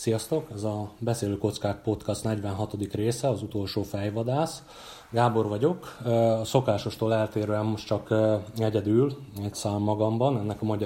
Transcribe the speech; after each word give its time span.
Sziasztok! 0.00 0.50
Ez 0.54 0.62
a 0.62 0.90
Beszélő 0.98 1.38
Kockák 1.38 1.82
Podcast 1.82 2.24
46. 2.24 2.74
része, 2.92 3.28
az 3.28 3.42
utolsó 3.42 3.82
fejvadász. 3.82 4.62
Gábor 5.10 5.48
vagyok. 5.48 5.96
A 6.40 6.44
szokásostól 6.44 7.14
eltérően 7.14 7.64
most 7.64 7.86
csak 7.86 8.14
egyedül, 8.58 9.16
egy 9.44 9.54
szám 9.54 9.80
magamban, 9.80 10.38
ennek 10.38 10.62
a 10.62 10.76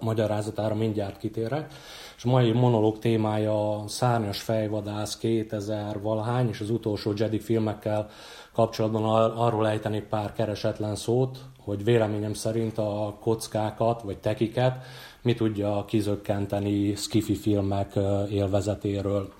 magyarázatára 0.00 0.74
mindjárt 0.74 1.18
kitérek. 1.18 1.72
És 2.16 2.24
a 2.24 2.28
mai 2.28 2.52
monológ 2.52 2.98
témája 2.98 3.78
a 3.78 3.88
Szárnyas 3.88 4.40
fejvadász 4.40 5.16
2000 5.16 6.00
valahány, 6.00 6.48
és 6.48 6.60
az 6.60 6.70
utolsó 6.70 7.12
Jedi 7.16 7.38
filmekkel 7.38 8.08
kapcsolatban 8.52 9.04
arról 9.30 9.68
ejtenék 9.68 10.04
pár 10.04 10.32
keresetlen 10.32 10.96
szót, 10.96 11.38
hogy 11.64 11.84
véleményem 11.84 12.34
szerint 12.34 12.78
a 12.78 13.16
kockákat, 13.20 14.02
vagy 14.02 14.18
tekiket 14.18 14.84
mi 15.28 15.34
tudja 15.34 15.84
kizökkenteni 15.86 16.94
skifi 16.94 17.34
filmek 17.34 17.92
élvezetéről. 18.30 19.32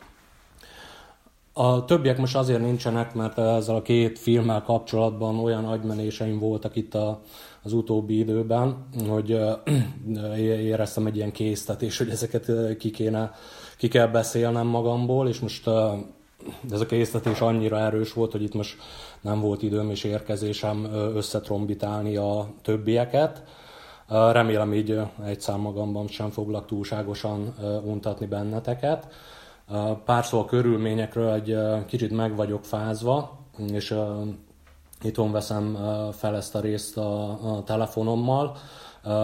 A 1.53 1.85
többiek 1.85 2.19
most 2.19 2.37
azért 2.37 2.61
nincsenek, 2.61 3.15
mert 3.15 3.39
ezzel 3.39 3.75
a 3.75 3.83
két 3.83 4.19
filmmel 4.19 4.63
kapcsolatban 4.63 5.39
olyan 5.39 5.65
agymenéseim 5.65 6.39
voltak 6.39 6.77
itt 6.77 6.95
a, 6.95 7.21
az 7.63 7.73
utóbbi 7.73 8.19
időben, 8.19 8.87
hogy 9.09 9.39
éreztem 10.37 11.07
egy 11.07 11.17
ilyen 11.17 11.33
késztetés, 11.33 11.99
hogy 11.99 12.09
ezeket 12.09 12.51
ki, 12.79 12.91
kéne, 12.91 13.33
ki 13.77 13.89
kell 13.89 14.07
beszélnem 14.07 14.67
magamból, 14.67 15.29
és 15.29 15.39
most 15.39 15.67
ez 16.71 16.81
a 16.81 16.87
késztetés 16.87 17.41
annyira 17.41 17.79
erős 17.79 18.13
volt, 18.13 18.33
hogy 18.33 18.43
itt 18.43 18.55
most 18.55 18.77
nem 19.21 19.41
volt 19.41 19.63
időm 19.63 19.91
és 19.91 20.05
érkezésem 20.05 20.85
összetrombitálni 21.15 22.17
a 22.17 22.49
többieket. 22.63 23.43
Remélem 24.09 24.73
így 24.73 25.01
egy 25.25 25.41
szám 25.41 25.61
magamban 25.61 26.07
sem 26.07 26.31
foglak 26.31 26.67
túlságosan 26.67 27.55
untatni 27.85 28.27
benneteket. 28.27 29.09
Pár 30.05 30.25
szó 30.25 30.41
a 30.41 30.45
körülményekről 30.45 31.33
egy 31.33 31.57
kicsit 31.87 32.11
meg 32.11 32.37
vagyok 32.37 32.65
fázva, 32.65 33.39
és 33.73 33.95
itthon 35.03 35.33
veszem 35.33 35.79
fel 36.13 36.37
ezt 36.37 36.55
a 36.55 36.61
részt 36.61 36.97
a, 36.97 37.63
telefonommal. 37.65 38.57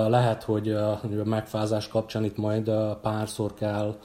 Lehet, 0.08 0.42
hogy 0.42 0.72
a 0.72 1.00
megfázás 1.24 1.88
kapcsán 1.88 2.24
itt 2.24 2.36
majd 2.36 2.70
párszor 3.02 3.55
kell 3.55 3.96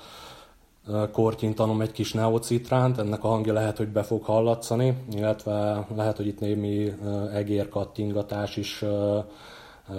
kortyintanom 1.12 1.82
egy 1.82 1.92
kis 1.92 2.14
neocitránt, 2.14 2.98
ennek 2.98 3.24
a 3.24 3.28
hangja 3.28 3.54
lehet, 3.54 3.78
hogy 3.78 3.88
be 3.88 4.04
fog 4.04 4.24
hallatszani, 4.24 4.98
illetve 5.12 5.86
lehet, 5.96 6.18
hogy 6.18 6.28
itt 6.28 6.40
némi 6.40 6.94
egérkattingatás 7.34 8.58
is 8.58 8.84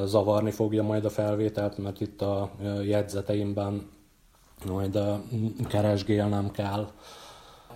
zavarni 0.05 0.51
fogja 0.51 0.83
majd 0.83 1.05
a 1.05 1.11
felvételt, 1.11 1.79
mert 1.79 2.01
itt 2.01 2.23
a 2.23 2.51
jegyzeteimben 2.85 3.89
majd 4.67 4.99
keresgélnem 5.69 6.51
kell. 6.51 6.89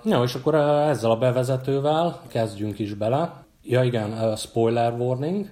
Ja, 0.04 0.22
és 0.22 0.34
akkor 0.34 0.54
ezzel 0.54 1.10
a 1.10 1.18
bevezetővel 1.18 2.20
kezdjünk 2.28 2.78
is 2.78 2.94
bele. 2.94 3.44
Ja 3.62 3.82
igen, 3.82 4.36
spoiler 4.36 4.92
warning 4.92 5.50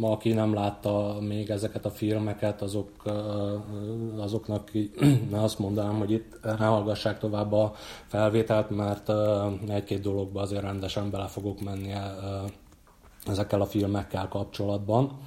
aki 0.00 0.32
nem 0.32 0.54
látta 0.54 1.16
még 1.20 1.50
ezeket 1.50 1.84
a 1.84 1.90
filmeket, 1.90 2.62
azok, 2.62 2.90
azoknak 4.16 4.70
azt 5.32 5.58
mondanám, 5.58 5.98
hogy 5.98 6.10
itt 6.10 6.38
ne 6.42 6.66
hallgassák 6.66 7.18
tovább 7.18 7.52
a 7.52 7.72
felvételt, 8.06 8.70
mert 8.70 9.12
egy-két 9.68 10.00
dologba 10.00 10.40
azért 10.40 10.62
rendesen 10.62 11.10
bele 11.10 11.26
fogok 11.26 11.60
menni 11.60 11.92
ezekkel 13.26 13.60
a 13.60 13.66
filmekkel 13.66 14.28
kapcsolatban. 14.28 15.18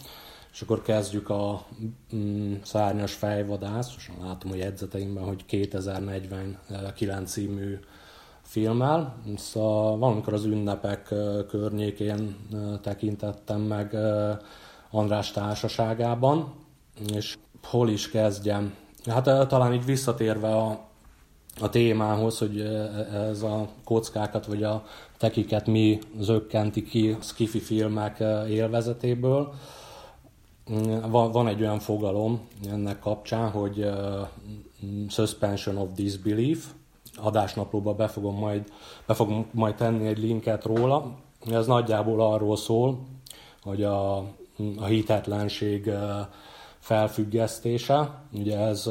És 0.57 0.63
akkor 0.63 0.81
kezdjük 0.81 1.29
a 1.29 1.65
mm, 2.15 2.53
szárnyas 2.63 3.13
fejvadász, 3.13 3.93
most 3.93 4.11
látom 4.21 4.51
a 4.51 4.55
jegyzeteimben, 4.55 5.23
hogy 5.23 5.45
2049 5.45 7.31
című 7.31 7.79
filmmel. 8.41 9.15
Szóval 9.35 9.97
valamikor 9.97 10.33
az 10.33 10.45
ünnepek 10.45 11.13
környékén 11.47 12.35
tekintettem 12.81 13.61
meg 13.61 13.95
András 14.91 15.31
társaságában, 15.31 16.53
és 17.13 17.37
hol 17.63 17.89
is 17.89 18.09
kezdjem? 18.09 18.73
Hát 19.05 19.47
talán 19.47 19.73
így 19.73 19.85
visszatérve 19.85 20.55
a, 20.55 20.87
a 21.59 21.69
témához, 21.69 22.37
hogy 22.37 22.59
ez 23.13 23.41
a 23.41 23.67
kockákat 23.83 24.45
vagy 24.45 24.63
a 24.63 24.83
tekiket 25.17 25.67
mi 25.67 25.99
zökkenti 26.19 26.83
ki 26.83 27.17
skifi 27.21 27.59
filmek 27.59 28.23
élvezetéből. 28.49 29.53
Van, 31.09 31.47
egy 31.47 31.61
olyan 31.61 31.79
fogalom 31.79 32.47
ennek 32.71 32.99
kapcsán, 32.99 33.49
hogy 33.49 33.89
suspension 35.09 35.77
of 35.77 35.89
disbelief, 35.95 36.65
adásnaplóba 37.15 37.93
be 37.93 38.07
fogom 38.07 38.35
majd, 38.35 38.71
be 39.05 39.13
fogom 39.13 39.47
majd 39.51 39.75
tenni 39.75 40.07
egy 40.07 40.17
linket 40.17 40.63
róla. 40.63 41.11
Ez 41.51 41.67
nagyjából 41.67 42.21
arról 42.21 42.57
szól, 42.57 42.99
hogy 43.61 43.83
a, 43.83 44.17
a 44.77 44.85
hitetlenség 44.87 45.91
felfüggesztése, 46.79 48.21
ugye 48.33 48.59
ez 48.59 48.89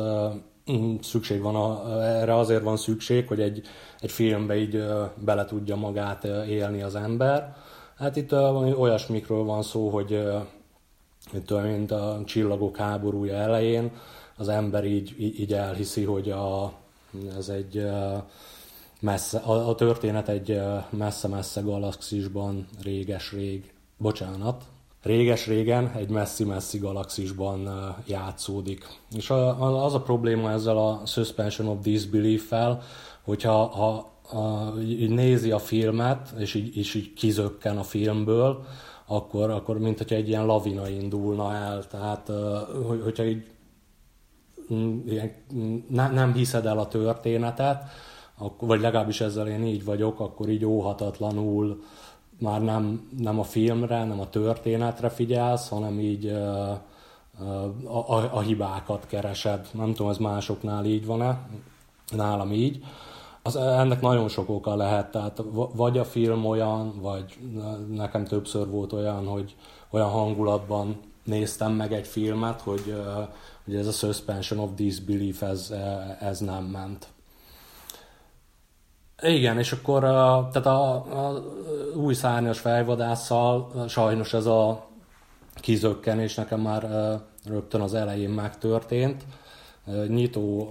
szükség 1.00 1.42
van, 1.42 1.54
a, 1.54 2.03
erre 2.03 2.36
azért 2.36 2.62
van 2.62 2.76
szükség, 2.76 3.28
hogy 3.28 3.41
egy, 3.41 3.62
egy 4.00 4.10
filmbe 4.10 4.56
így 4.56 4.84
bele 5.25 5.44
tudja 5.44 5.76
magát 5.76 6.25
élni 6.48 6.82
az 6.82 6.94
ember. 6.94 7.56
Hát 7.97 8.16
itt 8.16 8.32
olyasmikről 8.78 9.44
van 9.44 9.62
szó, 9.62 9.88
hogy 9.88 10.26
itt, 11.32 11.62
mint 11.62 11.91
a 11.91 12.22
csillagok 12.25 12.76
háborúja 12.76 13.34
elején, 13.34 13.91
az 14.37 14.48
ember 14.48 14.84
így, 14.84 15.14
így 15.19 15.53
elhiszi, 15.53 16.04
hogy 16.04 16.31
a, 16.31 16.72
ez 17.37 17.48
egy 17.48 17.87
messze, 19.00 19.38
a, 19.38 19.69
a 19.69 19.75
történet 19.75 20.28
egy 20.28 20.60
messze-messze 20.91 21.60
galaxisban, 21.60 22.69
réges-rég, 22.82 23.72
bocsánat, 23.97 24.65
réges-régen 25.03 25.92
egy 25.97 26.09
messzi-messzi 26.09 26.78
galaxisban 26.78 27.69
játszódik. 28.06 28.86
És 29.16 29.31
az 29.31 29.94
a 29.94 30.00
probléma 30.00 30.50
ezzel 30.50 30.78
a 30.78 31.03
suspension 31.06 31.69
of 31.69 31.82
disbelief-fel, 31.82 32.82
hogyha 33.22 33.66
ha, 33.66 34.12
ha, 34.22 34.72
így 34.81 35.10
nézi 35.10 35.50
a 35.50 35.59
filmet, 35.59 36.34
és 36.38 36.54
így, 36.54 36.76
és 36.76 36.94
így 36.94 37.12
kizökken 37.12 37.78
a 37.78 37.82
filmből, 37.82 38.65
akkor, 39.06 39.50
akkor 39.50 39.78
mint 39.78 39.98
hogyha 39.98 40.14
egy 40.14 40.28
ilyen 40.28 40.46
lavina 40.46 40.88
indulna 40.88 41.54
el. 41.54 41.86
Tehát, 41.86 42.30
hogy, 42.86 43.02
hogyha 43.02 43.24
így 43.24 43.46
mm, 44.72 44.98
ilyen, 45.06 45.32
mm, 45.54 45.76
ne, 45.88 46.08
nem 46.08 46.32
hiszed 46.32 46.66
el 46.66 46.78
a 46.78 46.88
történetet, 46.88 47.82
vagy 48.60 48.80
legalábbis 48.80 49.20
ezzel 49.20 49.48
én 49.48 49.64
így 49.64 49.84
vagyok, 49.84 50.20
akkor 50.20 50.48
így 50.48 50.64
óhatatlanul 50.64 51.82
már 52.38 52.62
nem, 52.62 53.10
nem 53.18 53.38
a 53.38 53.42
filmre, 53.42 54.04
nem 54.04 54.20
a 54.20 54.30
történetre 54.30 55.08
figyelsz, 55.08 55.68
hanem 55.68 56.00
így 56.00 56.26
a, 56.26 56.70
a, 57.84 58.28
a 58.32 58.40
hibákat 58.40 59.06
keresed. 59.06 59.68
Nem 59.72 59.94
tudom, 59.94 60.10
ez 60.10 60.18
másoknál 60.18 60.84
így 60.84 61.06
van-e, 61.06 61.48
nálam 62.16 62.52
így. 62.52 62.84
Az, 63.46 63.56
ennek 63.56 64.00
nagyon 64.00 64.28
sok 64.28 64.48
oka 64.48 64.76
lehet, 64.76 65.10
tehát 65.10 65.42
vagy 65.74 65.98
a 65.98 66.04
film 66.04 66.44
olyan, 66.44 67.00
vagy 67.00 67.38
nekem 67.88 68.24
többször 68.24 68.68
volt 68.68 68.92
olyan, 68.92 69.26
hogy 69.26 69.54
olyan 69.90 70.08
hangulatban 70.08 71.00
néztem 71.24 71.72
meg 71.72 71.92
egy 71.92 72.06
filmet, 72.06 72.60
hogy, 72.60 73.02
hogy 73.64 73.74
ez 73.74 73.86
a 73.86 73.92
suspension 73.92 74.58
of 74.58 74.70
disbelief, 74.74 75.42
ez, 75.42 75.74
ez 76.20 76.38
nem 76.38 76.64
ment. 76.64 77.06
Igen, 79.22 79.58
és 79.58 79.72
akkor 79.72 80.00
tehát 80.52 80.66
a, 80.66 80.94
a 80.94 81.42
új 81.94 82.14
szárnyas 82.14 82.58
fejvadásszal 82.58 83.84
sajnos 83.88 84.34
ez 84.34 84.46
a 84.46 84.86
kizökkenés 85.54 86.34
nekem 86.34 86.60
már 86.60 86.88
rögtön 87.44 87.80
az 87.80 87.94
elején 87.94 88.30
megtörtént. 88.30 89.24
Nyitó 90.08 90.70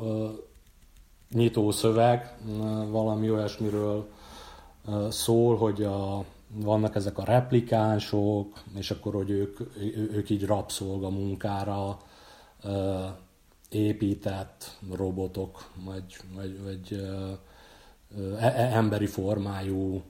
nyitó 1.31 1.71
szöveg, 1.71 2.37
valami 2.89 3.31
olyasmiről 3.31 4.09
szól, 5.09 5.57
hogy 5.57 5.83
a, 5.83 6.23
vannak 6.47 6.95
ezek 6.95 7.17
a 7.17 7.23
replikánsok, 7.23 8.63
és 8.77 8.91
akkor, 8.91 9.13
hogy 9.13 9.29
ők, 9.29 9.59
ők 10.11 10.29
így 10.29 10.45
rabszolga 10.45 11.09
munkára 11.09 11.99
épített 13.69 14.77
robotok, 14.91 15.69
vagy, 15.85 16.17
vagy, 16.35 16.63
vagy 16.63 16.99
e, 18.39 18.45
e, 18.45 18.75
emberi 18.75 19.05
formájú 19.05 20.03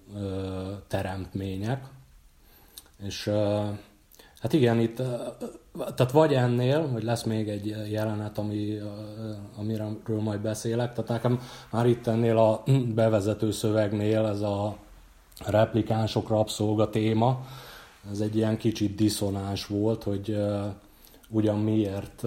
teremtmények. 0.88 1.88
És 3.04 3.32
Hát 4.46 4.54
igen, 4.54 4.80
itt, 4.80 5.02
tehát 5.78 6.12
vagy 6.12 6.34
ennél, 6.34 6.88
hogy 6.88 7.04
lesz 7.04 7.24
még 7.24 7.50
egy 7.50 7.76
jelenet, 7.92 8.38
ami, 8.38 8.78
amiről 9.58 10.22
majd 10.22 10.40
beszélek, 10.40 10.94
tehát 10.94 11.10
nekem 11.10 11.40
már 11.72 11.86
itt 11.86 12.08
ennél 12.08 12.38
a 12.38 12.64
bevezető 12.94 13.52
szövegnél 13.52 14.26
ez 14.26 14.42
a 14.42 14.78
replikánsok 15.46 16.30
rabszolga 16.30 16.90
téma, 16.90 17.46
ez 18.12 18.20
egy 18.20 18.36
ilyen 18.36 18.58
kicsit 18.58 18.96
diszonáns 18.96 19.66
volt, 19.66 20.04
hogy 20.04 20.38
ugyan 21.30 21.60
miért, 21.60 22.26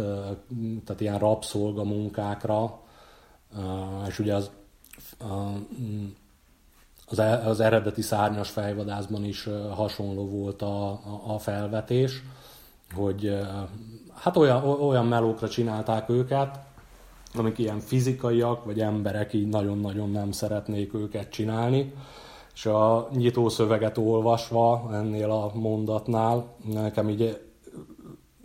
tehát 0.84 1.00
ilyen 1.00 1.18
rabszolga 1.18 1.84
munkákra, 1.84 2.80
és 4.08 4.18
ugye 4.18 4.34
az 4.34 4.50
az, 7.10 7.18
e, 7.18 7.46
az 7.46 7.60
eredeti 7.60 8.02
szárnyas 8.02 8.50
fejvadászban 8.50 9.24
is 9.24 9.48
hasonló 9.74 10.28
volt 10.28 10.62
a, 10.62 10.90
a, 10.90 11.22
a 11.26 11.38
felvetés, 11.38 12.22
hogy 12.94 13.38
hát 14.14 14.36
olyan, 14.36 14.64
olyan 14.64 15.06
melókra 15.06 15.48
csinálták 15.48 16.08
őket, 16.08 16.58
amik 17.34 17.58
ilyen 17.58 17.78
fizikaiak, 17.80 18.64
vagy 18.64 18.80
emberek 18.80 19.32
így 19.32 19.48
nagyon-nagyon 19.48 20.10
nem 20.10 20.32
szeretnék 20.32 20.94
őket 20.94 21.30
csinálni. 21.30 21.92
És 22.54 22.66
a 22.66 23.08
nyitószöveget 23.12 23.98
olvasva 23.98 24.88
ennél 24.92 25.30
a 25.30 25.50
mondatnál, 25.54 26.54
nekem 26.72 27.08
így 27.08 27.38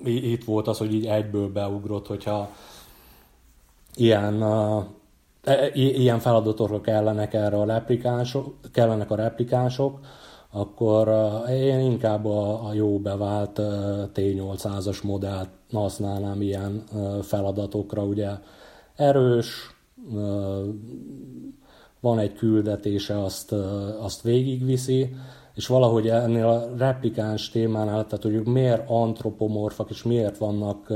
itt 0.05 0.43
volt 0.43 0.67
az, 0.67 0.77
hogy 0.77 0.93
így 0.93 1.05
egyből 1.05 1.51
beugrott, 1.51 2.07
hogyha 2.07 2.49
ilyen, 3.95 4.43
uh, 4.43 4.83
ilyen 5.73 6.19
feladatokra 6.19 6.81
kellenek 6.81 7.33
erre 7.33 7.57
a 7.57 7.65
replikánsok, 7.65 8.55
kellenek 8.71 9.11
a 9.11 9.15
replikánsok, 9.15 9.99
akkor 10.55 11.07
uh, 11.07 11.51
én 11.51 11.79
inkább 11.79 12.25
a, 12.25 12.67
a 12.67 12.73
jó 12.73 12.99
bevált 12.99 13.59
uh, 13.59 13.65
T800-as 14.13 15.03
modellt 15.03 15.49
használnám 15.71 16.41
ilyen 16.41 16.83
uh, 16.93 17.19
feladatokra, 17.19 18.03
ugye 18.03 18.29
erős, 18.95 19.71
van 21.99 22.19
egy 22.19 22.33
küldetése, 22.33 23.23
azt, 23.23 23.51
azt 23.99 24.21
végigviszi, 24.21 25.15
és 25.55 25.67
valahogy 25.67 26.07
ennél 26.07 26.47
a 26.47 26.67
replikáns 26.77 27.49
témánál, 27.49 28.05
tehát 28.05 28.23
hogy 28.23 28.45
miért 28.47 28.89
antropomorfak, 28.89 29.89
és 29.89 30.03
miért 30.03 30.37
vannak 30.37 30.93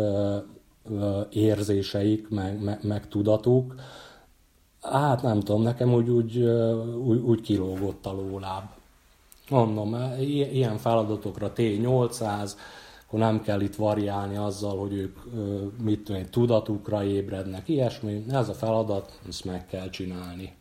érzéseik, 1.29 2.29
meg, 2.29 2.63
meg, 2.63 2.79
meg 2.83 3.07
tudatuk, 3.07 3.75
hát 4.81 5.21
nem 5.21 5.39
tudom, 5.39 5.61
nekem 5.61 5.93
úgy, 5.93 6.09
úgy, 6.09 6.37
úgy, 7.05 7.19
úgy 7.19 7.41
kilógott 7.41 8.05
a 8.05 8.11
lóláb. 8.11 8.76
Mondom, 9.49 9.95
ilyen 10.19 10.77
feladatokra 10.77 11.51
T800, 11.55 12.51
akkor 13.07 13.19
nem 13.19 13.41
kell 13.41 13.61
itt 13.61 13.75
variálni 13.75 14.35
azzal, 14.35 14.77
hogy 14.77 14.93
ők 14.93 15.17
mit 15.83 16.03
tudom, 16.03 16.25
tudatukra 16.29 17.03
ébrednek, 17.03 17.67
ilyesmi. 17.67 18.25
Ez 18.29 18.49
a 18.49 18.53
feladat, 18.53 19.19
ezt 19.27 19.45
meg 19.45 19.65
kell 19.65 19.89
csinálni. 19.89 20.55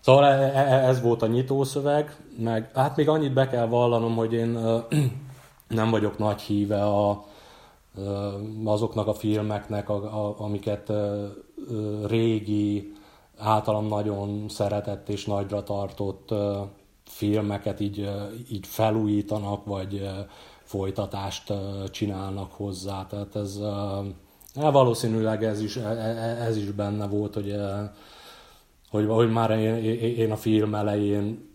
Szóval 0.00 0.24
e, 0.24 0.28
e, 0.28 0.74
e, 0.74 0.88
ez 0.88 1.00
volt 1.00 1.22
a 1.22 1.26
nyitószöveg, 1.26 2.16
meg 2.38 2.70
hát 2.74 2.96
még 2.96 3.08
annyit 3.08 3.32
be 3.32 3.48
kell 3.48 3.66
vallanom, 3.66 4.16
hogy 4.16 4.32
én 4.32 4.58
nem 5.68 5.90
vagyok 5.90 6.18
nagy 6.18 6.40
híve 6.40 6.84
a, 6.84 7.24
azoknak 8.64 9.06
a 9.06 9.14
filmeknek, 9.14 9.88
amiket 10.38 10.92
régi, 12.06 12.97
általam 13.38 13.86
nagyon 13.86 14.48
szeretett 14.48 15.08
és 15.08 15.24
nagyra 15.24 15.62
tartott 15.62 16.34
filmeket 17.04 17.80
így, 17.80 18.10
így 18.50 18.66
felújítanak, 18.66 19.64
vagy 19.64 20.10
folytatást 20.62 21.52
csinálnak 21.90 22.52
hozzá. 22.52 23.06
Tehát 23.06 23.36
ez 23.36 23.58
valószínűleg 24.54 25.44
ez 25.44 25.60
is, 25.60 25.76
ez 26.46 26.56
is 26.56 26.70
benne 26.70 27.06
volt, 27.06 27.34
hogy 27.34 27.54
hogy, 28.90 29.06
hogy 29.06 29.30
már 29.30 29.50
én, 29.50 29.74
én 30.00 30.32
a 30.32 30.36
film 30.36 30.74
elején 30.74 31.48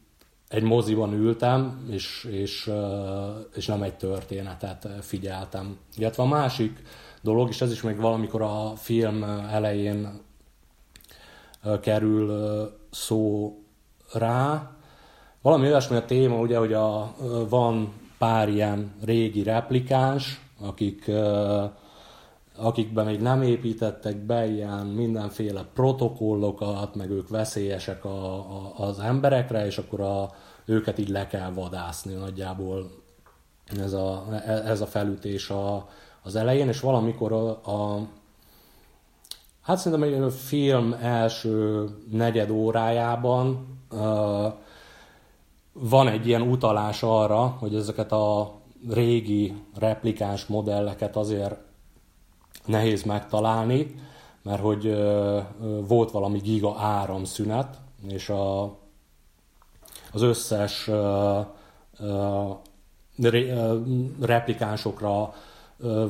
egy 0.48 0.64
moziban 0.64 1.14
ültem, 1.14 1.88
és, 1.90 2.28
és, 2.32 2.72
és 3.56 3.66
nem 3.66 3.82
egy 3.82 3.96
történetet 3.96 4.88
figyeltem. 5.02 5.78
Illetve 5.96 6.24
a 6.24 6.28
másik 6.28 6.82
dolog, 7.22 7.50
és 7.50 7.62
ez 7.62 7.72
is 7.72 7.82
még 7.82 7.98
valamikor 7.98 8.42
a 8.42 8.74
film 8.76 9.24
elején 9.52 10.22
kerül 11.82 12.70
szó 12.92 13.54
rá, 14.14 14.72
valami 15.42 15.66
olyasmi 15.66 15.96
a 15.96 16.06
téma, 16.06 16.40
ugye, 16.40 16.58
hogy 16.58 16.74
a, 16.74 17.16
van 17.50 17.94
pár 18.18 18.50
ilyen 18.50 18.96
régi 19.02 19.44
replikáns, 19.44 20.42
akik 20.62 21.12
akikben 22.58 23.06
még 23.06 23.22
nem 23.22 23.42
építettek 23.42 24.18
be 24.18 24.46
ilyen 24.46 24.86
mindenféle 24.86 25.66
protokollokat, 25.74 26.96
meg 26.96 27.10
ők 27.10 27.30
veszélyesek 27.30 28.06
a, 28.06 28.34
a, 28.34 28.74
az 28.76 29.00
emberekre, 29.00 29.66
és 29.66 29.78
akkor 29.78 30.02
a, 30.02 30.30
őket 30.66 30.98
így 30.98 31.10
le 31.10 31.28
kell 31.28 31.52
vadászni 31.52 32.14
nagyjából 32.14 32.92
ez 33.80 33.94
a, 33.94 34.26
ez 34.46 34.82
a 34.82 34.86
felütés 34.86 35.50
a, 35.50 35.88
az 36.24 36.36
elején, 36.36 36.68
és 36.68 36.80
valamikor 36.80 37.32
a, 37.32 37.50
a 37.50 38.08
hát 39.64 39.78
szerintem 39.78 40.24
a 40.24 40.30
film 40.30 40.96
első 41.02 41.88
negyed 42.12 42.50
órájában 42.50 43.68
uh, 43.92 44.54
van 45.74 46.08
egy 46.08 46.28
ilyen 46.28 46.42
utalás 46.42 47.04
arra, 47.04 47.46
hogy 47.60 47.76
ezeket 47.76 48.12
a 48.12 48.54
régi 48.90 49.54
replikáns 49.76 50.46
modelleket 50.46 51.16
azért 51.16 51.56
nehéz 52.66 53.04
megtalálni, 53.04 53.96
mert 54.42 54.62
hogy 54.62 54.98
volt 55.88 56.12
valami 56.12 56.40
giga 56.40 56.76
áramszünet, 56.78 57.78
és 58.08 58.30
a, 58.30 58.64
az 60.12 60.22
összes 60.22 60.90
replikánsokra 64.22 65.34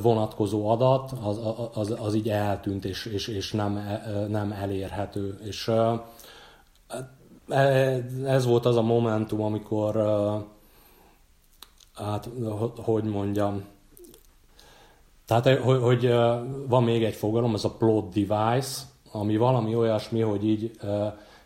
vonatkozó 0.02 0.68
adat, 0.68 1.12
az, 1.22 1.40
az, 1.74 1.94
az 2.00 2.14
így 2.14 2.28
eltűnt, 2.28 2.84
és, 2.84 3.06
és, 3.06 3.28
és 3.28 3.52
nem, 3.52 3.80
nem 4.28 4.52
elérhető. 4.52 5.38
És 5.44 5.68
e, 7.48 8.04
ez 8.24 8.46
volt 8.46 8.66
az 8.66 8.76
a 8.76 8.82
momentum, 8.82 9.42
amikor 9.42 9.96
hát, 11.94 12.28
hogy 12.76 13.04
mondjam, 13.04 13.64
tehát, 15.26 15.46
eh, 15.46 15.58
hogy, 15.58 15.80
hogy 15.80 16.14
van 16.68 16.82
még 16.82 17.04
egy 17.04 17.14
fogalom, 17.14 17.54
ez 17.54 17.64
a 17.64 17.70
plot 17.70 18.12
device, 18.12 18.82
ami 19.12 19.36
valami 19.36 19.74
olyasmi, 19.74 20.20
hogy 20.20 20.48
így 20.48 20.70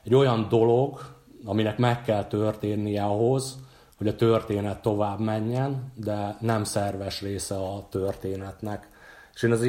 egy 0.04 0.14
olyan 0.14 0.46
dolog, 0.48 1.16
aminek 1.44 1.78
meg 1.78 2.02
kell 2.02 2.24
történnie 2.24 3.04
ahhoz, 3.04 3.58
hogy 3.98 4.08
a 4.08 4.14
történet 4.14 4.82
tovább 4.82 5.18
menjen, 5.20 5.92
de 5.94 6.36
nem 6.40 6.64
szerves 6.64 7.20
része 7.20 7.54
a 7.54 7.86
történetnek. 7.90 8.88
És 9.34 9.42
én 9.42 9.52
az, 9.52 9.66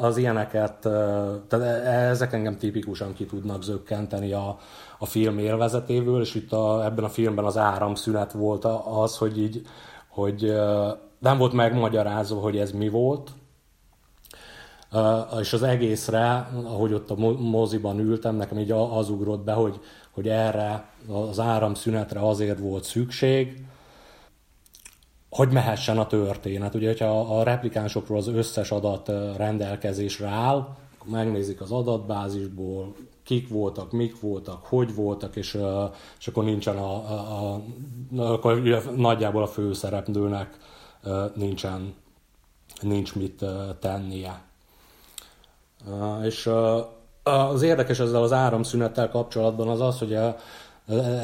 az 0.00 0.16
ilyeneket, 0.16 0.74
tehát 1.48 1.84
ezek 1.86 2.32
engem 2.32 2.56
tipikusan 2.56 3.14
ki 3.14 3.26
tudnak 3.26 3.62
zökkenteni 3.62 4.32
a, 4.32 4.58
a 4.98 5.06
film 5.06 5.38
élvezetéből, 5.38 6.20
és 6.20 6.34
itt 6.34 6.52
a, 6.52 6.84
ebben 6.84 7.04
a 7.04 7.08
filmben 7.08 7.44
az 7.44 7.56
áramszünet 7.56 8.32
volt 8.32 8.64
az, 8.84 9.16
hogy 9.16 9.38
így, 9.38 9.62
hogy 10.08 10.54
nem 11.18 11.38
volt 11.38 11.52
megmagyarázva, 11.52 12.40
hogy 12.40 12.56
ez 12.58 12.70
mi 12.72 12.88
volt, 12.88 13.30
és 15.40 15.52
az 15.52 15.62
egészre, 15.62 16.50
ahogy 16.64 16.92
ott 16.92 17.10
a 17.10 17.16
moziban 17.38 17.98
ültem, 17.98 18.36
nekem 18.36 18.58
így 18.58 18.70
az 18.70 19.10
ugrott 19.10 19.44
be, 19.44 19.52
hogy, 19.52 19.80
hogy 20.10 20.28
erre 20.28 20.88
az 21.08 21.38
áramszünetre 21.38 22.20
azért 22.28 22.58
volt 22.58 22.84
szükség, 22.84 23.64
hogy 25.30 25.50
mehessen 25.50 25.98
a 25.98 26.06
történet. 26.06 26.74
Ugye, 26.74 26.86
hogyha 26.86 27.38
a 27.38 27.42
replikánsokról 27.42 28.18
az 28.18 28.28
összes 28.28 28.70
adat 28.70 29.08
rendelkezésre 29.36 30.28
áll, 30.28 30.56
akkor 30.98 31.12
megnézik 31.12 31.60
az 31.60 31.72
adatbázisból, 31.72 32.94
kik 33.22 33.48
voltak, 33.48 33.92
mik 33.92 34.20
voltak, 34.20 34.64
hogy 34.64 34.94
voltak, 34.94 35.36
és, 35.36 35.58
és 36.18 36.28
akkor 36.28 36.44
nincsen 36.44 36.76
a, 36.76 36.92
a, 36.94 37.54
a 37.54 38.22
akkor 38.22 38.62
nagyjából 38.96 39.42
a 39.42 39.46
főszereplőnek 39.46 40.56
nincsen, 41.34 41.94
nincs 42.80 43.14
mit 43.14 43.44
tennie. 43.80 44.42
És 46.22 46.50
az 47.22 47.62
érdekes 47.62 47.98
ezzel 47.98 48.22
az 48.22 48.32
áramszünettel 48.32 49.08
kapcsolatban 49.08 49.68
az 49.68 49.80
az, 49.80 49.98
hogy 49.98 50.18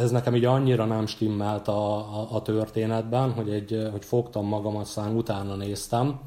ez 0.01 0.11
nekem 0.11 0.35
így 0.35 0.45
annyira 0.45 0.85
nem 0.85 1.07
stimmelt 1.07 1.69
a, 1.69 1.97
a, 1.97 2.29
a 2.31 2.43
történetben, 2.43 3.33
hogy, 3.33 3.51
egy, 3.51 3.89
hogy 3.93 4.05
fogtam 4.05 4.47
magam, 4.47 4.77
aztán 4.77 5.17
utána 5.17 5.55
néztem, 5.55 6.21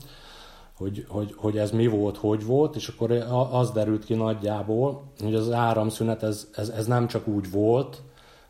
hogy, 0.77 1.05
hogy, 1.09 1.33
hogy 1.38 1.57
ez 1.57 1.71
mi 1.71 1.88
volt, 1.88 2.17
hogy 2.17 2.45
volt, 2.45 2.75
és 2.75 2.88
akkor 2.88 3.11
az 3.51 3.71
derült 3.71 4.05
ki 4.05 4.13
nagyjából, 4.13 5.03
hogy 5.19 5.35
az 5.35 5.51
áramszünet 5.51 6.23
ez, 6.23 6.47
ez, 6.55 6.69
ez 6.69 6.85
nem 6.85 7.07
csak 7.07 7.27
úgy 7.27 7.51
volt, 7.51 8.01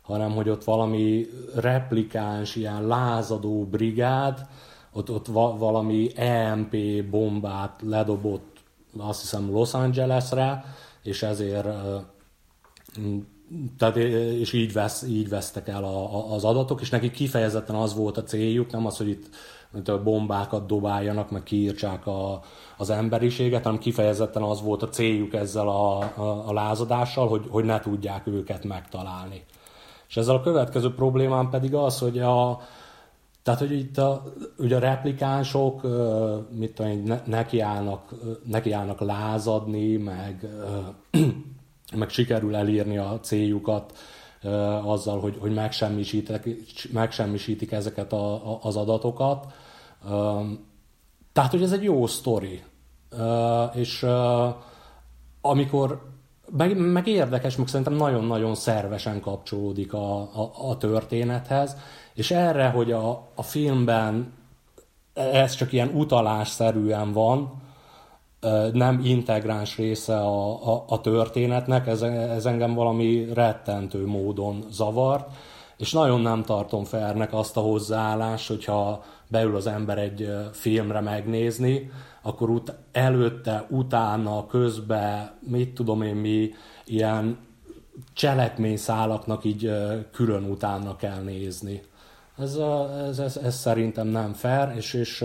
hanem 0.02 0.30
hogy 0.30 0.48
ott 0.48 0.64
valami 0.64 1.26
replikáns, 1.54 2.56
ilyen 2.56 2.86
lázadó 2.86 3.64
brigád, 3.64 4.46
ott, 4.92 5.10
ott 5.10 5.26
va, 5.26 5.56
valami 5.58 6.10
EMP 6.14 6.76
bombát 7.10 7.80
ledobott 7.86 8.50
azt 8.98 9.20
hiszem 9.20 9.50
Los 9.50 9.74
Angelesre, 9.74 10.64
és 11.02 11.22
ezért 11.22 11.68
tehát, 13.78 13.96
és 13.96 14.52
így, 14.52 14.72
vesz, 14.72 15.02
így 15.02 15.28
vesztek 15.28 15.68
el 15.68 15.84
a, 15.84 16.14
a, 16.14 16.34
az 16.34 16.44
adatok, 16.44 16.80
és 16.80 16.90
nekik 16.90 17.12
kifejezetten 17.12 17.76
az 17.76 17.94
volt 17.94 18.16
a 18.16 18.22
céljuk, 18.22 18.70
nem 18.70 18.86
az, 18.86 18.96
hogy 18.96 19.08
itt 19.08 19.28
mint 19.72 19.88
a 19.88 20.02
bombákat 20.02 20.66
dobáljanak, 20.66 21.30
meg 21.30 21.42
kiírtsák 21.42 22.06
a, 22.06 22.40
az 22.76 22.90
emberiséget, 22.90 23.62
hanem 23.62 23.78
kifejezetten 23.78 24.42
az 24.42 24.62
volt 24.62 24.82
a 24.82 24.88
céljuk 24.88 25.34
ezzel 25.34 25.68
a, 25.68 25.98
a, 25.98 26.48
a 26.48 26.52
lázadással, 26.52 27.28
hogy, 27.28 27.46
hogy 27.48 27.64
ne 27.64 27.80
tudják 27.80 28.26
őket 28.26 28.64
megtalálni. 28.64 29.44
És 30.08 30.16
ezzel 30.16 30.34
a 30.34 30.40
következő 30.40 30.94
problémám 30.94 31.50
pedig 31.50 31.74
az, 31.74 31.98
hogy 31.98 32.18
a, 32.18 32.60
tehát, 33.42 33.60
hogy 33.60 33.72
itt 33.72 33.98
a, 33.98 34.32
ugye 34.58 34.76
a 34.76 34.78
replikánsok 34.78 35.82
mit 36.50 36.74
tudom, 36.74 37.02
ne, 37.02 37.20
nekiállnak, 37.24 38.14
nekiállnak 38.44 39.00
lázadni, 39.00 39.96
meg, 39.96 40.48
meg 41.96 42.08
sikerül 42.08 42.56
elírni 42.56 42.98
a 42.98 43.20
céljukat 43.22 43.98
azzal, 44.84 45.20
hogy, 45.20 45.36
hogy 45.40 45.54
megsemmisítik, 45.54 46.92
megsemmisítik 46.92 47.72
ezeket 47.72 48.12
a, 48.12 48.52
a, 48.52 48.58
az 48.62 48.76
adatokat. 48.76 49.46
Tehát, 51.32 51.50
hogy 51.50 51.62
ez 51.62 51.72
egy 51.72 51.82
jó 51.82 52.06
sztori. 52.06 52.62
És 53.74 54.06
amikor 55.40 56.08
meg, 56.56 56.76
meg 56.76 57.06
érdekes, 57.06 57.56
meg 57.56 57.66
szerintem 57.66 57.94
nagyon-nagyon 57.94 58.54
szervesen 58.54 59.20
kapcsolódik 59.20 59.92
a, 59.92 60.20
a, 60.20 60.50
a 60.68 60.76
történethez, 60.76 61.76
és 62.14 62.30
erre, 62.30 62.68
hogy 62.68 62.92
a, 62.92 63.28
a 63.34 63.42
filmben 63.42 64.32
ez 65.14 65.54
csak 65.54 65.72
ilyen 65.72 65.90
utalásszerűen 65.94 67.12
van, 67.12 67.62
nem 68.72 69.00
integráns 69.04 69.76
része 69.76 70.18
a, 70.20 70.72
a, 70.72 70.84
a 70.88 71.00
történetnek, 71.00 71.86
ez, 71.86 72.02
ez 72.02 72.46
engem 72.46 72.74
valami 72.74 73.28
rettentő 73.34 74.06
módon 74.06 74.64
zavart, 74.70 75.28
és 75.76 75.92
nagyon 75.92 76.20
nem 76.20 76.42
tartom 76.42 76.84
fernek 76.84 77.32
azt 77.32 77.56
a 77.56 77.60
hozzáállást, 77.60 78.48
hogyha 78.48 79.04
beül 79.28 79.56
az 79.56 79.66
ember 79.66 79.98
egy 79.98 80.28
filmre 80.52 81.00
megnézni, 81.00 81.90
akkor 82.22 82.50
ut- 82.50 82.74
előtte, 82.92 83.66
utána, 83.68 84.46
közbe, 84.46 85.34
mit 85.40 85.74
tudom 85.74 86.02
én 86.02 86.14
mi, 86.14 86.50
ilyen 86.84 87.38
cselekményszálaknak 88.12 89.44
így 89.44 89.72
külön 90.12 90.44
utána 90.44 90.96
kell 90.96 91.22
nézni. 91.22 91.82
Ez, 92.40 92.56
ez, 93.08 93.18
ez, 93.18 93.36
ez 93.36 93.56
szerintem 93.56 94.06
nem 94.06 94.32
fair, 94.32 94.76
és, 94.76 94.94
és 94.94 95.24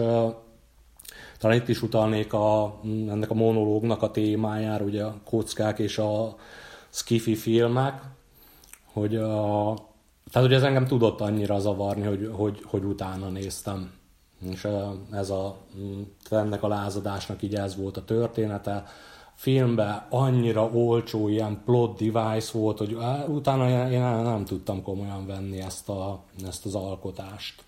talán 1.40 1.58
itt 1.58 1.68
is 1.68 1.82
utalnék 1.82 2.34
a, 2.34 2.80
ennek 2.84 3.30
a 3.30 3.34
monológnak 3.34 4.02
a 4.02 4.12
témájára, 4.12 4.84
ugye 4.84 5.04
a 5.04 5.16
kockák 5.24 5.80
és 5.80 5.98
a 5.98 6.36
skifi 6.90 7.36
filmek, 7.36 8.02
hogy 8.94 9.16
a, 9.16 9.74
tehát 10.32 10.48
ugye 10.48 10.56
ez 10.56 10.64
engem 10.64 10.86
tudott 10.86 11.22
annyira 11.22 11.60
zavarni, 11.60 12.06
hogy, 12.06 12.30
hogy, 12.34 12.62
hogy 12.66 12.84
utána 12.84 13.30
néztem. 13.30 13.92
És 14.52 14.68
ez 15.12 15.30
a, 15.30 15.58
ennek 16.30 16.64
a 16.64 16.68
lázadásnak 16.68 17.42
így 17.42 17.56
ez 17.56 17.76
volt 17.76 17.98
a 17.98 18.06
története. 18.06 18.84
Filmben 19.36 20.06
annyira 20.10 20.64
olcsó 20.64 21.28
ilyen 21.28 21.62
plot 21.66 21.98
device 21.98 22.58
volt, 22.58 22.78
hogy 22.78 22.98
utána 23.28 23.90
én 23.90 24.00
nem 24.02 24.46
tudtam 24.46 24.84
komolyan 24.84 25.26
venni 25.26 25.60
ezt, 25.62 25.90
a, 25.90 26.24
ezt 26.46 26.66
az 26.66 26.76
alkotást. 26.76 27.64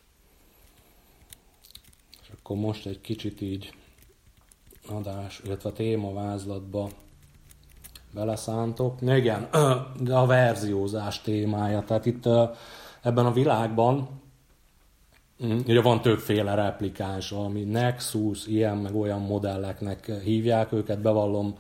És 2.22 2.32
akkor 2.40 2.58
most 2.58 2.86
egy 2.86 3.02
kicsit 3.02 3.42
így 3.42 3.74
adás, 4.90 5.42
illetve 5.46 5.72
témavázlatba 5.72 6.90
beleszántok. 8.12 9.02
Igen, 9.02 9.50
de 10.00 10.16
a 10.16 10.26
verziózás 10.26 11.22
témája. 11.22 11.84
Tehát 11.84 12.06
itt 12.06 12.26
ebben 13.02 13.26
a 13.26 13.32
világban 13.32 14.10
Mm, 15.46 15.58
ugye 15.68 15.82
van 15.82 16.02
többféle 16.02 16.56
replikáns, 16.56 17.32
ami 17.32 17.64
Nexus, 17.64 18.48
ilyen 18.48 18.78
meg 18.78 18.96
olyan 18.96 19.22
modelleknek 19.22 20.12
hívják 20.24 20.72
őket, 20.72 21.02
bevallom, 21.02 21.58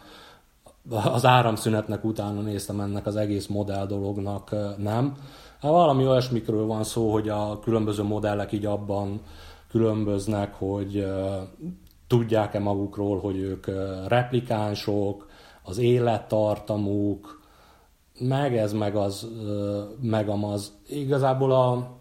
az 0.90 1.26
áramszünetnek 1.26 2.04
utána 2.04 2.42
néztem 2.42 2.80
ennek 2.80 3.06
az 3.06 3.16
egész 3.16 3.48
modell 3.48 3.86
dolognak, 3.86 4.56
nem. 4.78 5.16
Hát 5.62 5.72
valami 5.72 6.08
olyasmikről 6.08 6.66
van 6.66 6.84
szó, 6.84 7.12
hogy 7.12 7.30
a 7.30 7.60
különböző 7.60 8.04
modellek 8.04 8.52
így 8.52 8.66
abban 8.66 9.22
különböznek, 9.70 10.54
hogy 10.54 11.08
tudják-e 12.08 12.60
magukról, 12.60 13.20
hogy 13.20 13.38
ők 13.38 13.68
replikánsok, 14.08 15.28
az 15.64 15.78
élettartamuk, 15.78 17.42
meg 18.20 18.58
ez, 18.58 18.74
meg 18.74 18.96
az, 18.96 19.28
meg 20.02 20.30
amaz. 20.30 20.78
Igazából 20.88 21.52
a 21.52 21.98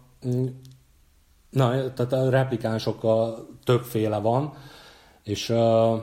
Na, 1.49 1.93
tehát 1.93 2.13
a 2.13 2.29
replikánsokkal 2.29 3.47
többféle 3.63 4.17
van, 4.17 4.53
és 5.23 5.49
uh, 5.49 6.01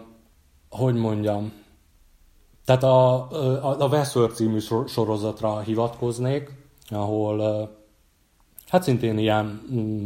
hogy 0.68 0.94
mondjam, 0.94 1.52
tehát 2.64 2.82
a, 2.82 3.14
a, 3.30 3.80
a 3.80 3.88
Westworld 3.88 4.34
című 4.34 4.58
sorozatra 4.86 5.60
hivatkoznék, 5.60 6.50
ahol 6.88 7.38
uh, 7.38 7.68
hát 8.68 8.82
szintén 8.82 9.18
ilyen 9.18 9.44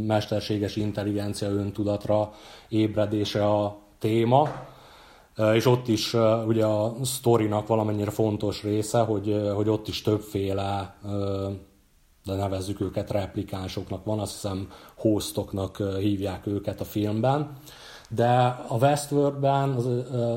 mesterséges 0.07 0.75
intelligencia 0.75 1.49
öntudatra 1.49 2.33
ébredése 2.67 3.45
a 3.45 3.77
téma, 3.99 4.49
és 5.53 5.65
ott 5.65 5.87
is 5.87 6.13
ugye 6.45 6.65
a 6.65 6.95
sztorinak 7.03 7.67
valamennyire 7.67 8.11
fontos 8.11 8.63
része, 8.63 8.99
hogy, 8.99 9.51
hogy 9.55 9.69
ott 9.69 9.87
is 9.87 10.01
többféle 10.01 10.95
de 12.25 12.35
nevezzük 12.35 12.81
őket 12.81 13.11
replikánsoknak, 13.11 14.05
van 14.05 14.19
azt 14.19 14.31
hiszem 14.31 14.71
hostoknak 14.95 15.77
hívják 15.99 16.47
őket 16.47 16.81
a 16.81 16.85
filmben, 16.85 17.57
de 18.09 18.27
a 18.67 18.77
Westworldben 18.77 19.69
az, 19.69 19.85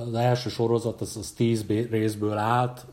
az 0.06 0.14
első 0.14 0.48
sorozat 0.48 1.00
az, 1.00 1.16
az 1.16 1.30
tíz 1.30 1.66
részből 1.66 2.36
állt, 2.38 2.86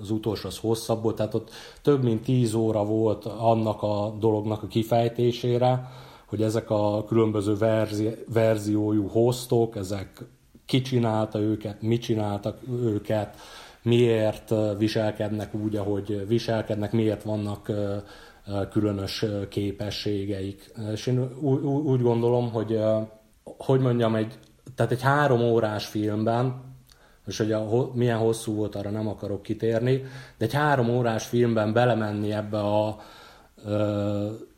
az 0.00 0.10
utolsó 0.10 0.48
az 0.48 0.58
hosszabb 0.58 1.02
volt, 1.02 1.16
tehát 1.16 1.34
ott 1.34 1.50
több 1.82 2.02
mint 2.02 2.22
tíz 2.22 2.54
óra 2.54 2.84
volt 2.84 3.24
annak 3.24 3.82
a 3.82 4.16
dolognak 4.18 4.62
a 4.62 4.66
kifejtésére, 4.66 5.90
hogy 6.26 6.42
ezek 6.42 6.70
a 6.70 7.04
különböző 7.04 7.56
verzi, 7.56 8.10
verziójú 8.32 9.08
hostok, 9.08 9.76
ezek 9.76 10.24
ki 10.66 10.80
csinálta 10.80 11.38
őket, 11.38 11.82
mit 11.82 12.02
csináltak 12.02 12.58
őket, 12.70 13.36
miért 13.88 14.54
viselkednek 14.78 15.54
úgy, 15.54 15.76
ahogy 15.76 16.26
viselkednek, 16.26 16.92
miért 16.92 17.22
vannak 17.22 17.72
különös 18.70 19.24
képességeik. 19.48 20.72
És 20.92 21.06
én 21.06 21.20
úgy 21.84 22.02
gondolom, 22.02 22.50
hogy 22.52 22.80
hogy 23.56 23.80
mondjam, 23.80 24.14
egy, 24.14 24.38
tehát 24.74 24.92
egy 24.92 25.02
három 25.02 25.40
órás 25.40 25.86
filmben, 25.86 26.66
és 27.26 27.38
hogy 27.38 27.52
a, 27.52 27.90
milyen 27.94 28.18
hosszú 28.18 28.54
volt, 28.54 28.74
arra 28.74 28.90
nem 28.90 29.08
akarok 29.08 29.42
kitérni, 29.42 30.02
de 30.38 30.44
egy 30.44 30.52
három 30.52 30.88
órás 30.88 31.26
filmben 31.26 31.72
belemenni 31.72 32.32
ebbe 32.32 32.58
a, 32.58 32.86
a 32.86 32.96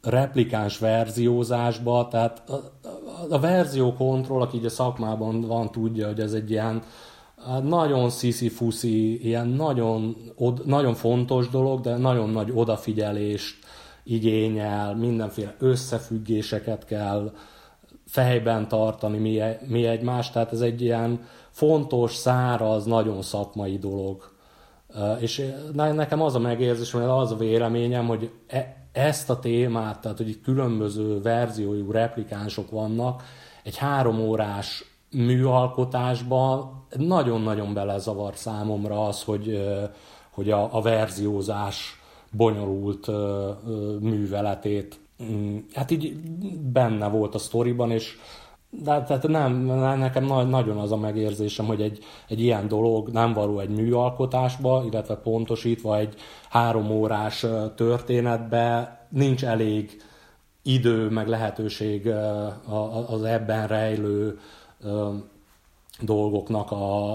replikáns 0.03 0.79
verziózásba, 0.79 2.09
tehát 2.11 2.43
a, 2.49 2.53
a, 2.53 3.35
a 3.35 3.39
verziókontroll, 3.39 4.41
aki 4.41 4.57
így 4.57 4.65
a 4.65 4.71
szakmában 4.71 5.41
van, 5.41 5.71
tudja, 5.71 6.07
hogy 6.07 6.21
ez 6.21 6.33
egy 6.33 6.51
ilyen 6.51 6.83
nagyon 7.63 8.11
sziszi-fuszi, 8.11 9.27
ilyen 9.27 9.49
nagyon, 9.49 10.17
od, 10.37 10.67
nagyon 10.67 10.95
fontos 10.95 11.49
dolog, 11.49 11.81
de 11.81 11.97
nagyon 11.97 12.31
nagy 12.31 12.51
odafigyelést 12.55 13.57
igényel, 14.05 14.95
mindenféle 14.95 15.55
összefüggéseket 15.59 16.85
kell 16.85 17.33
fejben 18.07 18.69
tartani 18.69 19.19
mi, 19.19 19.41
mi 19.67 19.87
egymást, 19.87 20.33
tehát 20.33 20.53
ez 20.53 20.61
egy 20.61 20.83
ilyen 20.83 21.25
fontos, 21.51 22.15
száraz, 22.15 22.85
nagyon 22.85 23.23
szakmai 23.23 23.79
dolog. 23.79 24.31
És 25.19 25.53
nekem 25.75 26.23
az 26.23 26.35
a 26.35 26.39
megérzés, 26.39 26.91
hogy 26.91 27.03
az 27.03 27.33
a 27.33 27.37
véleményem, 27.37 28.07
hogy 28.07 28.31
e, 28.47 28.89
ezt 28.93 29.31
a 29.31 29.39
témát, 29.39 30.01
tehát 30.01 30.17
hogy 30.17 30.29
itt 30.29 30.43
különböző 30.43 31.21
verziójú 31.21 31.91
replikánsok 31.91 32.71
vannak, 32.71 33.23
egy 33.63 33.77
három 33.77 34.21
órás 34.21 34.90
műalkotásban 35.11 36.85
nagyon-nagyon 36.97 37.75
belezavar 37.75 38.37
számomra 38.37 39.05
az, 39.05 39.23
hogy, 39.23 39.69
hogy 40.31 40.51
a, 40.51 40.77
a 40.77 40.81
verziózás 40.81 42.01
bonyolult 42.31 43.11
műveletét. 44.01 45.01
Mm, 45.23 45.57
hát 45.75 45.91
így 45.91 46.17
benne 46.73 47.09
volt 47.09 47.35
a 47.35 47.39
sztoriban, 47.39 47.91
és 47.91 48.17
de 48.71 49.03
tehát 49.03 49.29
nem, 49.29 49.53
nekem 49.99 50.25
nagyon 50.49 50.79
az 50.79 50.93
a 50.93 50.97
megérzésem, 50.97 51.67
hogy 51.67 51.83
egy, 51.83 52.05
egy 52.29 52.41
ilyen 52.41 52.69
dolog 52.69 53.09
nem 53.09 53.33
való 53.33 53.59
egy 53.59 53.69
műalkotásba, 53.69 54.85
illetve 54.91 55.15
pontosítva 55.15 55.99
egy 55.99 56.15
három 56.51 56.91
órás 56.91 57.47
történetbe 57.75 58.99
nincs 59.09 59.45
elég 59.45 60.03
idő, 60.63 61.09
meg 61.09 61.29
lehetőség 61.29 62.09
az 63.07 63.23
ebben 63.23 63.67
rejlő 63.67 64.39
dolgoknak 66.01 66.71
a, 66.71 67.15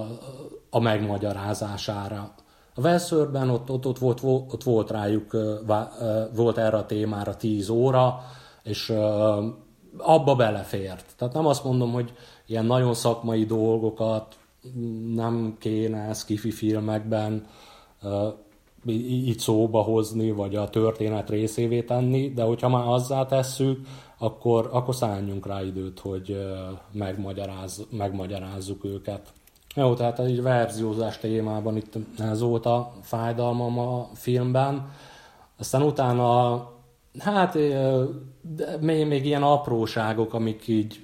a 0.70 0.80
megmagyarázására. 0.80 2.34
A 2.76 2.82
Velszörben 2.82 3.50
ott, 3.50 3.70
ott, 3.70 3.86
ott, 3.86 4.00
volt, 4.00 4.24
ott 4.24 4.64
volt 4.64 4.92
rájuk, 4.92 5.38
volt 6.36 6.58
erre 6.58 6.78
a 6.78 6.86
témára 6.86 7.36
10 7.36 7.70
óra, 7.70 8.22
és 8.64 8.94
abba 9.98 10.36
belefért. 10.36 11.14
Tehát 11.18 11.34
nem 11.34 11.46
azt 11.46 11.64
mondom, 11.64 11.92
hogy 11.92 12.14
ilyen 12.46 12.66
nagyon 12.66 12.94
szakmai 12.94 13.46
dolgokat 13.46 14.36
nem 15.14 15.56
kéne 15.60 16.14
skifi 16.14 16.52
filmekben 16.52 17.48
így 18.88 19.40
szóba 19.40 19.82
hozni, 19.82 20.32
vagy 20.32 20.56
a 20.56 20.70
történet 20.70 21.30
részévé 21.30 21.82
tenni, 21.82 22.34
de 22.34 22.44
hogyha 22.44 22.70
már 22.70 22.88
azzá 22.88 23.26
tesszük, 23.26 23.88
akkor, 24.18 24.70
akkor 24.72 24.96
szálljunk 24.96 25.48
rá 25.48 25.64
időt, 25.64 26.00
hogy 26.00 26.38
megmagyaráz, 26.92 27.86
megmagyarázzuk 27.90 28.84
őket. 28.84 29.34
Jó, 29.76 29.94
tehát 29.94 30.20
egy 30.20 30.42
verziózás 30.42 31.18
témában 31.18 31.76
itt 31.76 31.98
ez 32.20 32.42
volt 32.42 32.66
a 32.66 32.94
fájdalmam 33.02 33.80
a 33.80 34.10
filmben. 34.14 34.90
Aztán 35.58 35.82
utána, 35.82 36.56
hát 37.20 37.58
még, 38.80 39.08
még 39.08 39.26
ilyen 39.26 39.44
apróságok, 39.44 40.34
amik 40.34 40.68
így, 40.68 41.02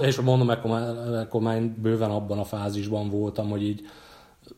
és 0.00 0.20
mondom, 0.20 0.48
akkor 0.48 1.40
már 1.40 1.62
bőven 1.62 2.10
abban 2.10 2.38
a 2.38 2.44
fázisban 2.44 3.10
voltam, 3.10 3.50
hogy 3.50 3.62
így 3.62 3.82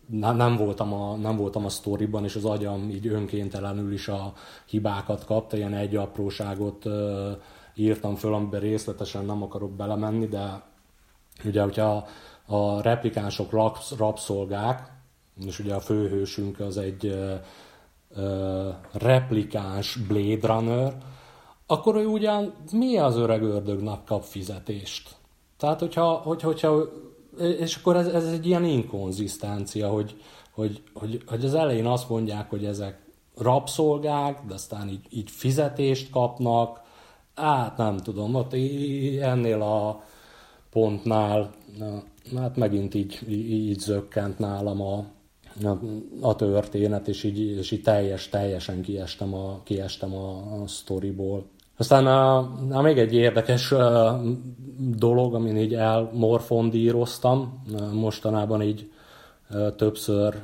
nem 0.07 0.57
voltam 0.57 0.93
a, 0.93 1.17
nem 1.17 1.37
voltam 1.37 1.65
a 1.65 1.69
sztoriban, 1.69 2.25
és 2.25 2.37
az 2.37 2.45
agyam 2.45 2.91
így 2.91 3.07
önkéntelenül 3.07 3.93
is 3.93 4.09
a 4.09 4.33
hibákat 4.67 5.25
kapta, 5.25 5.57
ilyen 5.57 5.75
egy 5.75 5.97
apróságot 5.97 6.85
írtam 7.81 8.15
föl, 8.15 8.35
amiben 8.35 8.61
részletesen 8.61 9.25
nem 9.25 9.43
akarok 9.43 9.71
belemenni, 9.71 10.27
de 10.27 10.63
ugye, 11.45 11.63
hogyha 11.63 12.07
a 12.47 12.81
replikánsok 12.83 13.75
rabszolgák, 13.99 14.93
és 15.47 15.59
ugye 15.59 15.75
a 15.75 15.81
főhősünk 15.81 16.61
az 16.61 16.79
egy 16.79 17.07
uh, 17.07 18.75
replikáns 18.93 19.97
Blade 19.97 20.47
Runner, 20.47 20.97
akkor 21.67 21.97
ő 21.97 22.07
ugyan 22.07 22.55
mi 22.73 22.99
az 22.99 23.17
öreg 23.17 23.43
ördögnek 23.43 24.05
kap 24.05 24.23
fizetést? 24.23 25.17
Tehát, 25.57 25.81
hogyha, 25.81 26.13
hogy, 26.13 26.43
hogyha 26.43 26.89
és 27.39 27.77
akkor 27.77 27.97
ez, 27.97 28.07
ez 28.07 28.27
egy 28.27 28.47
ilyen 28.47 28.65
inkonzisztencia, 28.65 29.89
hogy, 29.89 30.17
hogy, 30.51 30.83
hogy, 30.95 31.23
hogy 31.27 31.45
az 31.45 31.55
elején 31.55 31.87
azt 31.87 32.09
mondják, 32.09 32.51
hogy 32.51 32.65
ezek 32.65 33.01
rabszolgák, 33.37 34.45
de 34.47 34.55
aztán 34.55 34.89
így, 34.89 35.07
így 35.11 35.31
fizetést 35.31 36.11
kapnak, 36.11 36.80
hát 37.41 37.77
nem 37.77 37.97
tudom, 37.97 38.35
ott 38.35 38.55
ennél 39.21 39.63
a 39.63 40.03
pontnál, 40.71 41.51
hát 42.37 42.57
megint 42.57 42.95
így, 42.95 43.19
így, 43.29 43.79
zökkent 43.79 44.39
nálam 44.39 44.81
a, 44.83 45.05
a, 46.21 46.35
történet, 46.35 47.09
és 47.09 47.25
így, 47.25 47.39
és 47.39 47.71
így 47.71 47.83
teljes, 47.83 48.29
teljesen 48.29 48.83
kiestem 48.83 49.35
a, 49.35 49.61
kiestem 49.63 50.15
a, 50.15 50.61
a 50.63 50.67
sztoriból. 50.67 51.45
Aztán 51.77 52.07
a, 52.07 52.37
a 52.71 52.81
még 52.81 52.99
egy 52.99 53.15
érdekes 53.15 53.75
dolog, 54.79 55.35
amin 55.35 55.57
így 55.57 55.75
elmorfondíroztam, 55.75 57.65
mostanában 57.93 58.63
így 58.63 58.91
többször 59.77 60.43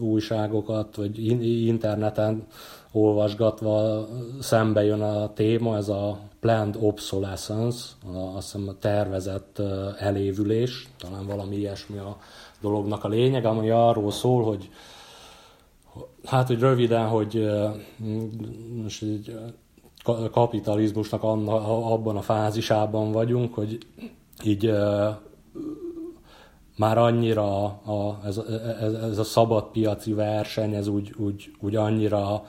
újságokat, 0.00 0.96
vagy 0.96 1.26
interneten 1.66 2.46
olvasgatva 2.92 4.06
szembe 4.40 4.84
jön 4.84 5.00
a 5.00 5.32
téma, 5.32 5.76
ez 5.76 5.88
a 5.88 6.18
planned 6.40 6.76
obsolescence, 6.80 7.84
azt 8.34 8.52
hiszem 8.52 8.68
a 8.68 8.78
tervezett 8.78 9.58
elévülés, 9.98 10.88
talán 10.98 11.26
valami 11.26 11.56
ilyesmi 11.56 11.98
a 11.98 12.16
dolognak 12.60 13.04
a 13.04 13.08
lényeg, 13.08 13.44
ami 13.44 13.70
arról 13.70 14.10
szól, 14.10 14.44
hogy 14.44 14.70
hát, 16.24 16.46
hogy 16.46 16.58
röviden, 16.58 17.08
hogy 17.08 17.50
most 18.82 19.02
egy 19.02 19.38
kapitalizmusnak 20.30 21.22
anna, 21.22 21.86
abban 21.92 22.16
a 22.16 22.22
fázisában 22.22 23.12
vagyunk, 23.12 23.54
hogy 23.54 23.78
így 24.44 24.72
már 26.76 26.98
annyira 26.98 27.64
a, 27.64 28.20
ez, 28.24 28.40
ez, 28.80 28.92
ez 28.92 29.18
a 29.18 29.24
szabad 29.24 29.64
piaci 29.64 30.12
verseny, 30.12 30.74
ez 30.74 30.86
úgy, 30.86 31.14
úgy, 31.18 31.50
úgy 31.60 31.76
annyira 31.76 32.44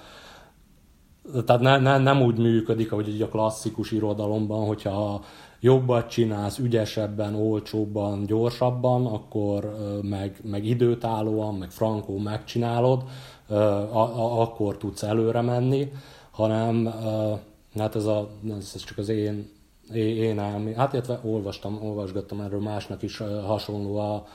tehát 1.45 1.61
ne, 1.61 1.77
ne, 1.77 1.97
nem 1.97 2.21
úgy 2.21 2.37
működik, 2.37 2.91
ahogy 2.91 3.21
a 3.21 3.27
klasszikus 3.27 3.91
irodalomban, 3.91 4.65
hogyha 4.65 5.23
jobbat 5.59 6.09
csinálsz, 6.09 6.57
ügyesebben, 6.57 7.35
olcsóbban, 7.35 8.25
gyorsabban, 8.25 9.05
akkor 9.05 9.75
meg, 10.01 10.39
meg 10.43 10.65
időtállóan, 10.65 11.55
meg 11.55 11.71
frankó 11.71 12.17
megcsinálod, 12.17 13.03
a, 13.47 13.53
a, 13.53 14.41
akkor 14.41 14.77
tudsz 14.77 15.03
előre 15.03 15.41
menni, 15.41 15.91
hanem 16.31 16.93
hát 17.77 17.95
ez, 17.95 18.05
a, 18.05 18.29
ez 18.57 18.75
csak 18.75 18.97
az 18.97 19.09
én, 19.09 19.49
én 19.93 20.39
elmé. 20.39 20.73
Hát 20.73 20.93
illetve 20.93 21.19
olvastam, 21.23 21.79
olvasgattam 21.83 22.41
erről 22.41 22.61
másnak 22.61 23.01
is 23.01 23.17
hasonló 23.45 23.97
a, 23.97 24.25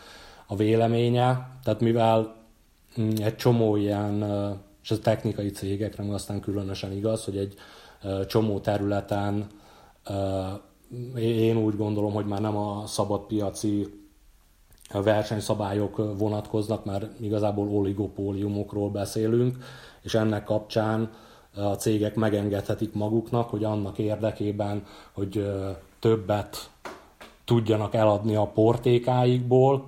a 0.47 0.57
véleménye, 0.57 1.51
tehát 1.65 1.81
mivel 1.81 2.35
mm, 3.01 3.11
egy 3.17 3.37
csomó 3.37 3.77
ilyen 3.77 4.25
és 4.89 4.95
ez 4.95 5.01
technikai 5.03 5.51
cégekre 5.51 6.13
aztán 6.13 6.41
különösen 6.41 6.93
igaz, 6.93 7.25
hogy 7.25 7.37
egy 7.37 7.55
csomó 8.27 8.59
területen 8.59 9.47
én 11.17 11.57
úgy 11.57 11.77
gondolom, 11.77 12.13
hogy 12.13 12.27
már 12.27 12.41
nem 12.41 12.57
a 12.57 12.87
szabadpiaci 12.87 13.87
versenyszabályok 14.93 16.19
vonatkoznak, 16.19 16.85
mert 16.85 17.21
igazából 17.21 17.69
oligopóliumokról 17.69 18.91
beszélünk, 18.91 19.57
és 20.03 20.15
ennek 20.15 20.45
kapcsán 20.45 21.11
a 21.55 21.75
cégek 21.75 22.15
megengedhetik 22.15 22.93
maguknak, 22.93 23.51
hogy 23.51 23.65
annak 23.65 23.99
érdekében, 23.99 24.85
hogy 25.13 25.51
többet 25.99 26.71
tudjanak 27.45 27.95
eladni 27.95 28.35
a 28.35 28.47
portékáikból, 28.47 29.87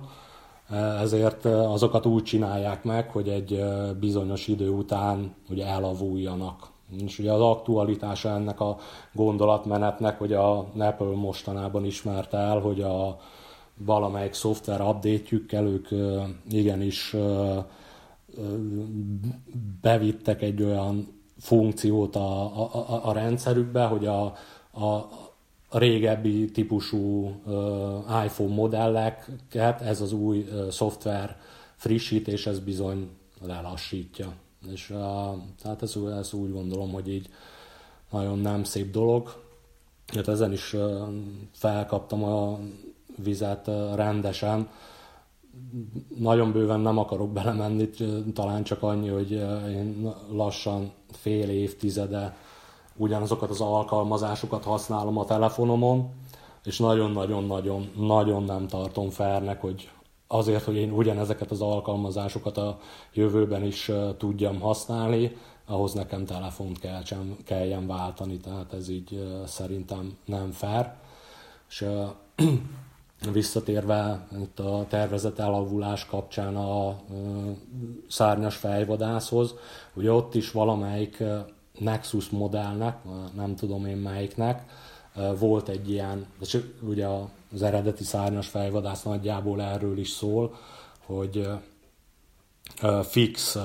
ezért 1.01 1.45
azokat 1.45 2.05
úgy 2.05 2.23
csinálják 2.23 2.83
meg, 2.83 3.09
hogy 3.09 3.29
egy 3.29 3.63
bizonyos 3.99 4.47
idő 4.47 4.69
után 4.69 5.35
ugye 5.49 5.65
elavuljanak. 5.65 6.69
És 7.05 7.19
ugye 7.19 7.31
az 7.31 7.41
aktualitása 7.41 8.29
ennek 8.29 8.59
a 8.59 8.77
gondolatmenetnek, 9.13 10.17
hogy 10.17 10.33
a 10.33 10.57
Apple 10.77 11.15
mostanában 11.15 11.85
ismerte 11.85 12.37
el, 12.37 12.59
hogy 12.59 12.81
a 12.81 13.19
valamelyik 13.77 14.33
szoftver 14.33 14.81
update 14.81 15.61
ők 15.61 15.87
igenis 16.49 17.15
bevittek 19.81 20.41
egy 20.41 20.63
olyan 20.63 21.19
funkciót 21.39 22.15
a, 22.15 22.43
a, 22.61 23.01
a 23.03 23.13
rendszerükbe, 23.13 23.85
hogy 23.85 24.05
a, 24.05 24.23
a, 24.71 25.07
a 25.73 25.77
régebbi 25.77 26.51
típusú 26.51 27.35
iPhone 28.25 28.53
modelleket 28.53 29.81
ez 29.81 30.01
az 30.01 30.13
új 30.13 30.47
szoftver 30.69 31.37
frissítés, 31.75 32.45
ez 32.47 32.59
bizony 32.59 33.09
lelassítja. 33.41 34.33
És 34.71 34.93
tehát 35.61 35.81
ez, 35.81 35.95
ez 36.17 36.33
úgy 36.33 36.51
gondolom, 36.51 36.91
hogy 36.91 37.09
így 37.09 37.29
nagyon 38.09 38.39
nem 38.39 38.63
szép 38.63 38.91
dolog. 38.91 39.43
Hát 40.07 40.27
ezen 40.27 40.51
is 40.51 40.75
felkaptam 41.51 42.23
a 42.23 42.59
vizet 43.23 43.67
rendesen. 43.95 44.69
Nagyon 46.17 46.51
bőven 46.51 46.79
nem 46.79 46.97
akarok 46.97 47.31
belemenni, 47.31 47.89
talán 48.33 48.63
csak 48.63 48.83
annyi, 48.83 49.07
hogy 49.07 49.31
én 49.69 50.13
lassan 50.31 50.91
fél 51.11 51.49
évtizede 51.49 52.37
ugyanazokat 52.95 53.49
az 53.49 53.61
alkalmazásokat 53.61 54.63
használom 54.63 55.17
a 55.17 55.25
telefonomon, 55.25 56.09
és 56.63 56.79
nagyon-nagyon-nagyon 56.79 57.91
nagyon 57.97 58.43
nem 58.43 58.67
tartom 58.67 59.09
fernek, 59.09 59.61
hogy 59.61 59.89
azért, 60.27 60.63
hogy 60.63 60.75
én 60.75 60.91
ugyanezeket 60.91 61.51
az 61.51 61.61
alkalmazásokat 61.61 62.57
a 62.57 62.77
jövőben 63.13 63.63
is 63.63 63.91
tudjam 64.17 64.59
használni, 64.59 65.35
ahhoz 65.65 65.93
nekem 65.93 66.25
telefont 66.25 66.79
kell, 66.79 67.01
kelljen 67.45 67.87
váltani, 67.87 68.37
tehát 68.37 68.73
ez 68.73 68.89
így 68.89 69.39
szerintem 69.45 70.17
nem 70.25 70.51
fair. 70.51 70.91
És 71.69 71.85
visszatérve 73.31 74.27
itt 74.41 74.59
a 74.59 74.85
tervezett 74.89 75.39
elavulás 75.39 76.05
kapcsán 76.05 76.55
a 76.55 76.99
szárnyas 78.07 78.55
fejvadászhoz, 78.55 79.55
ugye 79.93 80.11
ott 80.11 80.35
is 80.35 80.51
valamelyik 80.51 81.23
Nexus 81.83 82.29
modellnek, 82.29 82.97
nem 83.35 83.55
tudom 83.55 83.85
én 83.85 83.97
melyiknek, 83.97 84.63
volt 85.39 85.69
egy 85.69 85.89
ilyen, 85.89 86.25
de 86.39 86.59
ugye 86.81 87.07
az 87.53 87.61
eredeti 87.61 88.03
szárnyas 88.03 88.47
fejvadász 88.47 89.03
nagyjából 89.03 89.61
erről 89.61 89.97
is 89.97 90.09
szól, 90.09 90.55
hogy 91.05 91.47
fix, 93.03 93.57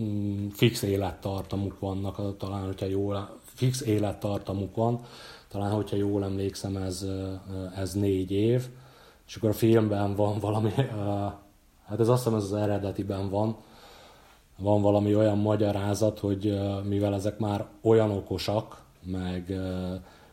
mm, 0.00 0.48
fix 0.48 0.82
élettartamuk 0.82 1.78
vannak, 1.78 2.36
talán, 2.36 2.64
hogyha 2.64 2.86
jól, 2.86 3.38
fix 3.44 3.80
élettartamuk 3.80 4.74
van, 4.74 5.00
talán, 5.48 5.70
hogyha 5.70 5.96
jól 5.96 6.24
emlékszem, 6.24 6.76
ez, 6.76 7.06
ez 7.76 7.92
négy 7.92 8.30
év, 8.30 8.66
és 9.26 9.36
akkor 9.36 9.48
a 9.48 9.52
filmben 9.52 10.14
van 10.14 10.38
valami, 10.38 10.70
hát 11.86 12.00
ez 12.00 12.08
azt 12.08 12.22
hiszem 12.22 12.38
ez 12.38 12.44
az 12.44 12.52
eredetiben 12.52 13.30
van, 13.30 13.56
van 14.58 14.82
valami 14.82 15.14
olyan 15.14 15.38
magyarázat, 15.38 16.18
hogy 16.18 16.58
mivel 16.84 17.14
ezek 17.14 17.38
már 17.38 17.66
olyan 17.82 18.10
okosak, 18.10 18.82
meg 19.02 19.60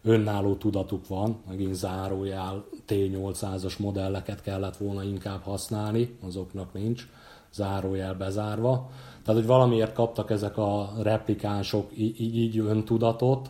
önálló 0.03 0.55
tudatuk 0.55 1.07
van, 1.07 1.37
megint 1.47 1.73
zárójál 1.73 2.65
T800-as 2.87 3.77
modelleket 3.77 4.41
kellett 4.41 4.77
volna 4.77 5.03
inkább 5.03 5.41
használni, 5.43 6.17
azoknak 6.25 6.73
nincs, 6.73 7.07
zárójel 7.53 8.13
bezárva. 8.13 8.89
Tehát, 9.23 9.39
hogy 9.39 9.49
valamiért 9.49 9.93
kaptak 9.93 10.31
ezek 10.31 10.57
a 10.57 10.93
replikánsok 11.01 11.97
így, 11.97 12.35
így 12.35 12.57
öntudatot, 12.57 13.49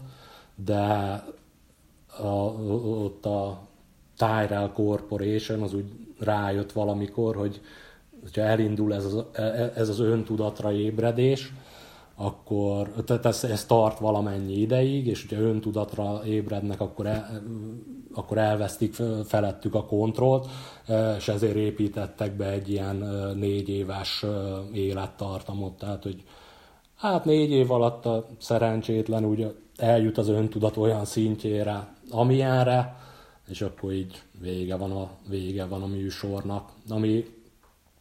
de 0.55 1.23
a, 2.17 2.27
ott 2.27 3.25
a 3.25 3.59
Tyrell 4.17 4.71
Corporation 4.73 5.61
az 5.61 5.73
úgy 5.73 5.91
rájött 6.19 6.71
valamikor, 6.71 7.35
hogy 7.35 7.61
hogyha 8.23 8.41
elindul 8.41 8.93
ez 8.93 9.05
az, 9.05 9.23
ez 9.75 9.89
az 9.89 9.99
öntudatra 9.99 10.71
ébredés, 10.71 11.53
akkor 12.15 12.89
tehát 13.05 13.25
ez, 13.25 13.43
ez 13.43 13.65
tart 13.65 13.99
valamennyi 13.99 14.53
ideig, 14.53 15.07
és 15.07 15.25
hogyha 15.27 15.43
öntudatra 15.43 16.21
ébrednek, 16.25 16.81
akkor, 16.81 17.05
el, 17.05 17.41
akkor 18.13 18.37
elvesztik 18.37 18.95
felettük 19.25 19.75
a 19.75 19.85
kontrollt, 19.85 20.47
és 21.17 21.27
ezért 21.27 21.55
építettek 21.55 22.35
be 22.35 22.49
egy 22.49 22.69
ilyen 22.69 22.95
négy 23.35 23.69
éves 23.69 24.25
élettartamot, 24.73 25.77
tehát 25.77 26.03
hogy 26.03 26.23
hát 26.95 27.25
négy 27.25 27.51
év 27.51 27.71
alatt 27.71 28.05
a 28.05 28.27
szerencsétlen 28.37 29.25
úgy 29.25 29.55
eljut 29.77 30.17
az 30.17 30.29
öntudat 30.29 30.77
olyan 30.77 31.05
szintjére, 31.05 31.93
amilyenre, 32.09 32.97
és 33.47 33.61
akkor 33.61 33.91
így 33.93 34.21
vége 34.41 34.75
van 34.75 34.91
a, 34.91 35.09
vége 35.29 35.65
van 35.65 35.81
a 35.81 35.87
műsornak. 35.87 36.71
Ami 36.89 37.25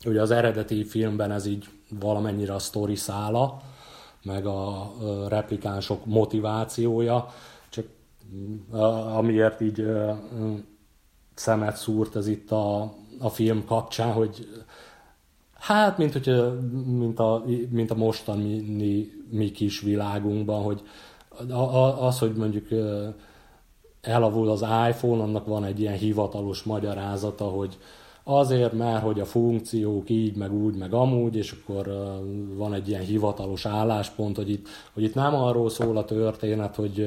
ugye 0.06 0.20
az 0.20 0.30
eredeti 0.30 0.84
filmben 0.84 1.30
ez 1.30 1.46
így 1.46 1.68
valamennyire 2.00 2.54
a 2.54 2.58
sztori 2.58 2.94
szála, 2.94 3.60
meg 4.22 4.46
a 4.46 4.92
replikánsok 5.28 6.06
motivációja, 6.06 7.28
csak 7.68 7.84
amiért 9.14 9.60
így 9.60 9.86
szemet 11.34 11.76
szúrt 11.76 12.16
ez 12.16 12.26
itt 12.26 12.50
a, 12.50 12.82
a 13.18 13.28
film 13.28 13.64
kapcsán, 13.64 14.12
hogy 14.12 14.48
hát, 15.54 15.98
mint, 15.98 16.12
hogy, 16.12 16.58
mint, 16.84 17.18
a, 17.18 17.44
mint 17.68 17.90
a 17.90 17.94
mostani 17.94 18.60
mi 19.30 19.50
kis 19.50 19.80
világunkban, 19.80 20.62
hogy 20.62 20.82
az, 21.98 22.18
hogy 22.18 22.34
mondjuk 22.34 22.66
elavul 24.00 24.50
az 24.50 24.60
iPhone, 24.60 25.22
annak 25.22 25.46
van 25.46 25.64
egy 25.64 25.80
ilyen 25.80 25.96
hivatalos 25.96 26.62
magyarázata, 26.62 27.44
hogy 27.44 27.78
azért, 28.24 28.72
mert 28.72 29.02
hogy 29.02 29.20
a 29.20 29.24
funkciók 29.24 30.11
így, 30.11 30.37
meg 30.37 30.52
úgy, 30.52 30.76
meg 30.76 30.92
amúgy, 30.92 31.37
és 31.37 31.52
akkor 31.52 31.92
van 32.54 32.74
egy 32.74 32.88
ilyen 32.88 33.02
hivatalos 33.02 33.66
álláspont, 33.66 34.37
hogy 34.37 34.50
itt, 34.50 34.68
hogy 34.92 35.02
itt 35.02 35.14
nem 35.14 35.35
arról 35.35 35.70
szól 35.70 35.96
a 35.96 36.04
történet, 36.04 36.76
hogy, 36.76 37.06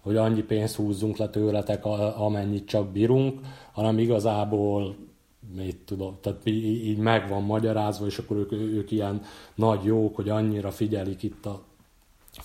hogy 0.00 0.16
annyi 0.16 0.42
pénzt 0.42 0.76
húzzunk 0.76 1.16
le 1.16 1.28
tőletek, 1.28 1.84
amennyit 2.16 2.66
csak 2.66 2.88
bírunk, 2.88 3.40
hanem 3.72 3.98
igazából 3.98 4.96
mit 5.56 5.76
tudom, 5.76 6.16
tehát 6.20 6.46
így 6.46 6.98
meg 6.98 7.28
van 7.28 7.42
magyarázva, 7.42 8.06
és 8.06 8.18
akkor 8.18 8.36
ők, 8.36 8.52
ők 8.52 8.90
ilyen 8.90 9.22
nagy 9.54 9.84
jók, 9.84 10.16
hogy 10.16 10.28
annyira 10.28 10.70
figyelik 10.70 11.22
itt 11.22 11.46
a 11.46 11.60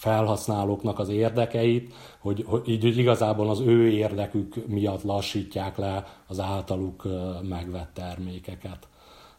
felhasználóknak 0.03 0.99
az 0.99 1.09
érdekeit, 1.09 1.93
hogy, 2.19 2.43
hogy 2.47 2.69
így 2.69 2.83
hogy 2.83 2.97
igazából 2.97 3.49
az 3.49 3.59
ő 3.59 3.89
érdekük 3.89 4.67
miatt 4.67 5.03
lassítják 5.03 5.77
le 5.77 6.05
az 6.27 6.39
általuk 6.39 7.07
megvett 7.41 7.89
termékeket. 7.93 8.87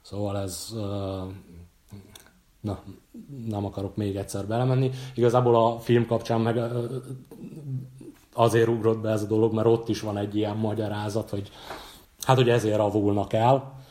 Szóval 0.03 0.39
ez 0.39 0.69
na, 2.61 2.79
nem 3.47 3.65
akarok 3.65 3.97
még 3.97 4.17
egyszer 4.17 4.47
belemenni. 4.47 4.91
Igazából 5.15 5.57
a 5.57 5.79
film 5.79 6.07
kapcsán 6.07 6.41
meg 6.41 6.61
azért 8.35 8.69
ugrott 8.69 9.01
be 9.01 9.11
ez 9.11 9.23
a 9.23 9.27
dolog, 9.27 9.53
mert 9.53 9.67
ott 9.67 9.89
is 9.89 10.01
van 10.01 10.17
egy 10.17 10.37
ilyen 10.37 10.57
magyarázat, 10.57 11.31
hogy 11.31 11.51
hát, 12.21 12.37
hogy 12.37 12.49
ezért 12.49 12.79
avulnak 12.79 13.33
el, 13.33 13.84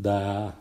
de 0.00 0.54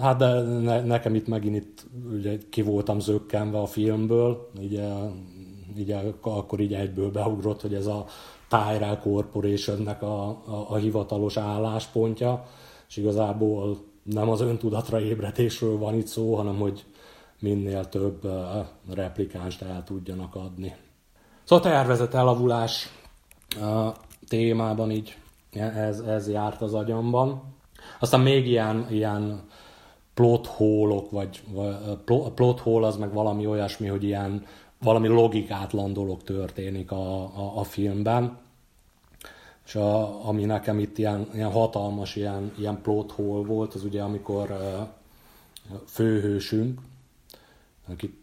hát 0.00 0.16
de 0.16 0.40
ne, 0.42 0.80
nekem 0.80 1.14
itt 1.14 1.26
megint 1.26 1.56
itt 1.56 1.86
ugye 2.12 2.38
ki 2.50 2.62
voltam 2.62 3.00
zökkenve 3.00 3.58
a 3.58 3.66
filmből, 3.66 4.50
ugye, 4.58 4.88
ugye 5.76 5.98
akkor 6.20 6.60
így 6.60 6.74
egyből 6.74 7.10
beugrott, 7.10 7.60
hogy 7.60 7.74
ez 7.74 7.86
a 7.86 8.04
Tyrell 8.48 8.98
Corporationnek 8.98 10.02
a, 10.02 10.28
a, 10.28 10.66
a 10.68 10.76
hivatalos 10.76 11.36
álláspontja, 11.36 12.46
és 12.88 12.96
igazából 12.96 13.78
nem 14.02 14.28
az 14.28 14.40
öntudatra 14.40 15.00
ébredésről 15.00 15.78
van 15.78 15.94
itt 15.94 16.06
szó, 16.06 16.34
hanem 16.34 16.58
hogy 16.58 16.84
minél 17.38 17.88
több 17.88 18.28
replikánst 18.94 19.62
el 19.62 19.84
tudjanak 19.84 20.34
adni. 20.34 20.74
Szóval 21.44 21.70
tervezett 21.70 22.14
elavulás 22.14 22.88
témában 24.28 24.90
így 24.90 25.16
ez, 25.52 26.00
ez 26.00 26.28
járt 26.28 26.62
az 26.62 26.74
agyamban. 26.74 27.42
Aztán 28.02 28.20
még 28.20 28.46
ilyen, 28.46 28.86
ilyen 28.90 29.42
plot 30.14 30.46
hole 30.46 31.02
vagy, 31.10 31.42
vagy 31.48 31.74
plot 32.34 32.60
hole 32.60 32.86
az 32.86 32.96
meg 32.96 33.12
valami 33.12 33.46
olyasmi, 33.46 33.86
hogy 33.86 34.04
ilyen 34.04 34.46
valami 34.78 35.08
logikátlan 35.08 35.92
dolog 35.92 36.22
történik 36.22 36.90
a, 36.90 37.22
a, 37.22 37.58
a 37.58 37.64
filmben. 37.64 38.38
És 39.66 39.74
a, 39.74 40.26
ami 40.28 40.44
nekem 40.44 40.78
itt 40.78 40.98
ilyen, 40.98 41.28
ilyen 41.34 41.50
hatalmas 41.50 42.16
ilyen, 42.16 42.52
ilyen 42.58 42.80
plot 42.82 43.12
hole 43.12 43.46
volt, 43.46 43.74
az 43.74 43.84
ugye 43.84 44.02
amikor 44.02 44.50
uh, 44.50 45.78
főhősünk, 45.86 46.80
akit 47.88 48.16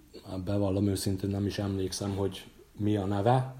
bevallom 0.46 0.88
őszintén 0.88 1.30
nem 1.30 1.46
is 1.46 1.60
emlékszem, 1.60 2.16
hogy 2.16 2.46
mi 2.78 2.96
a 2.96 3.06
neve. 3.06 3.56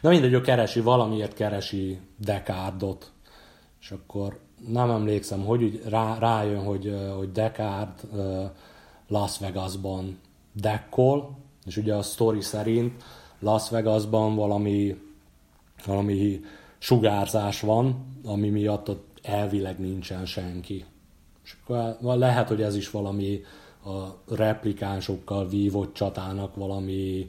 Na 0.00 0.08
mindegy, 0.08 0.32
ő 0.32 0.40
keresi, 0.40 0.80
valamiért 0.80 1.34
keresi 1.34 2.00
Dekárdot, 2.16 3.12
és 3.80 3.90
akkor 3.90 4.46
nem 4.66 4.90
emlékszem, 4.90 5.44
hogy 5.44 5.62
úgy 5.62 5.82
rá, 5.88 6.18
rájön, 6.18 6.64
hogy, 6.64 6.94
hogy 7.16 7.32
Descartes 7.32 8.10
Las 9.08 9.38
Vegasban 9.38 10.18
dekkol, 10.52 11.36
és 11.66 11.76
ugye 11.76 11.94
a 11.94 12.02
story 12.02 12.40
szerint 12.40 13.02
Las 13.40 13.70
Vegasban 13.70 14.34
valami, 14.34 15.00
valami 15.86 16.40
sugárzás 16.78 17.60
van, 17.60 18.04
ami 18.24 18.48
miatt 18.48 18.88
ott 18.88 19.18
elvileg 19.22 19.80
nincsen 19.80 20.26
senki. 20.26 20.84
És 21.44 21.56
akkor 21.64 21.96
lehet, 22.16 22.48
hogy 22.48 22.62
ez 22.62 22.76
is 22.76 22.90
valami 22.90 23.40
a 23.84 24.34
replikánsokkal 24.34 25.48
vívott 25.48 25.94
csatának 25.94 26.54
valami 26.54 27.26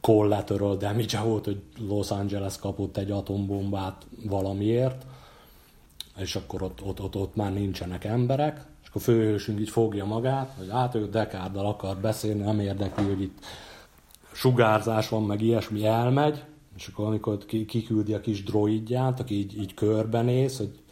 collateral 0.00 0.76
damage 0.76 1.20
volt, 1.20 1.44
hogy 1.44 1.62
Los 1.88 2.10
Angeles 2.10 2.58
kapott 2.58 2.96
egy 2.96 3.10
atombombát 3.10 4.06
valamiért, 4.24 5.06
és 6.18 6.36
akkor 6.36 6.62
ott, 6.62 6.82
ott, 6.84 7.00
ott, 7.00 7.16
ott 7.16 7.36
már 7.36 7.52
nincsenek 7.52 8.04
emberek, 8.04 8.66
és 8.82 8.88
akkor 8.88 9.00
a 9.00 9.04
főhősünk 9.04 9.60
így 9.60 9.70
fogja 9.70 10.04
magát, 10.04 10.54
hogy 10.58 10.68
hát 10.70 10.94
ő 10.94 11.08
Dekárdal 11.08 11.66
akar 11.66 11.96
beszélni, 11.96 12.42
nem 12.42 12.60
érdekli, 12.60 13.04
hogy 13.04 13.22
itt 13.22 13.38
sugárzás 14.32 15.08
van, 15.08 15.22
meg 15.22 15.42
ilyesmi, 15.42 15.86
elmegy, 15.86 16.44
és 16.76 16.86
akkor 16.86 17.06
amikor 17.06 17.38
kiküldi 17.46 18.14
a 18.14 18.20
kis 18.20 18.42
droidját, 18.42 19.20
aki 19.20 19.34
így, 19.34 19.58
így 19.58 19.74
körbenéz, 19.74 20.56
hogy 20.58 20.82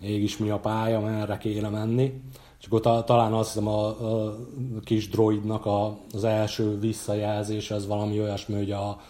mégis 0.00 0.36
mi 0.36 0.50
a 0.50 0.58
pálya, 0.58 1.00
merre 1.00 1.38
kéne 1.38 1.68
menni, 1.68 2.22
és 2.60 2.66
akkor 2.66 2.80
ta, 2.80 3.04
talán 3.04 3.32
azt 3.32 3.52
hiszem 3.52 3.68
a, 3.68 3.86
a 3.86 4.36
kis 4.84 5.08
droidnak 5.08 5.66
a, 5.66 5.98
az 6.12 6.24
első 6.24 6.78
visszajelzése 6.78 7.74
az 7.74 7.86
valami 7.86 8.20
olyasmi, 8.20 8.54
hogy 8.54 8.70
a 8.70 9.00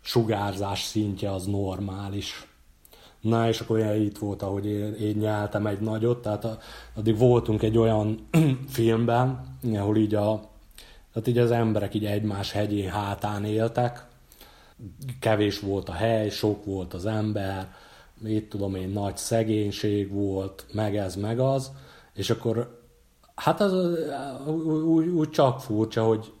sugárzás 0.00 0.82
szintje 0.82 1.32
az 1.32 1.46
normális. 1.46 2.45
Na, 3.26 3.48
és 3.48 3.60
akkor 3.60 3.96
itt 3.96 4.18
volt, 4.18 4.42
ahogy 4.42 4.66
én, 4.66 4.94
én 4.94 5.16
nyeltem 5.16 5.66
egy 5.66 5.80
nagyot, 5.80 6.22
tehát 6.22 6.58
addig 6.94 7.18
voltunk 7.18 7.62
egy 7.62 7.78
olyan 7.78 8.28
filmben, 8.68 9.56
ahol 9.74 9.96
így 9.96 10.14
a, 10.14 10.40
tehát 11.12 11.28
így 11.28 11.38
az 11.38 11.50
emberek 11.50 11.94
így 11.94 12.04
egymás 12.04 12.52
hegyén 12.52 12.90
hátán 12.90 13.44
éltek, 13.44 14.06
kevés 15.20 15.60
volt 15.60 15.88
a 15.88 15.92
hely, 15.92 16.28
sok 16.28 16.64
volt 16.64 16.94
az 16.94 17.06
ember, 17.06 17.74
mit 18.20 18.48
tudom 18.48 18.74
én, 18.74 18.88
nagy 18.88 19.16
szegénység 19.16 20.12
volt, 20.12 20.66
meg 20.72 20.96
ez, 20.96 21.16
meg 21.16 21.38
az, 21.38 21.70
és 22.14 22.30
akkor 22.30 22.80
hát 23.34 23.60
az 23.60 23.72
úgy, 24.86 25.06
úgy 25.06 25.30
csak 25.30 25.60
furcsa, 25.60 26.04
hogy, 26.04 26.32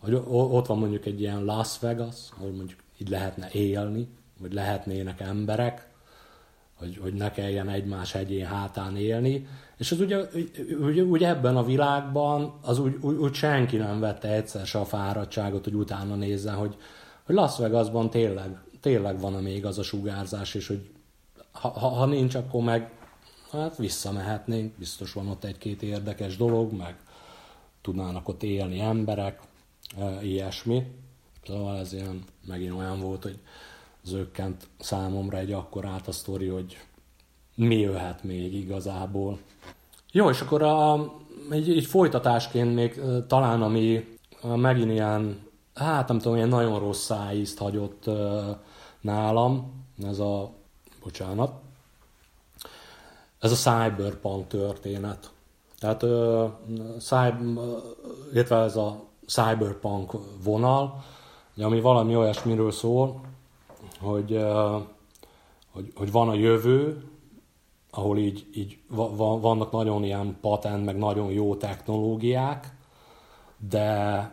hogy 0.00 0.22
ott 0.28 0.66
van 0.66 0.78
mondjuk 0.78 1.06
egy 1.06 1.20
ilyen 1.20 1.44
Las 1.44 1.78
Vegas, 1.78 2.16
ahol 2.36 2.50
mondjuk 2.50 2.78
így 2.98 3.08
lehetne 3.08 3.48
élni, 3.52 4.08
vagy 4.40 4.52
lehetnének 4.52 5.20
emberek, 5.20 5.88
hogy, 6.78 6.98
hogy 7.02 7.14
ne 7.14 7.30
kelljen 7.30 7.68
egymás 7.68 8.12
hegyén 8.12 8.46
hátán 8.46 8.96
élni. 8.96 9.46
És 9.76 9.92
az 9.92 10.00
ugye, 10.00 10.18
ugye, 10.80 11.02
ugye 11.02 11.28
ebben 11.28 11.56
a 11.56 11.64
világban 11.64 12.58
az 12.62 12.78
úgy, 12.78 12.96
úgy, 13.00 13.16
úgy 13.16 13.34
senki 13.34 13.76
nem 13.76 14.00
vette 14.00 14.28
egyszer 14.28 14.66
se 14.66 14.78
a 14.78 14.84
fáradtságot, 14.84 15.64
hogy 15.64 15.74
utána 15.74 16.14
nézzen, 16.14 16.54
hogy, 16.54 16.76
hogy 17.24 17.34
Las 17.34 17.58
Vegasban 17.58 18.10
tényleg, 18.10 18.58
tényleg 18.80 19.20
van-e 19.20 19.40
még 19.40 19.64
az 19.64 19.78
a 19.78 19.82
sugárzás, 19.82 20.54
és 20.54 20.66
hogy 20.66 20.90
ha, 21.52 21.68
ha 21.68 22.06
nincs, 22.06 22.34
akkor 22.34 22.62
meg 22.62 22.92
hát 23.52 23.76
visszamehetnénk, 23.76 24.74
biztos 24.78 25.12
van 25.12 25.28
ott 25.28 25.44
egy-két 25.44 25.82
érdekes 25.82 26.36
dolog, 26.36 26.72
meg 26.72 26.96
tudnának 27.80 28.28
ott 28.28 28.42
élni 28.42 28.80
emberek, 28.80 29.40
ilyesmi. 30.22 30.82
Szóval 31.46 31.78
ez 31.78 31.92
ilyen, 31.92 32.24
megint 32.46 32.72
olyan 32.72 33.00
volt, 33.00 33.22
hogy 33.22 33.38
zökkent 34.02 34.66
számomra 34.78 35.38
egy 35.38 35.52
akkorát 35.52 36.08
a 36.08 36.12
sztori, 36.12 36.46
hogy 36.46 36.78
mi 37.54 37.78
jöhet 37.78 38.24
még 38.24 38.54
igazából. 38.54 39.38
Jó, 40.12 40.30
és 40.30 40.40
akkor 40.40 40.62
a, 40.62 41.12
egy, 41.50 41.70
egy 41.70 41.86
folytatásként 41.86 42.74
még 42.74 43.00
talán, 43.26 43.62
ami 43.62 44.18
megint 44.42 44.90
ilyen, 44.90 45.46
hát 45.74 46.08
nem 46.08 46.18
tudom, 46.18 46.36
ilyen 46.36 46.48
nagyon 46.48 46.78
rossz 46.78 47.04
szájízt 47.04 47.58
hagyott 47.58 48.10
nálam, 49.00 49.72
ez 50.02 50.18
a, 50.18 50.50
bocsánat, 51.02 51.52
ez 53.38 53.52
a 53.52 53.54
cyberpunk 53.54 54.46
történet. 54.46 55.30
Tehát, 55.78 56.02
illetve 58.32 58.56
ez 58.56 58.76
a 58.76 59.04
cyberpunk 59.26 60.12
vonal, 60.42 61.04
ami 61.56 61.80
valami 61.80 62.16
olyasmiről 62.16 62.70
szól, 62.70 63.20
hogy, 64.00 64.40
hogy, 65.72 65.92
hogy 65.94 66.12
van 66.12 66.28
a 66.28 66.34
jövő, 66.34 67.02
ahol 67.90 68.18
így, 68.18 68.46
így 68.54 68.78
vannak 69.40 69.72
nagyon 69.72 70.04
ilyen 70.04 70.36
patent, 70.40 70.84
meg 70.84 70.96
nagyon 70.96 71.30
jó 71.30 71.54
technológiák, 71.54 72.76
de, 73.68 74.30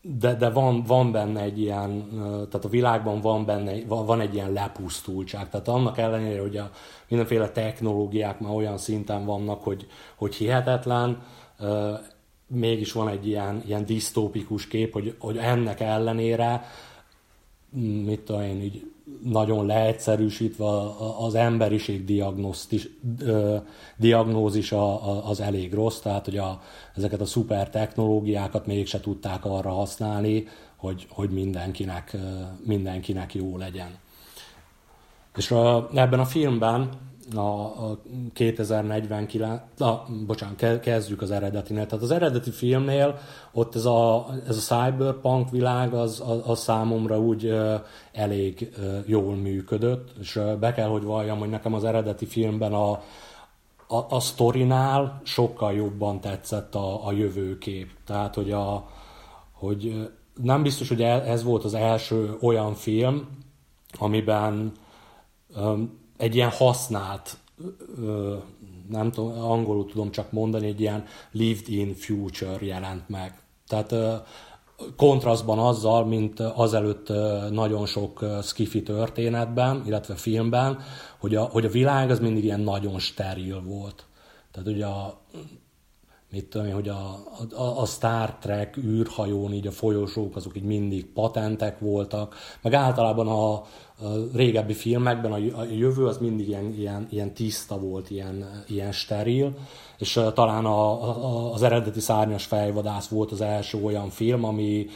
de, 0.00 0.34
de 0.34 0.50
van, 0.50 0.82
van 0.82 1.12
benne 1.12 1.40
egy 1.40 1.60
ilyen, 1.60 2.08
tehát 2.22 2.64
a 2.64 2.68
világban 2.68 3.20
van 3.20 3.44
benne, 3.44 3.84
van 3.86 4.20
egy 4.20 4.34
ilyen 4.34 4.52
lepusztultság. 4.52 5.48
Tehát 5.48 5.68
annak 5.68 5.98
ellenére, 5.98 6.40
hogy 6.40 6.56
a 6.56 6.70
mindenféle 7.08 7.50
technológiák 7.50 8.40
már 8.40 8.52
olyan 8.52 8.78
szinten 8.78 9.24
vannak, 9.24 9.62
hogy, 9.62 9.86
hogy 10.16 10.34
hihetetlen, 10.34 11.22
mégis 12.46 12.92
van 12.92 13.08
egy 13.08 13.26
ilyen, 13.26 13.62
ilyen 13.66 13.84
disztópikus 13.84 14.68
kép, 14.68 14.92
hogy, 14.92 15.16
hogy 15.18 15.36
ennek 15.36 15.80
ellenére, 15.80 16.64
mit 18.04 18.20
tudom 18.20 18.42
én, 18.42 18.62
így 18.62 18.90
nagyon 19.22 19.66
leegyszerűsítve 19.66 20.66
az 21.18 21.34
emberiség 21.34 22.04
diagnosztis, 22.04 22.88
diagnózisa 23.96 25.02
az 25.22 25.40
elég 25.40 25.72
rossz, 25.72 25.98
tehát 25.98 26.24
hogy 26.24 26.36
a, 26.36 26.62
ezeket 26.96 27.20
a 27.20 27.24
szuper 27.24 27.70
technológiákat 27.70 28.66
mégse 28.66 29.00
tudták 29.00 29.44
arra 29.44 29.70
használni, 29.70 30.46
hogy, 30.76 31.06
hogy 31.10 31.30
mindenkinek, 31.30 32.16
mindenkinek 32.64 33.34
jó 33.34 33.56
legyen. 33.56 33.98
És 35.36 35.50
a, 35.50 35.88
ebben 35.94 36.20
a 36.20 36.24
filmben 36.24 36.88
a, 37.34 37.40
a 37.40 37.98
2049, 38.32 39.62
na, 39.76 40.04
bocsánat, 40.26 40.80
kezdjük 40.80 41.22
az 41.22 41.30
eredetinél. 41.30 41.86
Tehát 41.86 42.04
az 42.04 42.10
eredeti 42.10 42.50
filmnél 42.50 43.18
ott 43.52 43.74
ez 43.74 43.84
a, 43.84 44.26
ez 44.48 44.56
a 44.56 44.60
cyberpunk 44.60 45.50
világ 45.50 45.94
az, 45.94 46.22
az, 46.26 46.40
az 46.44 46.60
számomra 46.60 47.20
úgy 47.20 47.58
elég 48.12 48.70
jól 49.06 49.34
működött, 49.34 50.10
és 50.20 50.40
be 50.60 50.72
kell, 50.72 50.88
hogy 50.88 51.02
valljam, 51.02 51.38
hogy 51.38 51.48
nekem 51.48 51.74
az 51.74 51.84
eredeti 51.84 52.26
filmben 52.26 52.72
a, 52.72 52.90
a, 53.86 54.06
a 54.08 54.20
sztorinál 54.20 55.20
sokkal 55.24 55.72
jobban 55.72 56.20
tetszett 56.20 56.74
a, 56.74 57.06
a 57.06 57.12
jövőkép. 57.12 57.90
Tehát, 58.06 58.34
hogy, 58.34 58.52
a, 58.52 58.88
hogy 59.52 60.10
nem 60.42 60.62
biztos, 60.62 60.88
hogy 60.88 61.02
ez 61.02 61.42
volt 61.42 61.64
az 61.64 61.74
első 61.74 62.36
olyan 62.40 62.74
film, 62.74 63.28
amiben 63.98 64.72
egy 66.18 66.34
ilyen 66.34 66.50
használt, 66.50 67.36
nem 68.88 69.10
tudom, 69.10 69.40
angolul 69.42 69.86
tudom 69.86 70.10
csak 70.10 70.32
mondani, 70.32 70.66
egy 70.66 70.80
ilyen 70.80 71.04
lived-in 71.32 71.94
future 71.94 72.58
jelent 72.60 73.08
meg. 73.08 73.42
Tehát 73.68 73.94
kontrasztban 74.96 75.58
azzal, 75.58 76.04
mint 76.04 76.40
azelőtt 76.40 77.08
nagyon 77.50 77.86
sok 77.86 78.24
skifi 78.42 78.82
történetben, 78.82 79.82
illetve 79.86 80.14
filmben, 80.14 80.78
hogy 81.18 81.34
a, 81.34 81.42
hogy 81.42 81.64
a 81.64 81.70
világ 81.70 82.10
az 82.10 82.20
mindig 82.20 82.44
ilyen 82.44 82.60
nagyon 82.60 82.98
steril 82.98 83.62
volt. 83.62 84.06
Tehát 84.50 84.68
ugye 84.68 84.86
a, 84.86 85.20
mit 86.30 86.46
tudom 86.46 86.66
én, 86.66 86.74
hogy 86.74 86.88
a, 86.88 87.18
a, 87.56 87.80
a 87.80 87.86
Star 87.86 88.34
Trek 88.34 88.76
űrhajón 88.76 89.52
így 89.52 89.66
a 89.66 89.70
folyosók 89.70 90.36
azok 90.36 90.56
így 90.56 90.62
mindig 90.62 91.12
patentek 91.12 91.78
voltak, 91.78 92.34
meg 92.62 92.74
általában 92.74 93.28
a 93.28 93.62
régebbi 94.34 94.72
filmekben 94.72 95.32
a, 95.32 95.64
jövő 95.64 96.06
az 96.06 96.18
mindig 96.18 96.48
ilyen, 96.48 96.74
ilyen, 96.74 97.06
ilyen 97.10 97.34
tiszta 97.34 97.78
volt, 97.78 98.10
ilyen, 98.10 98.64
ilyen 98.66 98.92
steril, 98.92 99.56
és 99.98 100.20
talán 100.34 100.64
a, 100.64 101.08
a, 101.08 101.52
az 101.52 101.62
eredeti 101.62 102.00
szárnyas 102.00 102.44
fejvadász 102.44 103.08
volt 103.08 103.32
az 103.32 103.40
első 103.40 103.82
olyan 103.82 104.08
film, 104.10 104.44
ami 104.44 104.86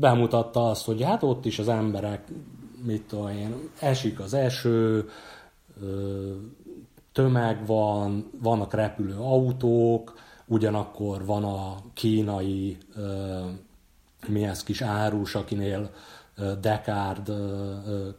bemutatta 0.00 0.70
azt, 0.70 0.84
hogy 0.84 1.02
hát 1.02 1.22
ott 1.22 1.44
is 1.44 1.58
az 1.58 1.68
emberek, 1.68 2.28
mit 2.84 3.02
tudom 3.02 3.28
én, 3.28 3.54
esik 3.80 4.20
az 4.20 4.34
eső, 4.34 5.08
tömeg 7.12 7.66
van, 7.66 8.30
vannak 8.42 8.74
repülő 8.74 9.16
autók, 9.16 10.14
ugyanakkor 10.46 11.24
van 11.24 11.44
a 11.44 11.76
kínai 11.94 12.76
mi 14.26 14.44
ez 14.44 14.62
kis 14.62 14.82
árus, 14.82 15.34
akinél 15.34 15.90
Dekárd 16.60 17.32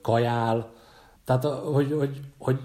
kajál. 0.02 0.72
Tehát, 1.26 1.44
hogy, 1.46 1.92
hogy, 1.92 2.22
hogy 2.38 2.60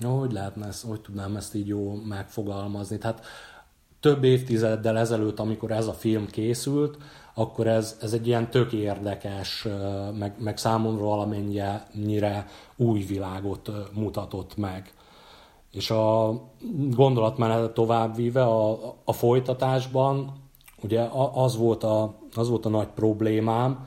jó, 0.00 0.18
hogy 0.18 0.32
lehetne 0.32 0.66
ezt, 0.66 0.84
hogy 0.84 1.00
tudnám 1.00 1.36
ezt 1.36 1.54
így 1.54 1.66
jó 1.66 1.94
megfogalmazni. 1.94 2.98
Tehát 2.98 3.24
több 4.00 4.24
évtizeddel 4.24 4.98
ezelőtt, 4.98 5.40
amikor 5.40 5.70
ez 5.70 5.86
a 5.86 5.92
film 5.92 6.26
készült, 6.26 6.98
akkor 7.34 7.66
ez, 7.66 7.98
ez 8.02 8.12
egy 8.12 8.26
ilyen 8.26 8.50
tök 8.50 8.72
érdekes, 8.72 9.66
meg, 10.18 10.34
meg 10.38 10.58
számomra 10.58 11.04
valamennyire 11.04 12.46
új 12.76 13.00
világot 13.00 13.70
mutatott 13.92 14.56
meg. 14.56 14.92
És 15.70 15.90
a 15.90 16.40
gondolatmenetet 16.90 17.74
továbbvíve 17.74 18.42
a, 18.42 18.94
a 19.04 19.12
folytatásban, 19.12 20.32
ugye 20.82 21.08
az 21.32 21.56
volt 21.56 21.84
a, 21.84 22.14
az 22.34 22.48
volt 22.48 22.66
a 22.66 22.68
nagy 22.68 22.88
problémám, 22.94 23.86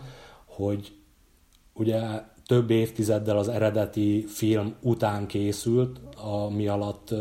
hogy 0.56 0.94
ugye 1.74 2.02
több 2.46 2.70
évtizeddel 2.70 3.38
az 3.38 3.48
eredeti 3.48 4.26
film 4.28 4.76
után 4.82 5.28
készült, 5.28 6.00
ami 6.24 6.68
alatt 6.68 7.13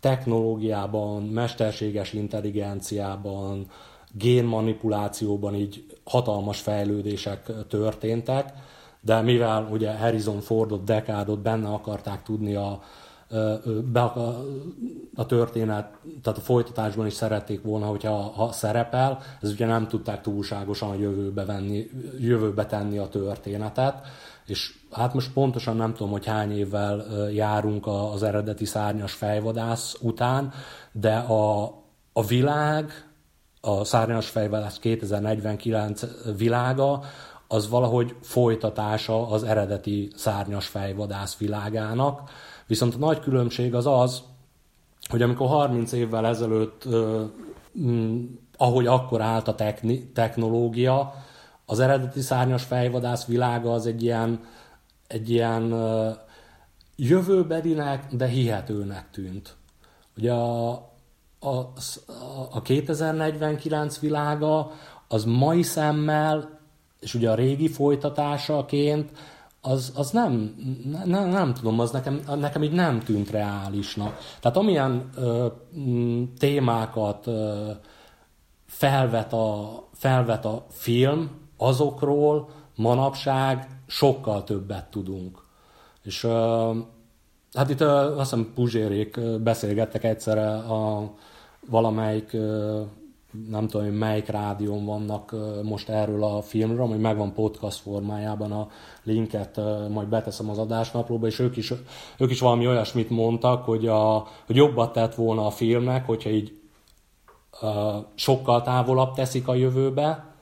technológiában, 0.00 1.22
mesterséges 1.22 2.12
intelligenciában, 2.12 3.66
génmanipulációban 4.12 5.54
így 5.54 5.86
hatalmas 6.04 6.60
fejlődések 6.60 7.52
történtek, 7.68 8.52
de 9.00 9.20
mivel 9.20 9.68
ugye 9.72 9.92
Harrison 9.92 10.40
Fordot, 10.40 10.84
dekádot 10.84 11.40
benne 11.40 11.68
akarták 11.68 12.22
tudni 12.22 12.54
a, 12.54 12.82
be 13.92 14.00
a, 15.14 15.26
történet, 15.26 15.90
tehát 16.22 16.38
a 16.38 16.42
folytatásban 16.42 17.06
is 17.06 17.12
szerették 17.12 17.62
volna, 17.62 17.86
hogyha 17.86 18.12
ha 18.12 18.52
szerepel, 18.52 19.18
ez 19.40 19.50
ugye 19.50 19.66
nem 19.66 19.88
tudták 19.88 20.20
túlságosan 20.20 20.90
a 20.90 20.94
jövőbe, 20.94 21.44
venni, 21.44 21.90
jövőbe 22.18 22.66
tenni 22.66 22.98
a 22.98 23.08
történetet, 23.08 24.06
és 24.46 24.74
hát 24.90 25.14
most 25.14 25.32
pontosan 25.32 25.76
nem 25.76 25.94
tudom, 25.94 26.12
hogy 26.12 26.26
hány 26.26 26.58
évvel 26.58 27.04
járunk 27.32 27.86
az 27.86 28.22
eredeti 28.22 28.64
szárnyas 28.64 29.12
fejvadász 29.12 29.96
után, 30.00 30.52
de 30.92 31.16
a, 31.16 31.64
a 32.12 32.24
világ, 32.24 33.08
a 33.60 33.84
szárnyas 33.84 34.28
fejvadász 34.28 34.78
2049 34.78 36.02
világa, 36.36 37.00
az 37.48 37.68
valahogy 37.68 38.16
folytatása 38.20 39.28
az 39.28 39.42
eredeti 39.42 40.10
szárnyas 40.16 40.66
fejvadász 40.66 41.36
világának, 41.36 42.30
Viszont 42.68 42.94
a 42.94 42.98
nagy 42.98 43.20
különbség 43.20 43.74
az 43.74 43.86
az, 43.86 44.22
hogy 45.08 45.22
amikor 45.22 45.48
30 45.48 45.92
évvel 45.92 46.26
ezelőtt, 46.26 46.88
ahogy 48.56 48.86
akkor 48.86 49.20
állt 49.20 49.48
a 49.48 49.54
technológia, 50.12 51.14
az 51.66 51.80
eredeti 51.80 52.20
szárnyas 52.20 52.64
fejvadász 52.64 53.24
világa 53.24 53.72
az 53.72 53.86
egy 53.86 54.02
ilyen, 54.02 54.40
egy 55.06 55.30
ilyen 55.30 55.74
jövőbelinek, 56.96 58.14
de 58.14 58.26
hihetőnek 58.26 59.10
tűnt. 59.10 59.56
Ugye 60.16 60.32
a, 60.32 60.70
a, 61.40 61.56
a 62.50 62.62
2049 62.62 63.98
világa 63.98 64.70
az 65.08 65.24
mai 65.24 65.62
szemmel, 65.62 66.58
és 67.00 67.14
ugye 67.14 67.30
a 67.30 67.34
régi 67.34 67.68
folytatásaként 67.68 69.10
az, 69.60 69.92
az 69.96 70.10
nem, 70.10 70.54
nem, 71.04 71.28
nem 71.28 71.54
tudom, 71.54 71.80
az 71.80 71.90
nekem, 71.90 72.20
nekem 72.36 72.62
így 72.62 72.72
nem 72.72 73.00
tűnt 73.00 73.30
reálisnak. 73.30 74.18
Tehát 74.40 74.56
amilyen 74.56 75.08
ö, 75.16 75.46
témákat 76.38 77.26
ö, 77.26 77.70
felvet, 78.66 79.32
a, 79.32 79.68
felvet 79.92 80.44
a 80.44 80.66
film, 80.70 81.30
azokról 81.56 82.48
manapság 82.76 83.68
sokkal 83.86 84.44
többet 84.44 84.90
tudunk. 84.90 85.42
És 86.02 86.24
ö, 86.24 86.72
hát 87.52 87.70
itt 87.70 87.80
ö, 87.80 88.18
azt 88.18 88.30
hiszem 88.30 88.52
Puzsérék 88.54 89.20
beszélgettek 89.40 90.04
egyszerre 90.04 90.54
a 90.56 91.12
valamelyik 91.66 92.36
nem 93.48 93.68
tudom, 93.68 93.86
hogy 93.86 93.98
melyik 93.98 94.26
rádión 94.26 94.84
vannak 94.84 95.34
most 95.62 95.88
erről 95.88 96.24
a 96.24 96.42
filmről, 96.42 96.86
hogy 96.86 97.00
megvan 97.00 97.32
podcast 97.32 97.78
formájában 97.78 98.52
a 98.52 98.68
linket, 99.02 99.60
majd 99.90 100.08
beteszem 100.08 100.50
az 100.50 100.58
adásnaplóba, 100.58 101.26
és 101.26 101.38
ők 101.38 101.56
is, 101.56 101.72
ők 102.18 102.30
is 102.30 102.40
valami 102.40 102.66
olyasmit 102.66 103.10
mondtak, 103.10 103.64
hogy, 103.64 103.86
a, 103.86 104.26
hogy 104.46 104.56
jobbat 104.56 104.92
tett 104.92 105.14
volna 105.14 105.46
a 105.46 105.50
filmnek, 105.50 106.06
hogyha 106.06 106.30
így 106.30 106.60
sokkal 108.14 108.62
távolabb 108.62 109.14
teszik 109.14 109.48
a 109.48 109.54
jövőbe, 109.54 110.34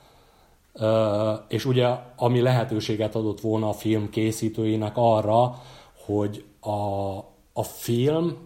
és 1.49 1.65
ugye 1.65 1.89
ami 2.17 2.41
lehetőséget 2.41 3.15
adott 3.15 3.41
volna 3.41 3.69
a 3.69 3.73
film 3.73 4.11
készítőinek 4.11 4.93
arra, 4.95 5.55
hogy 6.07 6.45
a, 6.61 7.17
a 7.53 7.63
film 7.63 8.37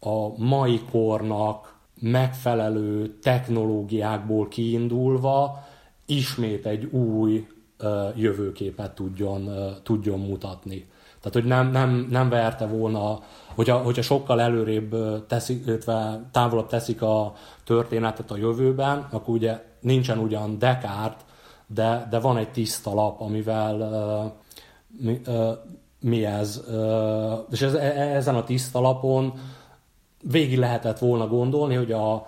a 0.00 0.28
mai 0.36 0.80
kornak 0.90 1.73
megfelelő 2.00 3.18
technológiákból 3.22 4.48
kiindulva 4.48 5.64
ismét 6.06 6.66
egy 6.66 6.84
új 6.84 7.46
jövőképet 8.14 8.94
tudjon, 8.94 9.50
tudjon 9.82 10.20
mutatni. 10.20 10.86
Tehát, 11.20 11.38
hogy 11.38 11.44
nem, 11.44 11.70
nem, 11.70 12.06
nem 12.10 12.28
verte 12.28 12.66
volna, 12.66 13.20
hogyha, 13.54 13.78
hogyha 13.78 14.02
sokkal 14.02 14.40
előrébb 14.40 14.96
teszik, 15.26 15.66
illetve 15.66 16.20
távolabb 16.30 16.68
teszik 16.68 17.02
a 17.02 17.32
történetet 17.64 18.30
a 18.30 18.36
jövőben, 18.36 19.06
akkor 19.10 19.34
ugye 19.34 19.62
nincsen 19.80 20.18
ugyan 20.18 20.58
Descartes, 20.58 21.22
de, 21.66 22.06
de 22.10 22.18
van 22.18 22.36
egy 22.36 22.50
tiszta 22.50 22.94
lap, 22.94 23.20
amivel 23.20 23.74
uh, 23.76 24.32
mi, 25.04 25.20
uh, 25.26 25.50
mi 26.00 26.24
ez, 26.24 26.62
uh, 26.68 27.32
és 27.50 27.62
ez, 27.62 27.74
e, 27.74 28.14
ezen 28.14 28.34
a 28.34 28.44
tiszta 28.44 28.80
lapon 28.80 29.32
végig 30.30 30.58
lehetett 30.58 30.98
volna 30.98 31.26
gondolni, 31.26 31.74
hogy 31.74 31.92
a, 31.92 32.26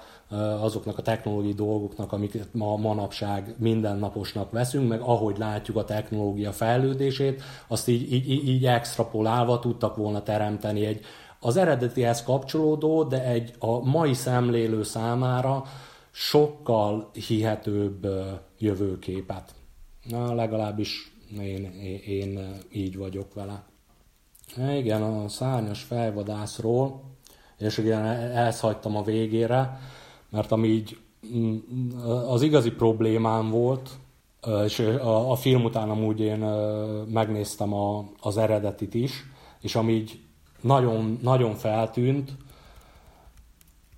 azoknak 0.61 0.99
a 0.99 1.03
technológiai 1.03 1.53
dolgoknak, 1.53 2.13
amiket 2.13 2.49
ma 2.53 2.77
manapság 2.77 3.55
mindennaposnak 3.59 4.51
veszünk, 4.51 4.89
meg 4.89 5.01
ahogy 5.01 5.39
látjuk 5.39 5.77
a 5.77 5.85
technológia 5.85 6.53
fejlődését, 6.53 7.43
azt 7.69 7.89
így, 7.89 8.13
így, 8.13 8.49
így 8.49 8.67
extrapolálva 8.67 9.59
tudtak 9.59 9.97
volna 9.97 10.23
teremteni 10.23 10.85
egy 10.85 11.01
az 11.41 11.57
eredetihez 11.57 12.23
kapcsolódó, 12.23 13.03
de 13.03 13.25
egy 13.25 13.53
a 13.59 13.85
mai 13.85 14.15
szemlélő 14.15 14.83
számára 14.83 15.65
sokkal 16.11 17.11
hihetőbb 17.27 18.07
jövőképet. 18.59 19.55
Na, 20.09 20.35
legalábbis 20.35 21.13
én, 21.41 21.65
én, 22.07 22.61
így 22.73 22.97
vagyok 22.97 23.35
vele. 23.35 23.65
Igen, 24.79 25.03
a 25.03 25.29
szárnyas 25.29 25.83
fejvadászról, 25.83 27.03
és 27.59 27.79
igen, 27.79 28.05
ezt 28.37 28.61
hagytam 28.61 28.97
a 28.97 29.03
végére, 29.03 29.81
mert 30.31 30.53
ami 30.53 30.69
így 30.69 30.99
mm, 31.37 31.57
az 32.29 32.42
igazi 32.42 32.71
problémám 32.71 33.51
volt, 33.51 33.90
és 34.64 34.79
a, 34.79 35.31
a 35.31 35.35
film 35.35 35.64
után 35.64 35.90
amúgy 35.90 36.21
én 36.21 36.38
megnéztem 37.12 37.73
a, 37.75 38.05
az 38.21 38.37
eredetit 38.37 38.95
is, 38.95 39.12
és 39.61 39.75
ami 39.75 39.92
így 39.92 40.21
nagyon, 40.61 41.19
nagyon 41.23 41.55
feltűnt, 41.55 42.37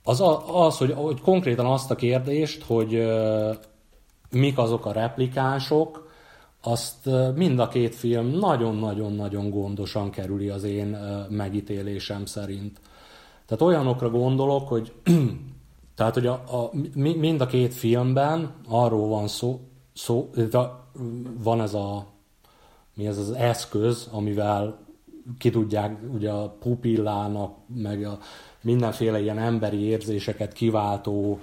az, 0.09 0.23
az 0.53 0.79
hogy, 0.79 0.93
hogy 0.93 1.21
konkrétan 1.21 1.67
azt 1.67 1.91
a 1.91 1.95
kérdést, 1.95 2.63
hogy 2.63 3.09
mik 4.31 4.59
azok 4.59 4.87
a 4.87 4.93
replikánsok, 4.93 6.11
azt 6.63 7.09
mind 7.35 7.59
a 7.59 7.69
két 7.69 7.95
film 7.95 8.27
nagyon-nagyon-nagyon 8.27 9.51
gondosan 9.51 10.11
kerüli 10.11 10.49
az 10.49 10.65
én 10.65 10.99
megítélésem 11.29 12.25
szerint. 12.27 12.81
Tehát 13.49 13.63
olyanokra 13.63 14.11
gondolok, 14.11 14.69
hogy 14.69 14.93
tehát, 15.97 16.15
hogy 16.15 16.27
a, 16.27 16.33
a, 16.33 16.71
mind 16.95 17.41
a 17.41 17.47
két 17.47 17.75
filmben 17.75 18.55
arról 18.69 19.09
van 19.09 19.29
szó, 19.29 19.61
szó 19.95 20.31
van 21.39 21.61
ez 21.61 21.75
a 21.75 22.07
mi 22.95 23.07
ez 23.07 23.19
az 23.19 23.31
eszköz, 23.31 24.09
amivel 24.13 24.79
ki 25.39 25.51
tudják 25.51 25.99
ugye 26.15 26.31
a 26.31 26.49
pupillának, 26.49 27.57
meg 27.75 28.05
a 28.05 28.19
mindenféle 28.63 29.21
ilyen 29.21 29.39
emberi 29.39 29.81
érzéseket 29.81 30.53
kiváltó 30.53 31.41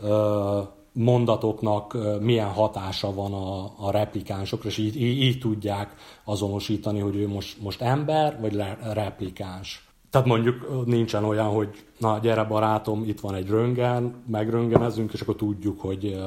ö, 0.00 0.60
mondatoknak 0.92 1.96
milyen 2.20 2.48
hatása 2.48 3.14
van 3.14 3.32
a, 3.32 3.72
a 3.86 3.90
replikánsokra, 3.90 4.68
és 4.68 4.78
így, 4.78 4.96
így, 4.96 5.22
így 5.22 5.38
tudják 5.38 5.94
azonosítani, 6.24 7.00
hogy 7.00 7.16
ő 7.16 7.28
most, 7.28 7.62
most 7.62 7.80
ember, 7.80 8.40
vagy 8.40 8.52
le, 8.52 8.78
replikáns. 8.92 9.83
Tehát 10.14 10.28
mondjuk 10.28 10.86
nincsen 10.86 11.24
olyan, 11.24 11.46
hogy 11.46 11.84
na 11.98 12.18
gyere 12.18 12.44
barátom, 12.44 13.02
itt 13.04 13.20
van 13.20 13.34
egy 13.34 13.48
röngen, 13.48 14.14
megröngenezünk, 14.26 15.12
és 15.12 15.20
akkor 15.20 15.36
tudjuk, 15.36 15.80
hogy, 15.80 16.22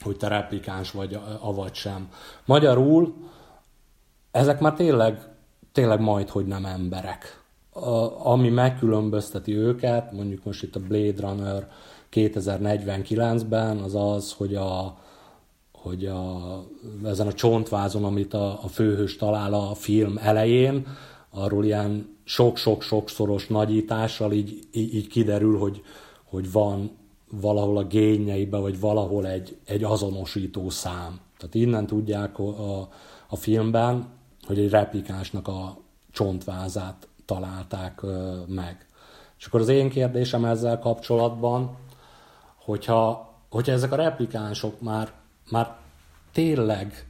hogy 0.00 0.16
te 0.16 0.28
replikáns 0.28 0.90
vagy, 0.90 1.18
avagy 1.40 1.74
sem. 1.74 2.08
Magyarul 2.44 3.14
ezek 4.30 4.60
már 4.60 4.74
tényleg, 4.74 5.20
tényleg 5.72 6.00
majd, 6.00 6.28
hogy 6.28 6.46
nem 6.46 6.64
emberek. 6.64 7.42
A, 7.72 8.26
ami 8.30 8.48
megkülönbözteti 8.48 9.56
őket, 9.56 10.12
mondjuk 10.12 10.44
most 10.44 10.62
itt 10.62 10.76
a 10.76 10.80
Blade 10.80 11.28
Runner 11.28 11.70
2049-ben, 12.12 13.78
az 13.78 13.94
az, 13.94 14.32
hogy 14.32 14.54
a, 14.54 14.98
hogy 15.72 16.06
a, 16.06 16.40
ezen 17.04 17.26
a 17.26 17.32
csontvázon, 17.32 18.04
amit 18.04 18.34
a, 18.34 18.58
a 18.62 18.68
főhős 18.68 19.16
talál 19.16 19.54
a 19.54 19.74
film 19.74 20.18
elején, 20.22 20.86
arról 21.34 21.64
ilyen 21.64 22.16
sok-sok-sokszoros 22.24 23.46
nagyítással 23.46 24.32
így, 24.32 24.68
így, 24.72 24.94
így 24.94 25.06
kiderül, 25.06 25.58
hogy, 25.58 25.82
hogy 26.24 26.52
van 26.52 26.90
valahol 27.30 27.76
a 27.76 27.84
génjeiben, 27.84 28.60
vagy 28.60 28.80
valahol 28.80 29.26
egy, 29.26 29.56
egy 29.64 29.84
azonosító 29.84 30.70
szám. 30.70 31.20
Tehát 31.38 31.54
innen 31.54 31.86
tudják 31.86 32.38
a, 32.38 32.88
a 33.28 33.36
filmben, 33.36 34.06
hogy 34.46 34.58
egy 34.58 34.70
replikánsnak 34.70 35.48
a 35.48 35.76
csontvázát 36.12 37.08
találták 37.24 38.02
meg. 38.46 38.86
És 39.38 39.46
akkor 39.46 39.60
az 39.60 39.68
én 39.68 39.88
kérdésem 39.88 40.44
ezzel 40.44 40.78
kapcsolatban, 40.78 41.76
hogyha, 42.54 43.34
hogyha 43.48 43.72
ezek 43.72 43.92
a 43.92 43.96
replikánsok 43.96 44.80
már, 44.80 45.12
már 45.50 45.76
tényleg 46.32 47.06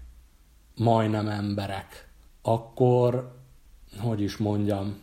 majdnem 0.76 1.28
emberek, 1.28 2.08
akkor, 2.42 3.34
hogy 3.98 4.20
is 4.20 4.36
mondjam, 4.36 5.02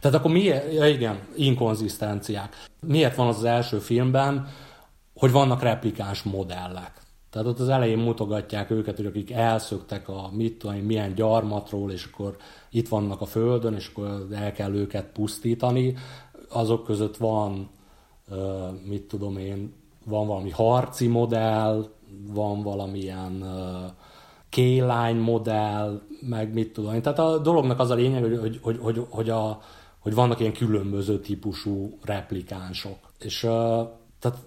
tehát 0.00 0.16
akkor 0.16 0.30
miért, 0.30 0.72
ja 0.72 0.88
igen, 0.88 1.18
inkonzisztenciák. 1.36 2.64
Miért 2.86 3.16
van 3.16 3.26
az 3.26 3.36
az 3.36 3.44
első 3.44 3.78
filmben, 3.78 4.48
hogy 5.14 5.30
vannak 5.32 5.62
replikáns 5.62 6.22
modellek? 6.22 7.00
Tehát 7.30 7.48
ott 7.48 7.58
az 7.58 7.68
elején 7.68 7.98
mutogatják 7.98 8.70
őket, 8.70 8.96
hogy 8.96 9.06
akik 9.06 9.30
elszöktek 9.30 10.08
a 10.08 10.30
mit 10.32 10.58
tudom, 10.58 10.76
milyen 10.76 11.14
gyarmatról, 11.14 11.90
és 11.90 12.08
akkor 12.12 12.36
itt 12.70 12.88
vannak 12.88 13.20
a 13.20 13.26
földön, 13.26 13.74
és 13.74 13.90
akkor 13.92 14.26
el 14.32 14.52
kell 14.52 14.74
őket 14.74 15.06
pusztítani. 15.12 15.96
Azok 16.48 16.84
között 16.84 17.16
van, 17.16 17.70
mit 18.84 19.02
tudom 19.02 19.36
én, 19.36 19.74
van 20.04 20.26
valami 20.26 20.50
harci 20.50 21.06
modell, 21.06 21.88
van 22.26 22.62
valamilyen 22.62 23.44
kélány 24.50 25.16
modell, 25.16 26.00
meg 26.20 26.52
mit 26.52 26.72
tudom 26.72 26.94
én. 26.94 27.02
Tehát 27.02 27.18
a 27.18 27.38
dolognak 27.38 27.78
az 27.78 27.90
a 27.90 27.94
lényeg, 27.94 28.22
hogy, 28.22 28.38
hogy, 28.38 28.58
hogy, 28.62 28.78
hogy, 28.80 29.06
hogy, 29.10 29.30
a, 29.30 29.60
hogy 29.98 30.14
vannak 30.14 30.40
ilyen 30.40 30.52
különböző 30.52 31.20
típusú 31.20 31.98
replikánsok. 32.02 32.98
És 33.18 33.40
tehát 34.18 34.38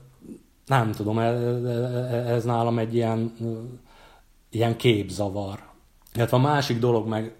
nem 0.66 0.92
tudom, 0.92 1.20
ez, 1.20 1.63
ez 2.28 2.44
nálam 2.44 2.80
egy 2.80 2.96
ilyen, 2.96 3.34
ilyen 4.50 4.78
képzavar. 4.78 5.60
Illetve 6.13 6.38
a 6.38 6.39
másik 6.39 6.80
dolog 6.80 7.08
meg, 7.08 7.36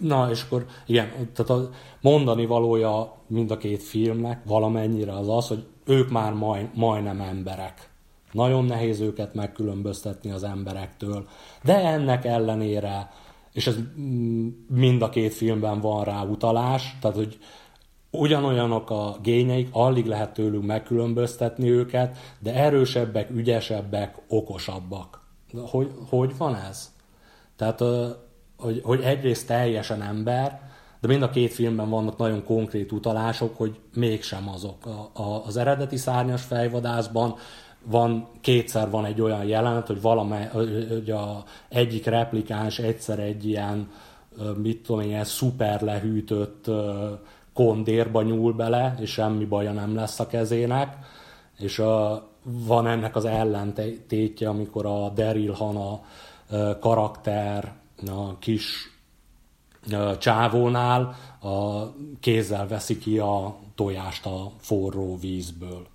na 0.00 0.30
és 0.30 0.42
akkor 0.42 0.66
igen, 0.86 1.08
tehát 1.32 1.50
a 1.50 1.70
mondani 2.00 2.46
valója 2.46 3.16
mind 3.26 3.50
a 3.50 3.56
két 3.56 3.82
filmnek 3.82 4.42
valamennyire 4.44 5.12
az 5.12 5.28
az, 5.28 5.48
hogy 5.48 5.66
ők 5.84 6.10
már 6.10 6.32
majd, 6.32 6.68
majdnem 6.74 7.20
emberek. 7.20 7.93
Nagyon 8.34 8.64
nehéz 8.64 9.00
őket 9.00 9.34
megkülönböztetni 9.34 10.30
az 10.30 10.42
emberektől, 10.42 11.28
de 11.62 11.76
ennek 11.76 12.24
ellenére, 12.24 13.10
és 13.52 13.66
ez 13.66 13.76
mm, 14.00 14.48
mind 14.68 15.02
a 15.02 15.08
két 15.08 15.34
filmben 15.34 15.80
van 15.80 16.04
rá 16.04 16.22
utalás, 16.22 16.96
tehát 17.00 17.16
hogy 17.16 17.38
ugyanolyanok 18.10 18.90
a 18.90 19.16
gényeik, 19.22 19.68
alig 19.72 20.06
lehet 20.06 20.32
tőlük 20.32 20.62
megkülönböztetni 20.62 21.70
őket, 21.70 22.16
de 22.38 22.54
erősebbek, 22.54 23.30
ügyesebbek, 23.30 24.16
okosabbak. 24.28 25.20
Hogy, 25.70 25.90
hogy 26.08 26.36
van 26.36 26.54
ez? 26.54 26.92
Tehát, 27.56 27.82
hogy, 28.56 28.80
hogy 28.84 29.00
egyrészt 29.00 29.46
teljesen 29.46 30.02
ember, 30.02 30.60
de 31.00 31.08
mind 31.08 31.22
a 31.22 31.30
két 31.30 31.52
filmben 31.52 31.90
vannak 31.90 32.16
nagyon 32.16 32.44
konkrét 32.44 32.92
utalások, 32.92 33.56
hogy 33.56 33.78
mégsem 33.94 34.48
azok. 34.48 34.86
A, 34.86 35.22
a, 35.22 35.42
az 35.46 35.56
eredeti 35.56 35.96
szárnyas 35.96 36.42
fejvadászban 36.42 37.34
van, 37.84 38.28
kétszer 38.40 38.90
van 38.90 39.04
egy 39.04 39.20
olyan 39.20 39.44
jelenet, 39.44 39.86
hogy, 39.86 40.00
valame, 40.00 40.50
hogy 40.52 41.10
a 41.10 41.44
egyik 41.68 42.04
replikáns 42.04 42.78
egyszer 42.78 43.18
egy 43.18 43.46
ilyen, 43.46 43.90
mit 44.56 44.82
tudom, 44.82 45.00
ilyen 45.00 45.24
szuper 45.24 45.80
lehűtött 45.80 46.70
kondérba 47.52 48.22
nyúl 48.22 48.52
bele, 48.52 48.94
és 49.00 49.10
semmi 49.10 49.44
baja 49.44 49.72
nem 49.72 49.94
lesz 49.94 50.20
a 50.20 50.26
kezének, 50.26 50.96
és 51.58 51.78
a, 51.78 52.28
van 52.42 52.86
ennek 52.86 53.16
az 53.16 53.24
ellentétje, 53.24 54.48
amikor 54.48 54.86
a 54.86 55.08
Daryl 55.08 55.52
Hana 55.52 56.00
karakter 56.80 57.72
a 58.06 58.38
kis 58.38 58.92
csávónál 60.18 61.16
a 61.40 61.84
kézzel 62.20 62.68
veszi 62.68 62.98
ki 62.98 63.18
a 63.18 63.56
tojást 63.74 64.26
a 64.26 64.52
forró 64.58 65.16
vízből. 65.16 65.86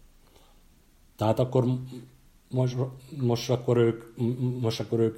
Tehát 1.19 1.39
akkor 1.39 1.65
most, 2.49 2.75
most, 3.17 3.49
akkor 3.49 3.77
ők, 3.77 4.03
most 4.61 4.79
akkor 4.79 4.99
ők 4.99 5.17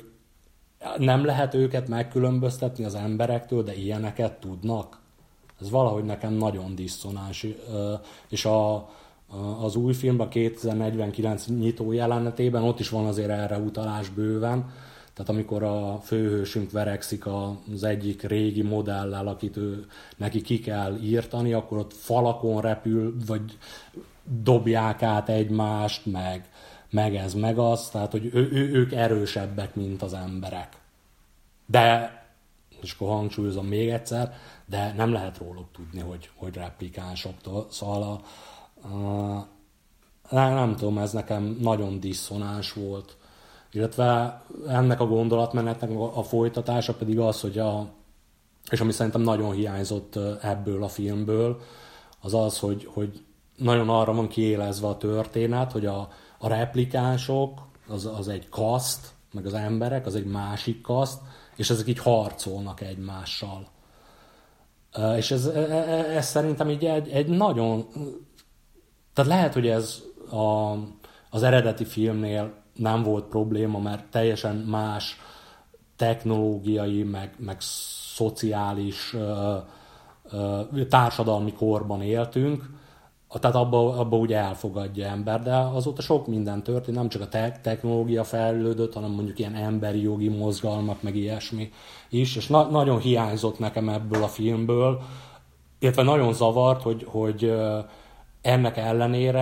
nem 0.98 1.26
lehet 1.26 1.54
őket 1.54 1.88
megkülönböztetni 1.88 2.84
az 2.84 2.96
emberektől, 2.96 3.64
de 3.64 3.76
ilyeneket 3.76 4.40
tudnak. 4.40 5.00
Ez 5.62 5.70
valahogy 5.70 6.04
nekem 6.04 6.34
nagyon 6.34 6.76
diszonáns. 6.76 7.48
És 8.30 8.46
a, 8.46 8.90
az 9.62 9.76
új 9.76 9.94
filmben, 9.94 10.30
2049 10.30 11.46
nyitó 11.48 11.92
jelenetében 11.92 12.64
ott 12.64 12.80
is 12.80 12.90
van 12.90 13.06
azért 13.06 13.30
erre 13.30 13.58
utalás 13.58 14.10
bőven. 14.10 14.74
Tehát 15.14 15.32
amikor 15.32 15.64
a 15.64 16.00
főhősünk 16.04 16.72
verekszik 16.72 17.26
az 17.28 17.84
egyik 17.84 18.22
régi 18.22 18.62
modellel, 18.62 19.28
akit 19.28 19.58
ő, 19.58 19.86
neki 20.18 20.42
ki 20.42 20.60
kell 20.60 20.98
írtani, 21.02 21.54
akkor 21.54 21.78
ott 21.78 21.94
falakon 21.94 22.62
repül, 22.62 23.16
vagy 23.26 23.58
dobják 24.24 25.04
át 25.04 25.30
egymást, 25.30 26.06
meg, 26.06 26.50
meg 26.90 27.16
ez, 27.16 27.34
meg 27.34 27.58
az, 27.58 27.90
tehát 27.90 28.12
hogy 28.12 28.30
ő, 28.34 28.50
ő, 28.52 28.72
ők 28.74 28.92
erősebbek, 28.92 29.76
mint 29.76 30.02
az 30.02 30.14
emberek. 30.14 30.78
De, 31.66 32.16
és 32.82 32.94
akkor 32.94 33.08
hangsúlyozom 33.08 33.66
még 33.66 33.90
egyszer, 33.90 34.34
de 34.66 34.94
nem 34.98 35.12
lehet 35.12 35.38
róluk 35.38 35.72
tudni, 35.72 36.00
hogy, 36.00 36.30
hogy 36.36 36.56
replikánsoktól. 36.56 37.68
Szóval 37.70 38.02
a, 38.02 38.88
a, 38.88 39.48
nem, 40.30 40.76
tudom, 40.76 40.98
ez 40.98 41.12
nekem 41.12 41.58
nagyon 41.60 42.00
diszonáns 42.00 42.74
volt. 42.74 43.18
Illetve 43.72 44.42
ennek 44.68 45.00
a 45.00 45.08
gondolatmenetnek 45.08 45.90
a 46.14 46.24
folytatása 46.24 46.94
pedig 46.94 47.20
az, 47.20 47.42
hogy 47.42 47.58
a, 47.58 47.90
és 48.70 48.80
ami 48.80 48.92
szerintem 48.92 49.22
nagyon 49.22 49.52
hiányzott 49.52 50.16
ebből 50.42 50.84
a 50.84 50.88
filmből, 50.88 51.62
az 52.22 52.34
az, 52.34 52.60
hogy, 52.60 52.90
hogy 52.94 53.24
nagyon 53.62 53.90
arra 53.90 54.14
van 54.14 54.28
kiélezve 54.28 54.88
a 54.88 54.98
történet, 54.98 55.72
hogy 55.72 55.86
a, 55.86 56.10
a 56.38 56.48
replikánsok, 56.48 57.68
az, 57.88 58.06
az 58.06 58.28
egy 58.28 58.50
kaszt, 58.50 59.14
meg 59.32 59.46
az 59.46 59.54
emberek, 59.54 60.06
az 60.06 60.16
egy 60.16 60.26
másik 60.26 60.82
kaszt, 60.82 61.22
és 61.56 61.70
ezek 61.70 61.88
így 61.88 62.00
harcolnak 62.00 62.82
egymással. 62.82 63.68
És 65.18 65.32
ez, 65.32 65.46
ez, 65.46 65.70
e, 65.70 65.76
e, 65.76 66.16
ez 66.16 66.26
szerintem 66.26 66.70
így 66.70 66.86
egy, 66.86 67.10
egy 67.10 67.28
nagyon... 67.28 67.88
Tehát 69.14 69.32
lehet, 69.32 69.54
hogy 69.54 69.68
ez 69.68 70.02
a, 70.32 70.72
az 71.30 71.44
eredeti 71.44 71.86
filmnél 71.86 72.54
nem 72.76 73.04
volt 73.04 73.26
probléma, 73.26 73.80
mert 73.80 74.06
teljesen 74.06 74.56
más 74.56 75.20
technológiai, 75.96 77.04
meg, 77.04 77.34
meg 77.38 77.58
szociális, 78.16 79.16
társadalmi 80.90 81.54
korban 81.54 82.02
éltünk, 82.02 82.70
tehát 83.40 83.56
abba, 83.56 83.98
abba 83.98 84.18
ugye 84.18 84.38
elfogadja 84.38 85.08
ember, 85.08 85.44
de 85.44 85.56
azóta 85.56 86.02
sok 86.02 86.28
minden 86.28 86.64
történt, 86.64 86.98
nem 86.98 87.10
csak 87.10 87.22
a 87.22 87.28
te- 87.28 87.60
technológia 87.62 88.24
fejlődött, 88.24 88.94
hanem 88.94 89.12
mondjuk 89.12 89.40
ilyen 89.40 89.56
emberi 89.56 90.02
jogi 90.02 90.28
mozgalmak, 90.28 91.02
meg 91.02 91.16
ilyesmi 91.16 91.72
is, 92.10 92.36
és 92.36 92.48
na- 92.48 92.70
nagyon 92.70 93.00
hiányzott 93.00 93.60
nekem 93.60 93.90
ebből 93.90 94.24
a 94.24 94.28
filmből, 94.28 95.02
illetve 95.80 96.04
nagyon 96.04 96.34
zavart, 96.34 96.82
hogy, 96.82 97.06
hogy 97.10 97.54
ennek 98.42 98.78
ellenére 98.78 99.42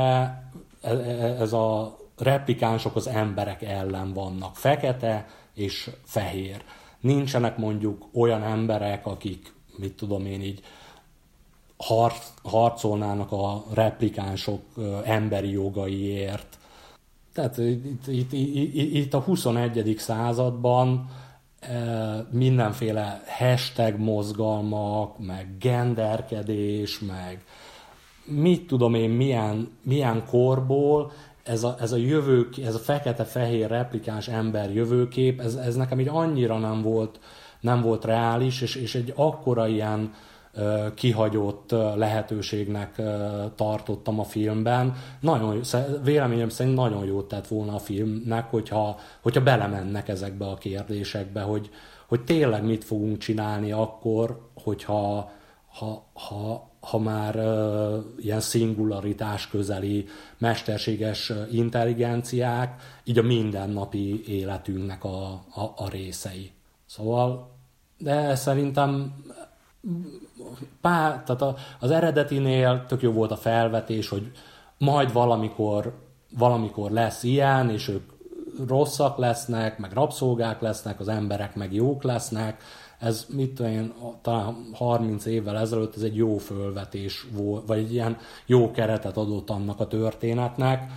e, 0.82 0.92
e, 0.92 0.96
ez 1.42 1.54
a 1.54 1.98
replikánsok 2.18 2.96
az 2.96 3.08
emberek 3.08 3.62
ellen 3.62 4.14
vannak, 4.14 4.56
fekete 4.56 5.28
és 5.54 5.90
fehér. 6.04 6.64
Nincsenek 7.00 7.58
mondjuk 7.58 8.06
olyan 8.14 8.44
emberek, 8.44 9.06
akik, 9.06 9.54
mit 9.78 9.94
tudom 9.94 10.26
én 10.26 10.42
így, 10.42 10.62
harc, 11.84 12.32
harcolnának 12.44 13.32
a 13.32 13.64
replikánsok 13.74 14.62
emberi 15.04 15.52
jogaiért. 15.52 16.58
Tehát 17.34 17.58
itt, 17.58 18.08
itt, 18.08 18.32
itt, 18.34 18.74
itt 18.74 19.14
a 19.14 19.20
21. 19.20 19.96
században 19.98 21.10
mindenféle 22.32 23.24
hashtag 23.26 23.98
mozgalmak, 23.98 25.20
meg 25.20 25.58
genderkedés, 25.60 27.00
meg 27.00 27.44
mit 28.26 28.68
tudom 28.68 28.94
én, 28.94 29.10
milyen, 29.10 29.72
milyen 29.84 30.26
korból 30.26 31.12
ez 31.44 31.64
a, 31.64 31.76
ez 31.80 31.92
a 31.92 31.98
jövő, 31.98 32.50
ez 32.66 32.76
a 32.76 32.80
fekete-fehér 32.80 33.70
replikáns 33.70 34.28
ember 34.28 34.74
jövőkép, 34.74 35.40
ez, 35.40 35.56
ez 35.56 35.76
nekem 35.76 36.00
így 36.00 36.08
annyira 36.08 36.58
nem 36.58 36.82
volt, 36.82 37.20
nem 37.60 37.82
volt 37.82 38.06
reális, 38.06 38.62
és, 38.62 38.76
és 38.76 38.96
egy 38.96 39.14
akkora 39.16 39.68
ilyen 39.68 40.14
kihagyott 40.94 41.72
lehetőségnek 41.96 43.02
tartottam 43.56 44.20
a 44.20 44.24
filmben. 44.24 44.94
Nagyon, 45.20 45.62
véleményem 46.04 46.50
szerint 46.50 46.76
nagyon 46.76 47.06
jót 47.06 47.28
tett 47.28 47.48
volna 47.48 47.74
a 47.76 47.80
filmnek, 47.80 48.50
hogyha, 48.50 49.00
hogyha 49.22 49.44
belemennek 49.44 50.08
ezekbe 50.08 50.46
a 50.46 50.58
kérdésekbe, 50.58 51.42
hogy, 51.42 51.70
hogy 52.08 52.24
tényleg 52.24 52.64
mit 52.64 52.84
fogunk 52.84 53.18
csinálni 53.18 53.72
akkor, 53.72 54.50
hogyha 54.64 55.32
ha, 55.70 56.10
ha, 56.14 56.70
ha 56.80 56.98
már 56.98 57.36
uh, 57.36 58.04
ilyen 58.18 58.40
szingularitás 58.40 59.48
közeli 59.48 60.06
mesterséges 60.38 61.34
intelligenciák, 61.52 62.82
így 63.04 63.18
a 63.18 63.24
mindennapi 63.24 64.24
életünknek 64.28 65.04
a, 65.04 65.32
a, 65.32 65.74
a 65.76 65.90
részei. 65.90 66.52
Szóval, 66.86 67.58
de 67.98 68.36
szerintem 68.36 69.14
pár, 70.82 71.24
tehát 71.24 71.60
az 71.80 71.92
eredetinél 71.92 72.86
tök 72.88 73.02
jó 73.02 73.12
volt 73.12 73.32
a 73.32 73.38
felvetés, 73.38 74.10
hogy 74.10 74.32
majd 74.78 75.14
valamikor, 75.14 75.94
valamikor 76.38 76.92
lesz 76.92 77.24
ilyen, 77.24 77.70
és 77.70 77.88
ők 77.88 78.12
rosszak 78.68 79.18
lesznek, 79.18 79.78
meg 79.78 79.92
rabszolgák 79.94 80.62
lesznek, 80.62 81.00
az 81.00 81.08
emberek 81.08 81.56
meg 81.56 81.74
jók 81.74 82.04
lesznek. 82.04 82.62
Ez 83.00 83.26
mit 83.30 83.54
tudom 83.54 83.72
én, 83.72 83.94
talán 84.22 84.70
30 84.74 85.26
évvel 85.26 85.58
ezelőtt 85.58 85.96
ez 85.96 86.02
egy 86.02 86.16
jó 86.16 86.38
fölvetés 86.38 87.26
volt, 87.32 87.68
vagy 87.68 87.78
egy 87.78 87.94
ilyen 87.94 88.18
jó 88.46 88.72
keretet 88.72 89.18
adott 89.18 89.50
annak 89.50 89.80
a 89.80 89.88
történetnek. 89.88 90.92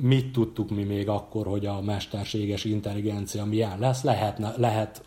Mit 0.00 0.32
tudtuk 0.32 0.70
mi 0.70 0.82
még 0.82 1.08
akkor, 1.08 1.46
hogy 1.46 1.66
a 1.66 1.80
mesterséges 1.80 2.64
intelligencia 2.64 3.44
milyen 3.44 3.78
lesz? 3.78 4.02
Lehetne, 4.02 4.54
lehet 4.56 5.02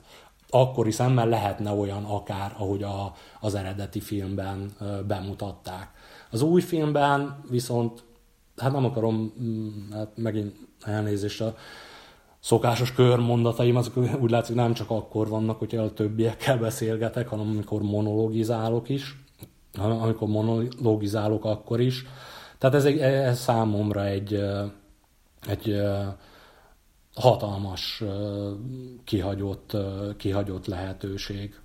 akkori 0.49 0.91
szemmel 0.91 1.27
lehetne 1.29 1.71
olyan 1.71 2.03
akár, 2.03 2.55
ahogy 2.57 2.83
a, 2.83 3.13
az 3.39 3.55
eredeti 3.55 3.99
filmben 3.99 4.71
bemutatták. 5.07 5.91
Az 6.31 6.41
új 6.41 6.61
filmben 6.61 7.43
viszont, 7.49 8.03
hát 8.57 8.71
nem 8.71 8.85
akarom, 8.85 9.33
mm, 9.41 9.91
hát 9.91 10.11
megint 10.15 10.55
elnézést 10.81 11.41
a 11.41 11.55
szokásos 12.39 12.93
körmondataim, 12.93 13.75
azok 13.75 13.97
úgy 14.21 14.29
látszik 14.29 14.55
nem 14.55 14.73
csak 14.73 14.89
akkor 14.89 15.27
vannak, 15.27 15.59
hogyha 15.59 15.81
a 15.81 15.93
többiekkel 15.93 16.57
beszélgetek, 16.57 17.27
hanem 17.27 17.49
amikor 17.49 17.81
monologizálok 17.81 18.89
is, 18.89 19.15
amikor 19.77 20.27
monologizálok 20.27 21.45
akkor 21.45 21.79
is. 21.79 22.05
Tehát 22.57 22.75
ez, 22.75 22.85
egy, 22.85 22.97
ez 22.99 23.39
számomra 23.39 24.05
egy, 24.05 24.41
egy 25.47 25.81
hatalmas 27.17 28.03
kihagyott, 29.03 29.77
kihagyott 30.17 30.65
lehetőség. 30.65 31.59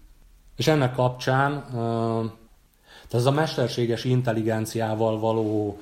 És 0.56 0.66
ennek 0.66 0.94
kapcsán 0.94 1.64
ez 3.10 3.26
a 3.26 3.30
mesterséges 3.30 4.04
intelligenciával 4.04 5.18
való 5.18 5.78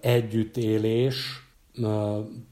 együttélés 0.00 1.48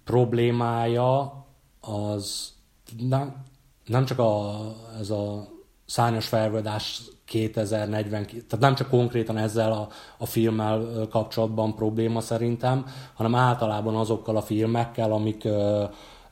problémája 0.04 1.44
az 1.80 2.52
nem, 2.98 3.44
nem 3.86 4.04
csak 4.04 4.18
a, 4.18 4.60
ez 5.00 5.10
a 5.10 5.48
szárnyas 5.86 6.26
felvadás 6.28 7.02
2040, 7.26 8.26
tehát 8.26 8.58
nem 8.58 8.74
csak 8.74 8.88
konkrétan 8.88 9.36
ezzel 9.36 9.72
a, 9.72 9.88
a 10.18 10.26
filmmel 10.26 11.06
kapcsolatban 11.10 11.74
probléma 11.74 12.20
szerintem, 12.20 12.86
hanem 13.14 13.34
általában 13.34 13.96
azokkal 13.96 14.36
a 14.36 14.42
filmekkel, 14.42 15.12
amik 15.12 15.44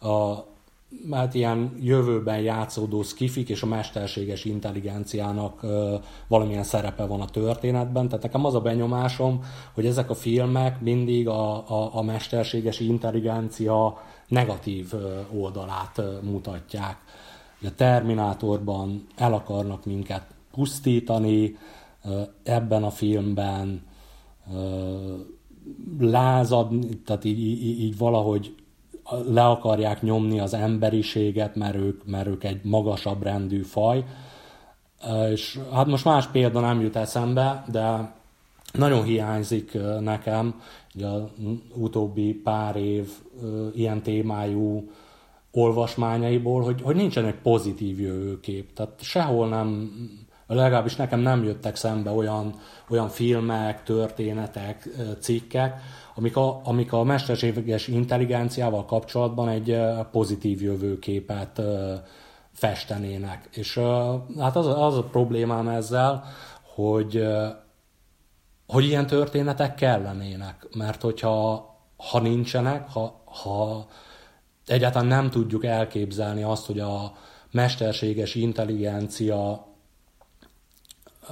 a, 0.01 0.45
hát 1.11 1.35
ilyen 1.35 1.77
jövőben 1.81 2.41
játszódó 2.41 3.03
skifik 3.03 3.49
és 3.49 3.63
a 3.63 3.67
mesterséges 3.67 4.45
intelligenciának 4.45 5.63
ö, 5.63 5.95
valamilyen 6.29 6.63
szerepe 6.63 7.05
van 7.05 7.21
a 7.21 7.29
történetben. 7.29 8.09
Tehát 8.09 8.23
nekem 8.23 8.45
az 8.45 8.55
a 8.55 8.61
benyomásom, 8.61 9.45
hogy 9.75 9.87
ezek 9.87 10.11
a 10.11 10.15
filmek 10.15 10.81
mindig 10.81 11.29
a, 11.29 11.69
a, 11.69 11.91
a 11.93 12.03
mesterséges 12.03 12.81
intelligencia 12.81 14.03
negatív 14.29 14.93
oldalát 15.39 16.03
mutatják. 16.23 16.97
A 17.63 17.75
Terminátorban 17.75 19.07
el 19.17 19.33
akarnak 19.33 19.85
minket 19.85 20.34
pusztítani, 20.55 21.57
ebben 22.43 22.85
a 22.85 22.91
filmben 22.91 23.83
lázad, 25.99 26.73
tehát 27.05 27.25
így, 27.25 27.41
így, 27.41 27.81
így 27.81 27.99
valahogy 27.99 28.55
le 29.29 29.45
akarják 29.45 30.03
nyomni 30.03 30.41
az 30.41 30.55
emberiséget, 30.55 31.55
mert 31.55 31.75
ők, 31.75 32.07
mert 32.07 32.27
ők 32.27 32.45
egy 32.45 32.61
magasabb 32.63 33.23
rendű 33.23 33.63
faj. 33.63 34.05
És 35.31 35.61
hát 35.73 35.87
most 35.87 36.05
más 36.05 36.27
példa 36.27 36.61
nem 36.61 36.81
jut 36.81 36.97
eszembe, 36.97 37.65
de 37.71 38.15
nagyon 38.73 39.03
hiányzik 39.03 39.79
nekem 40.01 40.61
ugye 40.95 41.07
az 41.07 41.23
utóbbi 41.75 42.33
pár 42.33 42.77
év 42.77 43.09
ilyen 43.75 44.03
témájú 44.03 44.91
olvasmányaiból, 45.51 46.63
hogy, 46.63 46.83
hogy 46.83 46.97
nincsen 46.97 47.25
egy 47.25 47.39
pozitív 47.43 48.01
jövőkép. 48.01 48.73
Tehát 48.73 49.03
sehol 49.03 49.49
nem, 49.49 49.91
legalábbis 50.55 50.97
nekem 50.97 51.21
nem 51.21 51.45
jöttek 51.45 51.77
szembe 51.77 52.11
olyan, 52.11 52.55
olyan 52.89 53.09
filmek, 53.09 53.83
történetek, 53.83 54.89
cikkek, 55.21 55.81
amik 56.15 56.37
a, 56.37 56.61
amik 56.65 56.93
a 56.93 57.03
mesterséges 57.03 57.89
intelligenciával 57.89 58.85
kapcsolatban 58.85 59.49
egy 59.49 59.79
pozitív 60.11 60.63
jövőképet 60.63 61.61
festenének. 62.53 63.49
És 63.53 63.81
hát 64.39 64.57
az, 64.57 64.67
az 64.67 64.97
a 64.97 65.05
problémám 65.05 65.69
ezzel, 65.69 66.25
hogy, 66.75 67.27
hogy 68.67 68.85
ilyen 68.85 69.07
történetek 69.07 69.75
kellenének, 69.75 70.67
mert 70.77 71.03
hogyha 71.03 71.69
ha 71.97 72.21
nincsenek, 72.21 72.89
ha, 72.91 73.23
ha 73.25 73.87
egyáltalán 74.67 75.09
nem 75.09 75.31
tudjuk 75.31 75.65
elképzelni 75.65 76.43
azt, 76.43 76.67
hogy 76.67 76.79
a 76.79 77.13
mesterséges 77.51 78.35
intelligencia 78.35 79.67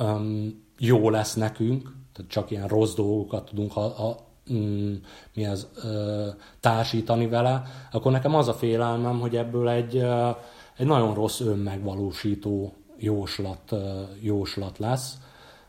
um, 0.00 0.64
jó 0.78 1.10
lesz 1.10 1.34
nekünk, 1.34 1.82
tehát 2.12 2.30
csak 2.30 2.50
ilyen 2.50 2.68
rossz 2.68 2.94
dolgokat 2.94 3.44
tudunk 3.44 3.72
ha, 3.72 3.88
ha, 3.88 4.16
mm, 4.52 4.94
mi 5.34 5.46
az, 5.46 5.68
uh, 5.84 6.26
társítani 6.60 7.28
vele, 7.28 7.62
akkor 7.92 8.12
nekem 8.12 8.34
az 8.34 8.48
a 8.48 8.54
félelmem, 8.54 9.20
hogy 9.20 9.36
ebből 9.36 9.68
egy, 9.68 9.96
uh, 9.96 10.36
egy 10.76 10.86
nagyon 10.86 11.14
rossz 11.14 11.40
önmegvalósító 11.40 12.72
jóslat, 12.96 13.72
uh, 13.72 13.80
jóslat 14.20 14.78
lesz. 14.78 15.16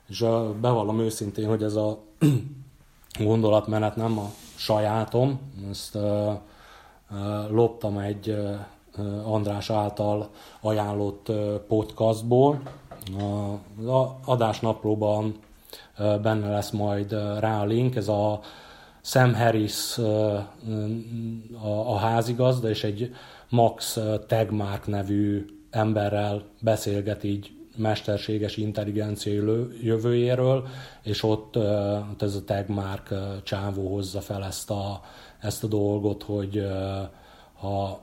És 0.07 0.21
uh, 0.21 0.49
bevallom 0.49 0.99
őszintén, 0.99 1.47
hogy 1.47 1.63
ez 1.63 1.75
a 1.75 1.99
gondolatmenet 3.19 3.95
nem 3.95 4.19
a 4.19 4.29
sajátom, 4.55 5.39
ezt 5.69 5.95
uh, 5.95 6.33
loptam 7.49 7.97
egy 7.97 8.35
András 9.23 9.69
által 9.69 10.29
ajánlott 10.61 11.31
podcastból. 11.67 12.61
Az 13.17 13.99
adásnaplóban 14.25 15.35
benne 15.97 16.49
lesz 16.49 16.71
majd 16.71 17.11
rá 17.39 17.61
a 17.61 17.65
link, 17.65 17.95
ez 17.95 18.07
a 18.07 18.39
Sam 19.01 19.33
Harris 19.33 19.97
a 21.85 21.97
házigazda, 21.97 22.69
és 22.69 22.83
egy 22.83 23.15
Max 23.49 23.99
Tegmark 24.27 24.87
nevű 24.87 25.45
emberrel 25.69 26.43
beszélget 26.61 27.23
így 27.23 27.51
mesterséges 27.77 28.57
intelligencia 28.57 29.43
jövőjéről, 29.81 30.67
és 31.03 31.23
ott, 31.23 31.57
ott 32.11 32.21
ez 32.21 32.35
a 32.35 32.43
Tegmark 32.43 33.13
csávó 33.43 33.93
hozza 33.93 34.21
fel 34.21 34.43
ezt 34.43 34.71
a, 34.71 35.01
ezt 35.39 35.63
a 35.63 35.67
dolgot, 35.67 36.23
hogy 36.23 36.67
ha, 37.53 37.99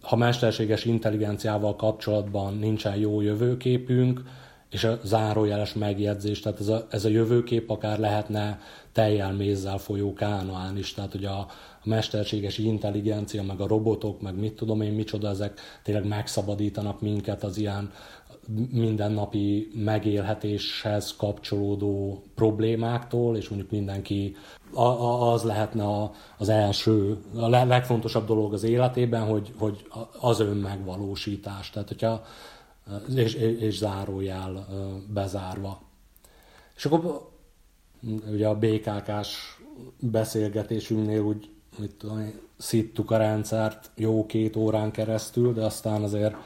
ha 0.00 0.16
mesterséges 0.16 0.84
intelligenciával 0.84 1.76
kapcsolatban 1.76 2.54
nincsen 2.54 2.96
jó 2.96 3.20
jövőképünk, 3.20 4.22
és 4.70 4.84
a 4.84 4.98
zárójeles 5.04 5.74
megjegyzés, 5.74 6.40
tehát 6.40 6.60
ez 6.60 6.68
a, 6.68 6.86
ez 6.90 7.04
a 7.04 7.08
jövőkép 7.08 7.70
akár 7.70 7.98
lehetne 7.98 8.60
teljel 8.92 9.32
mézzel 9.32 9.78
folyó 9.78 10.12
kánoán 10.12 10.76
is, 10.76 10.94
tehát 10.94 11.12
hogy 11.12 11.24
a, 11.24 11.38
a 11.38 11.48
mesterséges 11.84 12.58
intelligencia, 12.58 13.42
meg 13.42 13.60
a 13.60 13.66
robotok, 13.66 14.20
meg 14.20 14.38
mit 14.38 14.52
tudom 14.52 14.80
én, 14.80 14.92
micsoda, 14.92 15.28
ezek 15.28 15.60
tényleg 15.82 16.06
megszabadítanak 16.06 17.00
minket 17.00 17.44
az 17.44 17.56
ilyen 17.56 17.92
mindennapi 18.70 19.70
megélhetéshez 19.74 21.16
kapcsolódó 21.16 22.22
problémáktól, 22.34 23.36
és 23.36 23.48
mondjuk 23.48 23.70
mindenki 23.70 24.36
az 25.30 25.42
lehetne 25.42 26.10
az 26.38 26.48
első, 26.48 27.18
a 27.34 27.48
legfontosabb 27.48 28.26
dolog 28.26 28.52
az 28.52 28.62
életében, 28.62 29.26
hogy, 29.26 29.52
hogy 29.58 29.86
az 30.20 30.40
önmegvalósítás, 30.40 31.70
tehát 31.70 31.88
hogyha 31.88 32.24
és, 33.14 33.34
és 33.34 33.76
zárójel 33.76 34.66
bezárva. 35.12 35.80
És 36.76 36.84
akkor 36.84 37.28
ugye 38.30 38.48
a 38.48 38.58
BKK-s 38.58 39.60
beszélgetésünknél 39.98 41.20
úgy 41.20 41.50
mit 41.78 41.94
tudom, 41.94 42.32
szittuk 42.56 43.10
a 43.10 43.16
rendszert 43.16 43.90
jó 43.94 44.26
két 44.26 44.56
órán 44.56 44.90
keresztül, 44.90 45.52
de 45.52 45.64
aztán 45.64 46.02
azért 46.02 46.36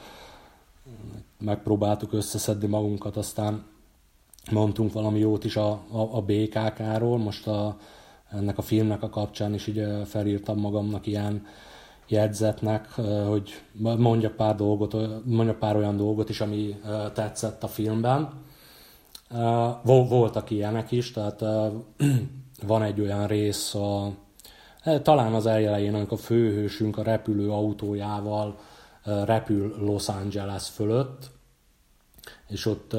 megpróbáltuk 1.43 2.13
összeszedni 2.13 2.67
magunkat, 2.67 3.17
aztán 3.17 3.63
mondtunk 4.51 4.93
valami 4.93 5.19
jót 5.19 5.43
is 5.43 5.55
a, 5.55 5.69
a, 5.71 6.09
a 6.11 6.21
BKK-ról, 6.21 7.17
most 7.17 7.47
a, 7.47 7.77
ennek 8.31 8.57
a 8.57 8.61
filmnek 8.61 9.03
a 9.03 9.09
kapcsán 9.09 9.53
is 9.53 9.67
így 9.67 9.85
felírtam 10.05 10.59
magamnak 10.59 11.07
ilyen 11.07 11.45
jegyzetnek, 12.07 12.91
hogy 13.27 13.61
mondjak 13.97 14.35
pár 14.35 14.55
dolgot, 14.55 14.95
mondjak 15.25 15.59
pár 15.59 15.75
olyan 15.75 15.97
dolgot 15.97 16.29
is, 16.29 16.41
ami 16.41 16.79
tetszett 17.13 17.63
a 17.63 17.67
filmben. 17.67 18.29
Voltak 19.83 20.49
ilyenek 20.49 20.91
is, 20.91 21.11
tehát 21.11 21.43
van 22.67 22.83
egy 22.83 23.01
olyan 23.01 23.27
rész, 23.27 23.73
a, 23.75 24.13
talán 25.01 25.33
az 25.33 25.45
eljelején, 25.45 25.93
amikor 25.93 26.17
a 26.17 26.21
főhősünk 26.21 26.97
a 26.97 27.03
repülő 27.03 27.51
autójával 27.51 28.55
repül 29.03 29.75
Los 29.79 30.09
Angeles 30.09 30.69
fölött, 30.69 31.31
és 32.47 32.65
ott 32.65 32.95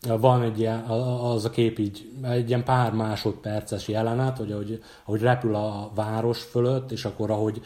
van 0.00 0.42
egy 0.42 0.58
ilyen, 0.58 0.80
az 0.80 1.44
a 1.44 1.50
kép 1.50 1.78
így, 1.78 2.12
egy 2.22 2.48
ilyen 2.48 2.64
pár 2.64 2.92
másodperces 2.92 3.88
jelenet, 3.88 4.36
hogy 4.36 4.52
ahogy, 4.52 4.82
ahogy 5.04 5.20
repül 5.20 5.54
a 5.54 5.90
város 5.94 6.42
fölött, 6.42 6.90
és 6.90 7.04
akkor 7.04 7.30
ahogy 7.30 7.62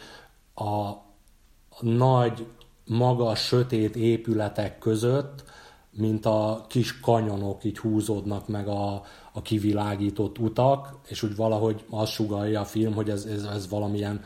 a, 0.55 0.91
nagy, 1.79 2.45
magas, 2.85 3.45
sötét 3.45 3.95
épületek 3.95 4.77
között, 4.77 5.43
mint 5.91 6.25
a 6.25 6.65
kis 6.67 6.99
kanyonok 6.99 7.63
így 7.63 7.77
húzódnak 7.77 8.47
meg 8.47 8.67
a, 8.67 9.03
a 9.31 9.41
kivilágított 9.41 10.37
utak, 10.37 10.99
és 11.07 11.23
úgy 11.23 11.35
valahogy 11.35 11.85
azt 11.89 12.11
sugalja 12.11 12.59
a 12.59 12.65
film, 12.65 12.93
hogy 12.93 13.09
ez, 13.09 13.25
ez, 13.25 13.43
ez 13.43 13.69
valamilyen, 13.69 14.21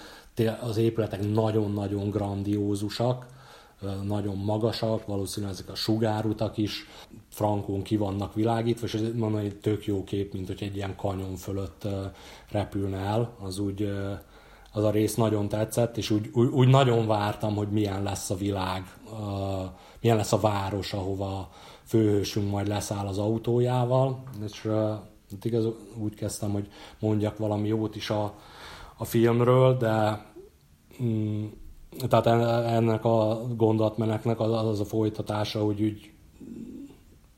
az 0.62 0.78
épületek 0.78 1.32
nagyon-nagyon 1.32 2.10
grandiózusak, 2.10 3.26
nagyon 4.04 4.38
magasak, 4.38 5.06
valószínűleg 5.06 5.54
ezek 5.56 5.70
a 5.70 5.76
sugárutak 5.76 6.58
is 6.58 6.88
frankon 7.30 7.82
ki 7.82 7.98
vannak 7.98 8.34
világítva, 8.34 8.86
és 8.86 8.94
ez 8.94 9.02
mondom, 9.02 9.36
egy 9.36 9.56
tök 9.56 9.86
jó 9.86 10.04
kép, 10.04 10.34
mint 10.34 10.48
hogy 10.48 10.64
egy 10.64 10.76
ilyen 10.76 10.96
kanyon 10.96 11.36
fölött 11.36 11.88
repülne 12.52 12.98
el, 12.98 13.36
az 13.40 13.60
úgy 13.60 13.90
az 14.76 14.84
a 14.84 14.90
rész 14.90 15.16
nagyon 15.16 15.48
tetszett, 15.48 15.98
és 15.98 16.10
úgy, 16.10 16.30
úgy, 16.34 16.48
úgy 16.48 16.68
nagyon 16.68 17.08
vártam, 17.08 17.56
hogy 17.56 17.70
milyen 17.70 18.04
lesz 18.04 18.30
a 18.30 18.36
világ, 18.36 18.84
milyen 20.02 20.18
lesz 20.18 20.34
a 20.34 20.40
város, 20.40 20.94
ahova 20.94 21.50
főhősünk 21.84 22.52
majd 22.52 22.68
leszáll 22.68 23.08
az 23.08 23.18
autójával, 23.18 24.24
és 24.46 24.66
uh, 24.66 24.92
igaz, 25.42 25.66
úgy 25.98 26.14
kezdtem, 26.14 26.52
hogy 26.52 26.68
mondjak 27.00 27.38
valami 27.38 27.68
jót 27.68 27.96
is 27.96 28.10
a, 28.10 28.34
a 28.98 29.06
filmről, 29.06 29.78
de 29.78 30.26
mm, 31.04 31.46
tehát 32.10 32.26
ennek 32.66 33.06
a 33.06 33.42
gondolatmeneknek 33.56 34.40
az, 34.40 34.52
az 34.52 34.80
a 34.80 34.86
folytatása, 34.86 35.64
hogy 35.64 35.82
úgy, 35.82 36.12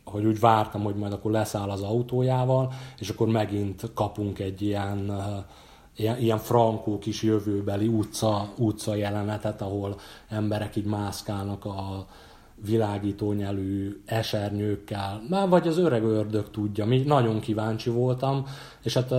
hogy 0.04 0.26
úgy 0.26 0.40
vártam, 0.40 0.84
hogy 0.84 0.96
majd 0.96 1.14
akkor 1.14 1.32
leszáll 1.32 1.70
az 1.70 1.82
autójával, 1.82 2.74
és 3.00 3.10
akkor 3.10 3.28
megint 3.28 3.92
kapunk 3.94 4.40
egy 4.40 4.62
ilyen, 4.62 5.12
ilyen, 5.96 6.20
ilyen 6.20 6.38
frankó 6.38 6.98
kis 6.98 7.24
jövőbeli 7.24 7.88
utca, 7.88 8.50
utca 8.58 8.96
jelenetet, 8.96 9.62
ahol 9.62 9.96
emberek 10.30 10.76
így 10.76 10.86
mászkálnak 10.86 11.66
a 11.66 12.06
világító 12.66 13.32
nyelű 13.32 14.02
esernyőkkel, 14.06 15.22
vagy 15.50 15.68
az 15.68 15.78
öreg 15.78 16.04
ördög 16.04 16.50
tudja, 16.50 16.86
mi 16.86 16.98
nagyon 16.98 17.40
kíváncsi 17.40 17.90
voltam, 17.90 18.46
és 18.84 18.94
hát 18.94 19.12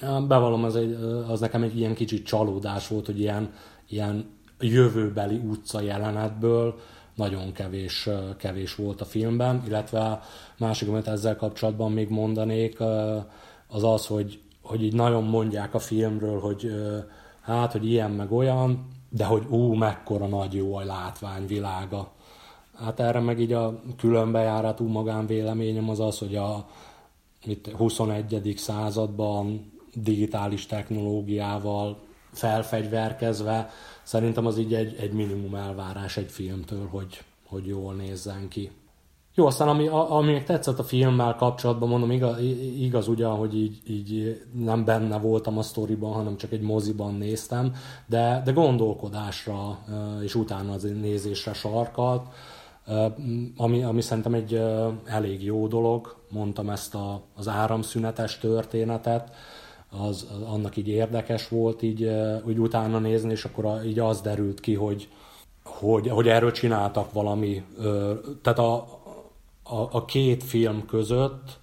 bevallom, 0.00 0.64
az, 0.64 0.76
egy, 0.76 0.92
az 1.28 1.40
nekem 1.40 1.62
egy 1.62 1.78
ilyen 1.78 1.94
kicsit 1.94 2.26
csalódás 2.26 2.88
volt, 2.88 3.06
hogy 3.06 3.20
ilyen 3.20 3.52
ilyen 3.90 4.38
jövőbeli 4.60 5.36
utca 5.36 5.80
jelenetből 5.80 6.78
nagyon 7.14 7.52
kevés, 7.52 8.08
kevés 8.36 8.74
volt 8.74 9.00
a 9.00 9.04
filmben, 9.04 9.62
illetve 9.66 10.20
másik, 10.58 10.88
amit 10.88 11.08
ezzel 11.08 11.36
kapcsolatban 11.36 11.92
még 11.92 12.08
mondanék, 12.08 12.80
az 13.68 13.84
az, 13.84 14.06
hogy, 14.06 14.40
hogy 14.62 14.82
így 14.82 14.94
nagyon 14.94 15.24
mondják 15.24 15.74
a 15.74 15.78
filmről, 15.78 16.40
hogy 16.40 16.70
hát, 17.40 17.72
hogy 17.72 17.86
ilyen 17.86 18.10
meg 18.10 18.32
olyan, 18.32 18.88
de 19.08 19.24
hogy 19.24 19.46
ú, 19.48 19.72
mekkora 19.72 20.26
nagy 20.26 20.54
jó 20.54 20.74
a 20.74 20.84
látványvilága. 20.84 22.12
Hát 22.78 23.00
erre 23.00 23.20
meg 23.20 23.40
így 23.40 23.52
a 23.52 23.80
különbejáratú 23.96 24.86
magánvéleményem 24.86 25.88
az 25.88 26.00
az, 26.00 26.18
hogy 26.18 26.36
a, 26.36 26.66
itt 27.44 27.70
21. 27.70 28.54
században 28.56 29.72
digitális 29.94 30.66
technológiával 30.66 31.98
felfegyverkezve, 32.32 33.70
szerintem 34.02 34.46
az 34.46 34.58
így 34.58 34.74
egy, 34.74 34.96
egy 35.00 35.12
minimum 35.12 35.54
elvárás 35.54 36.16
egy 36.16 36.30
filmtől, 36.30 36.88
hogy, 36.88 37.22
hogy 37.46 37.66
jól 37.66 37.94
nézzen 37.94 38.48
ki. 38.48 38.70
Jó, 39.34 39.46
aztán 39.46 39.68
ami, 39.68 39.88
ami 39.88 40.42
tetszett 40.42 40.78
a 40.78 40.84
filmmel 40.84 41.34
kapcsolatban, 41.34 41.88
mondom, 41.88 42.10
igaz, 42.10 42.40
igaz 42.78 43.08
ugyan, 43.08 43.36
hogy 43.36 43.56
így, 43.56 43.80
így 43.86 44.42
nem 44.52 44.84
benne 44.84 45.18
voltam 45.18 45.58
a 45.58 45.62
sztoriban, 45.62 46.12
hanem 46.12 46.36
csak 46.36 46.52
egy 46.52 46.60
moziban 46.60 47.14
néztem, 47.14 47.74
de, 48.06 48.42
de 48.44 48.52
gondolkodásra 48.52 49.78
és 50.22 50.34
utána 50.34 50.72
az 50.72 50.82
nézésre 50.82 51.52
sarkalt, 51.52 52.26
ami, 53.56 53.82
ami 53.82 54.00
szerintem 54.00 54.34
egy 54.34 54.62
elég 55.04 55.44
jó 55.44 55.66
dolog. 55.66 56.16
Mondtam 56.28 56.70
ezt 56.70 56.94
a, 56.94 57.22
az 57.36 57.48
áramszünetes 57.48 58.38
történetet, 58.38 59.34
az, 59.90 60.26
az 60.34 60.42
annak 60.42 60.76
így 60.76 60.88
érdekes 60.88 61.48
volt 61.48 61.82
így, 61.82 62.10
úgy 62.44 62.58
utána 62.58 62.98
nézni, 62.98 63.30
és 63.30 63.44
akkor 63.44 63.84
így 63.84 63.98
az 63.98 64.20
derült 64.20 64.60
ki, 64.60 64.74
hogy, 64.74 65.08
hogy, 65.64 66.08
hogy 66.08 66.28
erről 66.28 66.52
csináltak 66.52 67.12
valami, 67.12 67.62
tehát 68.42 68.58
a, 68.58 68.74
a, 69.62 69.88
a 69.90 70.04
két 70.04 70.44
film 70.44 70.86
között 70.86 71.58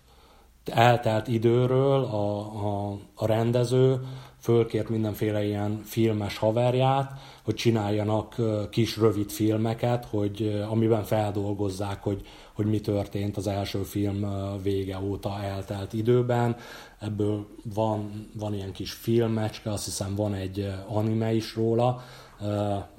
eltelt 0.66 1.28
időről 1.28 2.04
a, 2.04 2.40
a, 2.40 2.98
a 3.16 3.26
rendező 3.26 4.00
fölkért 4.40 4.90
mindenféle 4.90 5.46
ilyen 5.46 5.82
filmes 5.84 6.38
haverját, 6.38 7.12
hogy 7.44 7.56
csináljanak 7.56 8.36
kis 8.70 8.98
rövid 8.98 9.30
filmeket, 9.30 10.06
hogy, 10.06 10.66
amiben 10.70 11.04
feldolgozzák, 11.04 12.04
hogy, 12.04 12.22
hogy 12.58 12.66
mi 12.66 12.80
történt 12.80 13.38
az 13.38 13.48
első 13.48 13.84
film 13.84 14.26
vége 14.62 15.00
óta 15.00 15.42
eltelt 15.44 15.94
időben. 15.94 16.56
Ebből 17.00 17.48
van, 17.74 18.30
van 18.34 18.54
ilyen 18.54 18.72
kis 18.72 18.92
filmecske, 18.92 19.72
azt 19.72 19.86
hiszem 19.86 20.16
van 20.16 20.34
egy 20.34 20.74
anime 20.88 21.34
is 21.34 21.56
róla, 21.56 22.02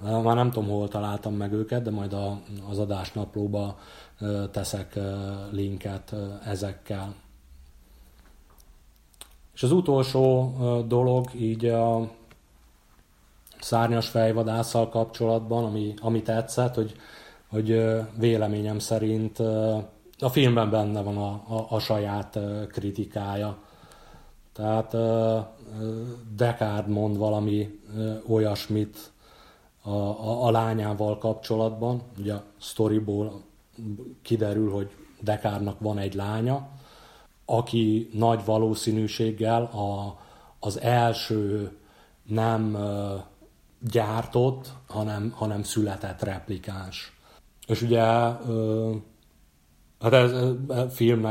már 0.00 0.34
nem 0.34 0.50
tudom, 0.50 0.68
hol 0.68 0.88
találtam 0.88 1.34
meg 1.34 1.52
őket, 1.52 1.82
de 1.82 1.90
majd 1.90 2.12
a, 2.12 2.40
az 2.70 2.78
adásnaplóba 2.78 3.78
teszek 4.50 4.98
linket 5.50 6.14
ezekkel. 6.44 7.14
És 9.54 9.62
az 9.62 9.72
utolsó 9.72 10.54
dolog 10.86 11.28
így 11.34 11.64
a 11.64 12.10
szárnyas 13.60 14.08
fejvadásszal 14.08 14.88
kapcsolatban, 14.88 15.64
ami, 15.64 15.94
ami 16.00 16.22
tetszett, 16.22 16.74
hogy, 16.74 16.94
hogy 17.48 17.84
véleményem 18.18 18.78
szerint 18.78 19.38
a 20.18 20.28
filmben 20.30 20.70
benne 20.70 21.02
van 21.02 21.16
a, 21.16 21.42
a, 21.56 21.66
a 21.68 21.78
saját 21.78 22.38
kritikája. 22.68 23.58
Tehát 24.52 24.96
Descartes 26.36 26.94
mond 26.94 27.16
valami 27.16 27.80
olyasmit 28.28 29.12
a, 29.82 29.90
a, 29.90 30.46
a 30.46 30.50
lányával 30.50 31.18
kapcsolatban, 31.18 32.02
ugye 32.18 32.34
a 32.34 32.44
storyból 32.58 33.42
kiderül, 34.22 34.70
hogy 34.70 34.90
Dekárnak 35.20 35.80
van 35.80 35.98
egy 35.98 36.14
lánya, 36.14 36.68
aki 37.44 38.10
nagy 38.12 38.44
valószínűséggel 38.44 39.62
a, 39.62 40.18
az 40.60 40.80
első 40.80 41.72
nem 42.22 42.76
gyártott, 43.90 44.72
hanem, 44.86 45.30
hanem 45.36 45.62
született 45.62 46.22
replikáns. 46.22 47.17
És 47.68 47.82
ugye 47.82 48.00
hát 50.00 50.12
ez, 50.12 50.32
ez 50.32 50.94
film, 50.94 51.22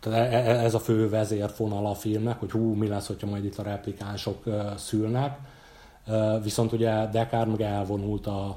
tehát 0.00 0.32
e, 0.32 0.36
e, 0.36 0.64
ez 0.64 0.74
a 0.74 0.78
fő 0.78 1.08
vezérfonal 1.08 1.86
a 1.86 1.94
filmnek, 1.94 2.40
hogy 2.40 2.50
hú, 2.50 2.74
mi 2.74 2.86
lesz, 2.88 3.06
hogyha 3.06 3.26
majd 3.26 3.44
itt 3.44 3.58
a 3.58 3.62
replikánsok 3.62 4.44
szülnek. 4.76 5.38
Viszont 6.42 6.72
ugye 6.72 7.06
Dekár 7.06 7.46
meg 7.46 7.60
elvonult 7.60 8.26
a, 8.26 8.56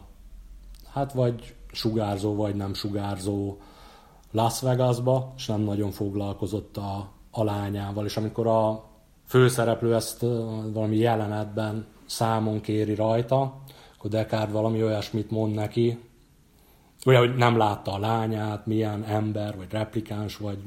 hát 0.93 1.13
vagy 1.13 1.55
sugárzó 1.71 2.35
vagy 2.35 2.55
nem 2.55 2.73
sugárzó 2.73 3.57
Las 4.31 4.61
Vegasba, 4.61 5.33
és 5.37 5.45
nem 5.45 5.61
nagyon 5.61 5.91
foglalkozott 5.91 6.77
a, 6.77 7.09
a 7.31 7.43
lányával. 7.43 8.05
És 8.05 8.17
amikor 8.17 8.47
a 8.47 8.83
főszereplő 9.25 9.95
ezt 9.95 10.21
valami 10.73 10.97
jelenetben 10.97 11.85
számon 12.05 12.61
kéri 12.61 12.95
rajta, 12.95 13.61
akkor 13.97 14.09
Descartes 14.09 14.51
valami 14.51 14.83
olyasmit 14.83 15.31
mond 15.31 15.55
neki, 15.55 16.08
ugye, 17.05 17.17
hogy 17.17 17.35
nem 17.35 17.57
látta 17.57 17.93
a 17.93 17.99
lányát, 17.99 18.65
milyen 18.65 19.03
ember, 19.03 19.57
vagy 19.57 19.71
replikáns, 19.71 20.37
vagy 20.37 20.57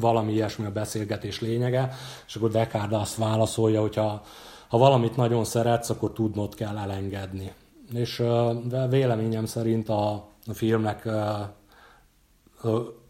valami 0.00 0.32
ilyesmi 0.32 0.64
a 0.64 0.72
beszélgetés 0.72 1.40
lényege, 1.40 1.94
és 2.26 2.36
akkor 2.36 2.50
Descartes 2.50 3.00
azt 3.00 3.16
válaszolja, 3.16 3.80
hogy 3.80 3.94
ha, 3.96 4.22
valamit 4.70 5.16
nagyon 5.16 5.44
szeretsz, 5.44 5.90
akkor 5.90 6.12
tudnod 6.12 6.54
kell 6.54 6.78
elengedni. 6.78 7.52
És 7.94 8.18
uh, 8.18 8.88
véleményem 8.90 9.44
szerint 9.44 9.88
a, 9.88 10.12
a 10.46 10.52
filmnek, 10.52 11.08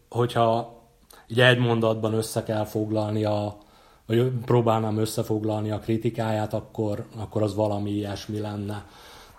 hogyha 0.09 0.81
így 1.27 1.39
egy 1.39 1.59
mondatban 1.59 2.13
össze 2.13 2.43
kell 2.43 2.65
foglalni 2.65 3.23
a, 3.23 3.57
vagy 4.05 4.31
próbálnám 4.45 4.97
összefoglalni 4.97 5.71
a 5.71 5.79
kritikáját, 5.79 6.53
akkor, 6.53 7.05
akkor 7.17 7.41
az 7.41 7.55
valami 7.55 7.91
ilyesmi 7.91 8.39
lenne. 8.39 8.85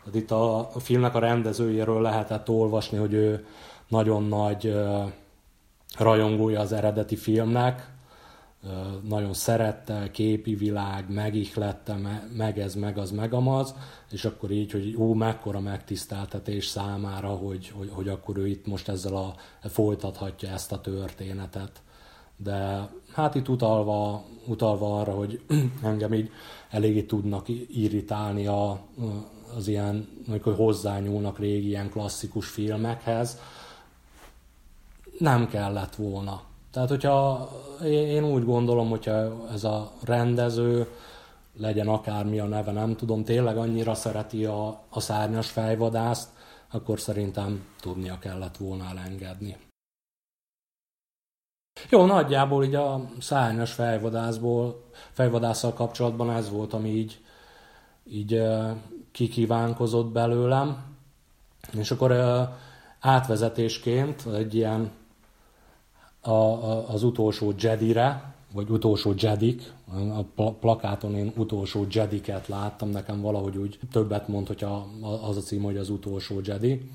Tehát 0.05 0.20
itt 0.20 0.30
a, 0.30 0.59
a 0.59 0.78
filmnek 0.78 1.14
a 1.14 1.18
rendezőjéről 1.18 2.00
lehetett 2.00 2.48
olvasni, 2.48 2.98
hogy 2.98 3.12
ő 3.12 3.46
nagyon 3.88 4.24
nagy 4.24 4.76
rajongója 5.98 6.61
az 6.61 6.72
eredeti 6.72 7.16
filmnek, 7.16 7.92
nagyon 9.09 9.32
szerette, 9.32 10.11
képi 10.11 10.55
világ, 10.55 11.11
megihlette, 11.11 11.96
meg 12.36 12.59
ez, 12.59 12.74
meg 12.74 12.98
az, 12.98 13.11
meg 13.11 13.34
amaz, 13.34 13.74
és 14.11 14.24
akkor 14.24 14.50
így, 14.50 14.72
hogy 14.72 14.96
ó, 14.98 15.14
mekkora 15.14 15.61
megtiszteltetés 15.61 16.66
számára, 16.66 17.28
hogy, 17.28 17.72
hogy, 17.76 17.90
hogy 17.92 18.09
akkor 18.09 18.36
ő 18.36 18.46
itt 18.46 18.66
most 18.66 18.88
ezzel 18.88 19.16
a, 19.16 19.34
folytathatja 19.68 20.48
ezt 20.48 20.72
a 20.72 20.80
történetet. 20.80 21.82
De 22.36 22.88
hát 23.12 23.34
itt 23.34 23.48
utalva, 23.48 24.24
utalva 24.46 25.00
arra, 25.00 25.12
hogy 25.12 25.40
engem 25.82 26.12
így 26.12 26.30
eléggé 26.70 27.02
tudnak 27.02 27.48
irritálni 27.68 28.46
a, 28.46 28.80
az 29.57 29.68
ilyen, 29.68 30.09
amikor 30.28 30.55
hozzányúlnak 30.55 31.38
régi 31.38 31.68
ilyen 31.68 31.90
klasszikus 31.90 32.48
filmekhez, 32.48 33.38
nem 35.18 35.48
kellett 35.48 35.94
volna 35.94 36.42
tehát, 36.74 36.88
hogyha 36.88 37.48
én 37.84 38.24
úgy 38.24 38.44
gondolom, 38.44 38.88
hogyha 38.88 39.48
ez 39.52 39.64
a 39.64 39.92
rendező, 40.05 40.88
legyen 41.57 41.88
akármi 41.88 42.38
a 42.38 42.44
neve, 42.46 42.72
nem 42.72 42.96
tudom, 42.96 43.24
tényleg 43.24 43.57
annyira 43.57 43.94
szereti 43.94 44.44
a, 44.44 44.80
a 44.88 45.00
szárnyas 45.00 45.50
fejvadászt, 45.50 46.28
akkor 46.70 47.00
szerintem 47.00 47.66
tudnia 47.80 48.18
kellett 48.18 48.57
volna 48.57 48.84
elengedni. 48.88 49.57
Jó, 51.90 52.05
nagyjából 52.05 52.64
így 52.64 52.74
a 52.74 53.11
szárnyas 53.20 53.72
fejvadászból, 53.72 54.84
fejvadásszal 55.11 55.72
kapcsolatban 55.72 56.30
ez 56.30 56.50
volt, 56.50 56.72
ami 56.72 56.88
így, 56.88 57.20
így 58.05 58.42
kikívánkozott 59.14 60.06
belőlem. 60.06 60.84
És 61.78 61.90
akkor 61.90 62.12
átvezetésként 63.00 64.26
egy 64.26 64.54
ilyen 64.54 64.90
a, 66.20 66.30
a, 66.30 66.88
az 66.88 67.02
utolsó 67.02 67.52
Jedire, 67.58 68.34
vagy 68.52 68.70
utolsó 68.70 69.14
Jedik, 69.16 69.72
a 70.36 70.50
plakáton 70.50 71.14
én 71.14 71.32
utolsó 71.36 71.86
Jediket 71.90 72.48
láttam, 72.48 72.88
nekem 72.88 73.20
valahogy 73.20 73.56
úgy 73.56 73.78
többet 73.92 74.28
mond, 74.28 74.46
hogyha 74.46 74.86
az 75.22 75.36
a 75.36 75.40
cím, 75.40 75.62
hogy 75.62 75.76
az 75.76 75.90
utolsó 75.90 76.40
Jedi. 76.44 76.90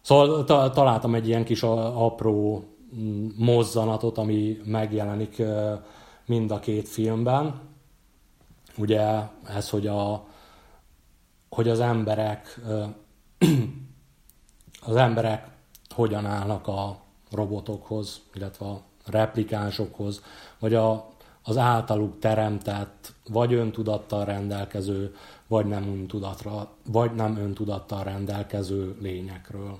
Szóval 0.00 0.44
ta, 0.44 0.70
találtam 0.70 1.14
egy 1.14 1.28
ilyen 1.28 1.44
kis 1.44 1.62
apró 1.62 2.64
mm, 2.96 3.28
mozzanatot, 3.36 4.18
ami 4.18 4.60
megjelenik 4.64 5.42
mind 6.26 6.50
a 6.50 6.58
két 6.58 6.88
filmben. 6.88 7.60
Ugye 8.76 9.02
ez, 9.56 9.70
hogy, 9.70 9.86
a, 9.86 10.26
hogy 11.58 11.68
az 11.68 11.80
emberek 11.80 12.60
az 14.90 14.96
emberek 14.96 15.48
hogyan 15.94 16.26
állnak 16.26 16.66
a, 16.68 16.98
robotokhoz, 17.30 18.20
illetve 18.34 18.66
a 18.66 18.80
replikánsokhoz, 19.06 20.22
vagy 20.58 20.74
a, 20.74 21.08
az 21.42 21.56
általuk 21.56 22.18
teremtett, 22.18 23.12
vagy 23.30 23.52
öntudattal 23.52 24.24
rendelkező, 24.24 25.14
vagy 25.46 25.66
nem, 25.66 25.82
öntudatra, 25.82 26.68
vagy 26.86 27.14
nem 27.14 27.36
öntudattal 27.36 28.04
rendelkező 28.04 28.96
lényekről. 29.00 29.78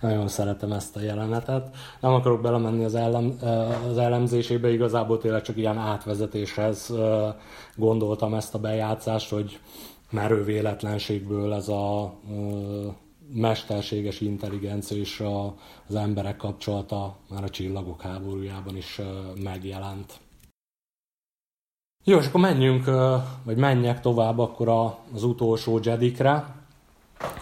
Nagyon 0.00 0.28
szeretem 0.28 0.72
ezt 0.72 0.96
a 0.96 1.00
jelenetet. 1.00 1.76
Nem 2.00 2.12
akarok 2.12 2.40
belemenni 2.40 2.84
az, 2.84 2.94
ellem, 2.94 3.38
az 3.90 3.98
elemzésébe, 3.98 4.72
igazából 4.72 5.18
tényleg 5.18 5.42
csak 5.42 5.56
ilyen 5.56 5.78
átvezetéshez 5.78 6.92
gondoltam 7.76 8.34
ezt 8.34 8.54
a 8.54 8.58
bejátszást, 8.58 9.30
hogy 9.30 9.60
merő 10.10 10.44
véletlenségből 10.44 11.52
ez 11.54 11.68
a 11.68 12.14
mesterséges 13.32 14.20
intelligencia 14.20 14.96
és 14.96 15.22
az 15.88 15.94
emberek 15.94 16.36
kapcsolata 16.36 17.16
már 17.30 17.44
a 17.44 17.48
csillagok 17.48 18.02
háborújában 18.02 18.76
is 18.76 19.00
megjelent. 19.42 20.12
Jó, 22.04 22.18
és 22.18 22.26
akkor 22.26 22.40
menjünk, 22.40 22.84
vagy 23.44 23.56
menjek 23.56 24.00
tovább 24.00 24.38
akkor 24.38 24.68
az 25.14 25.22
utolsó 25.22 25.80
Jedikre. 25.82 26.54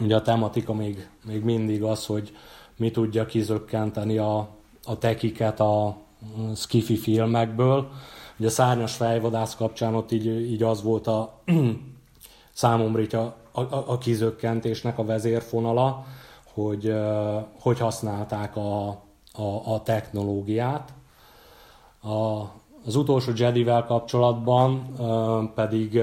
Ugye 0.00 0.16
a 0.16 0.22
tematika 0.22 0.74
még, 0.74 1.08
még 1.24 1.44
mindig 1.44 1.82
az, 1.82 2.06
hogy 2.06 2.36
mi 2.76 2.90
tudja 2.90 3.26
kizökkenteni 3.26 4.18
a, 4.18 4.48
a 4.84 4.98
tekiket 4.98 5.60
a 5.60 5.96
skifi 6.54 6.96
filmekből. 6.96 7.88
Ugye 8.38 8.48
a 8.48 8.50
szárnyas 8.50 8.94
fejvadász 8.94 9.56
kapcsán 9.56 9.94
ott 9.94 10.12
így, 10.12 10.26
így 10.26 10.62
az 10.62 10.82
volt 10.82 11.06
a 11.06 11.40
számomra 12.52 13.00
így 13.00 13.14
a, 13.14 13.36
a, 13.52 13.60
a 13.86 13.98
kizökkentésnek 13.98 14.98
a 14.98 15.04
vezérfonala, 15.04 16.04
hogy, 16.52 16.94
hogy 17.60 17.78
használták 17.78 18.56
a, 18.56 18.88
a, 19.32 19.72
a 19.72 19.82
technológiát. 19.82 20.92
A, 22.02 22.42
az 22.86 22.96
utolsó 22.96 23.32
Jedivel 23.36 23.84
kapcsolatban 23.84 24.92
pedig 25.54 26.02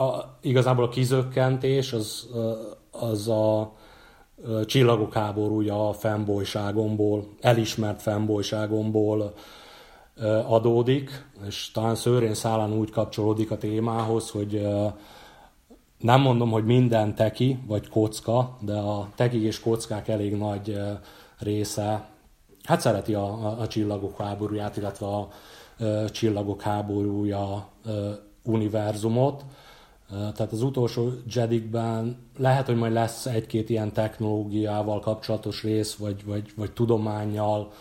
a, 0.00 0.38
igazából 0.40 0.84
a 0.84 0.88
kizökkentés 0.88 1.92
az, 1.92 2.28
az 2.90 3.28
a 3.28 3.72
csillagok 4.66 5.14
háborúja 5.14 5.88
a 5.88 5.92
fennbolyságomból, 5.92 7.28
elismert 7.40 8.02
fennbolyságomból 8.02 9.32
adódik, 10.46 11.26
és 11.46 11.70
talán 11.70 11.94
szőrén 11.94 12.34
szálán 12.34 12.72
úgy 12.72 12.90
kapcsolódik 12.90 13.50
a 13.50 13.56
témához, 13.56 14.30
hogy 14.30 14.66
nem 15.98 16.20
mondom, 16.20 16.50
hogy 16.50 16.64
minden 16.64 17.14
teki 17.14 17.58
vagy 17.66 17.88
kocka, 17.88 18.56
de 18.60 18.76
a 18.76 19.08
tekik 19.14 19.42
és 19.42 19.60
kockák 19.60 20.08
elég 20.08 20.36
nagy 20.36 20.80
része 21.38 22.08
hát 22.62 22.80
szereti 22.80 23.14
a, 23.14 23.24
a, 23.24 23.60
a 23.60 23.66
csillagok 23.66 24.16
háborúját, 24.16 24.76
illetve 24.76 25.06
a, 25.06 25.28
a 26.04 26.10
csillagok 26.10 26.62
háborúja 26.62 27.68
univerzumot. 28.42 29.44
Tehát 30.08 30.52
az 30.52 30.62
utolsó 30.62 31.10
Jedikben 31.26 32.16
lehet, 32.36 32.66
hogy 32.66 32.76
majd 32.76 32.92
lesz 32.92 33.26
egy-két 33.26 33.70
ilyen 33.70 33.92
technológiával 33.92 35.00
kapcsolatos 35.00 35.62
rész, 35.62 35.94
vagy, 35.94 36.24
vagy, 36.24 36.52
vagy 36.56 36.72
tudományjal, 36.72 37.72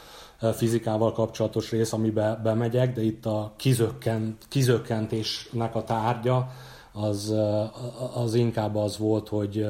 fizikával 0.54 1.12
kapcsolatos 1.12 1.72
rész, 1.72 1.94
amibe 1.94 2.40
bemegyek, 2.44 2.94
de 2.94 3.04
itt 3.04 3.26
a 3.26 3.54
kizökkent, 3.56 4.46
kizökkentésnek 4.50 5.76
a 5.76 5.84
tárgya 5.84 6.52
az, 6.92 7.36
az 8.14 8.34
inkább 8.34 8.76
az 8.76 8.98
volt, 8.98 9.28
hogy, 9.28 9.68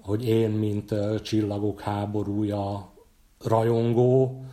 hogy 0.00 0.28
én, 0.28 0.50
mint 0.50 0.94
csillagok 1.22 1.80
háborúja 1.80 2.92
rajongó, 3.44 4.44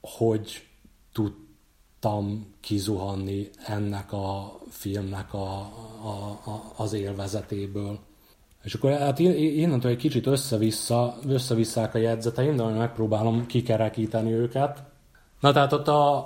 hogy 0.00 0.66
tudtam 1.12 2.54
kizuhanni 2.60 3.50
ennek 3.66 4.12
a 4.12 4.58
filmnek 4.68 5.34
a, 5.34 5.70
a, 6.06 6.50
a, 6.50 6.62
az 6.76 6.92
élvezetéből. 6.92 7.98
És 8.62 8.74
akkor 8.74 8.90
hát 8.90 9.18
innentől 9.18 9.90
egy 9.90 9.96
kicsit 9.96 10.26
össze-vissza, 10.26 11.16
összevisszák 11.26 11.94
a 11.94 11.98
jegyzeteim, 11.98 12.56
de 12.56 12.64
megpróbálom 12.64 13.46
kikerekíteni 13.46 14.32
őket. 14.32 14.82
Na 15.40 15.52
tehát 15.52 15.72
ott 15.72 15.88
a, 15.88 16.16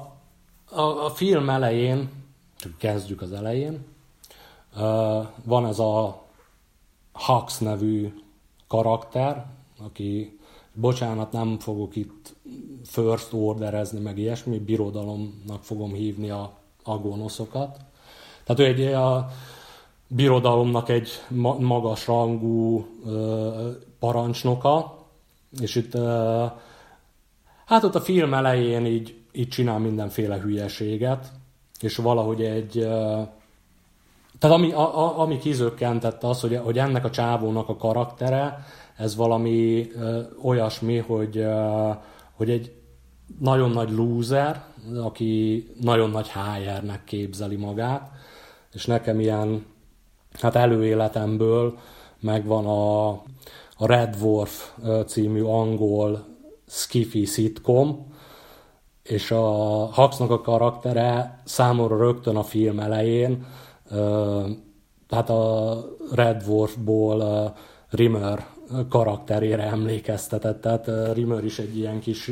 a, 0.71 0.81
a 0.81 1.11
film 1.11 1.51
elején, 1.51 2.11
csak 2.57 2.79
kezdjük 2.79 3.23
az 3.23 3.33
elején, 3.33 3.85
van 5.45 5.67
ez 5.67 5.79
a 5.79 6.23
Hux 7.13 7.59
nevű 7.59 8.13
karakter, 8.69 9.47
aki, 9.79 10.39
bocsánat, 10.75 11.33
nem 11.33 11.59
fogok 11.59 11.97
itt 11.97 12.35
first 12.85 13.33
orderezni, 13.33 14.01
meg 14.01 14.19
ilyesmi, 14.19 14.59
birodalomnak 14.59 15.63
fogom 15.63 15.93
hívni 15.93 16.31
a, 16.31 16.59
a 16.83 16.99
gonoszokat. 16.99 17.79
Tehát 18.45 18.61
ő 18.61 18.83
egy 18.83 18.93
a 18.93 19.31
birodalomnak 20.13 20.89
egy 20.89 21.09
magas 21.59 22.07
rangú 22.07 22.87
parancsnoka, 23.99 24.99
és 25.61 25.75
itt 25.75 25.97
hát 27.65 27.85
ott 27.85 27.95
a 27.95 28.01
film 28.01 28.35
elején 28.35 28.87
így, 28.87 29.15
így 29.33 29.49
csinál 29.49 29.79
mindenféle 29.79 30.41
hülyeséget, 30.41 31.33
és 31.81 31.97
valahogy 31.97 32.43
egy 32.43 32.89
tehát 34.41 34.57
ami, 34.57 34.73
a, 34.73 34.99
a, 34.99 35.19
ami 35.19 35.39
kizökkentette 35.39 36.29
az, 36.29 36.41
hogy, 36.41 36.57
hogy 36.57 36.79
ennek 36.79 37.05
a 37.05 37.11
csávónak 37.11 37.69
a 37.69 37.77
karaktere, 37.77 38.65
ez 38.97 39.17
valami 39.17 39.91
ö, 39.95 40.21
olyasmi, 40.43 40.97
hogy, 40.97 41.39
ö, 41.39 41.91
hogy 42.33 42.51
egy 42.51 42.73
nagyon 43.39 43.71
nagy 43.71 43.91
loser, 43.91 44.65
aki 45.03 45.67
nagyon 45.81 46.11
nagy 46.11 46.31
HR-nek 46.31 47.05
képzeli 47.05 47.57
magát, 47.57 48.11
és 48.73 48.87
nekem 48.87 49.21
ilyen, 49.21 49.67
hát 50.33 50.55
előéletemből 50.55 51.79
megvan 52.21 52.67
a, 52.67 53.09
a 53.77 53.87
Red 53.87 54.17
Dwarf 54.17 54.71
című 55.07 55.43
angol 55.43 56.25
skiffy 56.67 57.25
sitcom, 57.25 58.13
és 59.03 59.31
a 59.31 59.85
Huxnak 59.95 60.31
a 60.31 60.41
karaktere 60.41 61.41
számomra 61.45 61.97
rögtön 61.97 62.37
a 62.37 62.43
film 62.43 62.79
elején 62.79 63.47
tehát 65.11 65.31
a 65.31 65.77
Red 66.13 66.43
Dwarfból 66.43 67.53
Rimmer 67.89 68.47
karakterére 68.89 69.63
emlékeztetett, 69.63 70.61
tehát 70.61 71.13
Rimmer 71.15 71.45
is 71.45 71.59
egy 71.59 71.77
ilyen 71.77 72.01
kis 72.01 72.31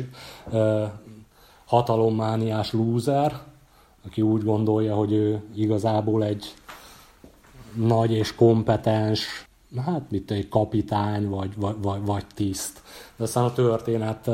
hatalommániás 1.65 2.73
lúzer, 2.73 3.39
aki 4.05 4.21
úgy 4.21 4.43
gondolja, 4.43 4.95
hogy 4.95 5.11
ő 5.11 5.41
igazából 5.55 6.23
egy 6.23 6.53
nagy 7.75 8.11
és 8.11 8.35
kompetens, 8.35 9.47
hát 9.85 10.11
mit 10.11 10.31
egy 10.31 10.49
kapitány, 10.49 11.29
vagy, 11.29 11.53
vagy, 11.57 12.01
vagy, 12.05 12.25
tiszt. 12.35 12.81
De 13.15 13.23
aztán 13.23 13.43
a 13.43 13.53
történet 13.53 14.29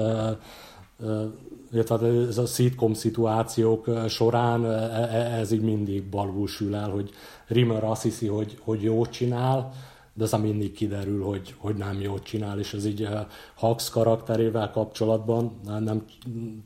illetve 1.75 2.07
ez 2.07 2.37
a 2.37 2.45
szitkom 2.45 2.93
szituációk 2.93 3.89
során 4.07 4.65
e, 4.65 4.69
e, 4.69 5.39
ez 5.39 5.51
így 5.51 5.61
mindig 5.61 6.03
balul 6.03 6.47
el, 6.73 6.89
hogy 6.89 7.09
Rimmer 7.47 7.83
azt 7.83 8.03
hiszi, 8.03 8.27
hogy, 8.27 8.57
hogy 8.61 8.83
jót 8.83 9.09
csinál, 9.09 9.71
de 10.13 10.23
aztán 10.23 10.41
mindig 10.41 10.71
kiderül, 10.71 11.23
hogy, 11.23 11.55
hogy 11.57 11.75
nem 11.75 12.01
jót 12.01 12.23
csinál, 12.23 12.59
és 12.59 12.73
ez 12.73 12.85
így 12.85 13.07
Hax 13.55 13.89
karakterével 13.89 14.71
kapcsolatban, 14.71 15.59
nem, 15.79 16.05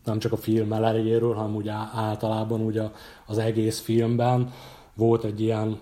nem 0.06 0.20
csak 0.20 0.32
a 0.32 0.38
film 0.38 0.74
elejéről, 0.74 1.34
hanem 1.34 1.56
úgy 1.56 1.68
általában 1.94 2.62
ugye 2.62 2.84
az 3.26 3.38
egész 3.38 3.80
filmben 3.80 4.54
volt 4.94 5.24
egy 5.24 5.42
ilyen 5.42 5.80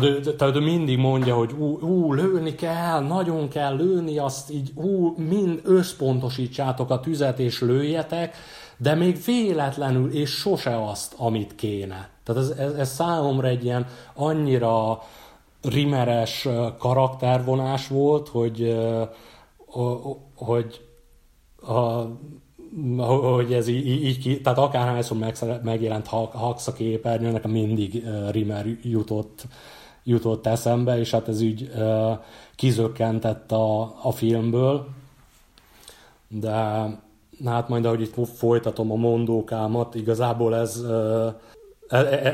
tehát 0.00 0.26
ő, 0.26 0.34
tehát 0.34 0.56
ő 0.56 0.60
mindig 0.60 0.98
mondja, 0.98 1.34
hogy 1.34 1.52
ú, 1.58 1.78
ú, 1.80 2.12
lőni 2.12 2.54
kell, 2.54 3.00
nagyon 3.00 3.48
kell 3.48 3.76
lőni, 3.76 4.18
azt 4.18 4.50
így 4.50 4.70
ú, 4.74 5.14
mind 5.16 5.60
összpontosítsátok 5.64 6.90
a 6.90 7.00
tüzet 7.00 7.38
és 7.38 7.60
lőjetek, 7.60 8.36
de 8.76 8.94
még 8.94 9.24
véletlenül 9.24 10.12
és 10.12 10.30
sose 10.30 10.88
azt, 10.88 11.14
amit 11.16 11.54
kéne. 11.54 12.08
Tehát 12.24 12.42
ez, 12.42 12.50
ez, 12.50 12.72
ez 12.72 12.94
számomra 12.94 13.48
egy 13.48 13.64
ilyen 13.64 13.86
annyira 14.14 15.02
rimeres 15.62 16.48
karaktervonás 16.78 17.88
volt, 17.88 18.28
hogy, 18.28 18.76
hogy 20.36 20.80
a, 21.66 22.06
hogy 23.02 23.52
ez 23.52 23.68
így, 23.68 23.86
így 23.86 24.18
ki, 24.18 24.40
tehát 24.40 24.58
akárhányszor 24.58 25.16
megjelent 25.62 26.06
Hax 26.06 26.66
a 26.66 26.72
képernyőn, 26.72 27.32
nekem 27.32 27.50
mindig 27.50 28.04
Rimmer 28.30 28.66
jutott 28.82 29.46
jutott 30.04 30.46
eszembe, 30.46 30.98
és 30.98 31.10
hát 31.10 31.28
ez 31.28 31.40
uh, 31.40 32.18
kizökkentett 32.54 33.52
a, 33.52 33.82
a 34.02 34.12
filmből. 34.12 34.86
De 36.28 36.52
hát 37.44 37.68
majd 37.68 37.84
ahogy 37.84 38.00
itt 38.00 38.26
folytatom 38.26 38.92
a 38.92 38.96
mondókámat, 38.96 39.94
igazából 39.94 40.56
ez, 40.56 40.80
uh, 40.80 41.34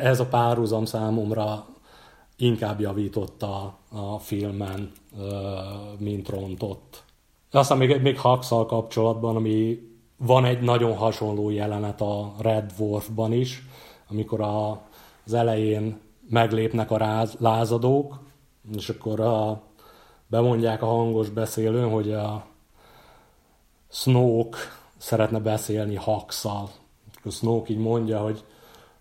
ez 0.03 0.21
a 0.21 0.27
párhuzam 0.27 0.85
számomra 0.85 1.66
inkább 2.37 2.81
javította 2.81 3.79
a 3.89 4.18
filmen, 4.18 4.93
mint 5.99 6.29
rontott. 6.29 7.03
Aztán 7.51 7.79
még, 7.79 8.01
még 8.01 8.18
Haxal 8.18 8.66
kapcsolatban, 8.66 9.37
ami 9.37 9.79
van 10.16 10.45
egy 10.45 10.61
nagyon 10.61 10.97
hasonló 10.97 11.51
jelenet 11.51 12.01
a 12.01 12.33
Red 12.39 12.73
Dwarfban 12.77 13.33
is, 13.33 13.62
amikor 14.09 14.41
a, 14.41 14.71
az 15.27 15.35
elején 15.35 16.01
meglépnek 16.31 16.91
a 16.91 16.97
ráz, 16.97 17.35
lázadók, 17.39 18.18
és 18.76 18.89
akkor 18.89 19.20
a, 19.20 19.62
bemondják 20.26 20.83
a 20.83 20.87
hangos 20.87 21.28
beszélőn, 21.28 21.91
hogy 21.91 22.12
a 22.12 22.47
Snoke 23.89 24.59
szeretne 24.97 25.39
beszélni 25.39 25.95
Hakszal. 25.95 26.70
A 27.24 27.31
Snoke 27.31 27.72
így 27.72 27.78
mondja, 27.78 28.18
hogy 28.18 28.45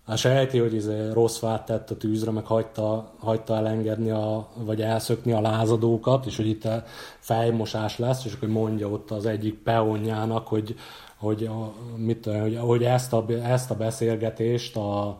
a 0.04 0.16
sejti, 0.16 0.58
hogy 0.58 0.74
izé 0.74 1.08
rossz 1.08 1.38
fát 1.38 1.64
tett 1.64 1.90
a 1.90 1.96
tűzre, 1.96 2.30
meg 2.30 2.46
hagyta, 2.46 3.12
hagyta 3.18 3.56
elengedni, 3.56 4.10
a, 4.10 4.48
vagy 4.54 4.82
elszökni 4.82 5.32
a 5.32 5.40
lázadókat, 5.40 6.26
és 6.26 6.36
hogy 6.36 6.48
itt 6.48 6.64
a 6.64 6.84
fejmosás 7.18 7.98
lesz, 7.98 8.24
és 8.24 8.32
akkor 8.32 8.48
mondja 8.48 8.88
ott 8.88 9.10
az 9.10 9.26
egyik 9.26 9.54
peonjának, 9.54 10.48
hogy, 10.48 10.74
hogy, 11.16 11.50
mit, 11.96 12.24
hogy, 12.24 12.58
hogy 12.60 12.84
ezt, 12.84 13.12
a, 13.12 13.24
ezt 13.30 13.70
a 13.70 13.76
beszélgetést 13.76 14.76
a 14.76 15.18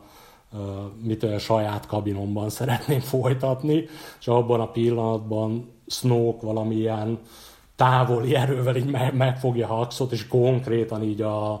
mit 1.01 1.23
a 1.23 1.39
saját 1.39 1.85
kabinomban 1.85 2.49
szeretném 2.49 2.99
folytatni, 2.99 3.85
és 4.19 4.27
abban 4.27 4.59
a 4.59 4.71
pillanatban 4.71 5.71
Snoke 5.87 6.45
valamilyen 6.45 7.19
távoli 7.75 8.35
erővel 8.35 8.75
így 8.75 8.97
megfogja 9.13 9.67
Haxot, 9.67 10.11
és 10.11 10.27
konkrétan 10.27 11.03
így 11.03 11.21
a, 11.21 11.51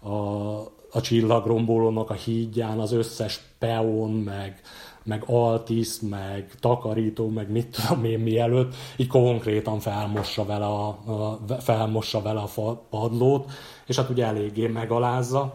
a, 0.00 0.12
a 0.92 1.00
csillagrombolónak 1.00 2.10
a 2.10 2.14
hídján 2.14 2.78
az 2.78 2.92
összes 2.92 3.40
peon, 3.58 4.10
meg, 4.10 4.60
meg 5.02 5.22
altis, 5.26 6.00
meg 6.00 6.54
takarító, 6.60 7.28
meg 7.28 7.50
mit 7.50 7.66
tudom 7.80 8.04
én 8.04 8.18
mielőtt, 8.18 8.74
így 8.96 9.06
konkrétan 9.06 9.80
felmossa 9.80 10.44
vele 10.44 10.66
a, 10.66 10.88
a, 10.88 11.38
felmossa 11.60 12.22
vele 12.22 12.40
a 12.40 12.72
padlót, 12.90 13.50
és 13.86 13.96
hát 13.96 14.10
ugye 14.10 14.24
eléggé 14.24 14.66
megalázza. 14.66 15.54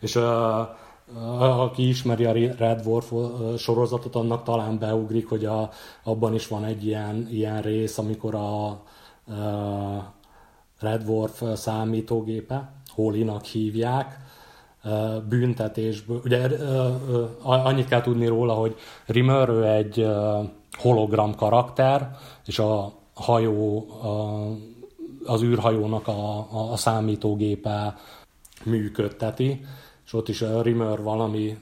És 0.00 0.16
a, 0.16 0.58
aki 1.38 1.88
ismeri 1.88 2.24
a 2.24 2.32
Red 2.58 2.80
Dwarf 2.80 3.12
sorozatot, 3.58 4.14
annak 4.14 4.42
talán 4.42 4.78
beugrik, 4.78 5.28
hogy 5.28 5.44
a, 5.44 5.70
abban 6.02 6.34
is 6.34 6.48
van 6.48 6.64
egy 6.64 6.86
ilyen, 6.86 7.28
ilyen 7.30 7.62
rész, 7.62 7.98
amikor 7.98 8.34
a, 8.34 8.66
a 8.66 8.80
Red 10.80 11.02
Dwarf 11.02 11.42
számítógépe, 11.54 12.72
Holinak 12.94 13.44
hívják, 13.44 14.18
büntetésből. 15.28 16.20
Ugye 16.24 16.48
annyit 17.42 17.88
kell 17.88 18.00
tudni 18.00 18.26
róla, 18.26 18.54
hogy 18.54 18.76
Rimmer 19.06 19.48
ő 19.48 19.66
egy 19.66 20.06
hologram 20.78 21.34
karakter, 21.34 22.16
és 22.46 22.58
a 22.58 22.92
hajó, 23.14 23.86
az 25.24 25.42
űrhajónak 25.42 26.08
a, 26.08 26.46
a, 26.72 26.76
számítógépe 26.76 27.96
működteti, 28.64 29.64
és 30.12 30.18
ott 30.18 30.28
is 30.28 30.42
a 30.42 30.62
Rimmer 30.62 31.02
valami, 31.02 31.58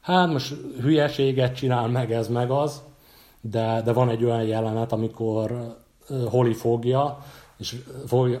hát 0.00 0.32
most 0.32 0.54
hülyeséget 0.80 1.54
csinál 1.54 1.88
meg 1.88 2.12
ez 2.12 2.28
meg 2.28 2.50
az, 2.50 2.82
de, 3.40 3.82
de 3.84 3.92
van 3.92 4.08
egy 4.08 4.24
olyan 4.24 4.42
jelenet, 4.42 4.92
amikor 4.92 5.76
Holly 6.30 6.52
fogja, 6.52 7.18
és 7.58 7.76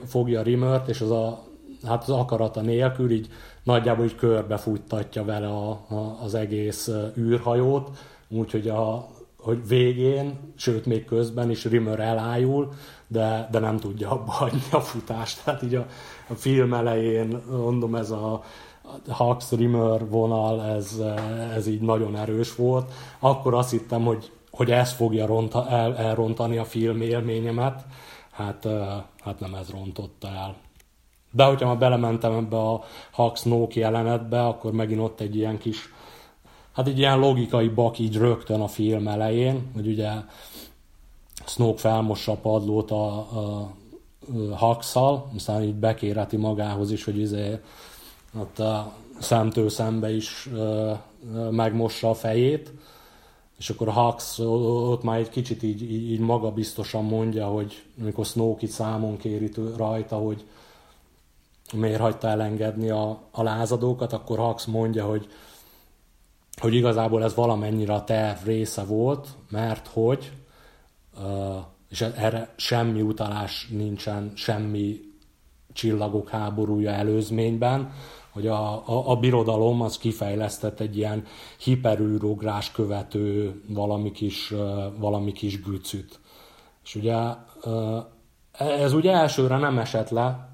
fogja, 0.06 0.42
Rimmert, 0.42 0.88
és 0.88 1.00
az 1.00 1.10
a, 1.10 1.42
hát 1.86 2.02
az 2.02 2.10
akarata 2.10 2.60
nélkül 2.60 3.10
így 3.10 3.28
nagyjából 3.62 4.04
így 4.04 4.14
körbefuttatja 4.14 5.24
vele 5.24 5.48
a, 5.48 5.70
a, 5.70 6.18
az 6.22 6.34
egész 6.34 6.90
űrhajót, 7.16 7.90
úgyhogy 8.28 8.68
a, 8.68 9.08
hogy 9.38 9.68
végén, 9.68 10.38
sőt 10.54 10.86
még 10.86 11.04
közben 11.04 11.50
is 11.50 11.64
Rimmer 11.64 12.00
elájul, 12.00 12.72
de, 13.06 13.48
de 13.50 13.58
nem 13.58 13.76
tudja 13.76 14.10
abba 14.10 14.32
hagyni 14.32 14.62
a 14.70 14.80
futást. 14.80 15.44
Tehát 15.44 15.62
így 15.66 15.74
a, 15.74 15.86
a 16.28 16.34
film 16.34 16.74
elején, 16.74 17.42
mondom, 17.50 17.94
ez 17.94 18.10
a, 18.10 18.42
Hux 19.08 19.52
Rimmer 19.52 20.08
vonal, 20.08 20.62
ez, 20.62 21.02
ez 21.54 21.66
így 21.66 21.80
nagyon 21.80 22.16
erős 22.16 22.54
volt. 22.54 22.92
Akkor 23.18 23.54
azt 23.54 23.70
hittem, 23.70 24.04
hogy, 24.04 24.30
hogy 24.50 24.70
ez 24.70 24.92
fogja 24.92 25.26
ronta, 25.26 25.68
el, 25.68 25.96
elrontani 25.96 26.56
a 26.56 26.64
film 26.64 27.00
élményemet, 27.00 27.84
hát, 28.30 28.66
hát 29.20 29.40
nem 29.40 29.54
ez 29.54 29.70
rontotta 29.70 30.28
el. 30.28 30.54
De 31.32 31.44
hogyha 31.44 31.66
már 31.66 31.78
belementem 31.78 32.32
ebbe 32.32 32.56
a 32.56 32.84
Hux 33.12 33.40
Snoke 33.40 33.80
jelenetbe, 33.80 34.46
akkor 34.46 34.72
megint 34.72 35.00
ott 35.00 35.20
egy 35.20 35.36
ilyen 35.36 35.58
kis, 35.58 35.92
hát 36.72 36.86
egy 36.86 36.98
ilyen 36.98 37.18
logikai 37.18 37.68
bak 37.68 37.98
így 37.98 38.16
rögtön 38.16 38.60
a 38.60 38.68
film 38.68 39.08
elején, 39.08 39.70
hogy 39.74 39.86
ugye 39.86 40.10
Snoke 41.46 41.78
felmossa 41.78 42.32
a 42.32 42.36
padlót 42.36 42.90
a, 42.90 43.06
a, 43.16 43.70
a 44.50 44.58
Hux-szal, 44.58 45.30
aztán 45.34 45.62
így 45.62 45.74
bekéreti 45.74 46.36
magához 46.36 46.90
is, 46.90 47.04
hogy 47.04 47.18
izé, 47.18 47.60
ott 48.40 48.58
a 48.58 48.92
szemtől 49.18 49.68
szembe 49.68 50.10
is 50.10 50.48
megmossa 51.50 52.10
a 52.10 52.14
fejét, 52.14 52.72
és 53.58 53.70
akkor 53.70 53.88
Hux 53.88 54.38
ott 54.38 55.02
már 55.02 55.18
egy 55.18 55.28
kicsit 55.28 55.62
így, 55.62 55.82
így, 55.82 56.10
így 56.10 56.20
magabiztosan 56.20 57.04
mondja, 57.04 57.46
hogy 57.46 57.84
amikor 58.00 58.24
Snoke 58.24 58.66
itt 58.66 58.70
számon 58.70 59.16
kéri 59.16 59.50
rajta, 59.76 60.16
hogy 60.16 60.44
miért 61.72 62.00
hagyta 62.00 62.28
elengedni 62.28 62.90
a, 62.90 63.20
a 63.30 63.42
lázadókat, 63.42 64.12
akkor 64.12 64.38
Hux 64.38 64.64
mondja, 64.64 65.06
hogy, 65.06 65.26
hogy 66.60 66.74
igazából 66.74 67.24
ez 67.24 67.34
valamennyire 67.34 67.94
a 67.94 68.04
terv 68.04 68.44
része 68.44 68.84
volt, 68.84 69.28
mert 69.50 69.86
hogy, 69.86 70.32
és 71.88 72.00
erre 72.00 72.52
semmi 72.56 73.00
utalás 73.00 73.68
nincsen, 73.70 74.32
semmi 74.34 75.00
csillagok 75.72 76.28
háborúja 76.28 76.90
előzményben, 76.90 77.92
hogy 78.36 78.46
a, 78.46 78.88
a, 78.88 79.10
a 79.10 79.16
birodalom 79.16 79.82
az 79.82 79.98
kifejlesztett 79.98 80.80
egy 80.80 80.96
ilyen 80.96 81.24
hiperűrugrás 81.58 82.70
követő 82.70 83.54
valami 83.68 84.12
kis, 84.12 84.54
valami 84.98 85.32
kis 85.32 85.62
gücüt. 85.62 86.20
És 86.84 86.94
ugye 86.94 87.14
ez 88.52 88.92
ugye 88.92 89.12
elsőre 89.12 89.58
nem 89.58 89.78
esett 89.78 90.10
le, 90.10 90.48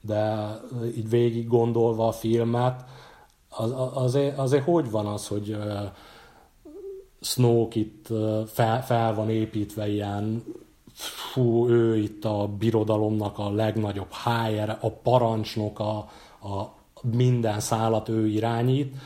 de 0.00 0.52
így 0.96 1.08
végig 1.08 1.46
gondolva 1.46 2.06
a 2.06 2.12
filmet, 2.12 2.84
az, 3.48 3.72
azért, 3.94 4.38
azért 4.38 4.64
hogy 4.64 4.90
van 4.90 5.06
az, 5.06 5.28
hogy 5.28 5.56
Snoke 7.20 7.78
itt 7.78 8.06
fel, 8.46 8.84
fel 8.84 9.14
van 9.14 9.30
építve 9.30 9.88
ilyen 9.88 10.44
fú, 11.32 11.68
ő 11.68 11.96
itt 11.96 12.24
a 12.24 12.48
birodalomnak 12.58 13.38
a 13.38 13.50
legnagyobb 13.50 14.12
hájere, 14.12 14.78
a 14.80 14.90
parancsnok, 14.90 15.78
a, 15.78 15.96
a 16.48 16.76
minden 17.14 17.60
szállat 17.60 18.08
ő 18.08 18.26
irányít. 18.26 18.96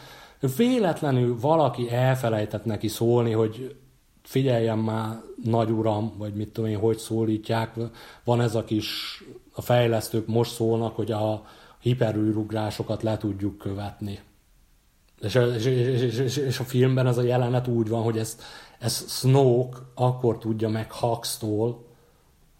Véletlenül 0.56 1.40
valaki 1.40 1.90
elfelejtett 1.90 2.64
neki 2.64 2.88
szólni, 2.88 3.32
hogy 3.32 3.76
figyeljen 4.22 4.78
már, 4.78 5.20
nagy 5.44 5.70
uram, 5.70 6.12
vagy 6.16 6.34
mit 6.34 6.48
tudom 6.52 6.70
én, 6.70 6.78
hogy 6.78 6.98
szólítják, 6.98 7.74
van 8.24 8.40
ez 8.40 8.54
a 8.54 8.64
kis 8.64 9.22
a 9.52 9.60
fejlesztők 9.60 10.26
most 10.26 10.52
szólnak, 10.52 10.96
hogy 10.96 11.12
a 11.12 11.44
hiperűrugrásokat 11.80 13.02
le 13.02 13.16
tudjuk 13.16 13.58
követni. 13.58 14.20
És, 15.20 15.34
és, 15.34 15.64
és, 15.64 16.18
és, 16.18 16.36
és 16.36 16.58
a 16.58 16.64
filmben 16.64 17.06
ez 17.06 17.18
a 17.18 17.22
jelenet 17.22 17.68
úgy 17.68 17.88
van, 17.88 18.02
hogy 18.02 18.18
ezt, 18.18 18.42
ezt 18.78 19.08
Snoke 19.08 19.78
akkor 19.94 20.38
tudja 20.38 20.68
meg 20.68 20.92
Hux-tól, 20.92 21.84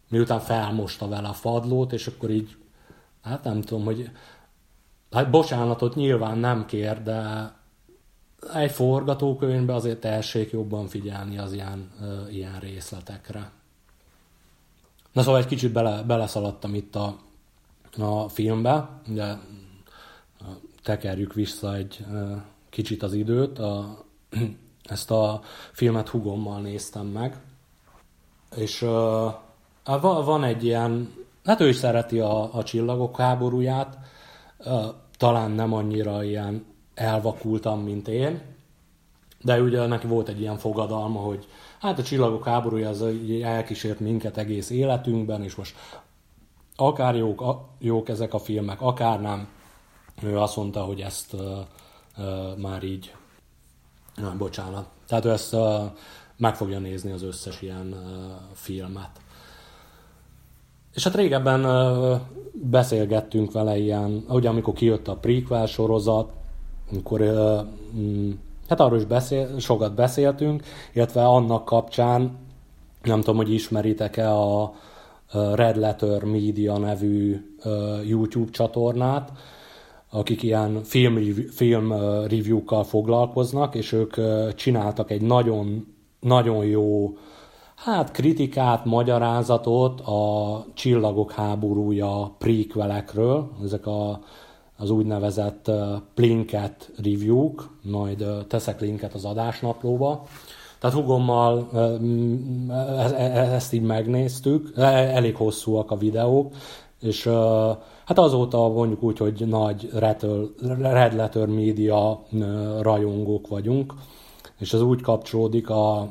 miután 0.09 0.40
felmosta 0.40 1.09
vele 1.09 1.28
a 1.28 1.32
fadlót, 1.32 1.93
és 1.93 2.07
akkor 2.07 2.30
így, 2.30 2.57
hát 3.22 3.45
nem 3.45 3.61
tudom, 3.61 3.84
hogy 3.84 4.11
hát 5.13 5.31
bocsánatot 5.31 5.95
nyilván 5.95 6.39
nem 6.39 6.67
kér, 6.67 7.03
de 7.03 7.53
egy 8.55 8.71
forgatókönyvben 8.71 9.77
azért 9.77 10.01
tessék 10.01 10.51
jobban 10.51 10.87
figyelni 10.87 11.39
az 11.39 11.53
ilyen, 11.53 11.93
ilyen 12.31 12.61
részletekre. 12.61 13.51
Na 15.13 15.23
szóval 15.23 15.41
egy 15.41 15.47
kicsit 15.47 15.73
bele, 15.73 16.03
beleszaladtam 16.03 16.75
itt 16.75 16.97
a, 16.97 17.17
a 17.99 18.29
filmbe, 18.29 18.89
de 19.07 19.41
tekerjük 20.83 21.35
vissza 21.35 21.75
egy 21.75 22.05
kicsit 22.71 23.03
az 23.03 23.13
időt. 23.13 23.59
A, 23.59 24.05
ezt 24.83 25.11
a 25.11 25.41
filmet 25.73 26.09
hugommal 26.09 26.61
néztem 26.61 27.07
meg, 27.07 27.41
és 28.57 28.83
uh, 28.83 29.33
van 30.01 30.45
egy 30.45 30.65
ilyen, 30.65 31.15
hát 31.45 31.61
ő 31.61 31.69
is 31.69 31.77
szereti 31.77 32.19
a, 32.19 32.55
a 32.55 32.63
csillagok 32.63 33.17
háborúját, 33.17 33.99
uh, 34.59 34.95
talán 35.23 35.51
nem 35.51 35.73
annyira 35.73 36.25
ilyen 36.25 36.64
elvakultam, 36.95 37.81
mint 37.81 38.09
én, 38.09 38.41
de 39.41 39.61
ugye 39.61 39.87
neki 39.87 40.07
volt 40.07 40.29
egy 40.29 40.41
ilyen 40.41 40.57
fogadalma, 40.57 41.20
hogy 41.20 41.47
Hát 41.81 41.99
a 41.99 42.03
csillagok 42.03 42.45
háborúja 42.45 42.89
az 42.89 43.05
elkísért 43.43 44.01
minket 44.01 44.37
egész 44.37 44.70
életünkben, 44.70 45.43
és 45.43 45.55
most 45.55 45.77
akár 46.77 47.16
jók, 47.16 47.45
jók 47.79 48.09
ezek 48.09 48.35
a 48.35 48.39
filmek, 48.39 48.81
akár 48.81 49.20
nem. 49.20 49.49
Ő 50.23 50.39
azt 50.39 50.57
mondta, 50.57 50.85
hogy 50.85 51.01
ezt 51.01 51.33
uh, 51.33 51.41
uh, 52.18 52.57
már 52.57 52.83
így, 52.83 53.14
nem, 54.14 54.39
bocsánat. 54.39 54.87
Tehát 55.07 55.25
ő 55.25 55.31
ezt 55.31 55.55
uh, 55.55 55.83
meg 56.37 56.57
fogja 56.57 56.79
nézni 56.79 57.11
az 57.11 57.23
összes 57.23 57.62
ilyen 57.62 57.87
uh, 57.93 58.33
filmet. 58.53 59.20
És 60.95 61.05
hát 61.05 61.14
régebben 61.14 61.64
uh, 61.64 62.20
beszélgettünk 62.53 63.53
vele 63.53 63.79
ilyen, 63.79 64.25
ugye 64.29 64.49
amikor 64.49 64.75
kijött 64.75 65.09
a 65.09 65.17
prequel 65.17 65.67
sorozat, 65.67 66.33
amikor 66.91 67.21
mm, 67.97 68.31
Hát 68.69 68.81
arról 68.81 68.99
is 68.99 69.05
beszél, 69.05 69.59
sokat 69.59 69.95
beszéltünk, 69.95 70.63
illetve 70.93 71.25
annak 71.25 71.65
kapcsán 71.65 72.39
Nem 73.03 73.21
tudom, 73.21 73.37
hogy 73.37 73.53
ismeritek-e 73.53 74.33
a 74.35 74.73
Red 75.33 75.77
Letter 75.77 76.25
Media 76.25 76.79
nevű 76.79 77.41
YouTube 78.05 78.51
csatornát, 78.51 79.33
akik 80.11 80.43
ilyen 80.43 80.83
film, 80.83 81.35
film 81.51 81.93
review-kkal 82.29 82.85
foglalkoznak, 82.85 83.75
és 83.75 83.93
ők 83.93 84.15
csináltak 84.55 85.11
egy 85.11 85.23
nagyon, 85.23 85.87
nagyon 86.21 86.65
jó 86.65 87.17
hát 87.85 88.11
kritikát, 88.11 88.85
magyarázatot 88.85 90.01
a 90.01 90.64
Csillagok 90.74 91.33
háborúja 91.33 92.35
prequelekről, 92.39 93.51
ezek 93.64 93.87
a, 93.87 94.20
az 94.76 94.91
úgynevezett 94.91 95.70
Plinket 96.14 96.91
review-k, 96.97 97.68
majd 97.83 98.26
teszek 98.49 98.80
linket 98.80 99.14
az 99.14 99.24
adásnaplóba. 99.24 100.22
Tehát 100.78 100.97
hugommal 100.97 101.68
e, 101.74 102.76
e, 103.16 103.55
ezt 103.55 103.72
így 103.72 103.83
megnéztük, 103.83 104.72
e, 104.76 104.83
elég 105.14 105.37
hosszúak 105.37 105.91
a 105.91 105.97
videók, 105.97 106.55
és 107.01 107.28
hát 108.05 108.18
azóta 108.18 108.68
mondjuk 108.68 109.03
úgy, 109.03 109.18
hogy 109.18 109.45
nagy 109.47 109.91
Red 110.78 111.14
Letter 111.14 111.47
Media 111.47 112.22
rajongók 112.80 113.49
vagyunk, 113.49 113.95
és 114.59 114.72
ez 114.72 114.80
úgy 114.80 115.01
kapcsolódik 115.01 115.70
a, 115.70 116.09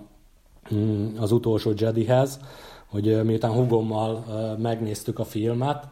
az 1.20 1.32
utolsó 1.32 1.74
Jedihez, 1.76 2.40
hogy 2.86 3.24
miután 3.24 3.52
hugommal 3.52 4.26
megnéztük 4.58 5.20
a 5.20 5.24
filmet, 5.24 5.88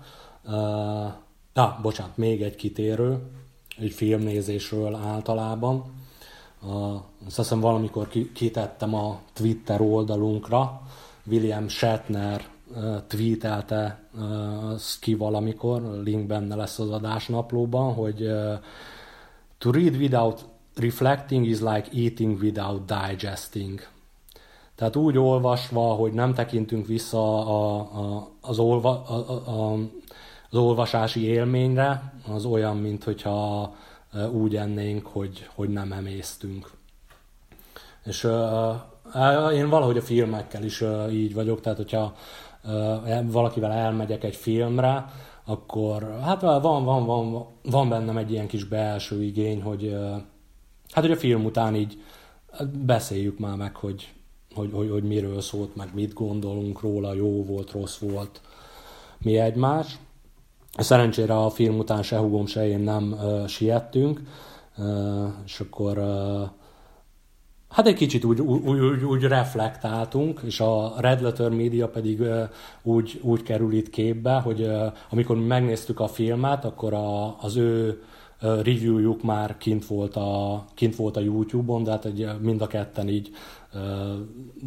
na, 1.54 1.80
bocsánat, 1.82 2.18
még 2.18 2.42
egy 2.42 2.56
kitérő, 2.56 3.20
egy 3.78 3.92
filmnézésről 3.92 4.96
általában, 4.96 5.84
azt 7.26 7.36
hiszem 7.36 7.60
valamikor 7.60 8.08
kitettem 8.34 8.94
a 8.94 9.20
Twitter 9.34 9.82
oldalunkra, 9.82 10.82
William 11.26 11.68
Shatner 11.68 12.48
tweetelte 13.08 14.00
ki 15.02 15.16
valamikor, 15.16 16.02
link 16.04 16.28
benne 16.28 16.56
lesz 16.56 16.80
az 16.80 16.90
adásnaplóban, 16.90 17.94
hogy 17.94 18.30
to 19.58 19.72
read 19.72 19.96
without 19.96 20.46
reflecting 20.76 21.46
is 21.46 21.60
like 21.60 21.88
eating 21.94 22.42
without 22.42 22.86
digesting. 22.86 23.82
Tehát 24.80 24.96
úgy 24.96 25.18
olvasva, 25.18 25.82
hogy 25.82 26.14
nem 26.14 26.34
tekintünk 26.34 26.88
vissza 26.88 27.48
a, 27.48 27.78
a, 27.78 28.30
az, 28.42 28.60
olva, 28.60 29.04
a, 29.04 29.14
a, 29.50 29.74
az 30.50 30.58
olvasási 30.58 31.24
élményre, 31.24 32.14
az 32.28 32.46
olyan, 32.46 32.78
mint 32.78 33.04
hogyha 33.04 33.76
úgy 34.32 34.56
ennénk, 34.56 35.06
hogy, 35.06 35.50
hogy 35.56 35.70
nem 35.70 35.92
emésztünk. 35.92 36.72
És 38.06 38.24
uh, 38.24 39.54
én 39.54 39.70
valahogy 39.70 39.98
a 39.98 40.02
filmekkel 40.02 40.64
is 40.64 40.82
uh, 40.82 41.14
így 41.14 41.34
vagyok, 41.34 41.62
tehát 41.62 41.78
hogyha 41.78 42.16
uh, 42.64 43.32
valakivel 43.32 43.72
elmegyek 43.72 44.24
egy 44.24 44.36
filmre, 44.36 45.06
akkor 45.46 46.20
hát 46.24 46.42
van, 46.42 46.84
van, 46.84 47.06
van, 47.06 47.46
van 47.64 47.90
bennem 47.90 48.18
egy 48.18 48.32
ilyen 48.32 48.48
kis 48.48 48.64
belső 48.64 49.24
igény, 49.24 49.62
hogy 49.62 49.84
uh, 49.84 50.10
hát 50.92 51.04
hogy 51.04 51.12
a 51.12 51.18
film 51.18 51.46
után 51.46 51.76
így 51.76 52.04
beszéljük 52.86 53.40
már 53.40 53.56
meg, 53.56 53.76
hogy, 53.76 54.14
hogy, 54.56 54.70
hogy, 54.74 54.90
hogy 54.90 55.04
miről 55.04 55.42
szólt, 55.42 55.76
meg 55.76 55.90
mit 55.94 56.14
gondolunk 56.14 56.82
róla, 56.82 57.14
jó 57.14 57.46
volt, 57.46 57.72
rossz 57.72 57.98
volt, 57.98 58.42
mi 59.22 59.38
egymás. 59.38 60.00
Szerencsére 60.78 61.38
a 61.38 61.50
film 61.50 61.78
után 61.78 62.04
se 62.04 62.18
hugom, 62.18 62.46
se 62.46 62.68
én 62.68 62.80
nem 62.80 63.12
uh, 63.12 63.48
siettünk, 63.48 64.22
uh, 64.78 65.28
és 65.46 65.60
akkor 65.60 65.98
uh, 65.98 66.50
hát 67.70 67.88
egy 67.88 67.96
kicsit 67.96 68.24
úgy, 68.24 68.42
úgy, 68.42 68.80
úgy, 68.80 69.04
úgy 69.04 69.24
reflektáltunk, 69.24 70.42
és 70.46 70.60
a 70.60 70.94
Red 70.98 71.22
Letter 71.22 71.50
Media 71.50 71.88
pedig 71.88 72.20
uh, 72.20 72.50
úgy, 72.84 73.20
úgy 73.24 73.44
kerül 73.44 73.74
itt 73.74 73.90
képbe, 73.90 74.40
hogy 74.40 74.62
uh, 74.62 74.94
amikor 75.10 75.38
mi 75.38 75.46
megnéztük 75.46 76.00
a 76.00 76.08
filmet, 76.08 76.66
akkor 76.66 76.94
a, 76.94 77.38
az 77.42 77.56
ő 77.56 78.02
reviewjuk 78.40 79.24
már 79.24 79.58
kint 79.58 79.86
volt 79.86 80.16
a, 80.16 80.66
kint 80.74 80.96
volt 80.96 81.18
a 81.18 81.20
YouTube-on, 81.20 81.84
de 81.84 81.92
hát 81.92 82.06
egy, 82.06 82.28
mind 82.40 82.62
a 82.62 82.68
ketten 82.68 83.10
így 83.10 83.32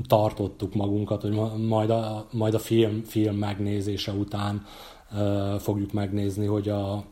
tartottuk 0.06 0.74
magunkat, 0.74 1.22
hogy 1.22 1.40
majd 1.58 1.90
a, 1.90 2.26
majd 2.30 2.54
a 2.54 2.58
film, 2.58 3.02
film 3.02 3.36
megnézése 3.36 4.12
után 4.12 4.64
fogjuk 5.58 5.92
megnézni, 5.92 6.46
hogy 6.46 6.68
a 6.68 7.04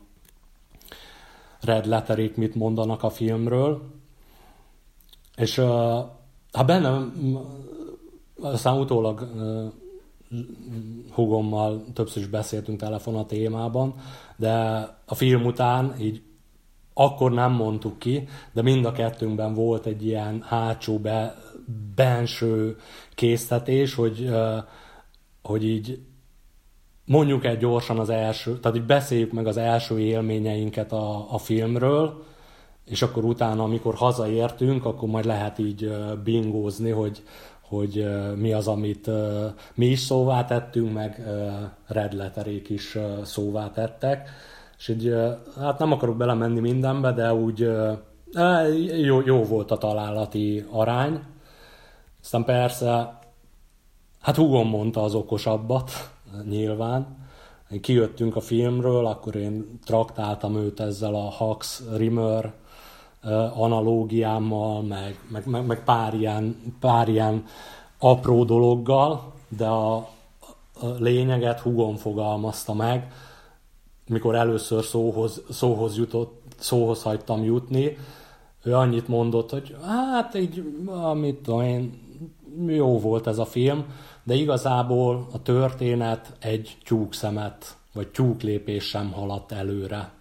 Red 1.60 1.86
Letterék 1.86 2.36
mit 2.36 2.54
mondanak 2.54 3.02
a 3.02 3.10
filmről. 3.10 3.82
És 5.36 5.58
hát 6.52 6.66
bennem, 6.66 7.12
aztán 8.40 8.78
utólag 8.78 9.28
hugommal 11.12 11.84
többször 11.94 12.22
is 12.22 12.28
beszéltünk 12.28 12.80
telefon 12.80 13.16
a 13.16 13.26
témában, 13.26 13.94
de 14.36 14.52
a 15.04 15.14
film 15.14 15.44
után 15.44 15.94
így 16.00 16.22
akkor 16.94 17.32
nem 17.32 17.52
mondtuk 17.52 17.98
ki, 17.98 18.28
de 18.52 18.62
mind 18.62 18.84
a 18.84 18.92
kettőnkben 18.92 19.54
volt 19.54 19.86
egy 19.86 20.06
ilyen 20.06 20.42
hátsó 20.42 20.98
be, 20.98 21.36
benső 21.94 22.76
késztetés, 23.14 23.94
hogy, 23.94 24.30
hogy 25.42 25.64
így 25.64 25.98
mondjuk 27.06 27.44
egy 27.44 27.58
gyorsan 27.58 27.98
az 27.98 28.10
első, 28.10 28.58
tehát 28.58 28.76
hogy 28.76 28.86
beszéljük 28.86 29.32
meg 29.32 29.46
az 29.46 29.56
első 29.56 30.00
élményeinket 30.00 30.92
a, 30.92 31.32
a 31.32 31.38
filmről, 31.38 32.22
és 32.84 33.02
akkor 33.02 33.24
utána, 33.24 33.62
amikor 33.62 33.94
hazaértünk, 33.94 34.84
akkor 34.84 35.08
majd 35.08 35.24
lehet 35.24 35.58
így 35.58 35.92
bingózni, 36.24 36.90
hogy, 36.90 37.22
hogy 37.60 38.06
mi 38.36 38.52
az, 38.52 38.68
amit 38.68 39.10
mi 39.74 39.86
is 39.86 39.98
szóvá 39.98 40.44
tettünk, 40.44 40.92
meg 40.92 41.22
Red 41.86 42.12
Letterék 42.12 42.68
is 42.68 42.98
szóvá 43.22 43.70
tettek. 43.70 44.28
És 44.78 44.88
így, 44.88 45.14
hát 45.60 45.78
nem 45.78 45.92
akarok 45.92 46.16
belemenni 46.16 46.60
mindenbe, 46.60 47.12
de 47.12 47.34
úgy 47.34 47.70
jó, 49.02 49.20
jó 49.24 49.42
volt 49.42 49.70
a 49.70 49.78
találati 49.78 50.64
arány. 50.70 51.20
Aztán 52.22 52.44
persze, 52.44 53.18
hát 54.20 54.36
húgom 54.36 54.68
mondta 54.68 55.02
az 55.02 55.14
okosabbat, 55.14 55.90
nyilván. 56.48 57.28
Kijöttünk 57.80 58.36
a 58.36 58.40
filmről, 58.40 59.06
akkor 59.06 59.34
én 59.34 59.78
traktáltam 59.84 60.56
őt 60.56 60.80
ezzel 60.80 61.14
a 61.14 61.30
Hax 61.30 61.82
Rimmer 61.96 62.52
analógiámmal, 63.54 64.82
meg, 64.82 65.18
meg, 65.28 65.46
meg, 65.46 65.66
meg 65.66 65.84
pár, 65.84 66.14
ilyen, 66.14 66.74
pár 66.80 67.08
ilyen 67.08 67.44
apró 67.98 68.44
dologgal, 68.44 69.32
de 69.48 69.66
a, 69.66 70.08
lényeget 70.98 71.60
Hugon 71.60 71.96
fogalmazta 71.96 72.74
meg, 72.74 73.12
mikor 74.06 74.34
először 74.34 74.84
szóhoz, 74.84 75.42
szóhoz, 75.50 75.96
jutott, 75.96 76.42
szóhoz 76.58 77.02
hagytam 77.02 77.44
jutni, 77.44 77.96
ő 78.62 78.74
annyit 78.74 79.08
mondott, 79.08 79.50
hogy 79.50 79.76
hát 79.86 80.34
így, 80.34 80.64
amit 80.86 81.36
tudom 81.36 81.60
én, 81.60 82.08
jó 82.66 82.98
volt 82.98 83.26
ez 83.26 83.38
a 83.38 83.44
film, 83.44 83.84
de 84.24 84.34
igazából 84.34 85.26
a 85.32 85.42
történet 85.42 86.32
egy 86.40 86.76
tyúkszemet, 86.84 87.76
vagy 87.92 88.08
tyúklépés 88.08 88.84
sem 88.84 89.12
haladt 89.12 89.52
előre. 89.52 90.12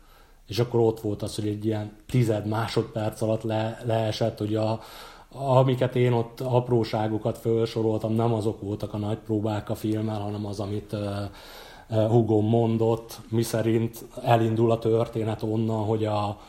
És 0.47 0.59
akkor 0.59 0.79
ott 0.79 0.99
volt 0.99 1.21
az, 1.21 1.35
hogy 1.35 1.47
egy 1.47 1.65
ilyen 1.65 1.91
tized 2.07 2.47
másodperc 2.47 3.21
alatt 3.21 3.43
le, 3.43 3.81
leesett, 3.85 4.37
hogy 4.37 4.55
a, 4.55 4.79
amiket 5.31 5.95
én 5.95 6.13
ott 6.13 6.39
apróságokat 6.39 7.37
felsoroltam, 7.37 8.13
nem 8.13 8.33
azok 8.33 8.61
voltak 8.61 8.93
a 8.93 8.97
nagy 8.97 9.17
próbák 9.17 9.69
a 9.69 9.75
filmmel, 9.75 10.19
hanem 10.19 10.45
az, 10.45 10.59
amit 10.59 10.93
uh, 10.93 10.99
uh, 11.89 12.07
Hugo 12.09 12.39
mondott, 12.39 13.19
miszerint 13.29 14.05
elindul 14.23 14.71
a 14.71 14.79
történet 14.79 15.43
onnan, 15.43 15.85
hogy 15.85 16.05
a, 16.05 16.39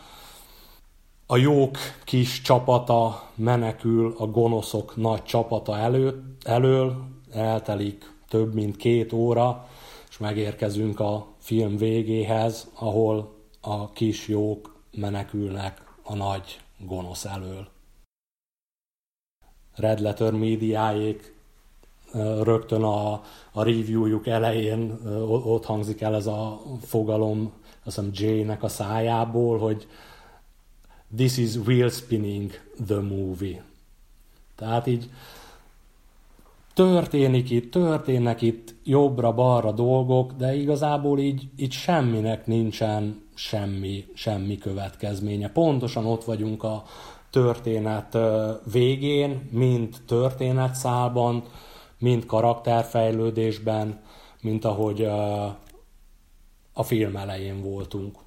a 1.31 1.37
jók 1.37 1.77
kis 2.05 2.41
csapata 2.41 3.31
menekül 3.35 4.15
a 4.19 4.27
gonoszok 4.27 4.97
nagy 4.97 5.23
csapata 5.23 5.79
elő, 5.79 6.23
elől, 6.43 7.05
eltelik 7.33 8.13
több 8.29 8.55
mint 8.55 8.77
két 8.77 9.13
óra, 9.13 9.69
és 10.09 10.19
megérkezünk 10.19 11.01
a 11.01 11.27
film 11.39 11.77
végéhez, 11.77 12.71
ahol 12.75 13.35
a 13.61 13.91
kis 13.91 14.29
jók 14.29 14.77
menekülnek 14.97 15.83
a 16.03 16.15
nagy 16.15 16.61
gonosz 16.79 17.25
elől. 17.25 17.69
Red 19.75 20.01
Letter 20.01 20.33
médiáék 20.33 21.35
rögtön 22.43 22.83
a, 22.83 23.13
a 23.53 23.63
reviewjuk 23.63 24.27
elején 24.27 24.99
ott 25.45 25.65
hangzik 25.65 26.01
el 26.01 26.15
ez 26.15 26.27
a 26.27 26.61
fogalom, 26.83 27.53
azt 27.85 27.97
hiszem 27.97 28.11
Jay-nek 28.13 28.63
a 28.63 28.69
szájából, 28.69 29.59
hogy 29.59 29.87
this 31.17 31.37
is 31.37 31.57
wheel 31.57 31.91
spinning 31.91 32.51
the 32.87 33.01
movie. 33.01 33.65
Tehát 34.57 34.87
így 34.87 35.11
történik 36.75 37.51
itt, 37.51 37.71
történnek 37.71 38.43
itt 38.43 38.75
jobbra-balra 38.85 39.73
dolgok, 39.73 40.33
de 40.33 40.55
igazából 40.55 41.19
így, 41.19 41.49
így 41.57 41.73
semminek 41.73 42.47
nincsen 42.47 43.23
semmi, 43.35 44.07
semmi 44.15 44.59
következménye. 44.59 45.51
Pontosan 45.51 46.07
ott 46.07 46.25
vagyunk 46.25 46.63
a 46.63 46.85
történet 47.31 48.19
végén, 48.73 49.49
mint 49.51 50.03
történetszálban, 50.07 51.45
mind 51.99 52.27
karakterfejlődésben, 52.27 54.01
mint 54.41 54.65
ahogy 54.65 55.05
a 56.73 56.83
film 56.83 57.17
elején 57.17 57.63
voltunk. 57.63 58.19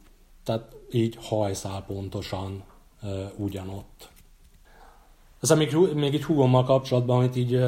Tehát 0.43 0.75
így 0.91 1.17
hajszál 1.21 1.83
pontosan 1.87 2.63
ugyanott. 3.37 4.09
Aztán 5.41 5.57
még, 5.57 5.77
még 5.95 6.13
egy 6.13 6.23
húgommal 6.23 6.63
kapcsolatban, 6.63 7.17
amit 7.17 7.35
így 7.35 7.63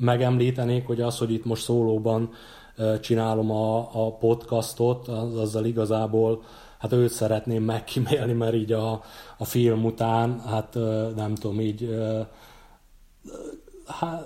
megemlítenék, 0.00 0.86
hogy 0.86 1.00
az, 1.00 1.18
hogy 1.18 1.32
itt 1.32 1.44
most 1.44 1.62
szólóban 1.62 2.30
csinálom 3.00 3.50
a, 3.50 3.78
a 3.78 4.12
podcastot, 4.12 5.08
az, 5.08 5.36
azzal 5.36 5.64
igazából 5.64 6.42
hát 6.78 6.92
őt 6.92 7.10
szeretném 7.10 7.62
megkímélni, 7.62 8.32
mert 8.32 8.54
így 8.54 8.72
a, 8.72 9.02
a 9.38 9.44
film 9.44 9.84
után, 9.84 10.40
hát 10.40 10.74
nem 11.16 11.34
tudom, 11.34 11.60
így 11.60 11.96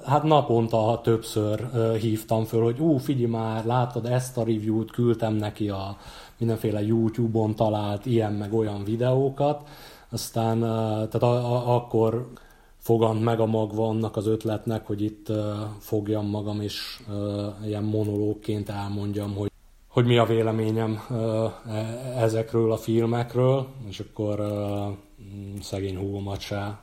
hát 0.04 0.22
naponta 0.22 1.00
többször 1.02 1.70
hívtam 2.00 2.44
föl, 2.44 2.62
hogy 2.62 2.78
ú, 2.78 2.96
figyelj 2.96 3.30
már, 3.30 3.64
látod 3.64 4.06
ezt 4.06 4.36
a 4.36 4.44
review-t, 4.44 4.90
küldtem 4.90 5.34
neki 5.34 5.68
a 5.68 5.96
mindenféle 6.38 6.82
YouTube-on 6.82 7.54
talált 7.54 8.06
ilyen 8.06 8.32
meg 8.32 8.52
olyan 8.52 8.84
videókat, 8.84 9.68
aztán 10.10 10.60
tehát 10.60 11.22
a, 11.22 11.54
a, 11.54 11.74
akkor 11.74 12.30
fogant 12.78 13.22
meg 13.22 13.40
a 13.40 13.46
magva 13.46 13.88
annak 13.88 14.16
az 14.16 14.26
ötletnek, 14.26 14.86
hogy 14.86 15.02
itt 15.02 15.32
fogjam 15.78 16.26
magam 16.26 16.60
és 16.60 17.02
ilyen 17.64 17.84
monológként 17.84 18.68
elmondjam, 18.68 19.34
hogy, 19.34 19.50
hogy 19.88 20.04
mi 20.04 20.18
a 20.18 20.24
véleményem 20.24 21.00
uh, 21.10 21.52
ezekről 22.22 22.72
a 22.72 22.76
filmekről, 22.76 23.66
és 23.88 24.00
akkor 24.00 24.42
szegény 25.60 25.96
húgomat 25.96 26.40
se 26.40 26.78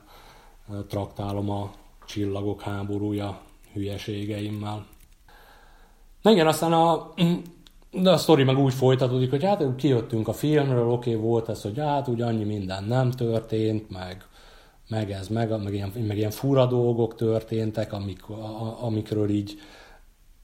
traktálom 0.88 1.50
a 1.50 1.70
csillagok 2.06 2.60
háborúja 2.60 3.40
hülyeségeimmel. 3.72 4.86
Na 6.22 6.30
igen, 6.30 6.46
aztán 6.46 6.72
a, 6.72 7.12
de 8.02 8.10
a 8.10 8.16
sztori 8.16 8.44
meg 8.44 8.58
úgy 8.58 8.74
folytatódik, 8.74 9.30
hogy 9.30 9.44
hát 9.44 9.74
kijöttünk 9.76 10.28
a 10.28 10.32
filmről, 10.32 10.90
oké, 10.90 11.14
okay, 11.14 11.22
volt 11.22 11.48
ez, 11.48 11.62
hogy 11.62 11.78
hát 11.78 12.08
úgy 12.08 12.20
annyi 12.20 12.44
minden 12.44 12.84
nem 12.84 13.10
történt, 13.10 13.90
meg, 13.90 14.26
meg 14.88 15.10
ez, 15.10 15.28
meg, 15.28 15.62
meg, 15.62 15.74
ilyen, 15.74 15.92
meg 16.06 16.16
ilyen 16.16 16.30
fura 16.30 16.66
dolgok 16.66 17.14
történtek, 17.14 17.92
amik, 17.92 18.28
a, 18.28 18.84
amikről 18.84 19.30
így, 19.30 19.60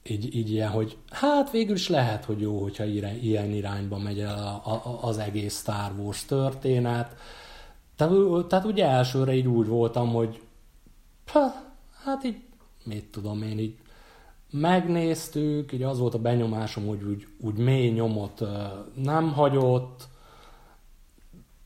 így, 0.03 0.35
így 0.35 0.51
ilyen, 0.51 0.69
hogy 0.69 0.97
hát 1.09 1.51
végül 1.51 1.75
is 1.75 1.89
lehet, 1.89 2.25
hogy 2.25 2.41
jó, 2.41 2.61
hogyha 2.61 2.83
ilyen 3.21 3.51
irányba 3.51 3.97
megy 3.97 4.19
el 4.19 4.61
a, 4.63 4.71
a, 4.71 4.99
az 5.01 5.17
egész 5.17 5.59
Star 5.59 5.91
Wars 5.99 6.25
történet. 6.25 7.15
Tehát, 7.95 8.13
tehát 8.47 8.65
ugye 8.65 8.85
elsőre 8.85 9.33
így 9.33 9.47
úgy 9.47 9.67
voltam, 9.67 10.13
hogy 10.13 10.41
hát 12.03 12.23
így, 12.23 12.37
mit 12.83 13.05
tudom 13.05 13.41
én, 13.41 13.59
így 13.59 13.75
megnéztük, 14.53 15.71
így 15.71 15.83
az 15.83 15.99
volt 15.99 16.13
a 16.13 16.19
benyomásom, 16.19 16.87
hogy 16.87 17.03
úgy, 17.03 17.27
úgy 17.41 17.57
mély 17.57 17.91
nyomot 17.91 18.43
nem 18.95 19.33
hagyott, 19.33 20.07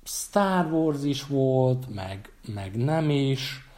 Star 0.04 0.72
Wars 0.72 1.04
is 1.04 1.26
volt, 1.26 1.94
meg, 1.94 2.34
meg 2.54 2.76
nem 2.76 3.10
is, 3.10 3.70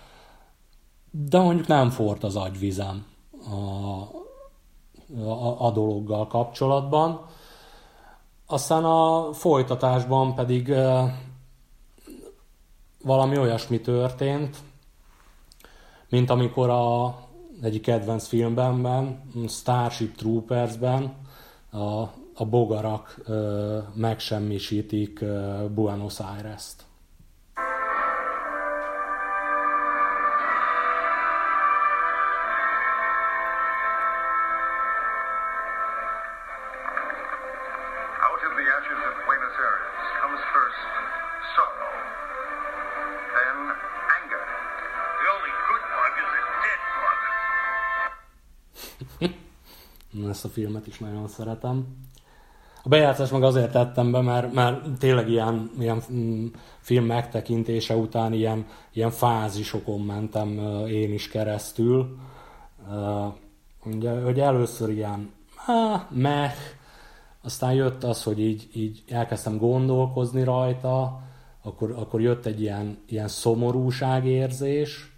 de 1.12 1.39
mondjuk 1.39 1.68
nem 1.68 1.89
fort 1.89 2.24
az 2.24 2.36
agyvizem 2.36 3.05
a, 3.49 3.55
a, 5.24 5.66
a 5.66 5.72
dologgal 5.72 6.28
kapcsolatban. 6.28 7.26
Aztán 8.45 8.84
a 8.84 9.34
folytatásban 9.34 10.36
pedig 10.36 10.74
valami 13.03 13.38
olyasmi 13.38 13.82
történt, 13.82 14.57
mint 16.10 16.30
amikor 16.30 16.70
a 16.70 17.16
egyik 17.62 17.82
kedvenc 17.82 18.28
filmben, 18.28 18.82
Starship 19.47 20.16
Troopersben 20.16 21.16
a, 21.72 22.01
a 22.34 22.45
bogarak 22.49 23.22
ö, 23.26 23.78
megsemmisítik 23.93 25.22
ö, 25.22 25.66
Buenos 25.74 26.20
Aires-t. 26.20 26.88
Ezt 50.30 50.45
a 50.45 50.49
filmet 50.49 50.88
is 50.88 50.99
nagyon 50.99 51.28
szeretem. 51.28 51.86
A 52.84 52.89
bejátszást 52.89 53.32
meg 53.32 53.43
azért 53.43 53.72
tettem 53.72 54.12
be, 54.12 54.22
mert, 54.22 54.53
mert 54.53 54.99
tényleg 54.99 55.30
ilyen, 55.30 55.72
ilyen 55.80 56.01
mm, 56.12 56.45
film 56.80 57.05
megtekintése 57.05 57.95
után 57.95 58.34
ilyen, 58.34 58.66
ilyen 58.93 59.12
fázisokon 59.12 60.01
mentem 60.01 60.47
én 60.88 61.14
is 61.14 61.28
keresztül. 61.28 62.18
Ugye, 63.86 64.22
hogy 64.22 64.39
először 64.39 64.89
ilyen 64.89 65.32
meh, 66.10 66.53
aztán 67.43 67.74
jött 67.74 68.03
az, 68.03 68.24
hogy 68.24 68.39
így, 68.39 68.70
így 68.74 69.03
elkezdtem 69.07 69.57
gondolkozni 69.57 70.43
rajta, 70.43 71.22
akkor, 71.64 71.91
akkor 71.91 72.22
jött 72.22 72.45
egy 72.45 72.62
ilyen, 72.62 72.97
ilyen 73.07 73.28
szomorúságérzés, 73.28 75.14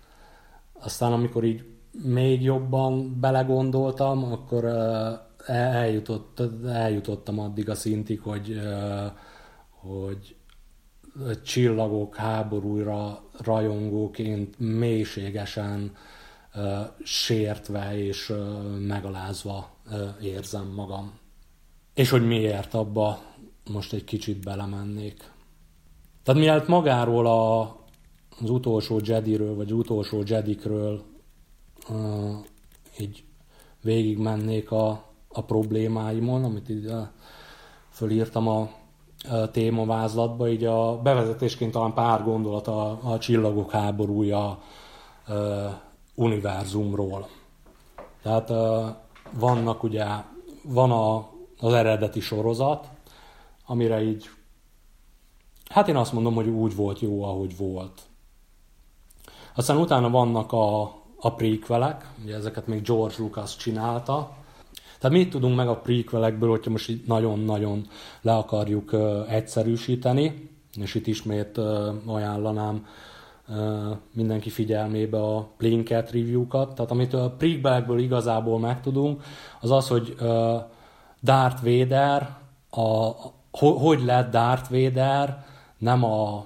aztán 0.80 1.14
amikor 1.14 1.44
így 1.44 1.71
még 1.92 2.42
jobban 2.42 3.20
belegondoltam, 3.20 4.24
akkor 4.24 4.66
eljutott, 5.46 6.42
eljutottam 6.66 7.40
addig 7.40 7.70
a 7.70 7.76
szintig, 7.76 8.20
hogy, 8.20 8.60
hogy 9.70 10.36
csillagok 11.44 12.16
háborúra 12.16 13.24
rajongóként 13.44 14.60
mélységesen 14.60 15.96
sértve 17.04 17.98
és 17.98 18.34
megalázva 18.80 19.70
érzem 20.22 20.68
magam. 20.68 21.20
És 21.94 22.10
hogy 22.10 22.28
miért 22.28 22.74
abba 22.74 23.22
most 23.72 23.94
egy 23.94 24.04
kicsit 24.04 24.44
belemennék. 24.44 25.32
Tehát 26.24 26.42
mielőtt 26.42 26.68
magáról 26.68 27.28
a, 27.28 27.62
az 28.42 28.50
utolsó 28.50 29.00
Jediről, 29.04 29.56
vagy 29.56 29.74
utolsó 29.74 30.24
Jedikről 30.26 31.11
így 33.00 33.24
végigmennék 33.82 34.72
a, 34.72 35.04
a 35.28 35.44
problémáimon, 35.44 36.44
amit 36.44 36.70
így 36.70 36.92
fölírtam 37.90 38.48
a, 38.48 38.70
a 39.30 39.52
témavázlatba, 39.52 40.50
így 40.50 40.64
a 40.64 41.02
bevezetésként 41.02 41.72
talán 41.72 41.94
pár 41.94 42.24
gondolat 42.24 42.68
a, 42.68 43.00
a 43.04 43.18
csillagok 43.18 43.72
háborúja 43.72 44.60
uh, 45.28 45.72
univerzumról. 46.16 47.28
Tehát 48.22 48.50
vannak 49.40 49.84
ugye, 49.84 50.06
van 50.64 50.92
a, 50.92 51.30
az 51.60 51.74
eredeti 51.74 52.20
sorozat, 52.20 52.90
amire 53.66 54.04
így, 54.04 54.30
hát 55.70 55.88
én 55.88 55.96
azt 55.96 56.14
mondom, 56.14 56.34
hogy 56.34 56.48
úgy 56.48 56.76
volt 56.76 57.00
jó, 57.00 57.24
ahogy 57.24 57.58
volt. 57.58 58.02
Aztán 59.56 59.78
utána 59.78 60.10
vannak 60.10 60.52
a, 60.52 61.01
a 61.24 61.34
prequelek, 61.34 62.10
ugye 62.24 62.36
ezeket 62.36 62.68
még 62.68 62.82
George 62.82 63.16
Lucas 63.18 63.56
csinálta. 63.56 64.36
Tehát 65.00 65.18
mit 65.18 65.30
tudunk 65.30 65.56
meg 65.56 65.68
a 65.68 65.80
prequelekből, 65.80 66.50
hogyha 66.50 66.72
most 66.72 66.90
így 66.90 67.04
nagyon-nagyon 67.08 67.88
le 68.22 68.34
akarjuk 68.36 68.96
egyszerűsíteni, 69.30 70.50
és 70.80 70.96
itt 70.96 71.08
ismét 71.08 71.58
uh, 71.58 71.66
ajánlanám 72.06 72.86
uh, 73.48 73.56
mindenki 74.14 74.50
figyelmébe 74.50 75.24
a 75.24 75.50
Plinket 75.58 76.12
review-kat. 76.12 76.76
Tehát 76.76 76.92
amit 76.92 77.14
a 77.14 77.36
prequelekből 77.38 78.00
igazából 78.00 78.60
megtudunk, 78.60 79.24
az 79.62 79.72
az, 79.72 79.88
hogy 79.88 80.16
uh, 80.20 80.62
Darth 81.24 81.64
Vader, 81.64 82.38
a, 82.70 83.12
hogy 83.58 84.04
lett 84.04 84.32
Darth 84.32 84.72
Vader, 84.72 85.46
nem 85.78 86.04
a 86.04 86.46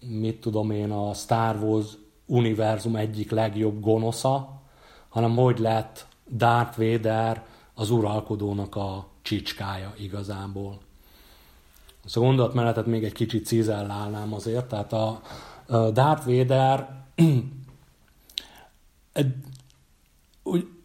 mit 0.00 0.40
tudom 0.40 0.70
én, 0.70 0.90
a 0.90 1.14
Star 1.14 1.56
Wars 1.62 1.86
univerzum 2.32 2.96
egyik 2.96 3.30
legjobb 3.30 3.80
gonosza, 3.80 4.60
hanem 5.08 5.36
hogy 5.36 5.58
lett 5.58 6.06
Darth 6.36 6.78
Vader 6.78 7.44
az 7.74 7.90
uralkodónak 7.90 8.76
a 8.76 9.06
csicskája 9.22 9.94
igazából. 9.98 10.78
Ezt 12.04 12.16
a 12.16 12.20
gondolatmenetet 12.20 12.86
még 12.86 13.04
egy 13.04 13.12
kicsit 13.12 13.46
cizellálnám 13.46 14.34
azért, 14.34 14.64
tehát 14.64 14.92
a, 14.92 15.20
Darth 15.92 16.26
Vader 16.26 16.88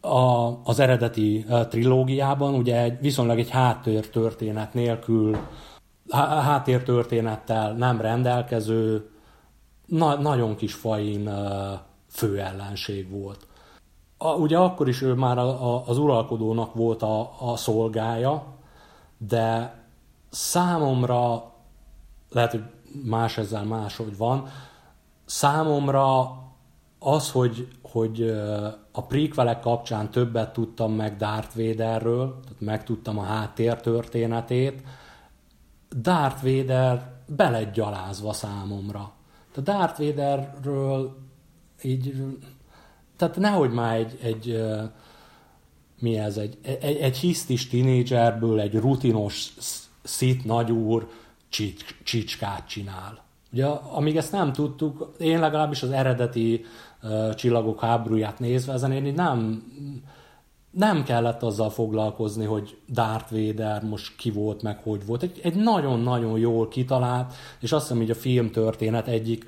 a, 0.02 0.60
az 0.64 0.80
eredeti 0.80 1.45
trilógiában 1.69 2.53
ugye 2.53 2.82
egy, 2.82 2.99
viszonylag 2.99 3.40
egy 3.40 3.49
háttértörténet 3.49 4.74
nélkül, 4.74 5.38
háttértörténettel 6.10 7.74
nem 7.74 8.02
rendelkező 8.02 9.10
na, 9.88 10.15
nagyon 10.15 10.55
kis 10.55 10.73
fain 10.73 11.30
főellenség 12.07 13.09
volt. 13.09 13.47
a, 14.18 14.30
ugye 14.30 14.57
akkor 14.57 14.88
is 14.88 15.01
ő 15.01 15.14
már 15.14 15.38
a, 15.38 15.76
a, 15.76 15.84
az 15.88 15.97
uralkodónak 15.97 16.73
volt 16.73 17.01
a, 17.01 17.51
a 17.51 17.55
szolgája, 17.55 18.43
de 19.18 19.80
számomra, 20.30 21.51
lehet, 22.30 22.51
hogy 22.51 22.64
más 23.03 23.38
ezzel 23.38 23.64
máshogy 23.64 24.18
van, 24.18 24.47
számomra 25.26 26.38
az, 26.99 27.31
hogy, 27.31 27.68
hogy 27.81 28.22
a 28.91 29.03
prequelek 29.07 29.59
kapcsán 29.59 30.11
többet 30.11 30.53
tudtam 30.53 30.91
meg 30.93 31.18
Darth 31.18 31.55
Vaderről, 31.55 32.39
tehát 32.43 32.59
megtudtam 32.61 33.18
a 33.18 33.23
háttértörténetét, 33.23 34.84
Darth 35.95 36.43
Vader 36.43 37.11
bele 37.27 37.64
gyalázva 37.64 38.34
számomra. 38.34 39.11
Tehát 39.63 39.97
Darth 39.97 39.99
Vaderről 39.99 41.17
így, 41.84 42.13
tehát 43.17 43.38
nehogy 43.38 43.71
már 43.71 43.95
egy, 43.95 44.19
egy 44.21 44.61
mi 45.99 46.17
ez, 46.17 46.38
egy, 46.38 46.57
egy, 46.61 46.97
egy 46.97 47.17
hisztis 47.17 47.67
tinédzserből 47.67 48.59
egy 48.59 48.75
rutinos 48.75 49.53
szit 50.03 50.45
nagyúr 50.45 51.09
csicskát 52.03 52.67
csinál. 52.67 53.25
Ugye, 53.51 53.65
amíg 53.65 54.17
ezt 54.17 54.31
nem 54.31 54.53
tudtuk, 54.53 55.15
én 55.19 55.39
legalábbis 55.39 55.84
az 55.84 55.91
eredeti 55.91 56.65
uh, 57.03 57.34
csillagok 57.34 57.79
háborúját 57.79 58.39
nézve, 58.39 58.73
ezen 58.73 58.91
én 58.91 59.13
nem, 59.13 59.63
nem 60.78 61.04
kellett 61.04 61.44
azzal 61.44 61.70
foglalkozni, 61.70 62.45
hogy 62.45 62.78
Darth 62.90 63.32
Vader 63.32 63.84
most 63.84 64.16
ki 64.16 64.32
volt, 64.32 64.62
meg 64.62 64.80
hogy 64.84 65.06
volt. 65.06 65.24
Egy, 65.24 65.40
egy 65.44 65.56
nagyon-nagyon 65.56 66.40
jól 66.40 66.68
kitalált, 66.68 67.34
és 67.60 67.72
azt 67.72 67.82
hiszem, 67.82 67.98
hogy 67.98 68.10
a 68.10 68.16
filmtörténet 68.16 69.08
egyik 69.08 69.45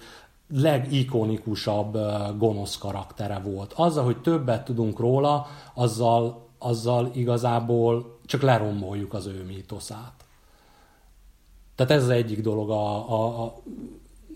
legikonikusabb 0.53 1.97
gonosz 2.37 2.77
karaktere 2.77 3.39
volt. 3.39 3.73
Azzal, 3.73 4.03
hogy 4.03 4.21
többet 4.21 4.65
tudunk 4.65 4.99
róla, 4.99 5.47
azzal, 5.73 6.47
azzal 6.57 7.09
igazából 7.13 8.19
csak 8.25 8.41
leromboljuk 8.41 9.13
az 9.13 9.25
ő 9.25 9.43
mítoszát. 9.47 10.13
Tehát 11.75 11.91
ez 11.91 12.03
az 12.03 12.09
egyik 12.09 12.41
dolog 12.41 12.69
a, 12.69 13.11
a, 13.13 13.43
a 13.43 13.55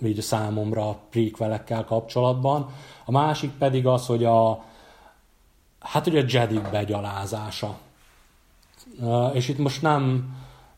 így 0.03 0.21
számomra 0.21 0.89
a 0.89 0.97
prequelekkel 1.09 1.85
kapcsolatban. 1.85 2.69
A 3.05 3.11
másik 3.11 3.51
pedig 3.51 3.87
az, 3.87 4.05
hogy 4.05 4.23
a, 4.23 4.63
hát 5.83 6.07
ugye 6.07 6.21
a 6.21 6.25
Jedi 6.27 6.59
begyalázása. 6.71 7.77
És 9.33 9.47
itt 9.47 9.57
most 9.57 9.81
nem, 9.81 10.33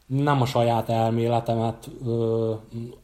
nem 0.05 0.41
a 0.41 0.45
saját 0.45 0.89
elméletemet 0.89 1.89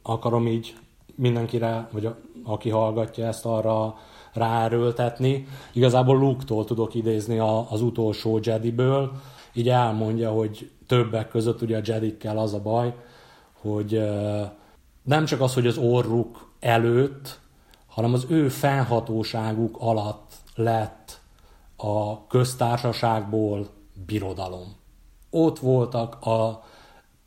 akarom 0.01 0.47
így 0.47 0.75
mindenkire, 1.15 1.87
vagy 1.91 2.09
aki 2.43 2.69
hallgatja 2.69 3.27
ezt 3.27 3.45
arra 3.45 3.97
ráerőltetni. 4.33 5.47
Igazából 5.73 6.17
Luke-tól 6.17 6.65
tudok 6.65 6.93
idézni 6.93 7.39
a, 7.39 7.71
az 7.71 7.81
utolsó 7.81 8.39
Jediből. 8.43 9.11
Így 9.53 9.69
elmondja, 9.69 10.31
hogy 10.31 10.71
többek 10.87 11.29
között 11.29 11.61
ugye 11.61 11.77
a 11.77 11.81
Jedikkel 11.83 12.37
az 12.37 12.53
a 12.53 12.61
baj, 12.61 12.93
hogy 13.61 14.09
nem 15.03 15.25
csak 15.25 15.41
az, 15.41 15.53
hogy 15.53 15.67
az 15.67 15.77
orruk 15.77 16.49
előtt, 16.59 17.39
hanem 17.87 18.13
az 18.13 18.25
ő 18.29 18.49
fennhatóságuk 18.49 19.77
alatt 19.79 20.31
lett 20.55 21.20
a 21.81 22.27
köztársaságból 22.27 23.67
birodalom. 24.05 24.75
Ott 25.29 25.59
voltak 25.59 26.25
a 26.25 26.63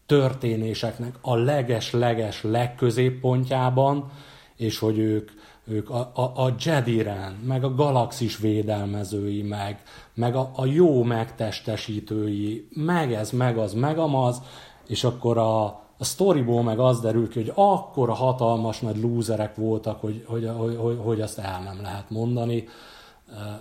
történéseknek 0.07 1.19
a 1.21 1.37
leges-leges 1.37 2.43
legközéppontjában, 2.43 4.11
és 4.57 4.79
hogy 4.79 4.99
ők, 4.99 5.31
ők 5.65 5.91
a, 5.91 6.11
a, 6.15 6.23
a 6.23 6.55
Jediren, 6.59 7.33
meg 7.33 7.65
a 7.65 7.75
galaxis 7.75 8.39
védelmezői, 8.39 9.43
meg, 9.43 9.83
meg 10.15 10.37
a, 10.37 10.51
a 10.55 10.67
jó 10.67 11.03
megtestesítői, 11.03 12.69
meg 12.71 13.13
ez, 13.13 13.31
meg 13.31 13.59
az, 13.59 13.73
meg 13.73 13.99
amaz, 13.99 14.43
és 14.87 15.05
akkor 15.05 15.39
a, 15.39 15.65
a 15.99 16.05
storyból 16.05 16.63
meg 16.63 16.79
az 16.79 17.01
derül 17.01 17.29
ki, 17.29 17.39
hogy 17.39 17.53
akkora 17.55 18.13
hatalmas 18.13 18.81
nagy 18.81 19.01
lúzerek 19.01 19.57
voltak, 19.57 20.01
hogy, 20.01 20.25
hogy, 20.27 20.51
hogy, 20.57 20.77
hogy, 20.77 20.99
hogy 21.03 21.21
azt 21.21 21.39
el 21.39 21.63
nem 21.63 21.83
lehet 21.83 22.11
mondani. 22.11 22.69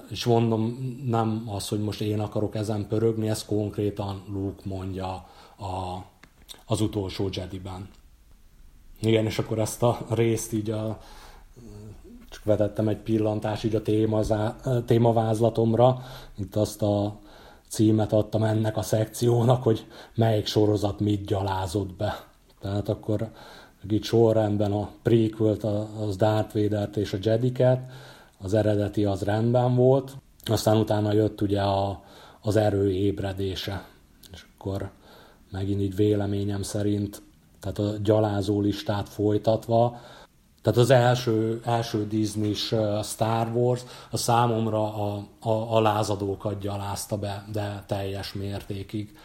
És 0.09 0.25
mondom, 0.25 0.93
nem 1.05 1.43
az, 1.47 1.67
hogy 1.67 1.79
most 1.79 2.01
én 2.01 2.19
akarok 2.19 2.55
ezen 2.55 2.87
pörögni, 2.87 3.29
ez 3.29 3.45
konkrétan 3.45 4.23
Luke 4.27 4.61
mondja 4.63 5.09
a, 5.57 6.03
az 6.65 6.81
utolsó 6.81 7.29
Jediben. 7.31 7.89
Igen, 9.01 9.25
és 9.25 9.39
akkor 9.39 9.59
ezt 9.59 9.83
a 9.83 10.05
részt 10.09 10.53
így 10.53 10.69
a, 10.69 10.99
csak 12.29 12.43
vetettem 12.43 12.87
egy 12.87 12.97
pillantást 12.97 13.63
így 13.63 13.75
a 13.75 13.81
témazá, 13.81 14.55
témavázlatomra, 14.85 16.01
itt 16.35 16.55
azt 16.55 16.81
a 16.81 17.19
címet 17.67 18.13
adtam 18.13 18.43
ennek 18.43 18.77
a 18.77 18.81
szekciónak, 18.81 19.63
hogy 19.63 19.85
melyik 20.15 20.45
sorozat 20.45 20.99
mit 20.99 21.25
gyalázott 21.25 21.93
be. 21.93 22.25
Tehát 22.61 22.89
akkor 22.89 23.31
itt 23.89 24.03
sorrendben 24.03 24.71
a 24.71 24.89
prequel 25.01 25.57
az 25.99 26.15
Darth 26.15 26.53
vader 26.53 26.89
és 26.95 27.13
a 27.13 27.17
Jediket, 27.21 27.79
az 28.43 28.53
eredeti 28.53 29.05
az 29.05 29.21
rendben 29.21 29.75
volt, 29.75 30.17
aztán 30.45 30.77
utána 30.77 31.13
jött 31.13 31.41
ugye 31.41 31.61
a, 31.61 32.03
az 32.41 32.55
erő 32.55 32.91
ébredése, 32.91 33.85
és 34.31 34.45
akkor 34.55 34.89
megint 35.51 35.81
így 35.81 35.95
véleményem 35.95 36.61
szerint, 36.61 37.21
tehát 37.59 37.79
a 37.79 37.97
gyalázó 38.03 38.61
listát 38.61 39.09
folytatva, 39.09 39.99
tehát 40.61 40.79
az 40.79 40.89
első, 40.89 41.61
első 41.65 42.07
disney 42.07 42.53
Star 43.03 43.51
Wars 43.53 43.81
a 44.11 44.17
számomra 44.17 44.93
a, 44.93 45.25
a, 45.39 45.75
a 45.75 45.81
lázadókat 45.81 46.59
gyalázta 46.59 47.17
be, 47.17 47.45
de 47.51 47.83
teljes 47.87 48.33
mértékig. 48.33 49.17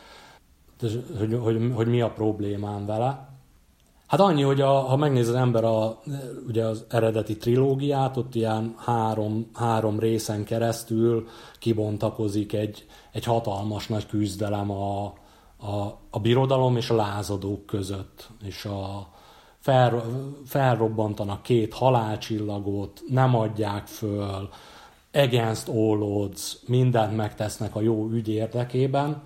Hogy, 1.19 1.40
hogy, 1.43 1.73
hogy 1.74 1.86
mi 1.86 2.01
a 2.01 2.11
problémám 2.11 2.86
vele. 2.86 3.27
Hát 4.09 4.20
annyi, 4.20 4.43
hogy 4.43 4.60
a, 4.60 4.72
ha 4.72 4.97
megnéz 4.97 5.28
az 5.28 5.35
ember 5.35 5.64
a, 5.64 6.01
ugye 6.47 6.64
az 6.64 6.85
eredeti 6.89 7.36
trilógiát, 7.36 8.16
ott 8.16 8.35
ilyen 8.35 8.74
három, 8.78 9.51
három 9.55 9.98
részen 9.98 10.44
keresztül 10.44 11.26
kibontakozik 11.59 12.52
egy, 12.52 12.86
egy 13.12 13.24
hatalmas 13.24 13.86
nagy 13.86 14.06
küzdelem 14.06 14.70
a, 14.70 15.05
a, 15.56 15.98
a 16.10 16.18
birodalom 16.20 16.76
és 16.76 16.90
a 16.90 16.94
lázadók 16.94 17.66
között. 17.66 18.28
És 18.44 18.64
a, 18.64 19.09
fel, 19.59 20.05
felrobbantanak 20.47 21.43
két 21.43 21.74
halálcsillagot, 21.74 23.02
nem 23.09 23.35
adják 23.36 23.86
föl, 23.86 24.48
against 25.12 25.68
all 25.68 26.02
odds, 26.02 26.59
mindent 26.66 27.16
megtesznek 27.16 27.76
a 27.76 27.80
jó 27.80 28.09
ügy 28.10 28.28
érdekében. 28.28 29.22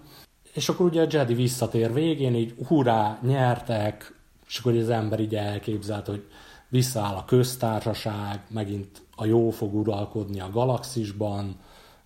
És 0.52 0.68
akkor 0.68 0.86
ugye 0.86 1.02
a 1.02 1.06
Jedi 1.10 1.34
visszatér 1.34 1.92
végén, 1.92 2.34
így 2.34 2.54
hurrá, 2.66 3.18
nyertek, 3.22 4.21
és 4.52 4.58
akkor 4.58 4.76
az 4.76 4.90
ember 4.90 5.20
így 5.20 5.34
elképzelt, 5.34 6.06
hogy 6.06 6.24
visszaáll 6.68 7.14
a 7.14 7.24
köztársaság, 7.24 8.40
megint 8.48 9.02
a 9.16 9.24
jó 9.24 9.50
fog 9.50 9.74
uralkodni 9.74 10.40
a 10.40 10.50
galaxisban, 10.50 11.56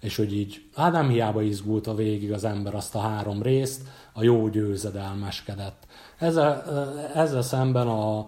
és 0.00 0.16
hogy 0.16 0.32
így, 0.32 0.68
hát 0.74 0.92
nem 0.92 1.08
hiába 1.08 1.42
izgult 1.42 1.86
a 1.86 1.94
végig 1.94 2.32
az 2.32 2.44
ember 2.44 2.74
azt 2.74 2.94
a 2.94 2.98
három 2.98 3.42
részt, 3.42 3.82
a 4.12 4.22
jó 4.22 4.48
győzedelmeskedett. 4.48 5.86
Ezzel, 6.18 6.62
ezzel 7.14 7.42
szemben 7.42 7.88
a, 7.88 8.18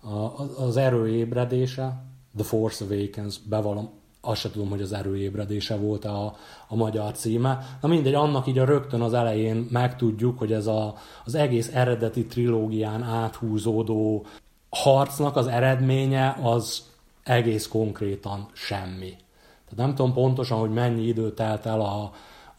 a, 0.00 0.48
az 0.58 0.76
erő 0.76 1.08
ébredése, 1.08 2.02
The 2.36 2.44
Force 2.44 2.84
Awakens, 2.84 3.38
bevallom, 3.38 3.90
azt 4.28 4.40
se 4.40 4.50
tudom, 4.50 4.68
hogy 4.68 4.82
az 4.82 4.92
erőébredése 4.92 5.76
volt 5.76 6.04
a, 6.04 6.34
a 6.68 6.76
magyar 6.76 7.12
címe. 7.12 7.78
Na 7.80 7.88
mindegy, 7.88 8.14
annak 8.14 8.46
így 8.46 8.58
a 8.58 8.64
rögtön 8.64 9.00
az 9.00 9.12
elején 9.12 9.68
megtudjuk, 9.70 10.38
hogy 10.38 10.52
ez 10.52 10.66
a, 10.66 10.94
az 11.24 11.34
egész 11.34 11.70
eredeti 11.74 12.26
trilógián 12.26 13.02
áthúzódó 13.02 14.26
harcnak 14.70 15.36
az 15.36 15.46
eredménye 15.46 16.36
az 16.42 16.82
egész 17.22 17.68
konkrétan 17.68 18.48
semmi. 18.52 19.16
Tehát 19.64 19.86
nem 19.86 19.94
tudom 19.94 20.12
pontosan, 20.12 20.58
hogy 20.58 20.72
mennyi 20.72 21.06
idő 21.06 21.32
telt 21.32 21.66
el 21.66 21.80
a, 21.80 22.12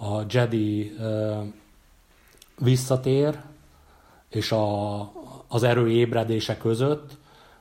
a 0.06 0.24
Jedi 0.30 0.96
uh, 1.00 1.38
visszatér 2.58 3.40
és 4.30 4.52
a, 4.52 5.00
az 5.48 5.64
erő 5.64 5.90
ébredése 5.90 6.58
között, 6.58 7.18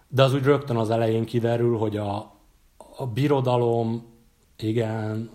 de 0.09 0.23
az 0.23 0.35
úgy 0.35 0.45
rögtön 0.45 0.77
az 0.77 0.91
elején 0.91 1.25
kiderül, 1.25 1.79
hogy 1.79 1.97
a, 1.97 2.38
a 3.01 3.07
birodalom, 3.07 4.05
igen, 4.57 5.31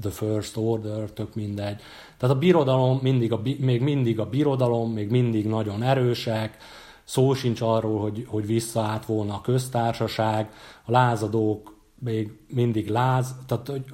the 0.00 0.10
first 0.10 0.56
order, 0.56 1.10
tök 1.10 1.34
mindegy. 1.34 1.80
Tehát 2.16 2.34
a 2.34 2.38
birodalom 2.38 2.98
mindig 3.02 3.32
a, 3.32 3.40
még 3.58 3.80
mindig 3.80 4.20
a 4.20 4.28
birodalom, 4.28 4.92
még 4.92 5.10
mindig 5.10 5.46
nagyon 5.46 5.82
erősek, 5.82 6.56
szó 7.04 7.34
sincs 7.34 7.60
arról, 7.60 8.00
hogy, 8.00 8.26
hogy 8.28 8.46
visszaállt 8.46 9.06
volna 9.06 9.34
a 9.34 9.40
köztársaság, 9.40 10.50
a 10.84 10.90
lázadók 10.90 11.76
még 11.98 12.38
mindig 12.48 12.88
láz, 12.88 13.34
tehát 13.46 13.68
hogy, 13.68 13.84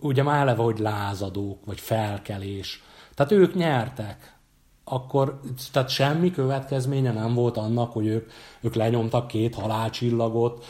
ugye 0.00 0.22
már 0.22 0.40
eleve, 0.40 0.62
hogy 0.62 0.78
lázadók, 0.78 1.64
vagy 1.64 1.80
felkelés. 1.80 2.82
Tehát 3.14 3.32
ők 3.32 3.54
nyertek. 3.54 4.36
Akkor, 4.84 5.40
tehát 5.72 5.88
semmi 5.88 6.30
következménye 6.30 7.12
nem 7.12 7.34
volt 7.34 7.56
annak, 7.56 7.92
hogy 7.92 8.06
ők, 8.06 8.30
ők 8.60 8.74
lenyomtak 8.74 9.26
két 9.26 9.54
halálcsillagot, 9.54 10.64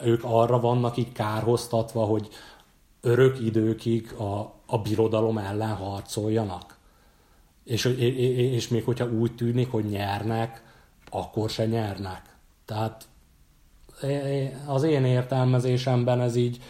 ők 0.00 0.24
arra 0.24 0.60
vannak 0.60 0.96
így 0.96 1.12
kárhoztatva, 1.12 2.04
hogy 2.04 2.28
örök 3.00 3.40
időkig 3.40 4.12
a, 4.12 4.54
a 4.66 4.78
birodalom 4.78 5.38
ellen 5.38 5.74
harcoljanak. 5.74 6.78
És, 7.64 7.84
és, 7.84 8.68
még 8.68 8.84
hogyha 8.84 9.10
úgy 9.10 9.34
tűnik, 9.34 9.70
hogy 9.70 9.84
nyernek, 9.84 10.62
akkor 11.10 11.50
se 11.50 11.66
nyernek. 11.66 12.36
Tehát 12.64 13.04
az 14.66 14.82
én 14.82 15.04
értelmezésemben 15.04 16.20
ez 16.20 16.36
így 16.36 16.62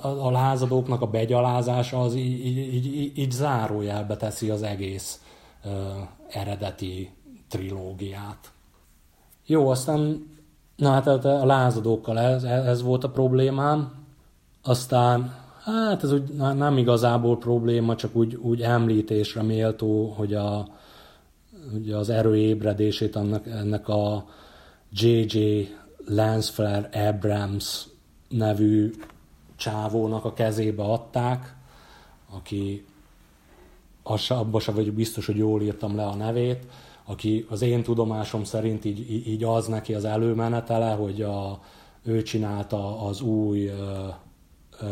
a 0.00 0.30
lázadóknak 0.30 1.02
a 1.02 1.06
begyalázása 1.06 2.00
az 2.00 2.14
így, 2.14 2.46
így, 2.46 2.86
így, 2.86 3.18
így 3.18 3.30
zárójelbe 3.30 4.16
teszi 4.16 4.50
az 4.50 4.62
egész 4.62 5.22
uh, 5.64 5.72
eredeti 6.28 7.10
trilógiát. 7.48 8.52
Jó, 9.46 9.68
aztán 9.68 10.26
na 10.78 10.90
hát 10.90 11.06
a 11.06 11.46
lázadókkal 11.46 12.18
ez, 12.18 12.42
ez 12.44 12.82
volt 12.82 13.04
a 13.04 13.10
problémám, 13.10 13.92
aztán 14.62 15.34
hát 15.64 16.02
ez 16.02 16.12
úgy 16.12 16.32
nem 16.34 16.78
igazából 16.78 17.38
probléma, 17.38 17.96
csak 17.96 18.16
úgy, 18.16 18.34
úgy 18.34 18.62
említésre 18.62 19.42
méltó, 19.42 20.14
hogy 20.16 20.34
a, 20.34 20.68
ugye 21.74 21.96
az 21.96 22.08
erőébredését 22.08 23.16
annak, 23.16 23.46
ennek 23.46 23.88
a 23.88 24.24
J.J. 24.92 25.68
Lansflare 26.06 27.08
Abrams 27.08 27.86
nevű 28.28 28.90
csávónak 29.56 30.24
a 30.24 30.32
kezébe 30.32 30.82
adták, 30.82 31.56
aki 32.30 32.86
abban 34.28 34.60
sem 34.60 34.74
vagyok 34.74 34.94
biztos, 34.94 35.26
hogy 35.26 35.36
jól 35.36 35.62
írtam 35.62 35.96
le 35.96 36.04
a 36.04 36.14
nevét, 36.14 36.66
aki 37.08 37.46
az 37.48 37.62
én 37.62 37.82
tudomásom 37.82 38.44
szerint 38.44 38.84
így, 38.84 39.28
így 39.28 39.44
az 39.44 39.66
neki 39.66 39.94
az 39.94 40.04
előmenetele, 40.04 40.90
hogy 40.90 41.22
a, 41.22 41.60
ő 42.02 42.22
csinálta 42.22 43.00
az 43.00 43.20
új 43.20 43.66
ö, 43.66 44.08
ö, 44.80 44.86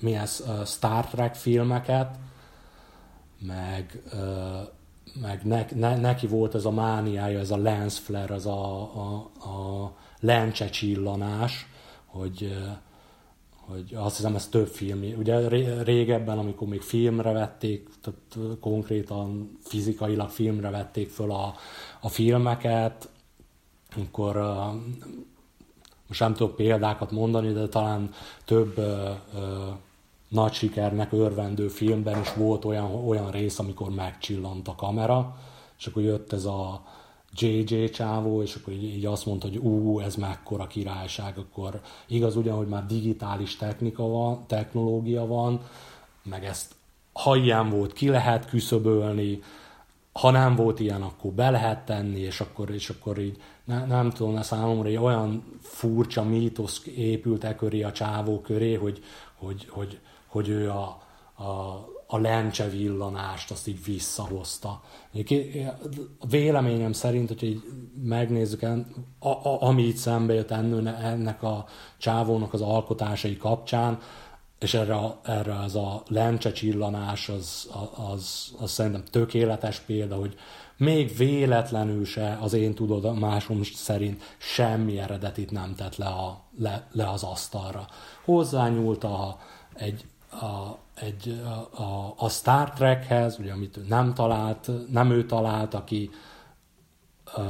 mi 0.00 0.14
ez, 0.14 0.44
Star 0.64 1.06
Trek 1.06 1.34
filmeket, 1.34 2.18
meg, 3.38 4.02
ö, 4.12 4.58
meg 5.20 5.44
ne, 5.44 5.64
ne, 5.74 5.96
neki 5.96 6.26
volt 6.26 6.54
ez 6.54 6.64
a 6.64 6.70
mániája, 6.70 7.38
ez 7.38 7.50
a 7.50 7.56
lens 7.56 7.98
flare, 7.98 8.34
az 8.34 8.46
a, 8.46 8.80
a, 8.80 9.30
a 9.48 9.92
lencse 10.20 10.68
csillanás, 10.68 11.66
hogy 12.06 12.52
hogy 13.66 13.94
azt 13.94 14.16
hiszem 14.16 14.34
ez 14.34 14.48
több 14.48 14.66
film. 14.66 15.02
Ugye 15.18 15.48
régebben, 15.82 16.38
amikor 16.38 16.68
még 16.68 16.80
filmre 16.80 17.32
vették, 17.32 17.88
tehát 18.02 18.58
konkrétan 18.60 19.58
fizikailag 19.60 20.28
filmre 20.28 20.70
vették 20.70 21.10
föl 21.10 21.30
a, 21.30 21.54
a 22.00 22.08
filmeket, 22.08 23.08
akkor 23.96 24.36
most 26.06 26.20
nem 26.20 26.34
tudok 26.34 26.56
példákat 26.56 27.10
mondani, 27.10 27.52
de 27.52 27.68
talán 27.68 28.10
több 28.44 28.78
ö, 28.78 29.10
ö, 29.34 29.68
nagy 30.28 30.52
sikernek 30.52 31.12
örvendő 31.12 31.68
filmben 31.68 32.20
is 32.20 32.34
volt 32.34 32.64
olyan, 32.64 33.08
olyan 33.08 33.30
rész, 33.30 33.58
amikor 33.58 33.90
megcsillant 33.90 34.68
a 34.68 34.74
kamera, 34.74 35.36
és 35.78 35.86
akkor 35.86 36.02
jött 36.02 36.32
ez 36.32 36.44
a 36.44 36.82
JJ 37.34 37.88
csávó, 37.88 38.42
és 38.42 38.54
akkor 38.54 38.72
így, 38.72 38.82
így 38.82 39.06
azt 39.06 39.26
mondta, 39.26 39.48
hogy 39.48 39.56
ú, 39.56 40.00
ez 40.00 40.14
mekkora 40.14 40.66
királyság, 40.66 41.38
akkor 41.38 41.80
igaz 42.06 42.36
ugyan, 42.36 42.56
hogy 42.56 42.68
már 42.68 42.86
digitális 42.86 43.56
technika 43.56 44.02
van, 44.02 44.46
technológia 44.46 45.26
van, 45.26 45.60
meg 46.22 46.44
ezt 46.44 46.74
ha 47.12 47.36
ilyen 47.36 47.70
volt, 47.70 47.92
ki 47.92 48.08
lehet 48.08 48.48
küszöbölni, 48.48 49.42
ha 50.12 50.30
nem 50.30 50.54
volt 50.54 50.80
ilyen, 50.80 51.02
akkor 51.02 51.30
be 51.30 51.50
lehet 51.50 51.84
tenni, 51.84 52.20
és 52.20 52.40
akkor, 52.40 52.70
és 52.70 52.90
akkor 52.90 53.18
így 53.18 53.36
ne, 53.64 53.86
nem 53.86 54.10
tudom, 54.10 54.36
a 54.36 54.42
számomra 54.42 54.88
egy 54.88 54.96
olyan 54.96 55.58
furcsa 55.60 56.22
mítosz 56.22 56.86
épült 56.96 57.44
e 57.44 57.54
köré 57.54 57.82
a 57.82 57.92
csávó 57.92 58.40
köré, 58.40 58.74
hogy, 58.74 59.02
hogy, 59.34 59.66
hogy, 59.70 59.98
hogy 60.26 60.48
ő 60.48 60.70
a, 60.70 61.02
a, 61.34 61.42
a 62.06 62.18
lencse 62.18 62.68
villanást 62.68 63.50
azt 63.50 63.68
így 63.68 63.84
visszahozta. 63.84 64.82
A 66.18 66.26
véleményem 66.28 66.92
szerint, 66.92 67.28
hogy 67.28 67.42
így 67.42 67.62
megnézzük, 68.02 68.62
a, 69.18 69.28
a, 69.28 69.62
ami 69.62 69.82
itt 69.82 69.96
szembe 69.96 70.34
jött 70.34 70.50
ennek 70.50 71.42
a 71.42 71.64
csávónak 71.98 72.52
az 72.52 72.60
alkotásai 72.60 73.36
kapcsán, 73.36 73.98
és 74.62 74.74
erre, 74.74 74.98
erre 75.22 75.58
az 75.58 75.76
a 75.76 76.02
lencse 76.08 76.52
csillanás, 76.52 77.28
az, 77.28 77.70
az, 78.12 78.54
az 78.60 78.70
szerintem 78.70 79.04
tökéletes 79.10 79.78
példa, 79.80 80.16
hogy 80.16 80.36
még 80.76 81.16
véletlenül 81.16 82.04
se 82.04 82.38
az 82.40 82.52
én 82.52 82.74
tudomásom 82.74 83.62
szerint 83.62 84.22
semmi 84.38 84.98
eredetit 84.98 85.50
nem 85.50 85.74
tett 85.74 85.96
le, 85.96 86.06
a, 86.06 86.42
le, 86.58 86.86
le 86.92 87.10
az 87.10 87.22
asztalra. 87.22 87.86
Hozzányúlt 88.24 89.04
a, 89.04 89.38
egy, 89.74 90.04
a, 90.30 90.78
egy, 90.94 91.42
a, 91.44 91.82
a, 91.82 92.14
a 92.16 92.28
Star 92.28 92.70
Trekhez, 92.70 93.38
ugye, 93.38 93.52
amit 93.52 93.76
ő 93.76 93.84
nem 93.88 94.14
talált, 94.14 94.70
nem 94.90 95.10
ő 95.10 95.26
talált, 95.26 95.74
aki 95.74 96.10
uh, 97.36 97.44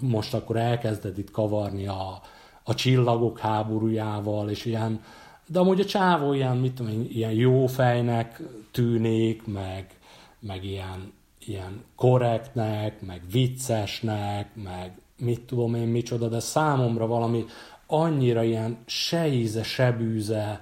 most 0.00 0.34
akkor 0.34 0.56
elkezdett 0.56 1.18
itt 1.18 1.30
kavarni 1.30 1.86
a, 1.86 2.20
a 2.62 2.74
csillagok 2.74 3.38
háborújával, 3.38 4.50
és 4.50 4.64
ilyen, 4.64 5.00
de 5.46 5.58
amúgy 5.58 5.80
a 5.80 5.84
csávó 5.84 6.32
ilyen, 6.32 6.56
mit 6.56 6.74
tudom 6.74 7.06
ilyen 7.08 7.32
jó 7.32 7.66
fejnek 7.66 8.42
tűnik, 8.70 9.46
meg, 9.46 9.98
meg 10.40 10.64
ilyen, 10.64 11.12
ilyen 11.38 11.84
korrektnek, 11.96 13.00
meg 13.00 13.22
viccesnek, 13.30 14.54
meg 14.54 14.98
mit 15.18 15.40
tudom 15.40 15.74
én 15.74 15.88
micsoda, 15.88 16.28
de 16.28 16.40
számomra 16.40 17.06
valami 17.06 17.44
annyira 17.86 18.42
ilyen 18.42 18.78
se 18.86 19.28
íze, 19.28 19.62
se 19.62 19.92
bűze, 19.92 20.60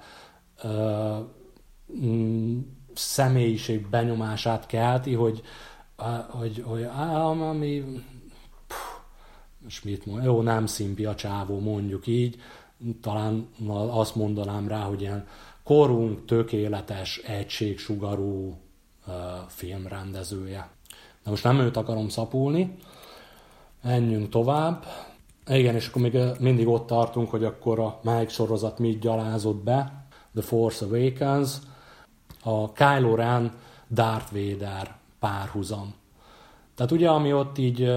uh, 0.65 1.19
Mm, 2.01 2.59
személyiség 2.95 3.89
benyomását 3.89 4.67
kelti, 4.67 5.15
hogy, 5.15 5.43
hogy, 6.29 6.63
hogy 6.67 6.83
ami 6.83 7.85
most 9.59 9.85
mit 9.85 10.07
mond, 10.07 10.25
jó, 10.25 10.43
nem 10.43 10.67
szimpi 10.67 11.05
a 11.05 11.15
csávó, 11.15 11.61
mondjuk 11.61 12.07
így, 12.07 12.41
talán 13.01 13.49
azt 13.91 14.15
mondanám 14.15 14.69
rá, 14.69 14.81
hogy 14.81 15.01
ilyen 15.01 15.27
korunk 15.65 16.25
tökéletes, 16.25 17.17
egységsugarú 17.17 18.57
filmrendezője. 19.47 20.69
De 21.25 21.31
most 21.31 21.45
nem 21.45 21.59
őt 21.59 21.77
akarom 21.77 22.09
szapulni, 22.09 22.77
menjünk 23.83 24.29
tovább. 24.29 24.85
Igen, 25.47 25.75
és 25.75 25.89
akkor 25.89 26.03
még 26.03 26.19
mindig 26.41 26.69
ott 26.69 26.87
tartunk, 26.87 27.31
hogy 27.31 27.45
akkor 27.45 27.81
a 27.81 27.99
melyik 28.03 28.29
sorozat 28.29 28.79
mit 28.79 29.01
gyalázott 29.01 29.63
be, 29.63 30.07
The 30.35 30.43
Force 30.43 30.85
Awakens, 30.85 31.57
a 32.43 32.73
Kylo 32.73 33.15
Ren 33.15 33.53
Darth 33.91 34.33
Vader 34.33 34.95
párhuzam. 35.19 35.95
Tehát 36.75 36.93
ugye, 36.93 37.09
ami 37.09 37.33
ott 37.33 37.59
így 37.59 37.93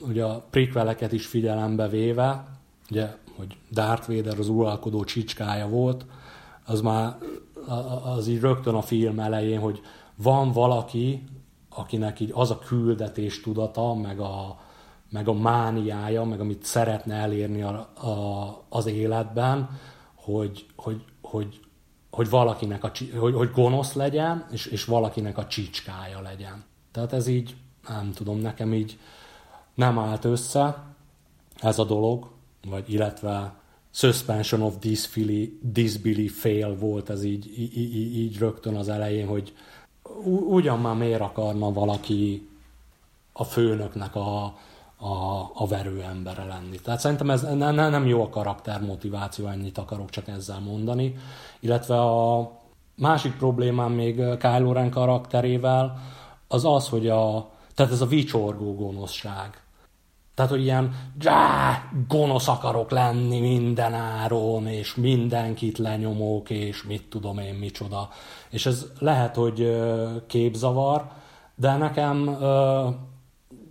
ugye 0.00 0.24
a 0.24 0.46
prequeleket 0.50 1.12
is 1.12 1.26
figyelembe 1.26 1.88
véve, 1.88 2.44
ugye, 2.90 3.16
hogy 3.36 3.56
Darth 3.70 4.08
Vader 4.08 4.38
az 4.38 4.48
uralkodó 4.48 5.04
csicskája 5.04 5.68
volt, 5.68 6.06
az 6.64 6.80
már 6.80 7.16
az 8.04 8.26
így 8.26 8.40
rögtön 8.40 8.74
a 8.74 8.82
film 8.82 9.18
elején, 9.18 9.60
hogy 9.60 9.80
van 10.14 10.52
valaki, 10.52 11.24
akinek 11.68 12.20
így 12.20 12.30
az 12.34 12.50
a 12.50 12.58
küldetés 12.58 13.40
tudata, 13.40 13.94
meg 13.94 14.20
a, 14.20 14.60
meg 15.10 15.28
a 15.28 15.32
mániája, 15.32 16.24
meg 16.24 16.40
amit 16.40 16.64
szeretne 16.64 17.14
elérni 17.14 17.62
a, 17.62 17.70
a, 18.08 18.64
az 18.68 18.86
életben, 18.86 19.78
hogy, 20.14 20.66
hogy, 20.76 21.04
hogy 21.22 21.60
hogy 22.12 22.30
valakinek 22.30 22.84
a, 22.84 22.90
hogy, 23.18 23.34
hogy 23.34 23.50
gonosz 23.50 23.92
legyen, 23.92 24.46
és, 24.50 24.66
és 24.66 24.84
valakinek 24.84 25.38
a 25.38 25.46
csicskája 25.46 26.20
legyen. 26.20 26.64
Tehát 26.90 27.12
ez 27.12 27.26
így, 27.26 27.56
nem 27.88 28.12
tudom, 28.12 28.38
nekem 28.38 28.74
így 28.74 28.98
nem 29.74 29.98
állt 29.98 30.24
össze 30.24 30.84
ez 31.60 31.78
a 31.78 31.84
dolog, 31.84 32.30
vagy 32.68 32.92
illetve 32.92 33.54
suspension 33.90 34.62
of 34.62 34.74
disbelief 35.60 36.40
fail 36.40 36.76
volt 36.76 37.10
ez 37.10 37.24
így, 37.24 37.58
így, 37.58 37.76
így, 38.16 38.38
rögtön 38.38 38.74
az 38.74 38.88
elején, 38.88 39.26
hogy 39.26 39.54
ugyan 40.24 40.80
már 40.80 40.96
miért 40.96 41.20
akarna 41.20 41.72
valaki 41.72 42.48
a 43.32 43.44
főnöknek 43.44 44.14
a, 44.14 44.44
a, 44.96 45.50
a 45.54 45.66
verő 45.68 46.02
embere 46.02 46.44
lenni. 46.44 46.78
Tehát 46.80 47.00
szerintem 47.00 47.30
ez 47.30 47.42
ne, 47.42 47.70
ne, 47.70 47.88
nem 47.88 48.06
jó 48.06 48.22
a 48.22 48.28
karaktermotiváció, 48.28 49.46
ennyit 49.46 49.78
akarok 49.78 50.10
csak 50.10 50.28
ezzel 50.28 50.60
mondani. 50.60 51.16
Illetve 51.60 52.00
a 52.00 52.50
másik 52.94 53.36
problémám 53.36 53.92
még 53.92 54.36
Kylo 54.38 54.72
Ren 54.72 54.90
karakterével 54.90 56.00
az 56.48 56.64
az, 56.64 56.88
hogy 56.88 57.08
a, 57.08 57.50
tehát 57.74 57.92
ez 57.92 58.00
a 58.00 58.06
vicsorgó 58.06 58.74
gonoszság. 58.74 59.61
Tehát, 60.34 60.50
hogy 60.50 60.62
ilyen 60.62 60.94
já, 61.20 61.82
gonosz 62.08 62.48
akarok 62.48 62.90
lenni 62.90 63.40
minden 63.40 63.94
áron, 63.94 64.66
és 64.66 64.94
mindenkit 64.94 65.78
lenyomok, 65.78 66.50
és 66.50 66.82
mit 66.82 67.08
tudom 67.08 67.38
én, 67.38 67.54
micsoda. 67.54 68.08
És 68.50 68.66
ez 68.66 68.86
lehet, 68.98 69.36
hogy 69.36 69.80
képzavar, 70.26 71.10
de 71.54 71.76
nekem 71.76 72.24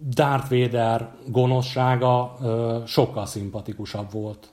Darth 0.10 0.50
Vader 0.50 1.10
gonoszsága 1.28 2.38
sokkal 2.86 3.26
szimpatikusabb 3.26 4.12
volt. 4.12 4.51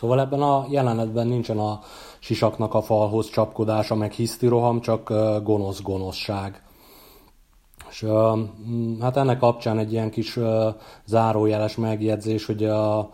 Szóval 0.00 0.20
ebben 0.20 0.42
a 0.42 0.66
jelenetben 0.68 1.26
nincsen 1.26 1.58
a 1.58 1.80
sisaknak 2.18 2.74
a 2.74 2.82
falhoz 2.82 3.30
csapkodása, 3.30 3.94
meg 3.94 4.12
hisztiroham, 4.12 4.80
csak 4.80 5.12
gonosz 5.42 5.82
gonoszság. 5.82 6.62
És 7.90 8.06
hát 9.00 9.16
ennek 9.16 9.38
kapcsán 9.38 9.78
egy 9.78 9.92
ilyen 9.92 10.10
kis 10.10 10.38
zárójeles 11.04 11.76
megjegyzés, 11.76 12.46
hogy 12.46 12.64
a, 12.64 13.10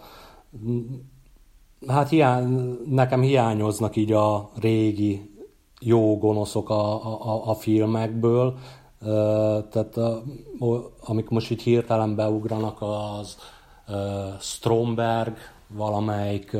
hát 1.86 2.08
hiány, 2.08 2.78
nekem 2.88 3.20
hiányoznak 3.20 3.96
így 3.96 4.12
a 4.12 4.50
régi 4.60 5.30
jó 5.80 6.18
gonoszok 6.18 6.70
a, 6.70 7.04
a, 7.34 7.48
a 7.48 7.54
filmekből, 7.54 8.58
tehát 9.70 9.98
amik 11.00 11.28
most 11.28 11.50
így 11.50 11.62
hirtelen 11.62 12.14
beugranak, 12.14 12.78
az 12.80 13.36
Stromberg, 14.40 15.36
valamelyik 15.68 16.56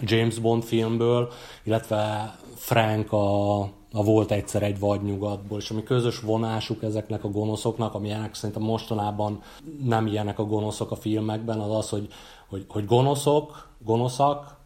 James 0.00 0.38
Bond 0.38 0.62
filmből, 0.62 1.32
illetve 1.62 2.34
Frank 2.54 3.12
a, 3.12 3.60
a 3.92 4.02
Volt 4.04 4.30
egyszer 4.30 4.62
egy 4.62 4.78
vadnyugatból, 4.78 5.58
és 5.58 5.70
ami 5.70 5.82
közös 5.82 6.20
vonásuk 6.20 6.82
ezeknek 6.82 7.24
a 7.24 7.28
gonoszoknak, 7.28 7.94
ami 7.94 8.10
ennek 8.10 8.34
szerintem 8.34 8.62
mostanában 8.62 9.42
nem 9.84 10.06
ilyenek 10.06 10.38
a 10.38 10.44
gonoszok 10.44 10.90
a 10.90 10.96
filmekben, 10.96 11.60
az 11.60 11.76
az, 11.76 11.88
hogy, 11.88 12.08
hogy, 12.48 12.64
hogy 12.68 12.86
gonoszok, 12.86 13.68
gonoszak, 13.78 14.56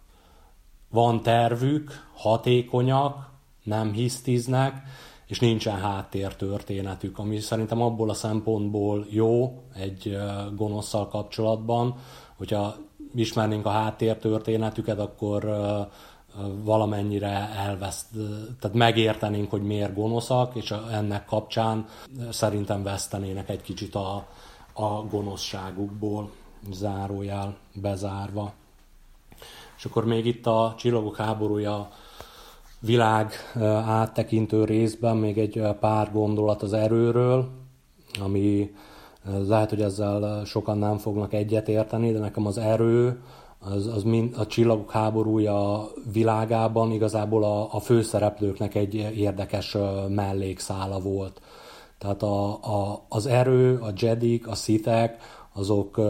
van 0.90 1.22
tervük, 1.22 2.08
hatékonyak, 2.14 3.30
nem 3.62 3.92
hisztiznek, 3.92 4.82
és 5.26 5.40
nincsen 5.40 5.76
háttér 5.76 6.36
történetük, 6.36 7.18
ami 7.18 7.38
szerintem 7.38 7.82
abból 7.82 8.10
a 8.10 8.14
szempontból 8.14 9.06
jó 9.10 9.62
egy 9.74 10.16
gonoszszal 10.56 11.08
kapcsolatban, 11.08 11.94
hogyha 12.38 12.74
ismernénk 13.14 13.66
a 13.66 13.70
háttértörténetüket, 13.70 14.98
akkor 14.98 15.48
valamennyire 16.62 17.50
elveszt, 17.56 18.06
tehát 18.60 18.76
megértenénk, 18.76 19.50
hogy 19.50 19.62
miért 19.62 19.94
gonoszak, 19.94 20.54
és 20.54 20.74
ennek 20.92 21.24
kapcsán 21.24 21.86
szerintem 22.30 22.82
vesztenének 22.82 23.48
egy 23.48 23.62
kicsit 23.62 23.94
a, 23.94 24.26
a 24.72 24.88
gonoszságukból, 25.10 26.30
zárójel 26.70 27.56
bezárva. 27.74 28.52
És 29.76 29.84
akkor 29.84 30.04
még 30.04 30.26
itt 30.26 30.46
a 30.46 30.74
Csillagok 30.78 31.16
háborúja 31.16 31.90
világ 32.80 33.32
áttekintő 33.84 34.64
részben 34.64 35.16
még 35.16 35.38
egy 35.38 35.62
pár 35.80 36.12
gondolat 36.12 36.62
az 36.62 36.72
erőről, 36.72 37.48
ami 38.20 38.74
lehet, 39.48 39.70
hogy 39.70 39.82
ezzel 39.82 40.44
sokan 40.44 40.78
nem 40.78 40.96
fognak 40.96 41.32
egyet 41.32 41.68
érteni, 41.68 42.12
de 42.12 42.18
nekem 42.18 42.46
az 42.46 42.58
erő, 42.58 43.22
az, 43.58 43.86
az 43.86 44.02
mind, 44.02 44.34
a 44.38 44.46
csillagok 44.46 44.90
háborúja 44.90 45.86
világában 46.12 46.90
igazából 46.92 47.44
a, 47.44 47.74
a 47.74 47.80
főszereplőknek 47.80 48.74
egy 48.74 48.94
érdekes 48.94 49.76
mellékszála 50.08 51.00
volt. 51.00 51.40
Tehát 51.98 52.22
a, 52.22 52.48
a, 52.50 53.04
az 53.08 53.26
erő, 53.26 53.78
a 53.78 53.92
Jedik, 53.96 54.48
a 54.48 54.54
Sithek, 54.54 55.16
azok 55.54 56.00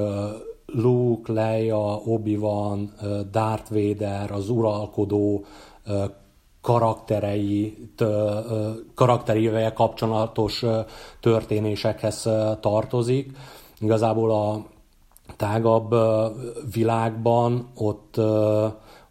Luke, 0.66 1.32
Leia, 1.32 2.00
Obi-Wan, 2.04 2.92
Darth 3.30 3.72
Vader, 3.72 4.30
az 4.30 4.48
uralkodó 4.48 5.44
karakterei, 6.60 7.88
karakterével 8.94 9.72
kapcsolatos 9.72 10.64
történésekhez 11.20 12.28
tartozik. 12.60 13.36
Igazából 13.80 14.30
a 14.30 14.64
tágabb 15.36 15.94
világban 16.72 17.68
ott, 17.74 18.18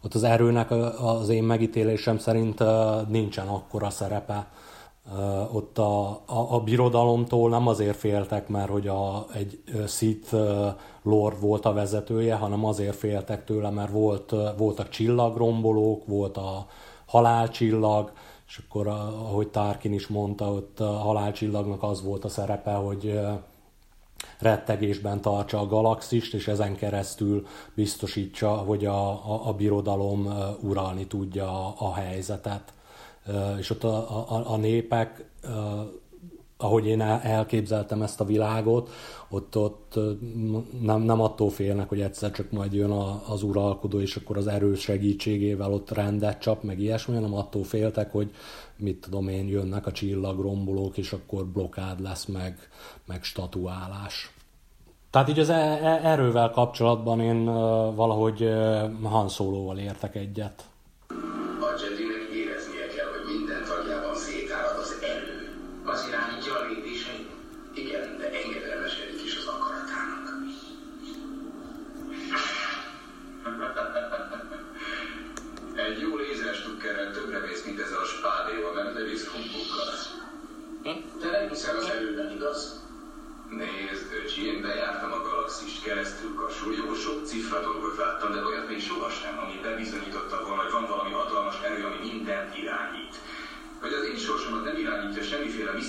ott 0.02 0.14
az 0.14 0.22
erőnek 0.22 0.70
az 1.00 1.28
én 1.28 1.42
megítélésem 1.44 2.18
szerint 2.18 2.62
nincsen 3.08 3.48
akkora 3.48 3.90
szerepe. 3.90 4.48
Ott 5.52 5.78
a, 5.78 6.08
a, 6.08 6.54
a 6.54 6.60
birodalomtól 6.60 7.50
nem 7.50 7.66
azért 7.66 7.96
féltek, 7.96 8.48
mert 8.48 8.70
hogy 8.70 8.88
a, 8.88 9.26
egy 9.34 9.62
Sith 9.86 10.36
Lord 11.02 11.40
volt 11.40 11.66
a 11.66 11.72
vezetője, 11.72 12.34
hanem 12.34 12.64
azért 12.64 12.96
féltek 12.96 13.44
tőle, 13.44 13.70
mert 13.70 13.90
volt, 13.90 14.34
voltak 14.56 14.88
csillagrombolók, 14.88 16.06
volt 16.06 16.36
a, 16.36 16.66
halálcsillag, 17.08 18.12
és 18.48 18.60
akkor, 18.66 18.86
ahogy 18.86 19.48
Tarkin 19.48 19.92
is 19.92 20.06
mondta, 20.06 20.52
ott 20.52 20.80
a 20.80 20.92
halálcsillagnak 20.92 21.82
az 21.82 22.02
volt 22.02 22.24
a 22.24 22.28
szerepe, 22.28 22.72
hogy 22.72 23.20
rettegésben 24.38 25.20
tartsa 25.20 25.60
a 25.60 25.66
galaxist, 25.66 26.34
és 26.34 26.48
ezen 26.48 26.76
keresztül 26.76 27.46
biztosítsa, 27.74 28.50
hogy 28.50 28.84
a, 28.84 29.08
a, 29.08 29.40
a 29.48 29.52
birodalom 29.52 30.34
uralni 30.60 31.06
tudja 31.06 31.66
a, 31.66 31.74
a 31.78 31.94
helyzetet. 31.94 32.72
És 33.58 33.70
ott 33.70 33.84
a, 33.84 33.96
a, 34.36 34.52
a 34.52 34.56
népek 34.56 35.30
ahogy 36.60 36.86
én 36.86 37.00
elképzeltem 37.00 38.02
ezt 38.02 38.20
a 38.20 38.24
világot, 38.24 38.90
ott, 39.28 39.56
ott 39.56 39.98
nem, 40.80 41.00
nem 41.00 41.20
attól 41.20 41.50
félnek, 41.50 41.88
hogy 41.88 42.00
egyszer 42.00 42.30
csak 42.30 42.50
majd 42.50 42.72
jön 42.72 42.90
a, 42.90 43.22
az 43.28 43.42
uralkodó, 43.42 44.00
és 44.00 44.16
akkor 44.16 44.36
az 44.36 44.46
erős 44.46 44.80
segítségével 44.80 45.72
ott 45.72 45.90
rendet 45.90 46.40
csap, 46.40 46.62
meg 46.62 46.80
ilyesmi, 46.80 47.14
hanem 47.14 47.34
attól 47.34 47.64
féltek, 47.64 48.12
hogy 48.12 48.34
mit 48.76 49.00
tudom 49.00 49.28
én, 49.28 49.48
jönnek 49.48 49.86
a 49.86 49.92
csillagrombolók, 49.92 50.96
és 50.96 51.12
akkor 51.12 51.46
blokád 51.46 52.00
lesz, 52.00 52.24
meg, 52.24 52.58
meg 53.06 53.22
statuálás. 53.22 54.32
Tehát 55.10 55.28
így 55.28 55.38
az 55.38 55.48
e, 55.48 55.54
e, 55.54 56.00
erővel 56.02 56.50
kapcsolatban 56.50 57.20
én 57.20 57.44
valahogy 57.94 58.48
Han 59.02 59.28
Solo-val 59.28 59.78
értek 59.78 60.14
egyet. 60.14 60.68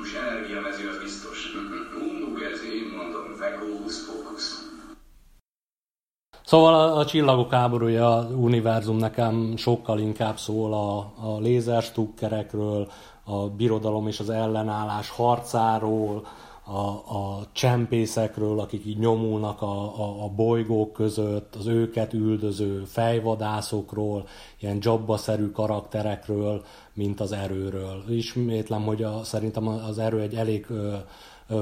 Szóval 6.44 6.74
a, 6.74 6.96
a 6.98 7.04
csillagok 7.04 7.52
háborúja 7.52 8.28
univerzum 8.36 8.96
nekem 8.96 9.56
sokkal 9.56 9.98
inkább 9.98 10.38
szól 10.38 10.74
a, 10.74 10.98
a 10.98 11.38
lézerstukkerekről, 11.38 12.90
a 13.24 13.48
birodalom 13.48 14.06
és 14.06 14.20
az 14.20 14.30
ellenállás 14.30 15.10
harcáról, 15.10 16.26
a, 16.68 16.88
a 17.16 17.46
csempészekről, 17.52 18.60
akik 18.60 18.86
így 18.86 18.98
nyomulnak 18.98 19.62
a, 19.62 20.00
a, 20.00 20.24
a 20.24 20.28
bolygók 20.28 20.92
között, 20.92 21.54
az 21.54 21.66
őket 21.66 22.12
üldöző 22.12 22.84
fejvadászokról, 22.84 24.26
ilyen 24.60 24.78
jobbaszerű 24.80 25.50
karakterekről, 25.50 26.64
mint 26.94 27.20
az 27.20 27.32
erőről. 27.32 28.04
Ismétlem, 28.08 28.84
hogy 28.84 29.02
a, 29.02 29.24
szerintem 29.24 29.68
az 29.68 29.98
erő 29.98 30.20
egy 30.20 30.34
elég 30.34 30.66
ö, 30.70 30.96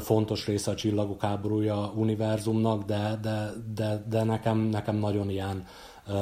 fontos 0.00 0.46
része 0.46 0.70
a 0.70 0.74
Csillagok 0.74 1.20
háborúja 1.20 1.92
univerzumnak, 1.94 2.84
de, 2.84 3.18
de, 3.22 3.52
de, 3.74 4.04
de 4.08 4.24
nekem, 4.24 4.58
nekem 4.58 4.96
nagyon 4.96 5.30
ilyen 5.30 5.64
uh, 6.08 6.14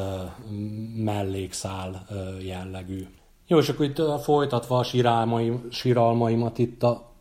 mellékszál 1.04 2.06
uh, 2.10 2.44
jellegű. 2.44 3.06
Jó, 3.46 3.58
és 3.58 3.68
akkor 3.68 3.84
itt 3.86 4.02
folytatva 4.22 4.78
a 4.78 4.82
sírálmaim, 4.82 5.66
síralmaimat 5.70 6.58
itt 6.58 6.82
a 6.82 7.12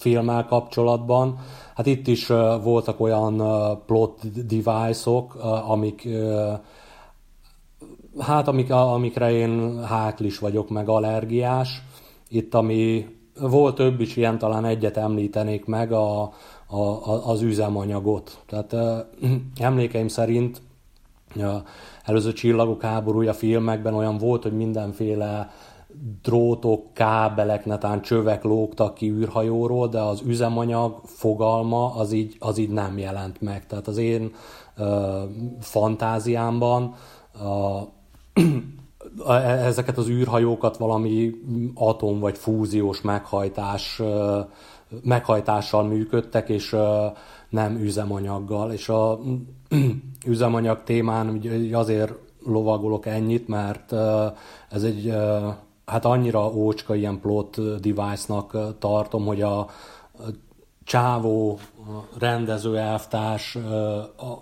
filmmel 0.00 0.44
kapcsolatban, 0.44 1.38
hát 1.74 1.86
itt 1.86 2.06
is 2.06 2.26
voltak 2.62 3.00
olyan 3.00 3.36
plot 3.86 4.46
device-ok, 4.46 5.34
amik 5.66 6.08
hát 8.18 8.48
amik, 8.48 8.70
amikre 8.70 9.32
én 9.32 9.84
hátlis 9.84 10.38
vagyok, 10.38 10.70
meg 10.70 10.88
allergiás. 10.88 11.82
Itt, 12.28 12.54
ami 12.54 13.06
volt 13.40 13.74
több 13.74 14.00
is 14.00 14.16
ilyen, 14.16 14.38
talán 14.38 14.64
egyet 14.64 14.96
említenék 14.96 15.64
meg, 15.64 15.92
a, 15.92 16.22
a, 16.66 17.30
az 17.30 17.42
üzemanyagot. 17.42 18.38
Tehát 18.46 18.76
emlékeim 19.56 20.08
szerint 20.08 20.62
előző 22.04 22.32
csillagok 22.32 22.82
háborúja 22.82 23.32
filmekben 23.32 23.94
olyan 23.94 24.18
volt, 24.18 24.42
hogy 24.42 24.56
mindenféle 24.56 25.50
drótok, 26.22 26.94
kábelek, 26.94 27.64
netán 27.64 28.02
csövek 28.02 28.42
lógtak 28.42 28.94
ki 28.94 29.10
űrhajóról, 29.10 29.88
de 29.88 30.00
az 30.00 30.22
üzemanyag 30.26 31.00
fogalma 31.04 31.94
az 31.94 32.12
így, 32.12 32.36
az 32.38 32.58
így 32.58 32.70
nem 32.70 32.98
jelent 32.98 33.40
meg. 33.40 33.66
Tehát 33.66 33.86
az 33.86 33.96
én 33.96 34.32
ö, 34.76 35.22
fantáziámban 35.60 36.94
a, 39.24 39.32
ezeket 39.42 39.98
az 39.98 40.08
űrhajókat 40.08 40.76
valami 40.76 41.30
atom 41.74 42.18
vagy 42.18 42.38
fúziós 42.38 43.00
meghajtás, 43.00 44.02
meghajtással 45.02 45.84
működtek, 45.84 46.48
és 46.48 46.76
nem 47.48 47.76
üzemanyaggal. 47.76 48.72
És 48.72 48.88
a 48.88 49.20
üzemanyag 50.26 50.82
témán 50.82 51.28
ugye 51.28 51.76
azért 51.76 52.12
lovagolok 52.44 53.06
ennyit, 53.06 53.48
mert 53.48 53.92
ez 54.70 54.82
egy 54.82 55.14
hát 55.90 56.04
annyira 56.04 56.52
ócska 56.54 56.94
ilyen 56.94 57.20
plot 57.20 57.80
device-nak 57.80 58.78
tartom, 58.78 59.26
hogy 59.26 59.42
a 59.42 59.68
csávó 60.84 61.58
rendező 62.18 62.78
elvtárs 62.78 63.58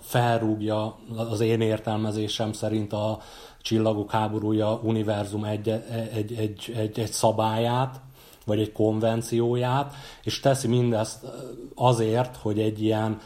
felrúgja 0.00 0.96
az 1.30 1.40
én 1.40 1.60
értelmezésem 1.60 2.52
szerint 2.52 2.92
a 2.92 3.18
Csillagok 3.62 4.10
háborúja 4.10 4.80
univerzum 4.82 5.44
egy, 5.44 5.68
egy, 5.68 6.32
egy, 6.32 6.72
egy, 6.76 6.98
egy 6.98 7.12
szabályát, 7.12 8.00
vagy 8.44 8.60
egy 8.60 8.72
konvencióját, 8.72 9.94
és 10.24 10.40
teszi 10.40 10.68
mindezt 10.68 11.26
azért, 11.74 12.36
hogy 12.36 12.58
egy 12.58 12.82
ilyen 12.82 13.20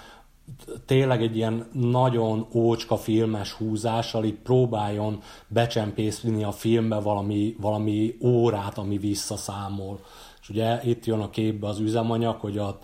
tényleg 0.86 1.22
egy 1.22 1.36
ilyen 1.36 1.66
nagyon 1.72 2.46
ócska 2.54 2.96
filmes 2.96 3.52
húzással 3.52 4.24
így 4.24 4.38
próbáljon 4.38 5.22
becsempészni 5.48 6.44
a 6.44 6.52
filmbe 6.52 7.00
valami, 7.00 7.56
valami 7.60 8.16
órát, 8.20 8.78
ami 8.78 8.98
visszaszámol. 8.98 10.00
És 10.40 10.48
ugye 10.48 10.80
itt 10.84 11.04
jön 11.04 11.20
a 11.20 11.30
képbe 11.30 11.66
az 11.66 11.78
üzemanyag, 11.78 12.40
hogy 12.40 12.58
a, 12.58 12.78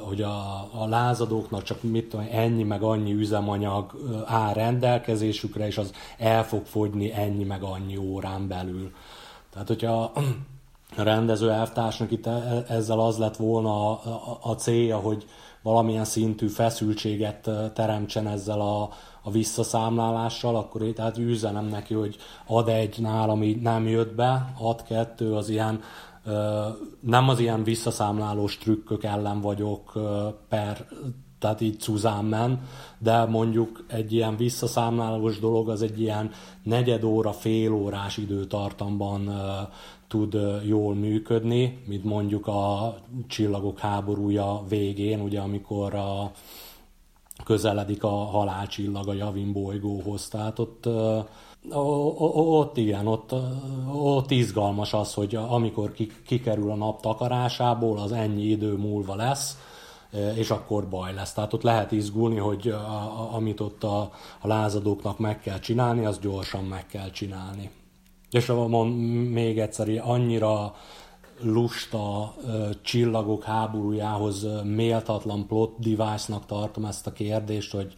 hogy 0.00 0.22
a, 0.22 0.68
a 0.82 0.86
lázadóknak 0.88 1.62
csak 1.62 1.82
mit 1.82 2.08
tudom, 2.08 2.26
ennyi 2.30 2.62
meg 2.62 2.82
annyi 2.82 3.12
üzemanyag 3.12 3.92
áll 4.26 4.52
rendelkezésükre, 4.52 5.66
és 5.66 5.78
az 5.78 5.92
el 6.18 6.44
fog 6.44 6.66
fogyni 6.66 7.12
ennyi 7.12 7.44
meg 7.44 7.62
annyi 7.62 7.96
órán 7.96 8.48
belül. 8.48 8.92
Tehát, 9.52 9.68
hogyha 9.68 10.12
a 10.96 11.02
rendező 11.02 11.50
elvtársnak 11.50 12.10
itt 12.10 12.26
e, 12.26 12.64
ezzel 12.68 13.00
az 13.00 13.18
lett 13.18 13.36
volna 13.36 13.90
a, 13.90 14.00
a, 14.04 14.38
a 14.50 14.54
célja, 14.54 14.96
hogy 14.96 15.26
valamilyen 15.62 16.04
szintű 16.04 16.46
feszültséget 16.46 17.50
teremtsen 17.74 18.26
ezzel 18.26 18.60
a, 18.60 18.90
a 19.22 19.30
visszaszámlálással, 19.30 20.56
akkor 20.56 20.82
én 20.82 20.94
tehát 20.94 21.18
üzenem 21.18 21.66
neki, 21.66 21.94
hogy 21.94 22.16
ad 22.46 22.68
egy 22.68 22.96
nálam 23.00 23.42
így 23.42 23.60
nem 23.60 23.88
jött 23.88 24.14
be, 24.14 24.52
ad 24.58 24.82
kettő, 24.82 25.34
az 25.34 25.48
ilyen 25.48 25.80
nem 27.00 27.28
az 27.28 27.38
ilyen 27.38 27.64
visszaszámlálós 27.64 28.58
trükkök 28.58 29.04
ellen 29.04 29.40
vagyok 29.40 29.92
per, 30.48 30.86
tehát 31.38 31.60
így 31.60 31.80
cuzámmen, 31.80 32.60
de 32.98 33.24
mondjuk 33.24 33.84
egy 33.88 34.12
ilyen 34.12 34.36
visszaszámlálós 34.36 35.38
dolog 35.38 35.68
az 35.68 35.82
egy 35.82 36.00
ilyen 36.00 36.30
negyed 36.62 37.04
óra, 37.04 37.32
fél 37.32 37.72
órás 37.72 38.16
időtartamban 38.16 39.30
tud 40.08 40.36
jól 40.64 40.94
működni, 40.94 41.78
mint 41.86 42.04
mondjuk 42.04 42.46
a 42.46 42.94
csillagok 43.26 43.78
háborúja 43.78 44.64
végén, 44.68 45.20
ugye 45.20 45.40
amikor 45.40 45.94
a, 45.94 46.30
közeledik 47.44 48.04
a 48.04 48.08
halálcsillag 48.08 49.08
a 49.08 49.12
Javin 49.12 49.52
bolygóhoz. 49.52 50.28
Tehát 50.28 50.58
ott, 50.58 50.88
ott 52.46 52.76
igen, 52.76 53.06
ott, 53.06 53.34
ott 53.92 54.30
izgalmas 54.30 54.92
az, 54.92 55.14
hogy 55.14 55.34
amikor 55.34 55.92
kikerül 56.26 56.70
a 56.70 56.74
nap 56.74 57.00
takarásából, 57.00 57.98
az 57.98 58.12
ennyi 58.12 58.44
idő 58.44 58.76
múlva 58.76 59.14
lesz, 59.14 59.58
és 60.34 60.50
akkor 60.50 60.88
baj 60.88 61.14
lesz. 61.14 61.32
Tehát 61.32 61.52
ott 61.52 61.62
lehet 61.62 61.92
izgulni, 61.92 62.36
hogy 62.36 62.74
amit 63.32 63.60
ott 63.60 63.84
a, 63.84 64.10
a 64.40 64.46
lázadóknak 64.46 65.18
meg 65.18 65.40
kell 65.40 65.58
csinálni, 65.58 66.04
az 66.04 66.18
gyorsan 66.18 66.64
meg 66.64 66.86
kell 66.86 67.10
csinálni. 67.10 67.70
És 68.30 68.46
mond, 68.46 68.96
még 69.30 69.58
egyszer, 69.58 70.02
annyira 70.04 70.74
lusta 71.40 72.34
csillagok 72.82 73.44
háborújához 73.44 74.46
méltatlan 74.64 75.46
plot 75.46 75.78
device-nak 75.78 76.46
tartom 76.46 76.84
ezt 76.84 77.06
a 77.06 77.12
kérdést, 77.12 77.72
hogy 77.72 77.94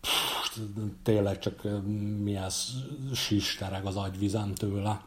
pff, 0.00 0.58
tényleg 1.02 1.38
csak 1.38 1.62
mi 2.22 2.36
ez 2.36 2.66
sistereg 3.14 3.86
az 3.86 3.96
agyvizem 3.96 4.54
tőle. 4.54 5.00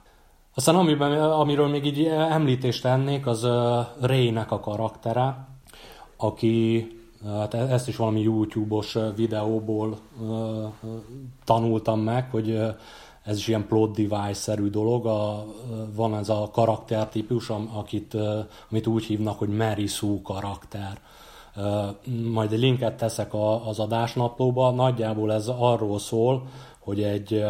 Aztán 0.55 0.75
amiben, 0.75 1.31
amiről 1.31 1.67
még 1.67 1.85
így 1.85 2.05
említést 2.05 2.81
tennék, 2.81 3.27
az 3.27 3.47
Rének 4.01 4.51
a 4.51 4.59
karaktere, 4.59 5.47
aki 6.17 6.87
hát 7.25 7.53
e-, 7.53 7.57
ezt 7.73 7.87
is 7.87 7.95
valami 7.95 8.21
YouTube-os 8.21 8.97
videóból 9.15 9.97
tanultam 11.43 11.99
meg, 11.99 12.29
hogy 12.31 12.61
ez 13.23 13.37
is 13.37 13.47
ilyen 13.47 13.67
plot 13.67 13.95
device-szerű 13.95 14.69
dolog. 14.69 15.05
A, 15.05 15.45
van 15.95 16.15
ez 16.15 16.29
a 16.29 16.49
karaktertípus, 16.51 17.49
akit, 17.73 18.17
amit 18.69 18.87
úgy 18.87 19.03
hívnak, 19.03 19.37
hogy 19.37 19.49
Mary 19.49 19.87
Sue 19.87 20.19
karakter. 20.23 20.99
Majd 22.31 22.51
egy 22.51 22.59
linket 22.59 22.97
teszek 22.97 23.33
az 23.65 23.79
adásnaplóba. 23.79 24.71
Nagyjából 24.71 25.33
ez 25.33 25.47
arról 25.47 25.99
szól, 25.99 26.43
hogy 26.79 27.03
egy 27.03 27.45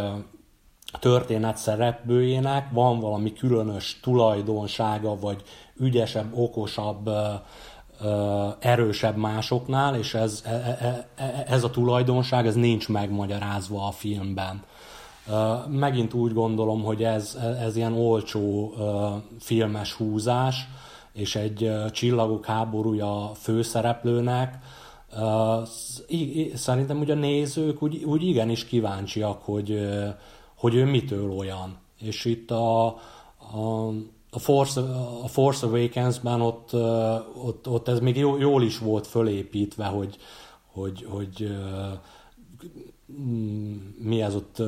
történet 0.99 1.57
szereplőjének 1.57 2.69
van 2.71 2.99
valami 2.99 3.33
különös 3.33 3.99
tulajdonsága, 4.01 5.19
vagy 5.19 5.43
ügyesebb, 5.77 6.37
okosabb, 6.37 7.09
erősebb 8.59 9.17
másoknál, 9.17 9.95
és 9.95 10.13
ez, 10.13 10.43
e, 10.45 10.49
e, 10.49 11.07
e, 11.15 11.45
ez 11.47 11.63
a 11.63 11.69
tulajdonság 11.69 12.47
ez 12.47 12.55
nincs 12.55 12.89
megmagyarázva 12.89 13.87
a 13.87 13.91
filmben. 13.91 14.63
Megint 15.67 16.13
úgy 16.13 16.33
gondolom, 16.33 16.83
hogy 16.83 17.03
ez, 17.03 17.37
ez 17.59 17.75
ilyen 17.75 17.93
olcsó 17.93 18.73
filmes 19.39 19.93
húzás, 19.93 20.67
és 21.13 21.35
egy 21.35 21.71
csillagok 21.91 22.45
háborúja 22.45 23.31
főszereplőnek, 23.35 24.59
szerintem 26.53 26.99
ugye 26.99 27.13
a 27.13 27.17
nézők 27.17 27.83
úgy, 27.83 28.03
úgy 28.03 28.23
igenis 28.23 28.65
kíváncsiak, 28.65 29.41
hogy, 29.43 29.79
hogy 30.55 30.75
ő 30.75 30.85
mitől 30.85 31.31
olyan. 31.31 31.77
És 31.99 32.25
itt 32.25 32.51
a, 32.51 32.85
a, 32.85 33.87
a 34.29 34.39
Force, 34.39 34.81
a 35.23 35.27
Force 35.27 35.65
Awakens-ben 35.65 36.41
ott, 36.41 36.73
ott, 37.43 37.69
ott 37.69 37.87
ez 37.87 37.99
még 37.99 38.17
jól 38.17 38.63
is 38.63 38.77
volt 38.77 39.07
fölépítve, 39.07 39.85
hogy, 39.85 40.17
hogy, 40.71 41.07
hogy 41.09 41.57
mi 43.97 44.21
ez 44.21 44.35
ott 44.35 44.61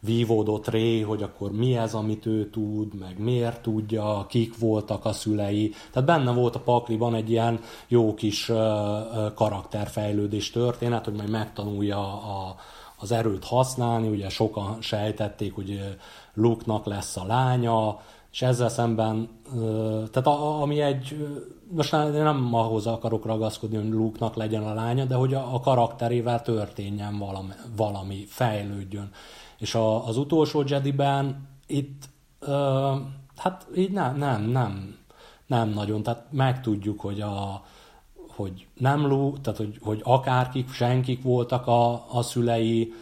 vívódott 0.00 0.68
ré, 0.68 1.00
hogy 1.00 1.22
akkor 1.22 1.52
mi 1.52 1.76
ez, 1.76 1.94
amit 1.94 2.26
ő 2.26 2.50
tud, 2.50 2.94
meg 2.94 3.18
miért 3.18 3.62
tudja, 3.62 4.26
kik 4.28 4.58
voltak 4.58 5.04
a 5.04 5.12
szülei. 5.12 5.74
Tehát 5.92 6.08
benne 6.08 6.32
volt 6.32 6.54
a 6.54 6.60
pakliban 6.60 7.14
egy 7.14 7.30
ilyen 7.30 7.60
jó 7.88 8.14
kis 8.14 8.52
karakterfejlődés 9.34 10.50
történet, 10.50 11.04
hogy 11.04 11.14
majd 11.14 11.30
megtanulja 11.30 11.98
a, 12.22 12.56
az 12.96 13.12
erőt 13.12 13.44
használni, 13.44 14.08
ugye 14.08 14.28
sokan 14.28 14.76
sejtették, 14.80 15.54
hogy 15.54 15.96
Luke-nak 16.34 16.86
lesz 16.86 17.16
a 17.16 17.26
lánya, 17.26 18.00
és 18.32 18.42
ezzel 18.42 18.68
szemben, 18.68 19.28
tehát 20.10 20.26
a, 20.26 20.62
ami 20.62 20.80
egy, 20.80 21.26
most 21.70 21.92
nem 21.92 22.54
ahhoz 22.54 22.86
akarok 22.86 23.24
ragaszkodni, 23.24 23.76
hogy 23.76 23.90
Luke-nak 23.90 24.34
legyen 24.34 24.62
a 24.62 24.74
lánya, 24.74 25.04
de 25.04 25.14
hogy 25.14 25.34
a, 25.34 25.54
a 25.54 25.60
karakterével 25.60 26.42
történjen 26.42 27.18
valami, 27.18 27.52
valami 27.76 28.24
fejlődjön. 28.28 29.10
És 29.58 29.74
a, 29.74 30.06
az 30.06 30.16
utolsó 30.16 30.64
Jedi-ben 30.66 31.48
itt, 31.66 32.08
ö, 32.40 32.94
hát 33.36 33.66
így 33.76 33.90
nem, 33.90 34.16
nem, 34.16 34.42
nem, 34.42 34.96
nem 35.46 35.68
nagyon. 35.68 36.02
Tehát 36.02 36.26
megtudjuk, 36.30 37.00
hogy 37.00 37.20
a, 37.20 37.64
hogy 38.28 38.66
nem 38.74 39.06
lú, 39.06 39.32
tehát 39.40 39.58
hogy, 39.58 39.78
hogy 39.82 40.00
akárkik, 40.04 40.70
senkik 40.72 41.22
voltak 41.22 41.66
a, 41.66 42.14
a 42.16 42.22
szülei, 42.22 42.92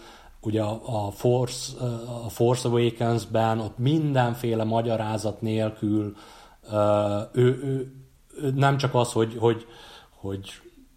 ugye 0.40 0.62
a, 0.62 1.06
a, 1.06 1.10
Force, 1.10 1.76
a 2.24 2.28
Force 2.28 2.68
Awakens-ben 2.68 3.58
ott 3.58 3.78
mindenféle 3.78 4.64
magyarázat 4.64 5.40
nélkül 5.40 6.16
ő, 7.32 7.50
ő, 7.62 7.92
ő, 8.42 8.50
nem 8.54 8.76
csak 8.76 8.94
az, 8.94 9.12
hogy, 9.12 9.36
hogy, 9.38 9.66
hogy 10.10 10.50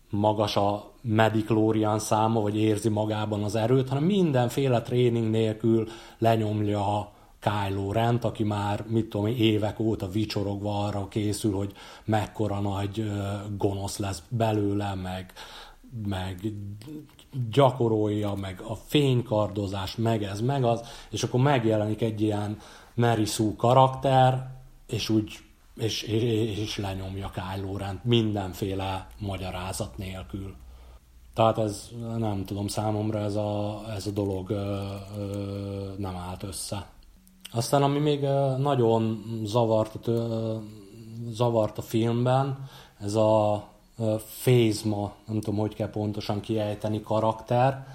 magas 0.10 0.56
a 0.56 0.92
mediklórián 1.02 2.00
száma, 2.00 2.42
vagy 2.42 2.58
érzi 2.58 2.90
magában 2.90 3.44
az 3.44 3.56
erőt, 3.56 3.90
hanem 3.90 4.04
mindenféle 4.04 4.82
tréning 4.82 5.30
nélkül 5.30 5.88
lenyomja 6.18 7.12
Kylo 7.40 7.92
Rent, 7.92 8.24
aki 8.24 8.44
már, 8.44 8.86
mit 8.88 9.10
tudom, 9.10 9.28
évek 9.28 9.80
óta 9.80 10.08
vicsorogva 10.08 10.86
arra 10.86 11.08
készül, 11.08 11.54
hogy 11.54 11.74
mekkora 12.06 12.60
nagy 12.60 13.12
gonosz 13.58 13.98
lesz 13.98 14.24
belőle, 14.30 14.96
meg, 14.96 15.34
meg 16.08 16.54
gyakorolja, 17.52 18.34
meg 18.34 18.62
a 18.68 18.76
fénykardozás, 18.76 19.96
meg 19.96 20.24
ez, 20.24 20.42
meg 20.42 20.64
az, 20.64 20.82
és 21.10 21.24
akkor 21.24 21.40
megjelenik 21.40 22.02
egy 22.02 22.22
ilyen 22.22 22.58
Mary 22.94 23.26
Sue 23.26 23.54
karakter, 23.58 24.52
és 24.88 25.10
úgy 25.10 25.49
és, 25.80 26.02
és, 26.02 26.78
lenyomja 26.78 27.32
Kylo 27.34 27.78
mindenféle 28.04 29.08
magyarázat 29.20 29.98
nélkül. 29.98 30.56
Tehát 31.34 31.58
ez, 31.58 31.90
nem 32.18 32.46
tudom, 32.46 32.68
számomra 32.68 33.20
ez 33.20 33.36
a, 33.36 33.84
ez 33.96 34.08
a 34.08 34.12
dolog 34.12 34.50
ö, 34.50 34.86
ö, 35.18 35.94
nem 35.98 36.16
állt 36.16 36.44
össze. 36.44 36.88
Aztán 37.52 37.84
ami 37.84 38.00
még 38.00 38.22
nagyon 38.58 39.24
zavart, 39.44 40.08
ö, 40.08 40.56
zavart 41.30 41.78
a 41.78 41.82
filmben, 41.82 42.70
ez 43.00 43.16
a 43.16 43.64
Fézma, 44.26 45.14
nem 45.28 45.40
tudom, 45.42 45.60
hogy 45.60 45.76
kell 45.76 45.90
pontosan 45.90 46.40
kiejteni 46.40 47.02
karakter, 47.02 47.88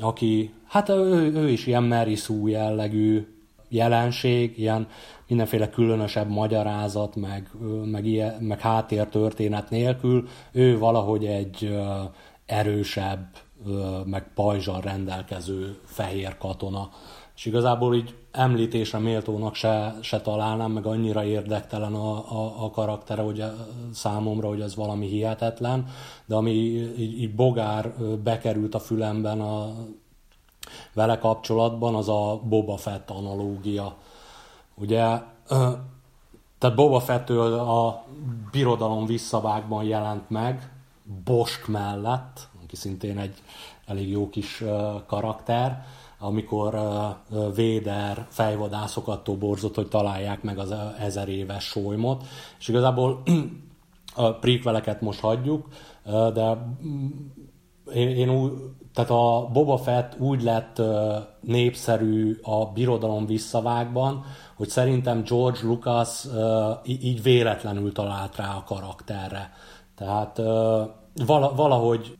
aki, 0.00 0.54
hát 0.66 0.88
ő, 0.88 1.32
ő 1.34 1.48
is 1.48 1.66
ilyen 1.66 2.14
Sue 2.16 2.50
jellegű 2.50 3.36
jelenség, 3.68 4.58
ilyen 4.58 4.88
mindenféle 5.28 5.70
különösebb 5.70 6.28
magyarázat, 6.28 7.16
meg, 7.16 7.50
meg, 7.84 8.06
ilyen, 8.06 8.42
meg 8.42 8.60
háttértörténet 8.60 9.70
nélkül, 9.70 10.28
ő 10.52 10.78
valahogy 10.78 11.26
egy 11.26 11.78
erősebb, 12.46 13.26
meg 14.04 14.30
pajzsal 14.34 14.80
rendelkező 14.80 15.78
fehér 15.84 16.36
katona. 16.38 16.90
És 17.36 17.44
igazából 17.44 17.94
így 17.94 18.14
említésre 18.30 18.98
méltónak 18.98 19.54
se, 19.54 19.96
se 20.00 20.20
találnám, 20.20 20.70
meg 20.70 20.86
annyira 20.86 21.24
érdektelen 21.24 21.94
a, 21.94 22.12
a, 22.16 22.64
a 22.64 22.70
karaktere 22.70 23.22
hogy 23.22 23.40
a, 23.40 23.54
számomra, 23.92 24.48
hogy 24.48 24.60
ez 24.60 24.74
valami 24.74 25.06
hihetetlen, 25.06 25.86
de 26.26 26.34
ami 26.34 26.50
így, 26.50 27.20
így 27.22 27.34
bogár 27.34 27.92
bekerült 28.22 28.74
a 28.74 28.78
fülemben 28.78 29.40
a, 29.40 29.74
vele 30.92 31.18
kapcsolatban, 31.18 31.94
az 31.94 32.08
a 32.08 32.40
Boba 32.44 32.76
Fett 32.76 33.10
analógia. 33.10 33.96
Ugye, 34.76 35.18
tehát 36.58 36.76
Boba 36.76 37.00
Fettől 37.00 37.54
a 37.54 38.04
Birodalom 38.50 39.06
visszavágban 39.06 39.84
jelent 39.84 40.30
meg, 40.30 40.72
Bosk 41.24 41.66
mellett, 41.68 42.48
aki 42.64 42.76
szintén 42.76 43.18
egy 43.18 43.42
elég 43.86 44.10
jó 44.10 44.28
kis 44.28 44.64
karakter, 45.06 45.84
amikor 46.18 46.78
Véder 47.54 48.26
fejvadászokat 48.28 49.24
toborzott, 49.24 49.74
hogy 49.74 49.88
találják 49.88 50.42
meg 50.42 50.58
az 50.58 50.74
ezer 50.98 51.28
éves 51.28 51.64
solymot, 51.64 52.24
és 52.58 52.68
igazából 52.68 53.22
a 54.14 54.32
prequeleket 54.32 55.00
most 55.00 55.20
hagyjuk, 55.20 55.68
de 56.04 56.74
mm, 56.86 57.06
én, 57.94 58.08
én 58.08 58.30
úgy, 58.30 58.52
tehát 58.94 59.10
a 59.10 59.48
Boba 59.52 59.76
Fett 59.76 60.18
úgy 60.18 60.42
lett 60.42 60.82
népszerű 61.40 62.38
a 62.42 62.64
birodalom 62.66 63.26
visszavágban, 63.26 64.24
hogy 64.56 64.68
szerintem 64.68 65.22
George 65.22 65.58
Lucas 65.62 66.26
így 66.84 67.22
véletlenül 67.22 67.92
talált 67.92 68.36
rá 68.36 68.54
a 68.56 68.64
karakterre. 68.64 69.52
Tehát 69.94 70.40
valahogy 71.56 72.16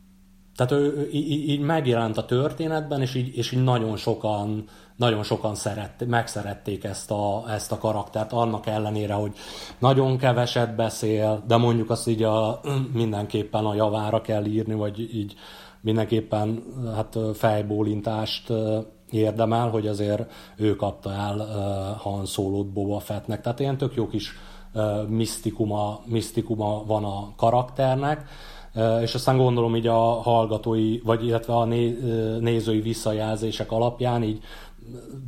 tehát 0.57 0.71
ő 0.71 1.09
így, 1.11 1.59
megjelent 1.59 2.17
a 2.17 2.25
történetben, 2.25 3.01
és 3.01 3.15
így, 3.15 3.37
és 3.37 3.51
így 3.51 3.63
nagyon 3.63 3.97
sokan, 3.97 4.63
nagyon 4.95 5.23
sokan 5.23 5.55
szeret, 5.55 6.05
megszerették 6.05 6.83
ezt 6.83 7.11
a, 7.11 7.43
ezt 7.49 7.71
a 7.71 7.77
karaktert, 7.77 8.33
annak 8.33 8.65
ellenére, 8.65 9.13
hogy 9.13 9.31
nagyon 9.79 10.17
keveset 10.17 10.75
beszél, 10.75 11.43
de 11.47 11.57
mondjuk 11.57 11.89
azt 11.89 12.07
így 12.07 12.23
a, 12.23 12.59
mindenképpen 12.93 13.65
a 13.65 13.75
javára 13.75 14.21
kell 14.21 14.45
írni, 14.45 14.73
vagy 14.73 15.15
így 15.15 15.35
mindenképpen 15.81 16.63
hát 16.95 17.17
fejbólintást 17.33 18.53
érdemel, 19.11 19.69
hogy 19.69 19.87
azért 19.87 20.31
ő 20.55 20.75
kapta 20.75 21.11
el 21.11 21.37
Han 22.01 22.25
Solo-t 22.25 22.67
Boba 22.67 22.99
Fettnek. 22.99 23.41
Tehát 23.41 23.59
ilyen 23.59 23.77
tök 23.77 23.95
jó 23.95 24.07
kis 24.07 24.31
misztikuma, 25.07 25.99
misztikuma 26.05 26.83
van 26.85 27.03
a 27.03 27.33
karakternek, 27.35 28.25
és 29.01 29.13
aztán 29.13 29.37
gondolom 29.37 29.75
így 29.75 29.87
a 29.87 30.21
hallgatói, 30.21 30.99
vagy 31.03 31.25
illetve 31.25 31.55
a 31.55 31.65
nézői 32.39 32.81
visszajelzések 32.81 33.71
alapján 33.71 34.23
így 34.23 34.43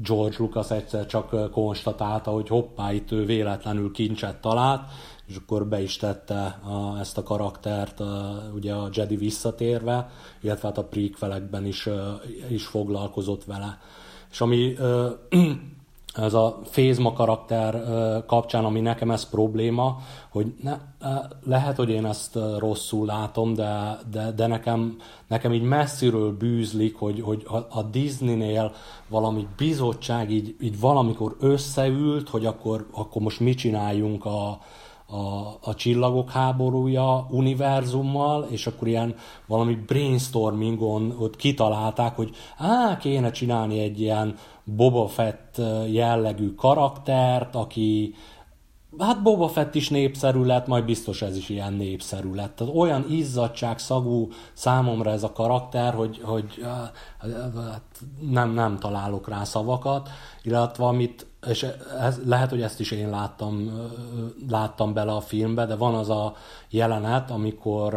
George 0.04 0.36
Lucas 0.40 0.72
egyszer 0.72 1.06
csak 1.06 1.52
konstatálta, 1.52 2.32
hogy 2.32 2.48
hoppá, 2.48 2.92
itt 2.94 3.12
ő 3.12 3.26
véletlenül 3.26 3.92
kincset 3.92 4.42
talált, 4.42 4.82
és 5.30 5.36
akkor 5.36 5.66
be 5.66 5.82
is 5.82 5.98
tette 5.98 6.60
a, 6.64 7.00
ezt 7.00 7.18
a 7.18 7.24
karaktert 7.24 8.00
a, 8.00 8.44
ugye 8.56 8.74
a 8.74 8.90
Jedi 8.94 9.16
visszatérve, 9.16 10.10
illetve 10.42 10.68
hát 10.68 10.78
a 10.78 10.84
prequelekben 10.84 11.66
is, 11.66 11.90
is 12.50 12.66
foglalkozott 12.66 13.44
vele. 13.44 13.80
És 14.32 14.42
ami 14.42 14.76
ez 16.14 16.34
a 16.34 16.60
Fézma 16.64 17.14
karakter 17.14 17.84
kapcsán, 18.26 18.66
ami 18.66 18.80
nekem 18.80 19.12
ez 19.12 19.30
probléma, 19.30 19.98
hogy 20.30 20.54
ne, 20.64 20.78
lehet, 21.46 21.76
hogy 21.76 21.90
én 21.90 22.06
ezt 22.06 22.38
rosszul 22.58 23.06
látom, 23.06 23.54
de, 23.54 24.00
de, 24.12 24.32
de 24.32 24.48
nekem, 24.48 24.98
nekem 25.28 25.54
így 25.54 25.62
messziről 25.62 26.38
bűzlik, 26.38 26.96
hogy, 26.96 27.22
hogy 27.22 27.46
a 27.70 27.84
Disney-nél 27.84 28.74
valami 29.08 29.48
bizottság 29.58 30.32
így, 30.32 30.56
így 30.62 30.80
valamikor 30.80 31.36
összeült, 31.40 32.30
hogy 32.30 32.46
akkor, 32.46 32.88
akkor 32.92 33.22
most 33.22 33.40
mit 33.40 33.58
csináljunk 33.58 34.26
a, 34.26 34.60
a, 35.10 35.58
a 35.70 35.76
csillagok 35.76 36.32
háborúja 36.32 37.28
univerzummal, 37.30 38.48
és 38.50 38.68
akkor 38.68 38.88
ilyen 38.88 39.16
valami 39.46 39.76
brainstormingon 39.76 41.16
ott 41.20 41.36
kitalálták, 41.36 42.16
hogy 42.16 42.30
á, 42.58 42.98
kéne 42.98 43.32
csinálni 43.32 43.80
egy 43.80 44.02
ilyen 44.02 44.36
Boba 44.64 45.08
Fett 45.08 45.62
jellegű 45.92 46.54
karaktert, 46.54 47.56
aki 47.56 48.14
hát 49.06 49.22
Boba 49.22 49.48
Fett 49.48 49.76
is 49.76 49.90
népszerű 49.90 50.44
lett, 50.44 50.68
majd 50.68 50.86
biztos 50.86 51.22
ez 51.22 51.38
is 51.38 51.50
ilyen 51.50 51.74
népszerű 51.74 52.34
lett. 52.34 52.56
Tehát 52.56 52.76
olyan 52.76 53.06
izzadság 53.10 53.80
szagú 53.80 54.28
számomra 54.54 55.12
ez 55.12 55.24
a 55.24 55.32
karakter, 55.32 55.94
hogy, 55.94 56.22
hogy 56.24 56.66
hát 57.22 58.00
nem, 58.30 58.52
nem 58.52 58.78
találok 58.78 59.28
rá 59.28 59.44
szavakat, 59.44 60.10
illetve 60.44 60.86
amit 60.86 61.28
és 61.48 61.66
ez, 62.00 62.22
lehet, 62.26 62.50
hogy 62.50 62.62
ezt 62.62 62.80
is 62.80 62.92
én 62.92 63.10
láttam, 63.10 63.72
láttam 64.50 64.94
bele 64.94 65.12
a 65.12 65.22
filmbe, 65.22 65.66
de 65.66 65.76
van 65.76 65.96
az 65.96 66.10
a 66.10 66.36
jelenet, 66.70 67.32
amikor 67.32 67.94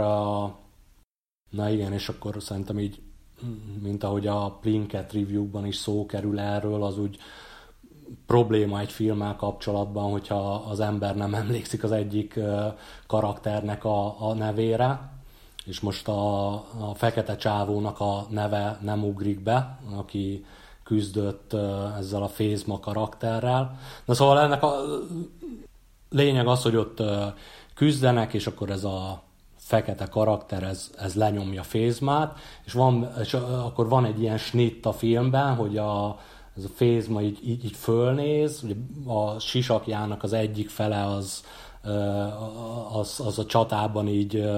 na 1.50 1.70
igen, 1.70 1.92
és 1.92 2.08
akkor 2.08 2.36
szerintem 2.38 2.78
így, 2.78 3.02
mint 3.82 4.04
ahogy 4.04 4.26
a 4.26 4.58
Plinket 4.60 5.12
review-ban 5.12 5.66
is 5.66 5.76
szó 5.76 6.06
kerül 6.06 6.38
erről, 6.38 6.82
az 6.82 6.98
úgy 6.98 7.18
probléma 8.26 8.80
egy 8.80 8.92
filmmel 8.92 9.36
kapcsolatban, 9.36 10.10
hogyha 10.10 10.54
az 10.54 10.80
ember 10.80 11.16
nem 11.16 11.34
emlékszik 11.34 11.84
az 11.84 11.92
egyik 11.92 12.38
karakternek 13.06 13.84
a, 13.84 14.28
a 14.28 14.34
nevére, 14.34 15.10
és 15.64 15.80
most 15.80 16.08
a, 16.08 16.52
a 16.54 16.94
fekete 16.94 17.36
csávónak 17.36 18.00
a 18.00 18.26
neve 18.28 18.78
nem 18.80 19.04
ugrik 19.04 19.40
be, 19.40 19.78
aki 19.96 20.44
küzdött 20.84 21.52
ezzel 21.98 22.22
a 22.22 22.28
Fézma 22.28 22.80
karakterrel. 22.80 23.78
Na 24.04 24.14
szóval 24.14 24.40
ennek 24.40 24.62
a 24.62 24.74
lényeg 26.10 26.46
az, 26.46 26.62
hogy 26.62 26.76
ott 26.76 27.02
küzdenek, 27.74 28.34
és 28.34 28.46
akkor 28.46 28.70
ez 28.70 28.84
a 28.84 29.22
fekete 29.56 30.06
karakter, 30.06 30.62
ez, 30.62 30.90
ez 30.98 31.14
lenyomja 31.14 31.62
Fézmát, 31.62 32.38
és, 32.64 32.72
van, 32.72 33.12
és 33.20 33.34
akkor 33.34 33.88
van 33.88 34.04
egy 34.04 34.20
ilyen 34.20 34.38
snitt 34.38 34.86
a 34.86 34.92
filmben, 34.92 35.54
hogy 35.54 35.76
a, 35.76 36.18
ez 36.56 36.64
a 36.64 36.68
Fézma 36.74 37.22
így, 37.22 37.38
így, 37.48 37.64
így 37.64 37.76
fölnéz, 37.76 38.60
ugye 38.64 38.74
a 39.06 39.38
sisakjának 39.38 40.22
az 40.22 40.32
egyik 40.32 40.68
fele 40.68 41.06
az, 41.06 41.44
az, 42.92 43.22
az 43.26 43.38
a 43.38 43.46
csatában 43.46 44.08
így 44.08 44.50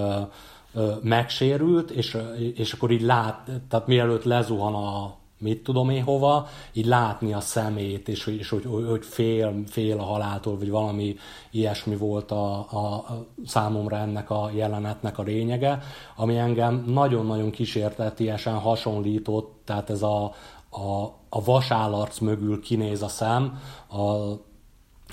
megsérült, 1.02 1.90
és, 1.90 2.18
és 2.54 2.72
akkor 2.72 2.90
így 2.90 3.02
lát, 3.02 3.50
tehát 3.68 3.86
mielőtt 3.86 4.24
lezuhan 4.24 4.74
a 4.74 5.16
mit 5.38 5.62
tudom 5.62 5.90
én 5.90 6.02
hova, 6.02 6.48
így 6.72 6.86
látni 6.86 7.32
a 7.32 7.40
szemét, 7.40 8.08
és, 8.08 8.26
és 8.26 8.48
hogy, 8.48 8.64
hogy 8.88 9.04
fél, 9.04 9.62
fél 9.66 9.98
a 9.98 10.02
haláltól, 10.02 10.58
vagy 10.58 10.70
valami 10.70 11.16
ilyesmi 11.50 11.96
volt 11.96 12.30
a, 12.30 12.58
a, 12.58 13.04
számomra 13.46 13.96
ennek 13.96 14.30
a 14.30 14.50
jelenetnek 14.54 15.18
a 15.18 15.22
lényege, 15.22 15.82
ami 16.16 16.36
engem 16.36 16.84
nagyon-nagyon 16.86 17.50
kísértetiesen 17.50 18.54
hasonlított, 18.54 19.60
tehát 19.64 19.90
ez 19.90 20.02
a, 20.02 20.32
a, 20.74 21.04
a 21.28 21.44
vasállarc 21.44 22.18
mögül 22.18 22.60
kinéz 22.60 23.02
a 23.02 23.08
szem, 23.08 23.58
a 23.90 24.32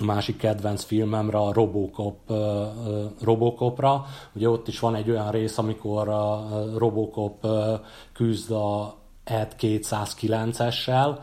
másik 0.06 0.38
kedvenc 0.38 0.84
filmemre, 0.84 1.38
a 1.38 1.54
Robocop, 1.54 2.32
Robocopra. 3.22 4.06
Ugye 4.34 4.50
ott 4.50 4.68
is 4.68 4.80
van 4.80 4.96
egy 4.96 5.10
olyan 5.10 5.32
rész, 5.32 5.58
amikor 5.58 6.10
a 6.10 6.48
Robocop 6.78 7.48
küzd 8.14 8.52
a 8.52 8.96
ED 9.24 9.56
209-essel, 9.60 11.20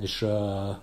és 0.00 0.26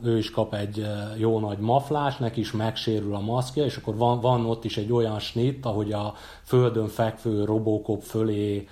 ő 0.04 0.18
is 0.18 0.32
kap 0.32 0.54
egy 0.54 0.86
jó 1.18 1.40
nagy 1.40 1.58
maflás, 1.58 2.18
neki 2.18 2.40
is 2.40 2.52
megsérül 2.52 3.16
a 3.16 3.20
maszkja, 3.20 3.64
és 3.64 3.76
akkor 3.76 3.96
van, 3.96 4.20
van 4.20 4.46
ott 4.46 4.64
is 4.64 4.78
egy 4.78 4.92
olyan 4.92 5.20
snit, 5.20 5.66
ahogy 5.66 5.92
a 5.92 6.14
földön 6.44 6.88
fekvő 6.88 7.44
Robocop 7.44 8.02
fölé 8.02 8.68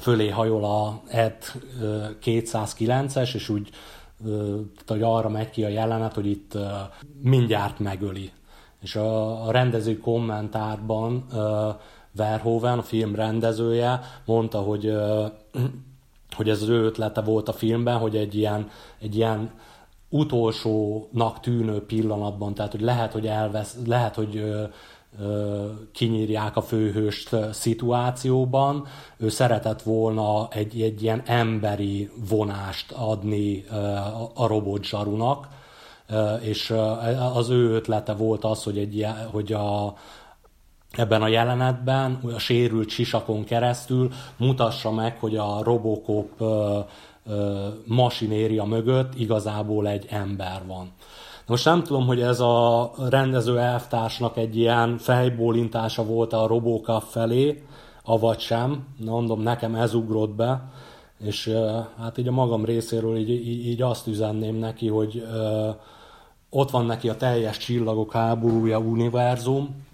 fölé 0.00 0.28
hajol 0.28 0.64
a 0.64 1.00
Ed 1.08 1.36
209-es, 2.22 3.34
és 3.34 3.48
úgy 3.48 3.70
hogy 4.86 5.02
arra 5.02 5.28
megy 5.28 5.50
ki 5.50 5.64
a 5.64 5.68
jelenet, 5.68 6.14
hogy 6.14 6.26
itt 6.26 6.58
mindjárt 7.22 7.78
megöli. 7.78 8.30
És 8.80 8.96
a, 8.96 9.50
rendező 9.50 9.98
kommentárban 9.98 11.26
Verhoeven, 12.12 12.78
a 12.78 12.82
film 12.82 13.14
rendezője 13.14 14.00
mondta, 14.24 14.58
hogy 14.58 14.92
hogy 16.36 16.48
ez 16.48 16.62
az 16.62 16.68
ő 16.68 16.84
ötlete 16.84 17.20
volt 17.20 17.48
a 17.48 17.52
filmben, 17.52 17.98
hogy 17.98 18.16
egy 18.16 18.34
ilyen, 18.34 18.68
egy 19.00 19.16
ilyen 19.16 19.50
utolsónak 20.08 21.40
tűnő 21.40 21.84
pillanatban, 21.86 22.54
tehát 22.54 22.72
hogy 22.72 22.80
lehet, 22.80 23.12
hogy 23.12 23.26
elvesz, 23.26 23.76
lehet, 23.86 24.14
hogy 24.14 24.52
kinyírják 25.92 26.56
a 26.56 26.62
főhőst 26.62 27.36
szituációban, 27.52 28.86
ő 29.16 29.28
szeretett 29.28 29.82
volna 29.82 30.48
egy, 30.50 30.82
egy 30.82 31.02
ilyen 31.02 31.22
emberi 31.26 32.10
vonást 32.28 32.92
adni 32.92 33.64
a 34.34 34.46
robot 34.46 34.84
zsarunak, 34.84 35.48
és 36.40 36.74
az 37.34 37.48
ő 37.48 37.74
ötlete 37.74 38.14
volt 38.14 38.44
az, 38.44 38.62
hogy, 38.62 38.78
egy, 38.78 39.06
hogy 39.30 39.52
a, 39.52 39.94
ebben 40.90 41.22
a 41.22 41.28
jelenetben, 41.28 42.20
a 42.34 42.38
sérült 42.38 42.88
sisakon 42.88 43.44
keresztül 43.44 44.12
mutassa 44.36 44.90
meg, 44.90 45.18
hogy 45.18 45.36
a 45.36 45.62
Robocop 45.62 46.42
masinéria 47.84 48.64
mögött 48.64 49.14
igazából 49.14 49.88
egy 49.88 50.06
ember 50.10 50.62
van. 50.66 50.92
Most 51.48 51.64
nem 51.64 51.82
tudom, 51.82 52.06
hogy 52.06 52.20
ez 52.20 52.40
a 52.40 52.90
rendező 53.08 53.58
elvtársnak 53.58 54.36
egy 54.36 54.56
ilyen 54.56 54.98
fejbólintása 54.98 56.04
volt 56.04 56.32
a 56.32 56.46
Robocop 56.46 57.02
felé, 57.02 57.62
avagy 58.04 58.38
sem. 58.38 58.86
Na, 58.98 59.10
mondom, 59.10 59.40
nekem 59.40 59.74
ez 59.74 59.94
ugrott 59.94 60.30
be, 60.30 60.62
és 61.18 61.54
hát 61.98 62.18
így 62.18 62.28
a 62.28 62.32
magam 62.32 62.64
részéről 62.64 63.16
így, 63.16 63.30
így, 63.30 63.66
így 63.66 63.82
azt 63.82 64.06
üzenném 64.06 64.54
neki, 64.54 64.88
hogy 64.88 65.26
ö, 65.32 65.68
ott 66.50 66.70
van 66.70 66.86
neki 66.86 67.08
a 67.08 67.16
teljes 67.16 67.58
csillagok 67.58 68.12
háborúja 68.12 68.78
univerzum, 68.78 69.86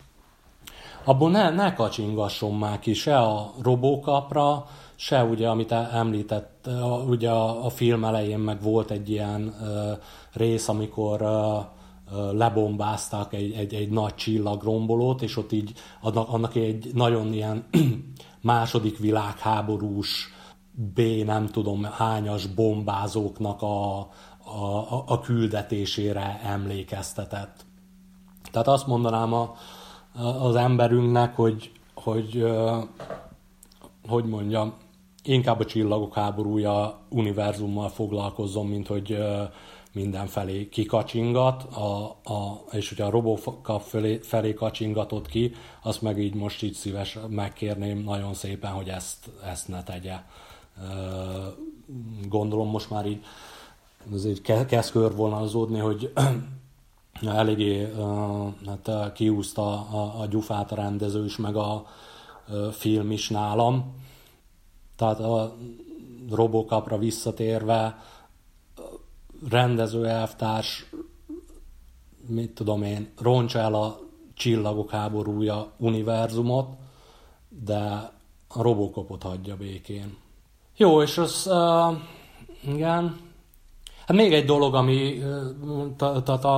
abból 1.04 1.30
ne, 1.30 1.50
ne 1.50 1.74
kacsingasson 1.74 2.54
már 2.54 2.78
ki 2.78 2.94
se 2.94 3.18
a 3.18 3.52
robókapra, 3.62 4.66
se 4.94 5.24
ugye, 5.24 5.48
amit 5.48 5.72
említett, 5.72 6.68
ugye 7.08 7.30
a, 7.30 7.64
a 7.64 7.70
film 7.70 8.04
elején 8.04 8.38
meg 8.38 8.62
volt 8.62 8.90
egy 8.90 9.10
ilyen 9.10 9.54
uh, 9.60 9.98
rész, 10.34 10.68
amikor 10.68 11.24
lebombázták 12.32 13.32
egy, 13.32 13.52
egy, 13.52 13.74
egy 13.74 13.90
nagy 13.90 14.14
csillagrombolót, 14.14 15.22
és 15.22 15.36
ott 15.36 15.52
így 15.52 15.72
annak, 16.00 16.28
annak 16.28 16.54
egy 16.54 16.90
nagyon 16.94 17.32
ilyen 17.32 17.66
második 18.40 18.98
világháborús 18.98 20.32
B 20.94 21.00
nem 21.24 21.46
tudom 21.46 21.82
hányas 21.82 22.46
bombázóknak 22.46 23.62
a, 23.62 23.98
a, 23.98 25.04
a 25.06 25.20
küldetésére 25.20 26.40
emlékeztetett. 26.44 27.64
Tehát 28.50 28.68
azt 28.68 28.86
mondanám 28.86 29.32
a, 29.32 29.54
az 30.40 30.54
emberünknek, 30.54 31.36
hogy, 31.36 31.72
hogy 31.94 32.44
hogy 34.08 34.24
mondjam, 34.24 34.74
inkább 35.22 35.60
a 35.60 35.64
csillagok 35.64 36.14
háborúja 36.14 36.98
univerzummal 37.08 37.88
foglalkozzon, 37.88 38.66
mint 38.66 38.86
hogy 38.86 39.18
mindenfelé 39.94 40.68
kikacsingat, 40.68 41.62
a, 41.62 42.04
a, 42.24 42.64
és 42.70 42.88
hogyha 42.88 43.06
a 43.06 43.10
Robocop 43.10 43.82
felé, 43.82 44.20
felé 44.22 44.54
kacsingatott 44.54 45.26
ki, 45.26 45.52
azt 45.82 46.02
meg 46.02 46.18
így 46.18 46.34
most 46.34 46.62
így 46.62 46.74
szíves 46.74 47.18
megkérném 47.28 47.98
nagyon 47.98 48.34
szépen, 48.34 48.70
hogy 48.70 48.88
ezt, 48.88 49.30
ezt 49.44 49.68
ne 49.68 49.82
tegye. 49.82 50.22
Gondolom 52.28 52.68
most 52.68 52.90
már 52.90 53.06
így 53.06 53.24
azért 54.12 54.66
kezd 54.66 54.90
körvonalazódni, 54.90 55.78
hogy 55.78 56.12
eléggé 57.22 57.92
hát 58.66 59.12
kiúzta 59.12 59.72
a, 59.72 60.20
a 60.20 60.26
gyufát 60.26 60.72
a 60.72 60.74
rendező 60.74 61.24
is, 61.24 61.36
meg 61.36 61.56
a 61.56 61.86
film 62.72 63.10
is 63.10 63.28
nálam. 63.28 63.94
Tehát 64.96 65.20
a 65.20 65.54
Robocopra 66.30 66.98
visszatérve, 66.98 67.98
rendező 69.50 70.06
elvtárs, 70.06 70.90
mit 72.26 72.50
tudom 72.50 72.82
én, 72.82 73.12
roncsa 73.20 73.58
el 73.58 73.74
a 73.74 73.98
csillagok 74.34 74.90
háborúja 74.90 75.70
univerzumot, 75.76 76.68
de 77.64 78.12
a 78.48 78.62
Robocopot 78.62 79.22
hagyja 79.22 79.56
békén. 79.56 80.16
Jó, 80.76 81.02
és 81.02 81.18
az, 81.18 81.46
uh, 81.50 81.96
igen, 82.74 83.24
Hát 84.06 84.16
még 84.16 84.32
egy 84.32 84.44
dolog, 84.44 84.74
ami 84.74 85.22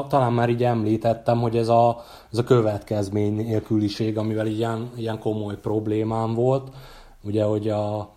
talán 0.08 0.32
már 0.32 0.48
így 0.48 0.64
említettem, 0.64 1.40
hogy 1.40 1.56
ez 1.56 1.68
a, 1.68 2.04
ez 2.32 2.38
a 2.38 2.44
következmény 2.44 3.34
nélküliség, 3.34 4.18
amivel 4.18 4.46
ilyen, 4.46 4.90
ilyen 4.96 5.18
komoly 5.18 5.56
problémám 5.60 6.34
volt. 6.34 6.68
Ugye, 7.22 7.44
hogy 7.44 7.68
a, 7.68 8.14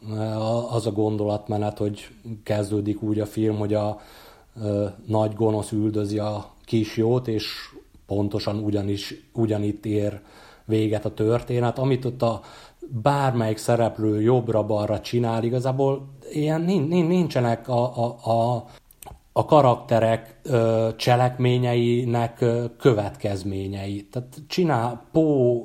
az 0.71 0.87
a 0.87 0.91
gondolatmenet, 0.91 1.77
hogy 1.77 2.07
kezdődik 2.43 3.01
úgy 3.01 3.19
a 3.19 3.25
film, 3.25 3.57
hogy 3.57 3.73
a, 3.73 3.87
a 3.87 3.99
nagy 5.05 5.33
gonosz 5.33 5.71
üldözi 5.71 6.19
a 6.19 6.45
kis 6.65 6.97
jót, 6.97 7.27
és 7.27 7.45
pontosan 8.07 8.57
ugyanis, 8.57 9.29
ugyanitt 9.33 9.85
ér 9.85 10.21
véget 10.65 11.05
a 11.05 11.13
történet. 11.13 11.79
Amit 11.79 12.05
ott 12.05 12.21
a 12.21 12.41
bármelyik 13.01 13.57
szereplő 13.57 14.21
jobbra-balra 14.21 14.99
csinál, 14.99 15.43
igazából 15.43 16.07
ilyen 16.31 16.61
nincsenek 16.61 17.67
a, 17.67 18.05
a, 18.05 18.31
a 18.31 18.65
a 19.39 19.45
karakterek 19.45 20.39
ö, 20.43 20.89
cselekményeinek 20.95 22.41
ö, 22.41 22.65
következményei. 22.79 24.07
Tehát 24.11 24.37
csinál, 24.47 25.05
Pó 25.11 25.63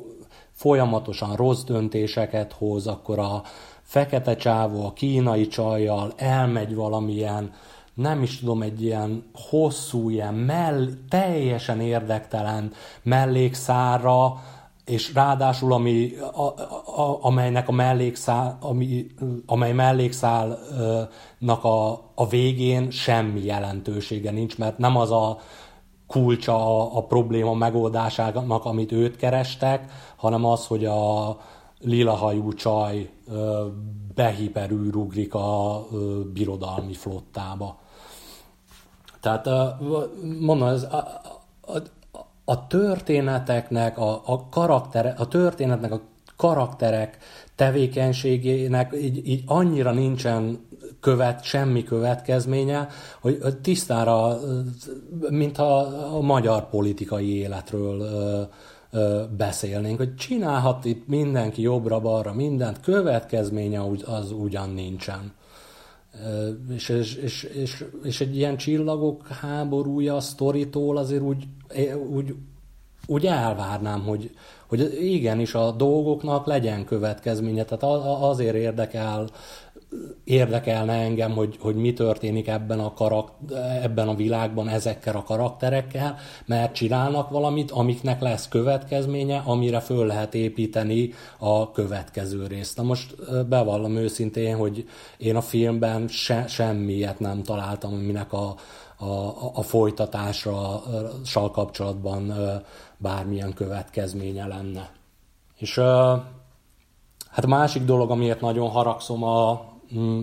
folyamatosan 0.51 1.37
rossz 1.37 1.63
döntéseket 1.63 2.53
hoz, 2.53 2.87
akkor 2.87 3.19
a 3.19 3.43
fekete 3.83 4.37
csávó 4.37 4.87
a 4.87 4.93
kínai 4.93 5.47
csajjal 5.47 6.13
elmegy 6.17 6.75
valamilyen, 6.75 7.53
nem 7.95 8.23
is 8.23 8.39
tudom, 8.39 8.63
egy 8.63 8.83
ilyen 8.83 9.25
hosszú, 9.35 10.11
ilyen 10.11 10.35
mell, 10.35 10.89
teljesen 11.09 11.81
érdektelen 11.81 12.73
mellékszára, 13.03 14.43
és 14.85 15.15
ráadásul 15.15 15.73
ami, 15.73 16.13
a, 16.33 16.43
a, 17.01 17.19
amelynek 17.21 17.69
a 17.69 17.73
mellékszál, 17.73 18.59
ami, 18.61 19.07
amely 19.47 19.73
mellékszálnak 19.73 21.65
a, 21.65 21.91
a 22.15 22.29
végén 22.29 22.91
semmi 22.91 23.45
jelentősége 23.45 24.31
nincs, 24.31 24.59
mert 24.59 24.79
nem 24.79 24.97
az 24.97 25.11
a 25.11 25.39
kulcsa 26.07 26.55
a, 26.55 26.97
a 26.97 27.03
probléma 27.03 27.55
megoldásának, 27.55 28.65
amit 28.65 28.93
őt 28.93 29.17
kerestek, 29.17 29.93
hanem 30.17 30.45
az, 30.45 30.67
hogy 30.67 30.85
a 30.85 31.37
lilahajú 31.81 32.53
csaj 32.53 33.11
behiperűrugrik 34.15 35.35
a 35.35 35.83
birodalmi 36.33 36.95
flottába. 36.95 37.83
Tehát 39.25 39.49
mondom, 40.41 40.69
ez, 40.69 40.83
a, 40.83 41.21
a, 41.61 41.79
a 42.45 42.67
történeteknek, 42.67 43.99
a, 43.99 44.23
a, 44.25 44.49
karaktere, 44.49 45.15
a 45.19 45.29
történetnek 45.29 45.93
a 45.93 46.01
karakterek 46.37 47.19
tevékenységének 47.55 48.95
így, 49.03 49.29
így 49.29 49.43
annyira 49.47 49.93
nincsen 49.93 50.67
követ, 51.01 51.45
semmi 51.45 51.85
következménye, 51.85 52.89
hogy 53.21 53.39
tisztára, 53.63 54.39
mintha 55.29 55.79
a 56.17 56.21
magyar 56.21 56.69
politikai 56.69 57.37
életről 57.37 58.09
beszélnénk, 59.37 59.97
hogy 59.97 60.15
csinálhat 60.15 60.85
itt 60.85 61.07
mindenki 61.07 61.63
jobbra-balra 61.63 62.33
mindent, 62.33 62.81
következménye 62.81 63.81
az 64.07 64.31
ugyan 64.31 64.71
nincsen. 64.71 65.33
És, 66.75 66.89
és, 66.89 67.15
és, 67.15 67.43
és, 67.43 67.85
és 68.03 68.21
egy 68.21 68.37
ilyen 68.37 68.57
csillagok 68.57 69.27
háborúja 69.27 70.17
a 70.17 70.21
sztoritól 70.21 70.97
azért 70.97 71.23
úgy, 71.23 71.45
úgy, 72.11 72.35
úgy 73.07 73.27
elvárnám, 73.27 74.03
hogy, 74.03 74.31
hogy 74.67 74.99
igenis 75.01 75.55
a 75.55 75.71
dolgoknak 75.71 76.47
legyen 76.47 76.85
következménye. 76.85 77.65
Tehát 77.65 78.05
azért 78.23 78.55
érdekel 78.55 79.29
érdekelne 80.25 80.93
engem, 80.93 81.31
hogy, 81.31 81.57
hogy 81.61 81.75
mi 81.75 81.93
történik 81.93 82.49
ebben 82.49 82.79
a, 82.79 82.93
karak, 82.93 83.31
ebben 83.83 84.09
a 84.09 84.15
világban 84.15 84.69
ezekkel 84.69 85.17
a 85.17 85.23
karakterekkel, 85.23 86.17
mert 86.47 86.75
csinálnak 86.75 87.31
valamit, 87.31 87.71
amiknek 87.71 88.21
lesz 88.21 88.49
következménye, 88.49 89.43
amire 89.45 89.81
föl 89.81 90.07
lehet 90.07 90.35
építeni 90.35 91.13
a 91.39 91.71
következő 91.71 92.47
részt. 92.47 92.77
Na 92.77 92.83
most 92.83 93.15
bevallom 93.49 93.97
őszintén, 93.97 94.57
hogy 94.57 94.89
én 95.19 95.37
a 95.37 95.41
filmben 95.41 96.09
se, 96.09 96.47
semmiet 96.47 97.19
nem 97.19 97.43
találtam, 97.43 97.93
aminek 97.93 98.33
a, 98.33 98.55
a, 98.97 99.51
a 99.55 99.63
folytatásra 99.63 100.83
kapcsolatban 101.53 102.33
bármilyen 102.97 103.53
következménye 103.53 104.47
lenne. 104.47 104.91
És 105.59 105.79
hát 107.31 107.45
a 107.45 107.47
másik 107.47 107.83
dolog, 107.83 108.11
amiért 108.11 108.41
nagyon 108.41 108.69
haragszom 108.69 109.23
a 109.23 109.73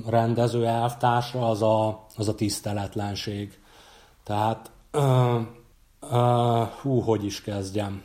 rendező 0.06 0.66
elvtársra, 0.66 1.50
az 1.50 1.62
a, 1.62 2.06
az 2.16 2.28
a 2.28 2.36
tiszteletlenség. 2.36 3.60
Tehát, 4.24 4.72
uh, 4.94 5.42
uh, 6.02 6.68
hú, 6.82 7.00
hogy 7.00 7.26
is 7.26 7.42
kezdjem. 7.42 8.04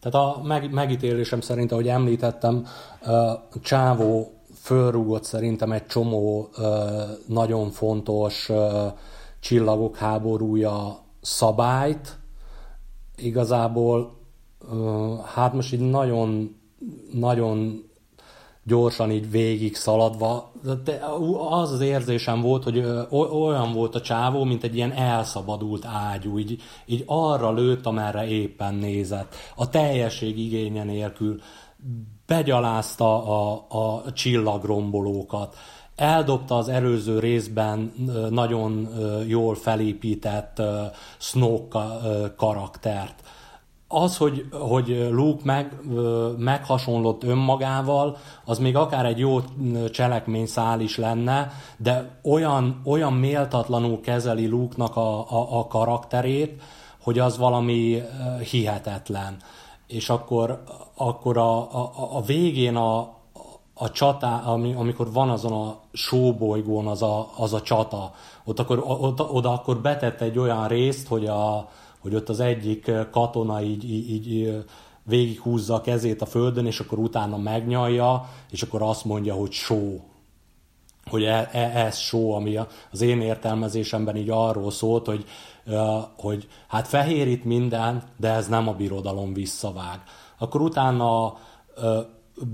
Tehát 0.00 0.28
a 0.28 0.42
meg, 0.42 0.72
megítélésem 0.72 1.40
szerint, 1.40 1.72
ahogy 1.72 1.88
említettem, 1.88 2.66
uh, 3.06 3.60
Csávó 3.62 4.32
fölrúgott 4.54 5.24
szerintem 5.24 5.72
egy 5.72 5.86
csomó 5.86 6.48
uh, 6.58 6.66
nagyon 7.26 7.70
fontos 7.70 8.48
uh, 8.48 8.92
csillagok 9.40 9.96
háborúja 9.96 10.98
szabályt. 11.20 12.18
Igazából, 13.16 14.16
uh, 14.70 15.20
hát 15.24 15.52
most 15.52 15.72
így 15.72 15.80
nagyon 15.80 16.56
nagyon 17.12 17.84
gyorsan 18.64 19.10
így 19.10 19.30
végig 19.30 19.74
szaladva, 19.76 20.52
de 20.84 21.00
az 21.50 21.72
az 21.72 21.80
érzésem 21.80 22.40
volt, 22.40 22.64
hogy 22.64 22.78
olyan 23.30 23.72
volt 23.72 23.94
a 23.94 24.00
csávó, 24.00 24.44
mint 24.44 24.62
egy 24.62 24.76
ilyen 24.76 24.92
elszabadult 24.92 25.84
ágyú, 25.84 26.38
így, 26.38 26.62
így 26.86 27.02
arra 27.06 27.52
lőtt, 27.52 27.86
amerre 27.86 28.26
éppen 28.26 28.74
nézett. 28.74 29.34
A 29.56 29.68
teljesség 29.68 30.38
igénye 30.38 30.84
nélkül 30.84 31.40
begyalázta 32.26 33.24
a, 33.26 33.66
a 33.68 34.12
csillagrombolókat, 34.12 35.56
eldobta 35.96 36.56
az 36.56 36.68
előző 36.68 37.18
részben 37.18 37.92
nagyon 38.30 38.88
jól 39.26 39.54
felépített 39.54 40.62
Snoke 41.18 41.86
karaktert 42.36 43.21
az, 43.92 44.16
hogy, 44.16 44.46
hogy 44.50 45.08
Luke 45.10 45.40
meg, 45.44 45.76
meghasonlott 46.36 47.24
önmagával, 47.24 48.16
az 48.44 48.58
még 48.58 48.76
akár 48.76 49.06
egy 49.06 49.18
jó 49.18 49.40
cselekményszál 49.90 50.80
is 50.80 50.96
lenne, 50.96 51.52
de 51.76 52.20
olyan, 52.22 52.80
olyan 52.84 53.12
méltatlanul 53.12 54.00
kezeli 54.00 54.46
Luke-nak 54.46 54.96
a, 54.96 55.18
a, 55.18 55.58
a 55.58 55.66
karakterét, 55.66 56.62
hogy 57.02 57.18
az 57.18 57.38
valami 57.38 58.02
hihetetlen. 58.50 59.36
És 59.86 60.08
akkor, 60.08 60.62
akkor 60.96 61.38
a, 61.38 61.56
a, 61.58 61.92
a 62.12 62.20
végén 62.20 62.76
a, 62.76 62.98
a 63.74 63.90
csata, 63.90 64.42
ami, 64.44 64.72
amikor 64.72 65.12
van 65.12 65.30
azon 65.30 65.52
a 65.52 65.76
sóbolygón 65.92 66.86
az 66.86 67.02
a, 67.02 67.28
az 67.36 67.52
a 67.52 67.62
csata, 67.62 68.12
ott 68.44 68.58
akkor, 68.58 68.84
ott, 68.86 69.20
oda 69.20 69.52
akkor 69.52 69.78
betett 69.78 70.20
egy 70.20 70.38
olyan 70.38 70.68
részt, 70.68 71.08
hogy 71.08 71.26
a, 71.26 71.68
hogy 72.02 72.14
ott 72.14 72.28
az 72.28 72.40
egyik 72.40 72.90
katona 73.10 73.62
így, 73.62 73.90
így, 73.90 74.10
így 74.10 74.64
végighúzza 75.02 75.74
a 75.74 75.80
kezét 75.80 76.22
a 76.22 76.26
földön, 76.26 76.66
és 76.66 76.80
akkor 76.80 76.98
utána 76.98 77.36
megnyalja, 77.36 78.28
és 78.50 78.62
akkor 78.62 78.82
azt 78.82 79.04
mondja, 79.04 79.34
hogy 79.34 79.52
só. 79.52 80.00
Hogy 81.10 81.24
e, 81.24 81.48
e, 81.52 81.84
ez 81.84 81.96
só, 81.96 82.34
ami 82.34 82.58
az 82.90 83.00
én 83.00 83.20
értelmezésemben 83.20 84.16
így 84.16 84.30
arról 84.30 84.70
szólt, 84.70 85.06
hogy, 85.06 85.24
hogy 86.16 86.48
hát 86.68 86.88
fehér 86.88 87.26
itt 87.26 87.44
minden, 87.44 88.02
de 88.16 88.28
ez 88.28 88.48
nem 88.48 88.68
a 88.68 88.72
birodalom 88.72 89.32
visszavág. 89.32 90.02
Akkor 90.38 90.60
utána 90.60 91.36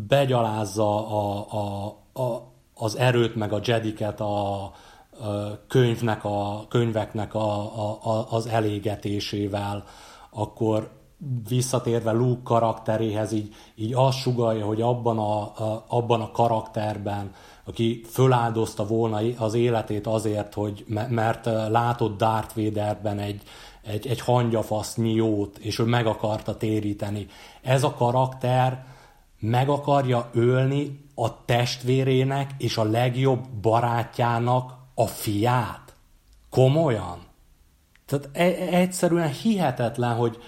begyalázza 0.08 1.08
a, 1.08 1.46
a, 1.50 1.86
a, 2.22 2.52
az 2.74 2.96
erőt, 2.96 3.34
meg 3.34 3.52
a 3.52 3.60
jediket 3.64 4.20
a, 4.20 4.72
könyvnek 5.68 6.24
a, 6.24 6.66
könyveknek 6.68 7.34
a, 7.34 7.60
a, 8.02 8.26
az 8.30 8.46
elégetésével, 8.46 9.84
akkor 10.30 10.90
visszatérve 11.48 12.12
Luke 12.12 12.40
karakteréhez 12.44 13.32
így, 13.32 13.54
így 13.74 13.94
azt 13.94 14.18
sugalja, 14.18 14.66
hogy 14.66 14.80
abban 14.80 15.18
a, 15.18 15.40
a, 15.42 15.84
abban 15.88 16.20
a 16.20 16.30
karakterben, 16.30 17.32
aki 17.64 18.04
föláldozta 18.06 18.86
volna 18.86 19.20
az 19.36 19.54
életét 19.54 20.06
azért, 20.06 20.54
hogy 20.54 20.84
mert 21.08 21.44
látott 21.70 22.18
Darth 22.18 22.56
Vaderben 22.56 23.18
egy, 23.18 23.42
egy, 23.82 24.06
egy 24.06 24.20
hangyafasznyi 24.20 25.12
jót, 25.12 25.58
és 25.58 25.78
ő 25.78 25.84
meg 25.84 26.06
akarta 26.06 26.56
téríteni. 26.56 27.26
Ez 27.62 27.84
a 27.84 27.94
karakter 27.94 28.86
meg 29.40 29.68
akarja 29.68 30.30
ölni 30.32 31.06
a 31.14 31.44
testvérének 31.44 32.54
és 32.58 32.76
a 32.76 32.84
legjobb 32.84 33.48
barátjának 33.60 34.77
a 34.98 35.06
fiát? 35.06 35.94
Komolyan? 36.50 37.18
Tehát 38.06 38.28
e- 38.32 38.76
egyszerűen 38.76 39.32
hihetetlen, 39.32 40.14
hogy, 40.14 40.38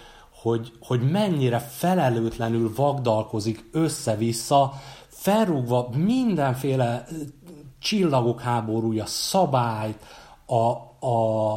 hogy, 0.42 0.72
hogy 0.80 1.10
mennyire 1.10 1.58
felelőtlenül 1.58 2.72
vagdalkozik 2.74 3.68
össze-vissza, 3.72 4.72
felrúgva 5.08 5.88
mindenféle 5.92 7.06
csillagok 7.78 8.40
háborúja, 8.40 9.06
szabályt, 9.06 10.04
a, 10.46 10.56
a, 11.06 11.56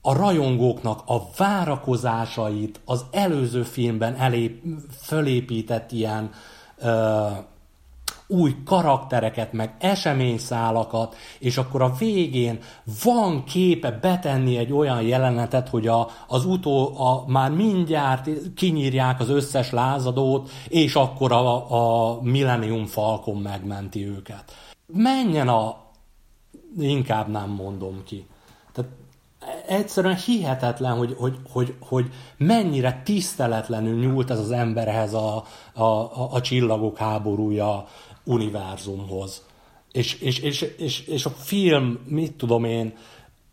a 0.00 0.12
rajongóknak 0.12 1.02
a 1.06 1.22
várakozásait, 1.36 2.80
az 2.84 3.04
előző 3.10 3.62
filmben 3.62 4.14
elép, 4.14 4.62
fölépített 5.02 5.92
ilyen 5.92 6.30
uh, 6.82 7.36
új 8.28 8.56
karaktereket, 8.64 9.52
meg 9.52 9.74
eseményszálakat, 9.78 11.16
és 11.38 11.56
akkor 11.56 11.82
a 11.82 11.94
végén 11.98 12.58
van 13.02 13.44
képe 13.44 13.90
betenni 13.90 14.56
egy 14.56 14.72
olyan 14.72 15.02
jelenetet, 15.02 15.68
hogy 15.68 15.86
a, 15.86 16.08
az 16.26 16.44
utó 16.44 17.00
a, 17.00 17.24
már 17.26 17.50
mindjárt 17.50 18.28
kinyírják 18.54 19.20
az 19.20 19.28
összes 19.28 19.70
lázadót, 19.70 20.50
és 20.68 20.94
akkor 20.94 21.32
a, 21.32 21.70
a 21.70 22.18
Millennium 22.22 22.86
Falcon 22.86 23.36
megmenti 23.36 24.06
őket. 24.06 24.44
Menjen 24.86 25.48
a... 25.48 25.76
inkább 26.78 27.28
nem 27.28 27.50
mondom 27.50 28.02
ki. 28.04 28.26
Tehát 28.72 28.90
egyszerűen 29.66 30.16
hihetetlen, 30.16 30.96
hogy, 30.96 31.16
hogy, 31.18 31.38
hogy, 31.50 31.74
hogy 31.80 32.10
mennyire 32.36 33.02
tiszteletlenül 33.04 33.98
nyúlt 33.98 34.30
ez 34.30 34.38
az 34.38 34.50
emberhez 34.50 35.14
a, 35.14 35.44
a, 35.74 35.82
a, 35.82 36.28
a 36.30 36.40
csillagok 36.40 36.98
háborúja 36.98 37.86
univerzumhoz. 38.26 39.42
És, 39.92 40.20
és, 40.20 40.38
és, 40.38 40.62
és, 40.78 41.06
és 41.06 41.26
a 41.26 41.30
film, 41.30 41.98
mit 42.08 42.32
tudom 42.32 42.64
én, 42.64 42.94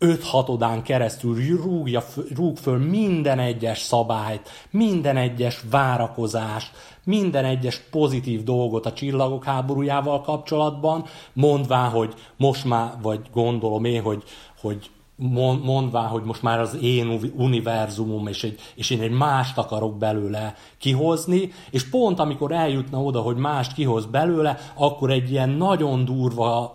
5-6 0.00 0.48
odán 0.48 0.82
keresztül 0.82 1.56
rúgja, 1.56 2.04
rúg 2.34 2.56
föl 2.56 2.78
minden 2.78 3.38
egyes 3.38 3.78
szabályt, 3.78 4.48
minden 4.70 5.16
egyes 5.16 5.60
várakozást, 5.70 6.70
minden 7.04 7.44
egyes 7.44 7.80
pozitív 7.90 8.42
dolgot 8.42 8.86
a 8.86 8.92
csillagok 8.92 9.44
háborújával 9.44 10.20
kapcsolatban, 10.20 11.04
mondván, 11.32 11.90
hogy 11.90 12.14
most 12.36 12.64
már, 12.64 12.92
vagy 13.02 13.20
gondolom 13.32 13.84
én, 13.84 14.02
hogy, 14.02 14.22
hogy 14.60 14.90
mondván, 15.16 16.06
hogy 16.06 16.22
most 16.22 16.42
már 16.42 16.60
az 16.60 16.78
én 16.82 17.32
univerzumom, 17.36 18.26
és, 18.26 18.44
egy, 18.44 18.60
és 18.74 18.90
én 18.90 19.00
egy 19.00 19.10
mást 19.10 19.58
akarok 19.58 19.98
belőle 19.98 20.54
kihozni, 20.78 21.52
és 21.70 21.88
pont 21.88 22.18
amikor 22.18 22.52
eljutna 22.52 23.02
oda, 23.02 23.20
hogy 23.20 23.36
mást 23.36 23.72
kihoz 23.72 24.06
belőle, 24.06 24.58
akkor 24.74 25.10
egy 25.10 25.30
ilyen 25.30 25.48
nagyon 25.48 26.04
durva 26.04 26.72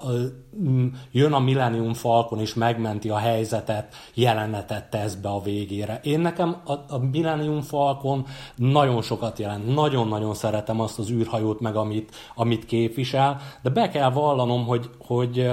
jön 1.12 1.34
a 1.34 1.40
Millennium 1.40 1.94
Falcon 1.94 2.40
és 2.40 2.54
megmenti 2.54 3.10
a 3.10 3.18
helyzetet, 3.18 3.96
jelenetet 4.14 4.90
tesz 4.90 5.16
be 5.16 5.30
a 5.30 5.42
végére. 5.42 6.00
Én 6.04 6.20
nekem 6.20 6.62
a, 6.66 6.72
a 6.72 6.98
Millennium 7.12 7.62
Falcon 7.62 8.26
nagyon 8.56 9.02
sokat 9.02 9.40
jelent, 9.40 9.74
nagyon-nagyon 9.74 10.34
szeretem 10.34 10.80
azt 10.80 11.00
az 11.00 11.10
űrhajót, 11.10 11.60
meg 11.60 11.76
amit, 11.76 12.16
amit 12.36 12.66
képvisel, 12.66 13.42
de 13.62 13.70
be 13.70 13.90
kell 13.90 14.12
vallanom, 14.12 14.66
hogy, 14.66 14.90
hogy 14.98 15.50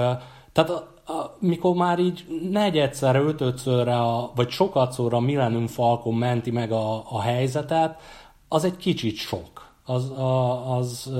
tehát 0.51 0.95
mikor 1.39 1.75
már 1.75 1.99
így 1.99 2.25
negyedszer, 2.51 3.15
ötödszörre, 3.15 4.01
a, 4.01 4.31
vagy 4.35 4.49
sokatszorra 4.49 5.17
a 5.17 5.19
Millennium 5.19 5.67
Falcon 5.67 6.13
menti 6.13 6.51
meg 6.51 6.71
a, 6.71 7.11
a 7.11 7.21
helyzetet, 7.21 7.99
az 8.47 8.63
egy 8.63 8.77
kicsit 8.77 9.15
sok. 9.15 9.71
Az, 9.85 10.11
az, 10.67 11.11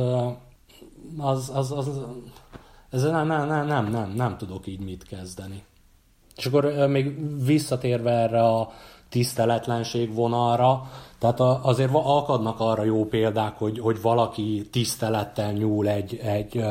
az, 1.18 1.52
az, 1.54 1.72
az, 1.72 1.72
az 1.72 2.02
ez 2.90 3.04
nem, 3.04 3.28
nem, 3.28 3.48
nem, 3.48 3.68
nem, 3.68 3.90
nem, 3.90 4.12
nem 4.16 4.38
tudok 4.38 4.68
így 4.68 4.80
mit 4.80 5.04
kezdeni. 5.04 5.64
És 6.36 6.46
akkor 6.46 6.88
még 6.88 7.16
visszatérve 7.46 8.12
erre 8.12 8.44
a 8.44 8.72
tiszteletlenség 9.10 10.14
vonalra, 10.14 10.92
tehát 11.20 11.40
azért 11.40 11.92
akadnak 11.94 12.60
arra 12.60 12.84
jó 12.84 13.06
példák, 13.06 13.58
hogy, 13.58 13.80
hogy 13.80 14.02
valaki 14.02 14.68
tisztelettel 14.72 15.52
nyúl 15.52 15.88
egy, 15.88 16.20
egy 16.24 16.64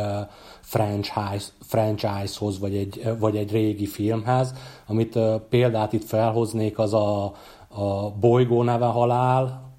franchise, 0.66 1.46
franchise-hoz, 1.60 2.58
vagy 2.58 2.76
egy, 2.76 3.18
vagy 3.18 3.36
egy 3.36 3.50
régi 3.50 3.86
filmhez. 3.86 4.54
Amit 4.86 5.18
példát 5.48 5.92
itt 5.92 6.04
felhoznék, 6.04 6.78
az 6.78 6.94
a, 6.94 7.24
a 7.68 8.10
Bolygó 8.10 8.62
neve 8.62 8.86
halál, 8.86 9.72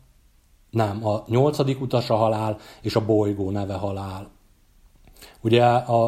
nem, 0.70 1.06
a 1.06 1.24
nyolcadik 1.28 1.82
utas 1.82 2.08
halál, 2.08 2.58
és 2.82 2.96
a 2.96 3.06
bolygó 3.06 3.52
neve 3.52 3.74
halál. 3.74 4.30
Ugye 5.42 5.64
a, 5.66 6.06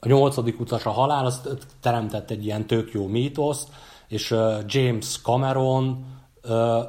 a 0.00 0.06
nyolcadik 0.06 0.60
utas 0.60 0.82
halál, 0.82 1.26
az 1.26 1.40
teremtett 1.80 2.30
egy 2.30 2.44
ilyen 2.44 2.66
tök 2.66 2.92
jó 2.92 3.06
mítoszt, 3.06 3.68
és 4.08 4.34
James 4.66 5.20
Cameron 5.22 6.04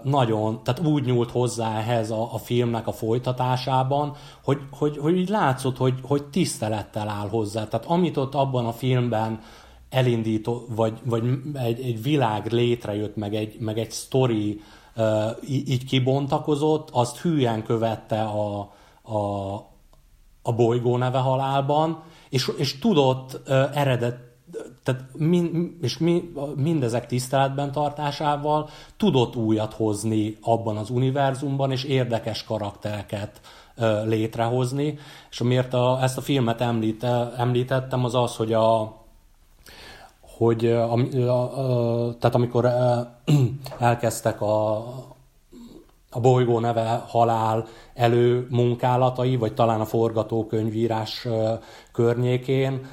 nagyon, 0.03 0.63
tehát 0.63 0.85
úgy 0.85 1.05
nyúlt 1.05 1.31
hozzá 1.31 1.77
ehhez 1.77 2.11
a, 2.11 2.33
a 2.33 2.37
filmnek 2.37 2.87
a 2.87 2.91
folytatásában, 2.91 4.15
hogy, 4.43 4.59
hogy, 4.71 4.97
hogy 4.97 5.17
így 5.17 5.29
látszott, 5.29 5.77
hogy, 5.77 5.93
hogy 6.01 6.23
tisztelettel 6.23 7.09
áll 7.09 7.29
hozzá. 7.29 7.67
Tehát 7.67 7.85
amit 7.85 8.17
ott 8.17 8.35
abban 8.35 8.65
a 8.65 8.71
filmben 8.71 9.39
elindító, 9.89 10.65
vagy, 10.75 10.99
vagy 11.03 11.23
egy, 11.53 11.79
egy 11.79 12.01
világ 12.01 12.51
létrejött, 12.51 13.15
meg 13.15 13.35
egy, 13.35 13.59
meg 13.59 13.77
egy 13.77 13.91
sztori 13.91 14.61
így 15.47 15.85
kibontakozott, 15.85 16.89
azt 16.91 17.19
hülyen 17.19 17.63
követte 17.63 18.21
a, 18.21 18.59
a, 19.01 19.53
a 20.41 20.53
bolygó 20.55 20.97
neve 20.97 21.17
halálban, 21.17 22.03
és, 22.29 22.51
és 22.57 22.79
tudott 22.79 23.49
eredet, 23.73 24.17
tehát 24.83 25.03
min, 25.13 25.77
és 25.81 25.97
mi, 25.97 26.31
mindezek 26.55 27.05
tiszteletben 27.05 27.71
tartásával 27.71 28.69
tudott 28.97 29.35
újat 29.35 29.73
hozni 29.73 30.37
abban 30.41 30.77
az 30.77 30.89
univerzumban, 30.89 31.71
és 31.71 31.83
érdekes 31.83 32.43
karaktereket 32.43 33.41
uh, 33.77 34.05
létrehozni. 34.05 34.97
És 35.29 35.41
amiért 35.41 35.73
a, 35.73 35.99
ezt 36.01 36.17
a 36.17 36.21
filmet 36.21 36.61
említ, 36.61 37.03
említettem, 37.37 38.03
az 38.03 38.15
az, 38.15 38.35
hogy 38.35 38.53
a, 38.53 38.95
hogy 40.37 40.65
a, 40.65 40.93
a, 40.93 42.07
a, 42.07 42.17
tehát 42.17 42.35
amikor 42.35 42.65
elkezdtek 43.79 44.41
a, 44.41 44.77
a 46.11 46.19
bolygó 46.19 46.59
neve 46.59 47.03
halál 47.07 47.65
elő 47.93 48.47
munkálatai, 48.49 49.35
vagy 49.35 49.53
talán 49.53 49.81
a 49.81 49.85
forgatókönyvírás 49.85 51.27
környékén, 51.91 52.85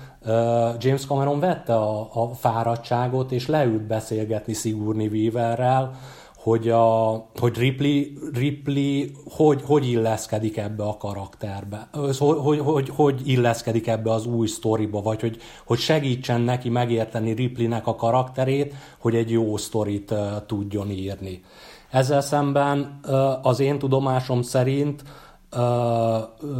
James 0.78 1.06
Cameron 1.06 1.40
vette 1.40 1.74
a, 1.74 2.08
a 2.12 2.34
fáradtságot, 2.34 3.32
és 3.32 3.46
leült 3.46 3.86
beszélgetni 3.86 4.52
Sigourney 4.52 5.06
Weaverrel, 5.06 5.96
hogy, 6.44 6.68
a, 6.68 7.10
hogy 7.40 7.56
Ripley, 7.56 8.02
Ripley 8.32 9.06
hogy, 9.30 9.62
hogy 9.64 9.88
illeszkedik 9.88 10.56
ebbe 10.56 10.82
a 10.82 10.96
karakterbe, 10.96 11.88
hogy, 11.92 12.18
hogy, 12.18 12.58
hogy, 12.58 12.88
hogy 12.94 13.28
illeszkedik 13.28 13.86
ebbe 13.86 14.12
az 14.12 14.26
új 14.26 14.46
sztoriba, 14.46 15.02
vagy 15.02 15.20
hogy, 15.20 15.36
hogy 15.66 15.78
segítsen 15.78 16.40
neki 16.40 16.68
megérteni 16.68 17.32
Ripleynek 17.32 17.86
a 17.86 17.94
karakterét, 17.94 18.74
hogy 18.98 19.14
egy 19.14 19.30
jó 19.30 19.56
sztorit 19.56 20.10
uh, 20.10 20.18
tudjon 20.46 20.90
írni. 20.90 21.42
Ezzel 21.90 22.20
szemben 22.20 23.00
uh, 23.06 23.46
az 23.46 23.60
én 23.60 23.78
tudomásom 23.78 24.42
szerint 24.42 25.02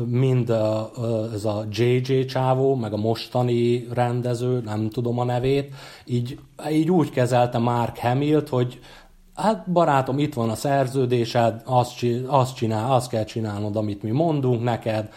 mind 0.06 0.50
ez 1.34 1.44
a 1.44 1.64
JJ 1.70 2.24
csávó, 2.24 2.74
meg 2.74 2.92
a 2.92 2.96
mostani 2.96 3.86
rendező, 3.92 4.60
nem 4.64 4.88
tudom 4.90 5.18
a 5.18 5.24
nevét, 5.24 5.74
így, 6.04 6.38
így 6.70 6.90
úgy 6.90 7.10
kezelte 7.10 7.58
Mark 7.58 7.98
Hamilt, 7.98 8.48
hogy 8.48 8.80
hát 9.34 9.70
barátom, 9.72 10.18
itt 10.18 10.34
van 10.34 10.50
a 10.50 10.54
szerződésed, 10.54 11.62
azt, 11.64 12.06
azt, 12.26 12.56
csinál, 12.56 12.92
azt 12.92 13.08
kell 13.08 13.24
csinálnod, 13.24 13.76
amit 13.76 14.02
mi 14.02 14.10
mondunk 14.10 14.62
neked, 14.62 15.08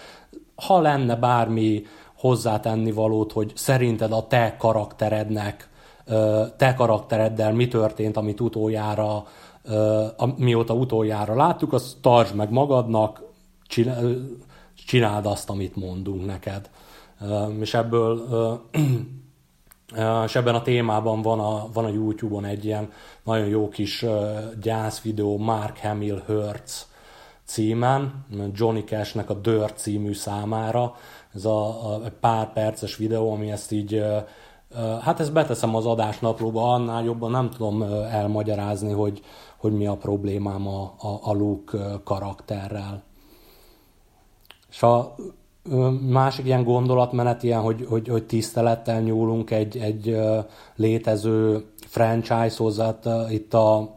ha 0.56 0.82
lenne 0.82 1.16
bármi 1.16 1.84
hozzátenni 2.18 2.92
valót, 2.92 3.32
hogy 3.32 3.52
szerinted 3.56 4.12
a 4.12 4.28
te 4.28 4.56
karakterednek, 4.60 5.70
te 6.58 6.74
karaktereddel 6.74 7.54
mi 7.54 7.68
történt, 7.68 8.18
amit 8.18 8.42
utoljára, 8.42 9.26
mióta 10.36 10.74
utoljára 10.74 11.36
láttuk, 11.36 11.74
azt 11.74 11.98
tartsd 12.02 12.36
meg 12.36 12.52
magadnak, 12.52 13.27
csináld 14.86 15.26
azt, 15.26 15.50
amit 15.50 15.76
mondunk 15.76 16.26
neked. 16.26 16.70
És 17.60 17.74
ebből 17.74 18.28
és 20.26 20.36
ebben 20.36 20.56
a 20.56 20.62
témában 20.62 21.22
van 21.22 21.40
a, 21.40 21.68
van 21.74 21.86
a 21.86 21.90
YouTube-on 21.90 22.46
egy 22.46 22.66
ilyen 22.66 22.92
nagyon 23.24 23.48
jó 23.48 23.70
kis 23.70 24.06
gyász 24.62 25.02
videó 25.02 25.38
Mark 25.38 25.78
Hamill 25.78 26.24
Hurts 26.26 26.86
címen, 27.46 28.26
Johnny 28.54 28.84
Cash-nek 28.84 29.30
a 29.30 29.34
Dirt 29.34 29.78
című 29.78 30.14
számára. 30.14 30.96
Ez 31.34 31.46
a, 31.46 31.94
a 31.94 32.02
pár 32.20 32.54
perces 32.54 32.96
videó, 32.96 33.32
ami 33.32 33.52
ezt 33.52 33.72
így 33.72 34.04
Hát 35.02 35.20
ezt 35.20 35.34
beteszem 35.34 35.76
az 35.76 35.86
adásnaplóba, 35.86 36.74
annál 36.74 37.04
jobban 37.04 37.32
nem 37.32 37.50
tudom 37.50 37.82
elmagyarázni, 38.12 38.92
hogy, 38.92 39.22
hogy 39.58 39.74
mi 39.74 39.88
a 39.88 39.98
problémám 39.98 40.68
a, 40.68 40.94
a, 40.98 41.20
a 41.22 41.34
Luke 41.34 42.02
karakterrel. 42.04 43.04
És 44.70 44.84
a 44.84 45.16
másik 46.10 46.46
ilyen 46.46 46.64
gondolatmenet 46.64 47.44
ilyen, 47.44 47.62
hogy, 47.62 47.86
hogy, 47.90 48.08
hogy 48.08 48.26
tisztelettel 48.26 49.02
nyúlunk 49.02 49.52
egy, 49.52 49.78
egy 49.78 50.18
létező 50.76 51.66
franchise-hoz, 51.88 52.78
hát 52.78 53.08
itt 53.30 53.54
a, 53.54 53.96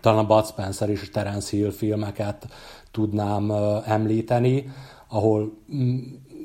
talán 0.00 0.24
a 0.24 0.26
Bud 0.26 0.46
Spencer 0.46 0.88
és 0.88 1.10
Terence 1.10 1.56
Hill 1.56 1.70
filmeket 1.70 2.46
tudnám 2.90 3.52
említeni, 3.84 4.72
ahol 5.08 5.52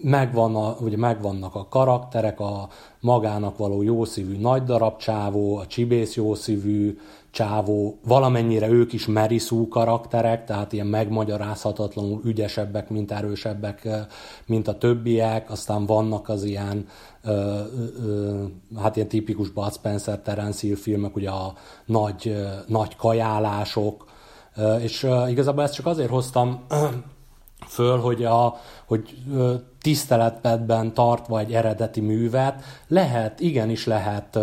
megvan 0.02 0.56
a, 0.56 0.76
ugye 0.80 0.98
megvannak 0.98 1.56
a 1.56 1.68
karakterek, 1.68 2.40
a 2.40 2.68
magának 3.00 3.58
való 3.58 3.82
jószívű 3.82 4.38
nagy 4.38 4.64
darab 4.64 4.98
csávó, 4.98 5.58
a 5.58 5.68
csibész 5.68 6.16
jószívű 6.16 7.00
csávó, 7.36 8.00
valamennyire 8.04 8.70
ők 8.70 8.94
is 8.94 9.06
meriszú 9.06 9.68
karakterek, 9.68 10.46
tehát 10.46 10.74
ilyen 10.74 10.88
megmagyarázhatatlanul 10.88 12.22
ügyesebbek, 12.24 12.90
mint 12.90 13.12
erősebbek, 13.12 13.88
mint 14.46 14.68
a 14.68 14.78
többiek, 14.78 15.52
aztán 15.52 15.86
vannak 15.86 16.30
az 16.30 16.44
ilyen, 16.44 16.88
ö, 17.24 17.60
ö, 18.06 18.44
hát 18.78 18.96
ilyen 18.96 19.08
tipikus 19.08 19.50
Bud 19.50 19.74
Spencer, 19.74 20.20
Terence 20.20 20.68
Hill 20.68 20.76
filmek, 20.76 21.16
ugye 21.16 21.30
a 21.30 21.54
nagy, 21.86 22.36
nagy 22.68 22.96
kajálások, 22.96 24.06
és 24.80 25.08
igazából 25.28 25.64
ezt 25.64 25.74
csak 25.74 25.86
azért 25.86 26.10
hoztam 26.10 26.66
föl, 27.68 28.00
hogy, 28.00 28.24
a, 28.24 28.56
hogy 28.86 29.18
tiszteletben 29.82 30.94
tartva 30.94 31.40
egy 31.40 31.54
eredeti 31.54 32.02
művet, 32.02 32.64
lehet, 32.88 33.40
igenis 33.40 33.86
lehet 33.86 34.40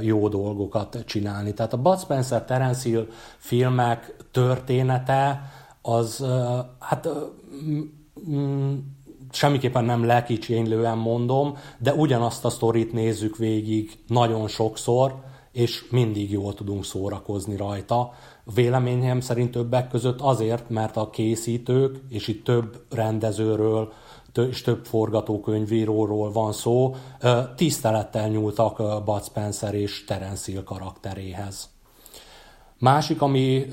jó 0.00 0.28
dolgokat 0.28 1.02
csinálni. 1.06 1.54
Tehát 1.54 1.72
a 1.72 1.82
Bud 1.82 2.00
Spencer 2.00 2.44
Terence 2.44 2.88
Hill 2.88 3.06
filmek 3.38 4.16
története 4.30 5.50
az, 5.82 6.24
hát 6.78 7.08
mm, 8.28 8.74
semmiképpen 9.30 9.84
nem 9.84 10.04
lekicsénylően 10.04 10.98
mondom, 10.98 11.56
de 11.78 11.94
ugyanazt 11.94 12.44
a 12.44 12.50
sztorit 12.50 12.92
nézzük 12.92 13.36
végig 13.36 13.98
nagyon 14.06 14.48
sokszor, 14.48 15.24
és 15.52 15.84
mindig 15.90 16.30
jól 16.30 16.54
tudunk 16.54 16.84
szórakozni 16.84 17.56
rajta. 17.56 18.12
Véleményem 18.54 19.20
szerint 19.20 19.50
többek 19.50 19.88
között 19.88 20.20
azért, 20.20 20.68
mert 20.68 20.96
a 20.96 21.10
készítők, 21.10 22.00
és 22.08 22.28
itt 22.28 22.44
több 22.44 22.84
rendezőről, 22.90 23.92
és 24.48 24.62
több 24.62 24.84
forgatókönyvíróról 24.84 26.32
van 26.32 26.52
szó, 26.52 26.94
tisztelettel 27.56 28.28
nyúltak 28.28 29.04
Bud 29.04 29.24
Spencer 29.24 29.74
és 29.74 30.04
Terence 30.04 30.52
Hill 30.52 30.62
karakteréhez. 30.62 31.68
Másik, 32.78 33.22
ami, 33.22 33.66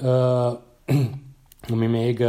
ami 1.73 1.85
még 1.87 2.23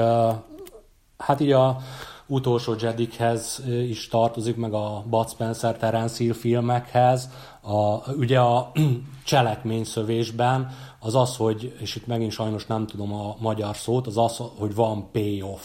hát 1.16 1.40
így 1.40 1.52
a 1.52 1.76
utolsó 2.26 2.74
Jedikhez 2.80 3.62
is 3.66 4.08
tartozik, 4.08 4.56
meg 4.56 4.72
a 4.72 5.04
Bud 5.06 5.28
Spencer 5.28 5.76
Terence 5.76 6.16
Hill 6.16 6.32
filmekhez, 6.32 7.30
a, 7.60 8.10
ugye 8.12 8.40
a 8.40 8.72
cselekményszövésben 9.24 10.70
az 11.00 11.14
az, 11.14 11.36
hogy, 11.36 11.76
és 11.78 11.96
itt 11.96 12.06
megint 12.06 12.32
sajnos 12.32 12.66
nem 12.66 12.86
tudom 12.86 13.14
a 13.14 13.36
magyar 13.38 13.76
szót, 13.76 14.06
az 14.06 14.18
az, 14.18 14.42
hogy 14.58 14.74
van 14.74 15.10
payoff. 15.12 15.64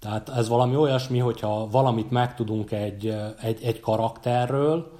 Tehát 0.00 0.28
ez 0.28 0.48
valami 0.48 0.76
olyasmi, 0.76 1.18
hogyha 1.18 1.68
valamit 1.70 2.10
megtudunk 2.10 2.72
egy, 2.72 3.16
egy, 3.40 3.62
egy 3.62 3.80
karakterről, 3.80 4.92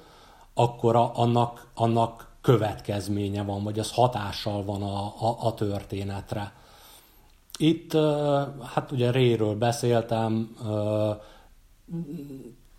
akkor 0.54 0.96
a, 0.96 1.10
annak, 1.14 1.66
annak 1.74 2.32
következménye 2.40 3.42
van, 3.42 3.62
vagy 3.62 3.78
az 3.78 3.92
hatással 3.92 4.64
van 4.64 4.82
a, 4.82 5.04
a, 5.06 5.36
a 5.40 5.54
történetre. 5.54 6.52
Itt, 7.58 7.92
hát 8.74 8.92
ugye 8.92 9.10
Réről 9.10 9.54
beszéltem, 9.54 10.56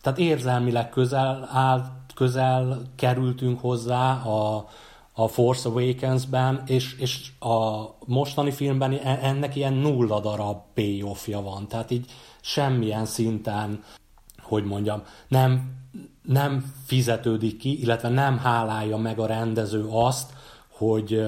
tehát 0.02 0.20
érzelmileg 0.20 0.90
közel 0.90 1.50
áll, 1.52 1.84
közel 2.16 2.82
kerültünk 2.96 3.60
hozzá 3.60 4.14
a, 4.14 4.68
a 5.14 5.28
Force 5.28 5.70
Awakens-ben, 5.70 6.64
és, 6.66 6.96
és 7.00 7.32
a 7.40 7.86
mostani 8.06 8.52
filmben 8.52 8.92
e, 8.94 9.20
ennek 9.22 9.56
ilyen 9.56 9.74
nulla 9.74 10.20
darab 10.20 10.62
payoffja 10.74 11.42
van. 11.42 11.68
Tehát 11.68 11.92
így 11.92 12.12
semmilyen 12.42 13.06
szinten, 13.06 13.84
hogy 14.42 14.64
mondjam, 14.64 15.02
nem, 15.28 15.74
nem 16.22 16.74
fizetődik 16.86 17.58
ki, 17.58 17.82
illetve 17.82 18.10
nem 18.10 18.38
hálálja 18.38 18.98
meg 18.98 19.20
a 19.20 19.26
rendező 19.26 19.88
azt, 19.90 20.34
hogy 20.70 21.22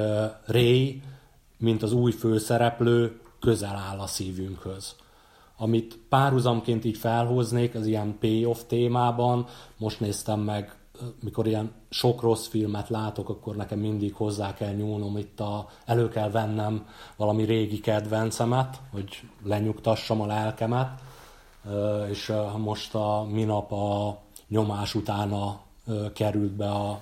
Ray, 0.46 1.02
mint 1.58 1.84
az 1.84 1.94
új 1.94 2.12
főszereplő, 2.12 3.20
közel 3.40 3.76
áll 3.76 4.00
a 4.00 4.08
szívünkhöz. 4.08 4.96
Amit 5.58 6.00
párhuzamként 6.10 6.86
így 6.86 6.98
felhoznék, 6.98 7.76
az 7.76 7.86
ilyen 7.86 8.18
payoff 8.20 8.60
témában, 8.68 9.46
most 9.78 10.00
néztem 10.00 10.40
meg 10.40 10.78
mikor 11.24 11.48
ilyen 11.48 11.72
sok 11.90 12.22
rossz 12.22 12.48
filmet 12.48 12.90
látok, 12.90 13.30
akkor 13.30 13.56
nekem 13.56 13.80
mindig 13.80 14.14
hozzá 14.14 14.54
kell 14.54 14.74
nyúlnom 14.74 15.18
itt 15.18 15.40
a, 15.40 15.68
elő 15.86 16.10
kell 16.10 16.30
vennem 16.30 16.88
valami 17.16 17.44
régi 17.44 17.80
kedvencemet, 17.80 18.82
hogy 18.92 19.22
lenyugtassam 19.44 20.22
a 20.22 20.26
lelkemet, 20.26 21.02
és 22.10 22.34
most 22.58 22.96
a 22.96 23.28
minap 23.32 23.72
a 23.72 24.18
nyomás 24.48 24.96
utána 24.96 25.60
került 26.14 26.52
be 26.52 26.70
a 26.70 27.02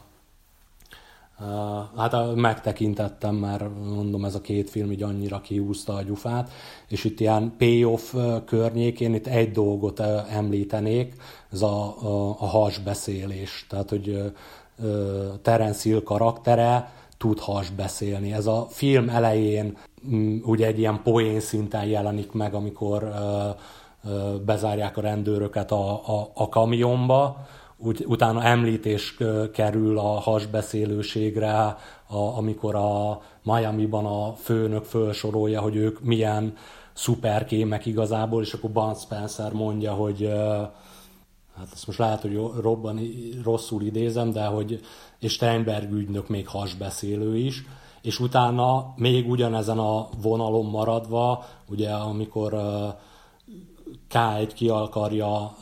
Hát 1.98 2.36
megtekintettem, 2.36 3.36
mert 3.36 3.64
mondom, 3.96 4.26
ez 4.26 4.36
a 4.36 4.42
két 4.42 4.70
film 4.70 4.92
így 4.92 5.04
annyira 5.04 5.42
kiúzta 5.42 5.94
a 5.94 6.02
gyufát, 6.02 6.52
és 6.88 7.04
itt 7.04 7.20
ilyen 7.20 7.54
payoff 7.58 8.14
környékén 8.46 9.14
itt 9.14 9.28
egy 9.28 9.52
dolgot 9.52 10.00
említenék, 10.30 11.14
ez 11.52 11.62
a, 11.62 11.96
a, 12.02 12.36
a 12.40 12.46
hasbeszélés. 12.46 13.66
Tehát, 13.70 13.90
hogy 13.90 14.34
Terence 15.42 15.90
Hill 15.90 16.04
karaktere 16.04 16.94
tud 17.18 17.40
hasbeszélni. 17.40 18.34
Ez 18.34 18.46
a 18.46 18.66
film 18.70 19.10
elején 19.10 19.78
ugye 20.44 20.66
egy 20.66 20.80
ilyen 20.80 21.02
poén 21.04 21.40
szinten 21.40 21.86
jelenik 21.86 22.32
meg, 22.32 22.54
amikor 22.54 23.14
bezárják 24.46 24.98
a 24.98 25.02
rendőröket 25.02 25.72
a, 25.72 25.92
a, 25.92 26.32
a 26.34 26.50
kamionba, 26.50 27.46
úgy, 27.78 28.04
utána 28.08 28.44
említés 28.44 29.18
kerül 29.54 29.98
a 29.98 30.20
hasbeszélőségre, 30.20 31.58
a, 32.08 32.18
amikor 32.18 32.76
a 32.76 33.22
Miami-ban 33.44 34.06
a 34.06 34.34
főnök 34.34 34.84
felsorolja, 34.84 35.62
hogy 35.62 35.76
ők 35.76 36.02
milyen 36.02 36.54
szuperkémek 36.94 37.86
igazából, 37.86 38.42
és 38.42 38.54
akkor 38.54 38.70
Bud 38.70 38.98
Spencer 38.98 39.52
mondja, 39.52 39.94
hogy 39.94 40.30
hát 41.58 41.68
ezt 41.74 41.88
most 41.88 42.00
lehet, 42.00 42.22
hogy 42.22 42.36
robban 42.62 43.00
rosszul 43.44 43.82
idézem, 43.82 44.32
de 44.32 44.46
hogy 44.46 44.80
és 45.20 45.34
Steinberg 45.34 45.92
ügynök 45.92 46.30
még 46.30 46.48
hasbeszélő 46.48 47.38
is, 47.38 47.64
és 48.02 48.20
utána 48.20 48.94
még 48.96 49.30
ugyanezen 49.30 49.78
a 49.78 50.08
vonalon 50.22 50.66
maradva, 50.66 51.46
ugye 51.70 51.92
amikor 51.92 52.54
K1 54.10 54.52
ki 54.56 54.70
akarja 54.70 55.56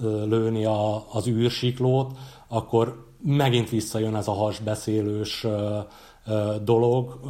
lőni 0.00 0.64
a, 0.64 1.04
az 1.12 1.28
űrsiklót, 1.28 2.18
akkor 2.48 3.06
megint 3.22 3.68
visszajön 3.68 4.16
ez 4.16 4.28
a 4.28 4.32
hasbeszélős 4.32 5.46
dolog. 6.64 7.20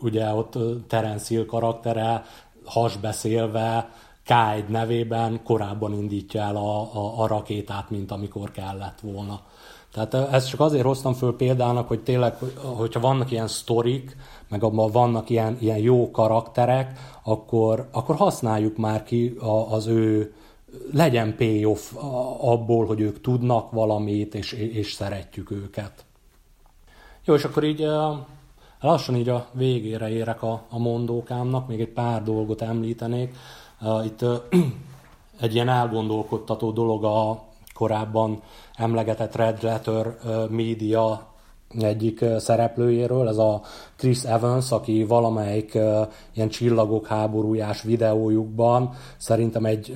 Ugye 0.00 0.32
ott 0.32 0.58
Terence 0.88 1.26
Hill 1.28 1.44
karaktere 1.44 2.24
hasbeszélve 2.64 3.90
K1 4.26 4.66
nevében 4.66 5.40
korábban 5.44 5.92
indítja 5.92 6.42
el 6.42 6.56
a, 6.56 6.80
a, 6.80 7.22
a 7.22 7.26
rakétát, 7.26 7.90
mint 7.90 8.10
amikor 8.10 8.50
kellett 8.50 9.00
volna. 9.00 9.40
Tehát 9.92 10.32
ezt 10.32 10.48
csak 10.48 10.60
azért 10.60 10.84
hoztam 10.84 11.12
föl 11.12 11.36
példának, 11.36 11.88
hogy 11.88 12.02
tényleg, 12.02 12.36
hogyha 12.76 13.00
vannak 13.00 13.30
ilyen 13.30 13.48
sztorik, 13.48 14.16
meg 14.48 14.64
abban 14.64 14.90
vannak 14.90 15.30
ilyen, 15.30 15.56
ilyen 15.60 15.78
jó 15.78 16.10
karakterek, 16.10 16.98
akkor, 17.22 17.88
akkor 17.92 18.16
használjuk 18.16 18.76
már 18.76 19.02
ki 19.02 19.36
az 19.68 19.86
ő 19.86 20.34
legyen 20.92 21.36
payoff 21.36 21.92
abból, 22.40 22.86
hogy 22.86 23.00
ők 23.00 23.20
tudnak 23.20 23.70
valamit, 23.70 24.34
és, 24.34 24.52
és 24.52 24.92
szeretjük 24.92 25.50
őket. 25.50 26.04
Jó, 27.24 27.34
és 27.34 27.44
akkor 27.44 27.64
így 27.64 27.86
lassan 28.80 29.16
így 29.16 29.28
a 29.28 29.46
végére 29.52 30.08
érek 30.08 30.42
a, 30.42 30.62
a 30.70 30.78
mondókámnak, 30.78 31.68
még 31.68 31.80
egy 31.80 31.92
pár 31.92 32.22
dolgot 32.22 32.62
említenék. 32.62 33.34
Itt 34.04 34.24
egy 35.40 35.54
ilyen 35.54 35.68
elgondolkodtató 35.68 36.70
dolog 36.70 37.04
a 37.04 37.44
korábban 37.74 38.42
emlegetett 38.76 39.34
Red 39.34 39.62
Letter 39.62 40.16
Media 40.50 41.34
egyik 41.78 42.24
szereplőjéről, 42.38 43.28
ez 43.28 43.36
a 43.36 43.60
Chris 43.96 44.22
Evans, 44.22 44.72
aki 44.72 45.04
valamelyik 45.04 45.78
ilyen 46.34 46.48
csillagok 46.48 47.06
háborújás 47.06 47.82
videójukban 47.82 48.94
szerintem 49.16 49.64
egy 49.64 49.94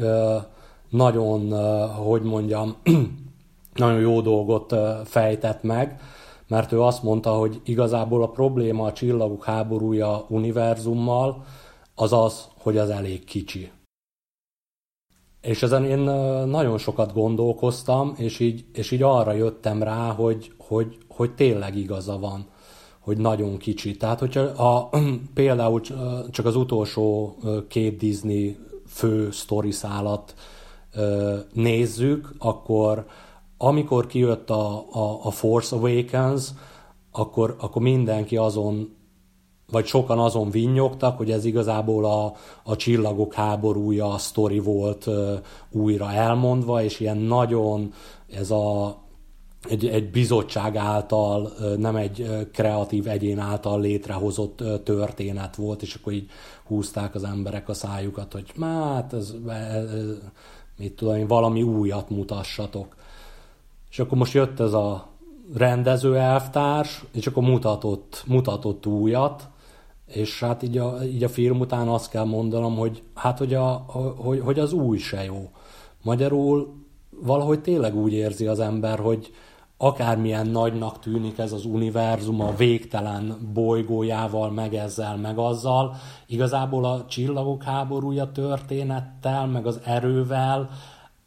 nagyon, 0.91 1.53
hogy 1.89 2.23
mondjam, 2.23 2.75
nagyon 3.75 4.01
jó 4.01 4.21
dolgot 4.21 4.75
fejtett 5.05 5.63
meg, 5.63 6.01
mert 6.49 6.73
ő 6.73 6.81
azt 6.83 7.03
mondta, 7.03 7.31
hogy 7.31 7.61
igazából 7.65 8.23
a 8.23 8.31
probléma 8.31 8.85
a 8.85 8.93
csillagok 8.93 9.45
háborúja 9.45 10.25
univerzummal 10.29 11.45
az 11.95 12.13
az, 12.13 12.49
hogy 12.59 12.77
az 12.77 12.91
elég 12.91 13.25
kicsi. 13.25 13.71
És 15.41 15.63
ezen 15.63 15.85
én 15.85 15.99
nagyon 16.49 16.79
sokat 16.79 17.13
gondolkoztam, 17.13 18.15
és 18.17 18.39
így, 18.39 18.65
és 18.73 18.91
így 18.91 19.03
arra 19.03 19.33
jöttem 19.33 19.83
rá, 19.83 20.11
hogy, 20.11 20.53
hogy, 20.59 20.99
hogy 21.09 21.35
tényleg 21.35 21.77
igaza 21.77 22.19
van, 22.19 22.47
hogy 22.99 23.19
nagyon 23.19 23.57
kicsi. 23.57 23.97
Tehát, 23.97 24.19
hogyha 24.19 24.41
a, 24.41 24.89
például 25.35 25.81
csak 26.31 26.47
az 26.47 26.57
utolsó 26.57 27.37
két 27.69 27.97
Disney 27.97 28.59
fő 28.87 29.31
sztoriszálat 29.31 30.35
nézzük, 31.53 32.35
akkor 32.39 33.07
amikor 33.57 34.07
kijött 34.07 34.51
a, 34.51 34.87
a, 34.93 35.21
a 35.23 35.31
Force 35.31 35.77
Awakens, 35.77 36.49
akkor, 37.13 37.57
akkor 37.59 37.83
mindenki 37.83 38.37
azon, 38.37 38.97
vagy 39.71 39.87
sokan 39.87 40.19
azon 40.19 40.51
vinnyogtak, 40.51 41.17
hogy 41.17 41.31
ez 41.31 41.45
igazából 41.45 42.05
a, 42.05 42.35
a 42.63 42.77
csillagok 42.77 43.35
háborúja 43.35 44.13
a 44.13 44.19
sztori 44.19 44.59
volt 44.59 45.07
uh, 45.07 45.39
újra 45.71 46.13
elmondva, 46.13 46.83
és 46.83 47.01
ilyen 47.01 47.17
nagyon 47.17 47.93
ez 48.33 48.51
a 48.51 48.99
egy, 49.69 49.87
egy 49.87 50.11
bizottság 50.11 50.77
által, 50.77 51.53
nem 51.77 51.97
egy 51.97 52.49
kreatív 52.53 53.07
egyén 53.07 53.39
által 53.39 53.81
létrehozott 53.81 54.63
történet 54.85 55.57
volt, 55.57 55.83
és 55.83 55.95
akkor 55.95 56.13
így 56.13 56.31
húzták 56.67 57.15
az 57.15 57.25
emberek 57.25 57.69
a 57.69 57.75
szájukat, 57.75 58.33
hogy 58.33 58.53
hát 58.61 59.13
ez, 59.13 59.35
ez, 59.49 59.85
mit 60.81 60.93
tudom 60.93 61.17
én, 61.17 61.27
valami 61.27 61.63
újat 61.63 62.11
mutassatok. 62.11 62.97
És 63.91 63.99
akkor 63.99 64.19
most 64.19 64.33
jött 64.33 64.61
ez 64.61 64.73
a 64.73 65.07
rendező 65.55 66.17
elvtárs, 66.17 67.05
és 67.13 67.27
akkor 67.27 67.43
mutatott, 67.43 68.23
mutatott 68.27 68.87
újat, 68.87 69.49
és 70.07 70.41
hát 70.41 70.63
így 70.63 70.79
a, 70.79 71.05
így 71.05 71.25
a 71.25 71.29
film 71.29 71.61
után 71.61 71.89
azt 71.89 72.11
kell 72.11 72.25
mondanom, 72.25 72.77
hogy 72.77 73.03
hát 73.15 73.39
hogy, 73.39 73.55
a, 73.55 73.69
hogy, 74.17 74.41
hogy 74.41 74.59
az 74.59 74.73
új 74.73 74.99
se 74.99 75.25
jó. 75.25 75.51
Magyarul 76.03 76.75
valahogy 77.11 77.61
tényleg 77.61 77.97
úgy 77.97 78.13
érzi 78.13 78.47
az 78.47 78.61
ember, 78.61 78.99
hogy, 78.99 79.33
akármilyen 79.83 80.47
nagynak 80.47 80.99
tűnik 80.99 81.39
ez 81.39 81.53
az 81.53 81.65
univerzum 81.65 82.41
a 82.41 82.55
végtelen 82.55 83.51
bolygójával, 83.53 84.51
meg 84.51 84.75
ezzel, 84.75 85.17
meg 85.17 85.39
azzal, 85.39 85.97
igazából 86.27 86.85
a 86.85 87.05
csillagok 87.07 87.63
háborúja 87.63 88.33
történettel, 88.33 89.47
meg 89.47 89.67
az 89.67 89.81
erővel 89.85 90.71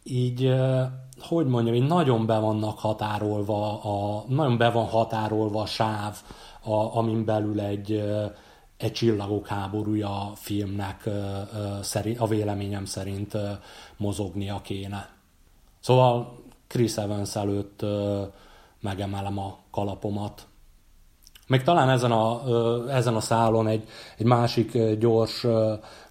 így, 0.02 0.54
hogy 1.20 1.46
mondjam, 1.46 1.74
így 1.74 1.86
nagyon 1.86 2.26
be 2.26 2.38
vannak 2.38 2.78
határolva, 2.78 3.82
a, 3.82 4.24
nagyon 4.28 4.58
be 4.58 4.70
van 4.70 4.86
határolva 4.86 5.60
a 5.60 5.66
sáv, 5.66 6.16
a, 6.62 6.96
amin 6.96 7.24
belül 7.24 7.60
egy, 7.60 8.04
egy 8.76 8.92
csillagok 8.92 9.46
háborúja 9.46 10.30
filmnek 10.34 11.10
a 12.18 12.26
véleményem 12.26 12.84
szerint 12.84 13.36
mozognia 13.96 14.60
kéne. 14.62 15.08
Szóval 15.80 16.42
Chris 16.66 16.96
Evans 16.96 17.36
előtt 17.36 17.84
megemelem 18.84 19.38
a 19.38 19.56
kalapomat. 19.70 20.46
Még 21.46 21.62
talán 21.62 21.90
ezen 21.90 22.12
a, 22.12 22.42
ezen 22.90 23.14
a 23.14 23.20
szálon 23.20 23.66
egy, 23.66 23.88
egy 24.18 24.26
másik 24.26 24.78
gyors 24.98 25.46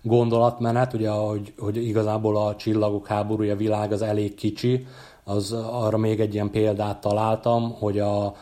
gondolatmenet, 0.01 0.93
ugye, 0.93 1.09
hogy, 1.09 1.53
hogy 1.57 1.77
igazából 1.87 2.37
a 2.37 2.55
csillagok 2.55 3.07
háborúja 3.07 3.55
világ 3.55 3.91
az 3.91 4.01
elég 4.01 4.35
kicsi, 4.35 4.87
az 5.23 5.51
arra 5.51 5.97
még 5.97 6.19
egy 6.19 6.33
ilyen 6.33 6.51
példát 6.51 7.01
találtam, 7.01 7.71
hogy 7.71 7.99
a, 7.99 8.25
a, 8.25 8.35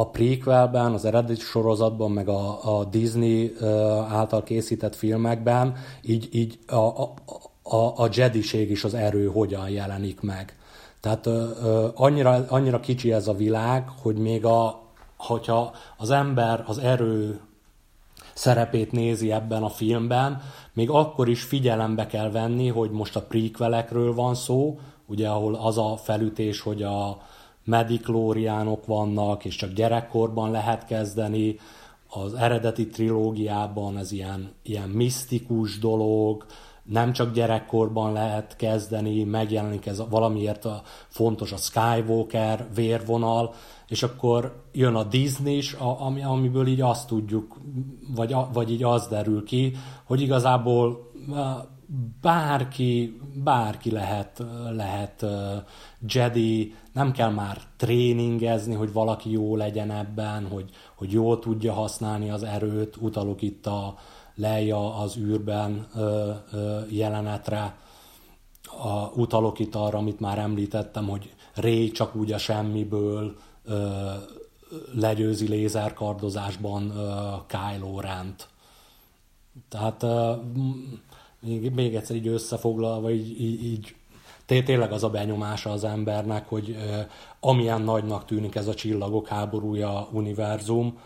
a 0.00 0.06
prequelben, 0.06 0.92
az 0.92 1.04
eredeti 1.04 1.40
sorozatban, 1.40 2.10
meg 2.10 2.28
a, 2.28 2.78
a 2.78 2.84
Disney 2.84 3.54
által 4.08 4.42
készített 4.42 4.94
filmekben 4.94 5.76
így, 6.02 6.28
így 6.32 6.58
a, 6.66 6.74
a, 6.76 7.14
a, 7.62 8.02
a 8.04 8.08
jediség 8.12 8.70
is 8.70 8.84
az 8.84 8.94
erő 8.94 9.26
hogyan 9.26 9.68
jelenik 9.68 10.20
meg. 10.20 10.57
Tehát 11.00 11.26
ö, 11.26 11.50
ö, 11.62 11.88
annyira, 11.94 12.44
annyira 12.48 12.80
kicsi 12.80 13.12
ez 13.12 13.28
a 13.28 13.34
világ, 13.34 13.88
hogy 14.02 14.16
még 14.16 14.44
a, 14.44 14.80
hogyha 15.16 15.72
az 15.96 16.10
ember 16.10 16.64
az 16.66 16.78
erő 16.78 17.40
szerepét 18.34 18.92
nézi 18.92 19.32
ebben 19.32 19.62
a 19.62 19.68
filmben, 19.68 20.40
még 20.72 20.90
akkor 20.90 21.28
is 21.28 21.42
figyelembe 21.42 22.06
kell 22.06 22.30
venni, 22.30 22.68
hogy 22.68 22.90
most 22.90 23.16
a 23.16 23.22
prequelekről 23.22 24.14
van 24.14 24.34
szó, 24.34 24.78
ugye 25.06 25.28
ahol 25.28 25.54
az 25.54 25.78
a 25.78 25.96
felütés, 25.96 26.60
hogy 26.60 26.82
a 26.82 27.22
mediklóriánok 27.64 28.86
vannak, 28.86 29.44
és 29.44 29.56
csak 29.56 29.72
gyerekkorban 29.72 30.50
lehet 30.50 30.86
kezdeni, 30.86 31.58
az 32.08 32.34
eredeti 32.34 32.86
trilógiában 32.86 33.98
ez 33.98 34.12
ilyen, 34.12 34.52
ilyen 34.62 34.88
misztikus 34.88 35.78
dolog, 35.78 36.46
nem 36.88 37.12
csak 37.12 37.32
gyerekkorban 37.32 38.12
lehet 38.12 38.56
kezdeni, 38.56 39.24
megjelenik 39.24 39.86
ez 39.86 40.02
valamiért 40.10 40.64
a, 40.64 40.82
fontos 41.08 41.52
a 41.52 41.56
Skywalker 41.56 42.66
vérvonal, 42.74 43.54
és 43.88 44.02
akkor 44.02 44.62
jön 44.72 44.94
a 44.94 45.04
Disney 45.04 45.56
is, 45.56 45.72
ami, 45.78 46.22
amiből 46.22 46.66
így 46.66 46.80
azt 46.80 47.08
tudjuk, 47.08 47.60
vagy, 48.14 48.34
vagy 48.52 48.70
így 48.70 48.82
az 48.82 49.06
derül 49.06 49.44
ki, 49.44 49.76
hogy 50.04 50.20
igazából 50.20 51.12
bárki, 52.20 53.20
bárki 53.44 53.90
lehet, 53.90 54.44
lehet 54.70 55.26
Jedi, 56.06 56.74
nem 56.92 57.12
kell 57.12 57.30
már 57.30 57.60
tréningezni, 57.76 58.74
hogy 58.74 58.92
valaki 58.92 59.30
jó 59.30 59.56
legyen 59.56 59.90
ebben, 59.90 60.46
hogy, 60.46 60.70
hogy 60.94 61.12
jól 61.12 61.38
tudja 61.38 61.72
használni 61.72 62.30
az 62.30 62.42
erőt, 62.42 62.96
utalok 63.00 63.42
itt 63.42 63.66
a 63.66 63.94
Leia 64.38 64.94
az 64.94 65.16
űrben 65.16 65.86
jelenetre, 66.88 67.76
a, 68.82 69.10
utalok 69.14 69.58
itt 69.58 69.74
arra, 69.74 69.98
amit 69.98 70.20
már 70.20 70.38
említettem, 70.38 71.08
hogy 71.08 71.34
Ray 71.54 71.90
csak 71.90 72.14
úgy 72.14 72.32
a 72.32 72.38
semmiből 72.38 73.36
ö, 73.64 74.10
legyőzi 74.94 75.48
lézerkardozásban 75.48 76.90
ö, 76.96 77.34
Kylo 77.46 78.00
Rent. 78.00 78.48
Tehát 79.68 80.02
ö, 80.02 80.32
még, 81.40 81.74
még 81.74 81.94
egyszer 81.94 82.16
így 82.16 82.26
összefoglalva, 82.26 83.10
így, 83.10 83.40
így, 83.40 83.64
így 83.64 83.94
tényleg 84.46 84.92
az 84.92 85.04
a 85.04 85.10
benyomása 85.10 85.70
az 85.70 85.84
embernek, 85.84 86.48
hogy 86.48 86.70
ö, 86.70 87.00
amilyen 87.40 87.82
nagynak 87.82 88.24
tűnik 88.24 88.54
ez 88.54 88.66
a 88.66 88.74
csillagok 88.74 89.28
háborúja 89.28 90.08
univerzum, 90.12 90.98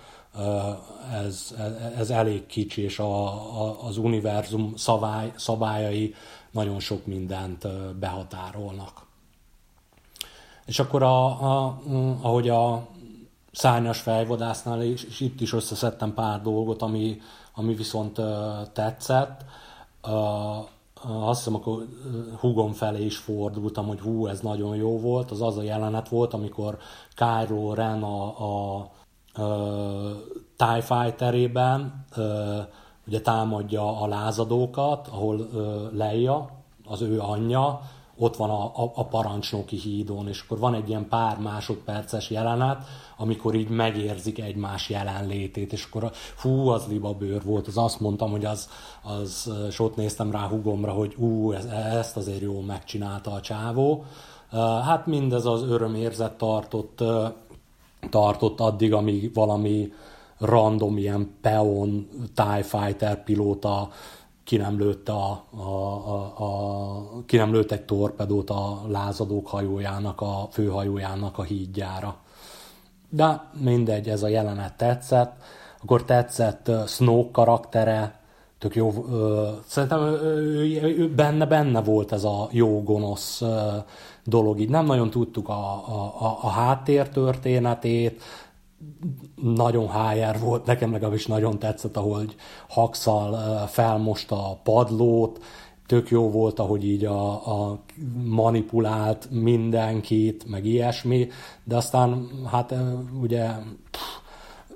ez, 1.13 1.55
ez 1.97 2.11
elég 2.11 2.47
kicsi, 2.47 2.83
és 2.83 2.99
a, 2.99 3.27
a, 3.63 3.85
az 3.85 3.97
univerzum 3.97 4.77
szabály, 4.77 5.33
szabályai 5.37 6.15
nagyon 6.51 6.81
sok 6.81 7.07
mindent 7.07 7.67
behatárolnak. 7.99 9.07
És 10.67 10.79
akkor, 10.79 11.03
a, 11.03 11.27
a, 11.27 11.81
ahogy 12.21 12.49
a 12.49 12.87
szárnyas 13.53 14.01
fejvadásznál, 14.01 14.83
és, 14.83 15.05
és 15.05 15.21
itt 15.21 15.41
is 15.41 15.53
összeszedtem 15.53 16.15
pár 16.15 16.43
dolgot, 16.43 16.83
ami, 16.83 17.21
ami 17.55 17.75
viszont 17.75 18.21
tetszett. 18.73 19.45
Azt 21.03 21.39
hiszem, 21.39 21.55
akkor 21.55 21.87
hugom 22.41 22.73
felé 22.73 23.05
is 23.05 23.17
fordultam, 23.17 23.87
hogy 23.87 24.01
hú, 24.01 24.27
ez 24.27 24.41
nagyon 24.41 24.77
jó 24.77 25.01
volt. 25.01 25.31
Az 25.31 25.43
az 25.43 25.57
a 25.57 25.63
jelenet 25.63 26.09
volt, 26.09 26.35
amikor 26.35 26.79
Kylo 27.15 27.75
Ren 27.75 28.03
a, 28.03 28.25
a 28.79 28.91
TIE 30.57 30.81
Fighterében 30.81 32.05
ugye 33.07 33.21
támadja 33.21 34.01
a 34.01 34.07
lázadókat, 34.07 35.09
ahol 35.09 35.49
Leia, 35.93 36.51
az 36.85 37.03
ő 37.03 37.21
anyja, 37.21 37.81
ott 38.17 38.37
van 38.37 38.51
a, 38.51 38.65
a, 38.65 38.93
a 38.95 39.05
parancsnoki 39.05 39.77
hídon, 39.77 40.29
és 40.29 40.43
akkor 40.45 40.59
van 40.59 40.75
egy 40.75 40.89
ilyen 40.89 41.09
pár 41.09 41.39
másodperces 41.39 42.31
jelenet, 42.31 42.85
amikor 43.17 43.55
így 43.55 43.69
megérzik 43.69 44.39
egymás 44.39 44.89
jelenlétét, 44.91 45.73
és 45.73 45.85
akkor 45.91 46.11
fú, 46.13 46.69
az 46.69 46.87
libabőr 46.89 47.43
volt, 47.43 47.67
az 47.67 47.79
azt 47.79 48.01
mondtam, 48.01 48.31
hogy 48.31 48.45
az, 48.45 48.69
az 49.03 49.51
és 49.69 49.81
ott 49.81 49.97
néztem 49.97 50.31
rá 50.31 50.47
hugomra, 50.47 50.93
hogy 50.93 51.15
ú, 51.17 51.53
ez, 51.53 51.65
ezt 51.65 52.17
azért 52.17 52.41
jól 52.41 52.63
megcsinálta 52.63 53.31
a 53.31 53.41
csávó. 53.41 54.05
Hát 54.85 55.07
mindez 55.07 55.47
az 55.47 55.63
örömérzet 55.63 56.33
tartott 56.33 57.05
tartott 58.11 58.61
addig, 58.61 58.93
amíg 58.93 59.35
valami 59.35 59.93
random 60.39 60.97
ilyen 60.97 61.35
peon 61.41 62.09
TIE 62.35 62.63
Fighter 62.63 63.25
pilóta 63.25 63.91
ki 64.45 64.57
nem 64.57 64.79
lőtte, 64.79 65.13
a, 65.13 65.45
a, 65.51 65.61
a, 65.61 66.45
a, 66.45 67.25
ki 67.27 67.37
nem 67.37 67.53
lőtt 67.53 67.73
egy 67.73 67.85
torpedót 67.85 68.51
a 68.51 68.83
lázadók 68.89 69.49
hajójának, 69.49 70.21
a 70.21 70.49
főhajójának 70.51 71.39
a 71.39 71.43
hídjára. 71.43 72.17
De 73.09 73.51
mindegy, 73.61 74.09
ez 74.09 74.23
a 74.23 74.29
jelenet 74.29 74.77
tetszett. 74.77 75.43
Akkor 75.83 76.05
tetszett 76.05 76.71
Snoke 76.87 77.31
karaktere, 77.33 78.21
tök 78.59 78.75
jó, 78.75 79.07
ö, 79.11 79.51
szerintem 79.67 80.01
ö, 80.01 80.17
ö, 80.83 81.09
benne, 81.09 81.47
benne 81.47 81.83
volt 81.83 82.13
ez 82.13 82.25
a 82.25 82.49
jó 82.51 82.83
gonosz 82.83 83.41
ö, 83.41 83.77
dolog, 84.25 84.61
így. 84.61 84.69
Nem 84.69 84.87
nagyon 84.87 85.11
tudtuk 85.11 85.49
a, 85.49 85.53
a, 85.89 86.15
a, 86.21 86.39
a 86.43 86.49
háttér 86.49 87.09
történetét, 87.09 88.23
nagyon 89.43 89.89
HR 89.91 90.39
volt, 90.39 90.67
nekem 90.67 90.93
legalábbis 90.93 91.27
nagyon 91.27 91.59
tetszett, 91.59 91.97
ahogy 91.97 92.35
Haxal 92.69 93.67
felmosta 93.67 94.51
a 94.51 94.61
padlót, 94.63 95.41
tök 95.87 96.11
jó 96.11 96.31
volt, 96.31 96.59
ahogy 96.59 96.85
így 96.85 97.05
a, 97.05 97.31
a 97.31 97.79
manipulált 98.25 99.29
mindenkit, 99.31 100.45
meg 100.49 100.65
ilyesmi, 100.65 101.29
de 101.65 101.77
aztán 101.77 102.29
hát 102.51 102.75
ugye 103.21 103.49
pff, 103.91 104.22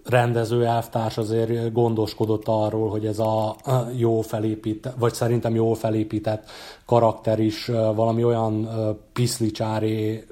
rendező 0.09 0.67
elvtárs 0.67 1.19
azért 1.19 1.73
gondoskodott 1.73 2.49
arról, 2.49 2.91
hogy 2.91 3.07
ez 3.07 3.19
a 3.19 3.57
jó 3.97 4.21
felépített, 4.21 4.95
vagy 4.99 5.15
szerintem 5.15 5.55
jól 5.55 5.75
felépített 5.75 6.51
karakter 6.85 7.39
is 7.39 7.67
valami 7.95 8.25
olyan 8.25 8.69
piszlicsári, 9.13 10.25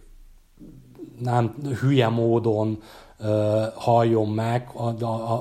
nem 1.18 1.54
hülye 1.80 2.08
módon 2.08 2.82
halljon 3.74 4.28
meg, 4.28 4.70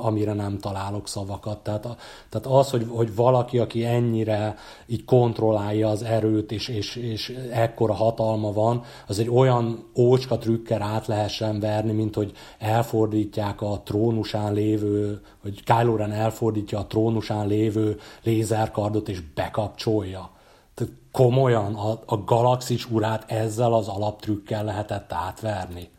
amire 0.01 0.33
nem 0.33 0.57
találok 0.57 1.07
szavakat. 1.07 1.57
Tehát, 1.57 1.81
tehát 2.29 2.47
az, 2.47 2.69
hogy, 2.69 2.85
hogy 2.89 3.15
valaki, 3.15 3.59
aki 3.59 3.85
ennyire 3.85 4.55
így 4.85 5.05
kontrollálja 5.05 5.89
az 5.89 6.03
erőt, 6.03 6.51
és, 6.51 6.67
és, 6.67 6.95
és 6.95 7.29
ekkora 7.51 7.93
hatalma 7.93 8.51
van, 8.51 8.83
az 9.07 9.19
egy 9.19 9.29
olyan 9.29 9.89
ócska 9.95 10.37
trükkel 10.37 10.81
át 10.81 11.07
lehessen 11.07 11.59
verni, 11.59 11.91
mint 11.91 12.15
hogy 12.15 12.31
elfordítják 12.59 13.61
a 13.61 13.81
trónusán 13.83 14.53
lévő, 14.53 15.21
hogy 15.41 15.63
Kylo 15.63 15.95
Ren 15.95 16.11
elfordítja 16.11 16.79
a 16.79 16.85
trónusán 16.85 17.47
lévő 17.47 17.99
lézerkardot, 18.23 19.09
és 19.09 19.21
bekapcsolja. 19.33 20.29
Tehát 20.73 20.93
komolyan 21.11 21.75
a, 21.75 21.91
a 22.05 22.17
galaxis 22.17 22.91
urát 22.91 23.31
ezzel 23.31 23.73
az 23.73 23.87
alaptrükkel 23.87 24.63
lehetett 24.63 25.13
átverni. 25.13 25.89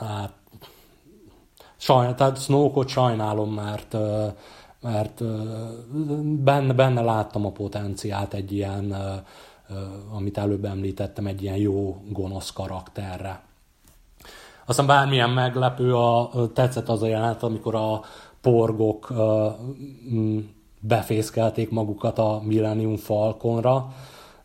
Hát 0.00 0.32
Sajn, 1.82 2.16
tehát 2.16 2.42
Snoke-ot 2.42 2.88
sajnálom, 2.88 3.52
mert, 3.54 3.96
mert 4.80 5.24
benne, 6.42 6.72
benne 6.72 7.00
láttam 7.00 7.46
a 7.46 7.50
potenciát 7.50 8.34
egy 8.34 8.52
ilyen, 8.52 8.96
amit 10.12 10.38
előbb 10.38 10.64
említettem, 10.64 11.26
egy 11.26 11.42
ilyen 11.42 11.56
jó 11.56 11.96
gonosz 12.08 12.52
karakterre. 12.52 13.42
Aztán 14.66 14.86
bármilyen 14.86 15.30
meglepő, 15.30 15.96
a, 15.96 16.30
tetszett 16.54 16.88
az 16.88 17.02
a 17.02 17.06
jelenet, 17.06 17.42
amikor 17.42 17.74
a 17.74 18.00
porgok 18.40 19.12
befészkelték 20.80 21.70
magukat 21.70 22.18
a 22.18 22.40
Millennium 22.44 22.96
Falconra, 22.96 23.92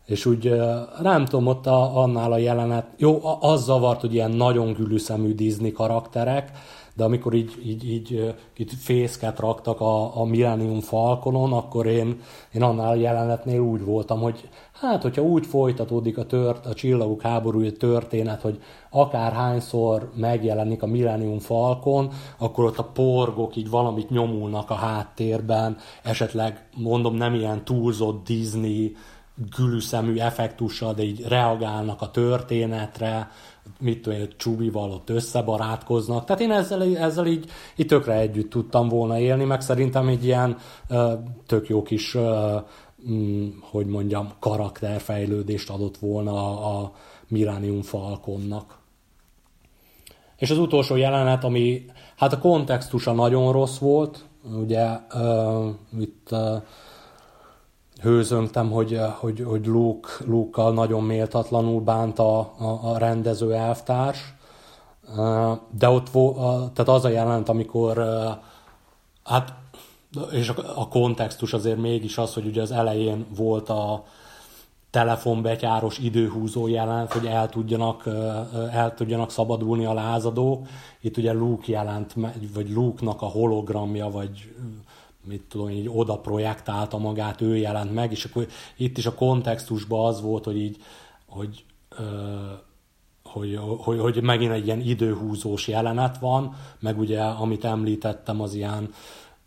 és 0.04 0.26
úgy 0.26 0.60
nem 1.02 1.24
tudom, 1.24 1.46
ott 1.46 1.66
a, 1.66 1.96
annál 2.02 2.32
a 2.32 2.38
jelenet, 2.38 2.86
jó, 2.96 3.20
az 3.40 3.64
zavart, 3.64 4.00
hogy 4.00 4.14
ilyen 4.14 4.30
nagyon 4.30 4.72
gülüszemű 4.72 5.34
Disney 5.34 5.72
karakterek, 5.72 6.52
de 6.98 7.04
amikor 7.04 7.34
így, 7.34 7.52
így, 7.64 7.90
így, 7.90 8.34
így 8.56 8.72
fészket 8.78 9.38
raktak 9.38 9.80
a, 9.80 10.20
a 10.20 10.24
Millennium 10.24 10.80
Falconon, 10.80 11.52
akkor 11.52 11.86
én, 11.86 12.20
én 12.52 12.62
annál 12.62 12.88
a 12.88 12.94
jelenetnél 12.94 13.60
úgy 13.60 13.84
voltam, 13.84 14.20
hogy 14.20 14.48
hát, 14.80 15.02
hogyha 15.02 15.22
úgy 15.22 15.46
folytatódik 15.46 16.18
a, 16.18 16.26
tört, 16.26 16.66
a 16.66 16.74
csillagok 16.74 17.22
háborúja 17.22 17.72
történet, 17.72 18.40
hogy 18.40 18.60
akárhányszor 18.90 20.10
megjelenik 20.14 20.82
a 20.82 20.86
Millennium 20.86 21.38
Falcon, 21.38 22.10
akkor 22.38 22.64
ott 22.64 22.78
a 22.78 22.84
porgok 22.84 23.56
így 23.56 23.70
valamit 23.70 24.10
nyomulnak 24.10 24.70
a 24.70 24.74
háttérben, 24.74 25.76
esetleg 26.02 26.68
mondom 26.76 27.14
nem 27.14 27.34
ilyen 27.34 27.64
túlzott 27.64 28.26
Disney 28.26 28.96
gülüszemű 29.56 30.16
effektussal, 30.16 30.94
de 30.94 31.02
így 31.02 31.24
reagálnak 31.28 32.02
a 32.02 32.10
történetre, 32.10 33.30
mit 33.80 34.02
tudom 34.02 34.18
én, 34.18 34.28
Csubival 34.36 34.90
ott 34.90 35.10
összebarátkoznak. 35.10 36.24
Tehát 36.24 36.42
én 36.42 36.50
ezzel, 36.52 36.96
ezzel 36.96 37.26
így, 37.26 37.50
így 37.76 37.86
tökre 37.86 38.14
együtt 38.14 38.50
tudtam 38.50 38.88
volna 38.88 39.18
élni, 39.18 39.44
meg 39.44 39.60
szerintem 39.60 40.08
egy 40.08 40.24
ilyen 40.24 40.56
uh, 40.90 41.12
tök 41.46 41.68
jó 41.68 41.82
kis, 41.82 42.16
mm, 43.10 43.48
hogy 43.60 43.86
mondjam, 43.86 44.32
karakterfejlődést 44.38 45.70
adott 45.70 45.96
volna 45.96 46.32
a, 46.32 46.82
a 46.82 46.92
Falconnak. 47.82 48.78
És 50.36 50.50
az 50.50 50.58
utolsó 50.58 50.96
jelenet, 50.96 51.44
ami 51.44 51.84
Hát 52.18 52.32
a 52.32 52.38
kontextusa 52.38 53.12
nagyon 53.12 53.52
rossz 53.52 53.78
volt, 53.78 54.24
ugye 54.60 54.86
uh, 55.14 55.66
itt 55.98 56.28
hőzöntem, 58.00 58.70
hogy, 58.70 59.00
hogy, 59.18 59.40
hogy 59.40 59.66
Luke, 59.66 60.08
Luke-kal 60.24 60.72
nagyon 60.72 61.02
méltatlanul 61.02 61.80
bánta 61.80 62.38
a, 62.38 62.54
a, 62.58 62.90
a 62.90 62.98
rendező 62.98 63.54
elvtárs, 63.54 64.34
uh, 65.16 65.58
de 65.78 65.88
ott 65.88 66.10
vo, 66.10 66.32
tehát 66.72 66.88
az 66.88 67.04
a 67.04 67.08
jelent, 67.08 67.48
amikor 67.48 67.98
uh, 67.98 68.30
hát 69.24 69.52
és 70.30 70.48
a, 70.48 70.80
a 70.80 70.88
kontextus 70.88 71.52
azért 71.52 71.78
mégis 71.78 72.18
az, 72.18 72.34
hogy 72.34 72.46
ugye 72.46 72.62
az 72.62 72.70
elején 72.70 73.26
volt 73.36 73.68
a, 73.68 74.04
telefonbetyáros 74.90 75.98
időhúzó 75.98 76.66
jelent, 76.66 77.12
hogy 77.12 77.26
el 77.26 77.48
tudjanak, 77.48 78.06
el 78.72 78.94
tudjanak 78.94 79.30
szabadulni 79.30 79.84
a 79.84 79.92
lázadók. 79.92 80.66
Itt 81.00 81.16
ugye 81.16 81.32
Luke 81.32 81.72
jelent, 81.72 82.14
vagy 82.54 82.70
Luke-nak 82.70 83.22
a 83.22 83.26
hologramja, 83.26 84.10
vagy 84.10 84.54
mit 85.28 85.42
tudom, 85.48 85.68
így 85.68 85.88
oda 85.92 86.18
projektálta 86.18 86.98
magát, 86.98 87.40
ő 87.40 87.56
jelent 87.56 87.94
meg, 87.94 88.12
és 88.12 88.24
akkor 88.24 88.46
itt 88.76 88.98
is 88.98 89.06
a 89.06 89.14
kontextusban 89.14 90.06
az 90.06 90.20
volt, 90.20 90.44
hogy 90.44 90.58
így, 90.58 90.76
hogy, 91.26 91.64
hogy, 93.24 93.58
hogy, 93.78 93.98
hogy 93.98 94.22
megint 94.22 94.52
egy 94.52 94.66
ilyen 94.66 94.80
időhúzós 94.80 95.68
jelenet 95.68 96.18
van, 96.18 96.56
meg 96.80 96.98
ugye, 96.98 97.22
amit 97.22 97.64
említettem, 97.64 98.40
az 98.40 98.54
ilyen 98.54 98.90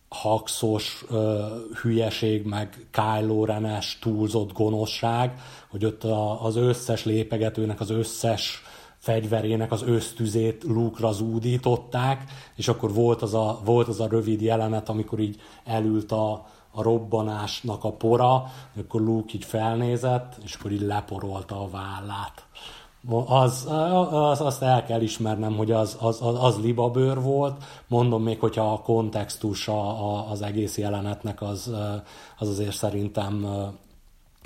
haxos 0.09 1.05
ö, 1.09 1.45
hülyeség, 1.81 2.45
meg 2.45 2.87
Kylo 2.91 3.45
Renes 3.45 3.99
túlzott 4.01 4.53
gonoszság, 4.53 5.39
hogy 5.69 5.85
ott 5.85 6.03
a, 6.03 6.45
az 6.45 6.55
összes 6.55 7.05
lépegetőnek 7.05 7.79
az 7.79 7.89
összes 7.89 8.63
fegyverének 9.02 9.72
az 9.72 9.84
ösztüzét 9.84 10.64
Luke-ra 10.64 11.11
zúdították, 11.11 12.23
és 12.56 12.68
akkor 12.68 12.94
volt 12.94 13.22
az 13.22 13.34
a, 13.34 13.60
volt 13.65 13.88
az 13.88 13.99
a 13.99 14.07
rövid 14.07 14.41
jelenet, 14.41 14.90
amikor 14.90 15.19
így 15.19 15.40
elült 15.64 16.11
a, 16.11 16.32
a 16.72 16.82
robbanásnak 16.82 17.84
a 17.84 17.91
pora, 17.91 18.44
akkor 18.78 19.02
Luke 19.02 19.32
így 19.36 19.45
felnézett, 19.45 20.36
és 20.44 20.53
akkor 20.53 20.72
így 20.72 20.82
leporolta 20.82 21.61
a 21.61 21.69
vállát 21.69 22.45
az, 23.26 23.68
az, 24.11 24.41
azt 24.41 24.61
el 24.61 24.86
kell 24.86 25.02
ismernem, 25.02 25.56
hogy 25.56 25.72
az, 25.72 25.98
az, 25.99 26.22
az, 26.22 26.44
az 26.44 26.61
libabőr 26.61 27.22
volt. 27.22 27.64
Mondom 27.88 28.23
még, 28.23 28.40
hogyha 28.40 28.73
a 28.73 28.82
kontextus 28.82 29.68
a, 29.68 30.30
az 30.32 30.41
egész 30.41 30.78
jelenetnek 30.78 31.41
az, 31.41 31.73
az 32.38 32.49
azért 32.49 32.76
szerintem 32.76 33.45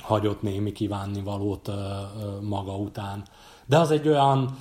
hagyott 0.04 0.42
némi 0.42 0.72
kívánnivalót 0.72 1.72
maga 2.42 2.76
után. 2.76 3.24
De 3.66 3.80
az 3.80 3.92
egy 3.92 4.08
olyan, 4.08 4.58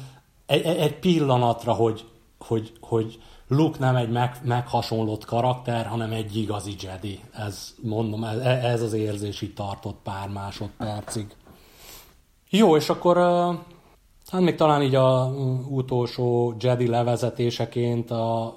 egy, 0.47 0.62
egy 0.62 0.98
pillanatra, 0.98 1.72
hogy, 1.72 2.05
hogy, 2.39 2.72
hogy 2.81 3.22
Luke 3.48 3.78
nem 3.78 3.97
egy 3.97 4.10
meg, 4.10 4.40
meghasonlott 4.43 5.24
karakter, 5.24 5.86
hanem 5.86 6.12
egy 6.12 6.36
igazi 6.36 6.74
Jedi. 6.81 7.20
Ez, 7.32 7.74
mondom, 7.82 8.24
ez, 8.24 8.39
ez 8.39 8.82
az 8.82 8.93
érzés 8.93 9.43
itt 9.43 9.55
tartott 9.55 9.98
pár 10.02 10.28
másodpercig. 10.28 11.26
Jó, 12.51 12.76
és 12.76 12.89
akkor 12.89 13.16
Hát 14.31 14.40
még 14.40 14.55
talán 14.55 14.82
így 14.82 14.94
a 14.94 15.32
utolsó 15.68 16.55
Jedi 16.59 16.86
levezetéseként, 16.86 18.10
a, 18.10 18.55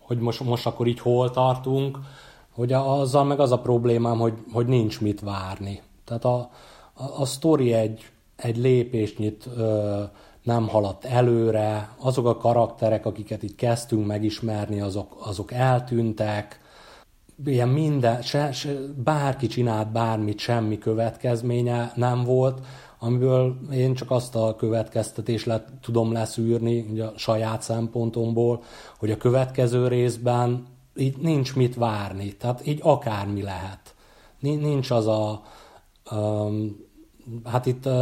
hogy 0.00 0.18
most, 0.18 0.40
most 0.40 0.66
akkor 0.66 0.86
így 0.86 1.00
hol 1.00 1.30
tartunk, 1.30 1.98
hogy 2.50 2.72
azzal 2.72 3.24
meg 3.24 3.40
az 3.40 3.52
a 3.52 3.58
problémám, 3.58 4.18
hogy, 4.18 4.34
hogy 4.52 4.66
nincs 4.66 5.00
mit 5.00 5.20
várni. 5.20 5.82
Tehát 6.04 6.24
a, 6.24 6.50
a, 6.94 7.20
a 7.20 7.24
sztori 7.24 7.72
egy, 7.72 8.10
egy 8.36 8.56
lépésnyit 8.56 9.48
ö, 9.56 10.02
nem 10.42 10.68
haladt 10.68 11.04
előre, 11.04 11.94
azok 11.98 12.26
a 12.26 12.36
karakterek, 12.36 13.06
akiket 13.06 13.42
itt 13.42 13.54
kezdtünk 13.54 14.06
megismerni, 14.06 14.80
azok, 14.80 15.16
azok 15.18 15.52
eltűntek, 15.52 16.60
ilyen 17.44 17.68
minden, 17.68 18.22
se, 18.22 18.52
se, 18.52 18.72
bárki 19.04 19.46
csinált 19.46 19.92
bármit, 19.92 20.38
semmi 20.38 20.78
következménye 20.78 21.92
nem 21.94 22.24
volt 22.24 22.60
amiből 22.98 23.58
én 23.72 23.94
csak 23.94 24.10
azt 24.10 24.34
a 24.36 24.56
következtetést 24.56 25.46
le, 25.46 25.64
tudom 25.80 26.12
leszűrni 26.12 26.86
ugye 26.90 27.04
a 27.04 27.12
saját 27.16 27.62
szempontomból, 27.62 28.62
hogy 28.98 29.10
a 29.10 29.16
következő 29.16 29.88
részben 29.88 30.66
így 30.96 31.16
nincs 31.16 31.56
mit 31.56 31.74
várni, 31.74 32.36
tehát 32.36 32.66
így 32.66 32.80
akármi 32.82 33.42
lehet. 33.42 33.94
Nincs 34.40 34.90
az 34.90 35.06
a, 35.06 35.42
um, 36.10 36.85
hát 37.44 37.66
itt 37.66 37.86
uh, 37.86 37.94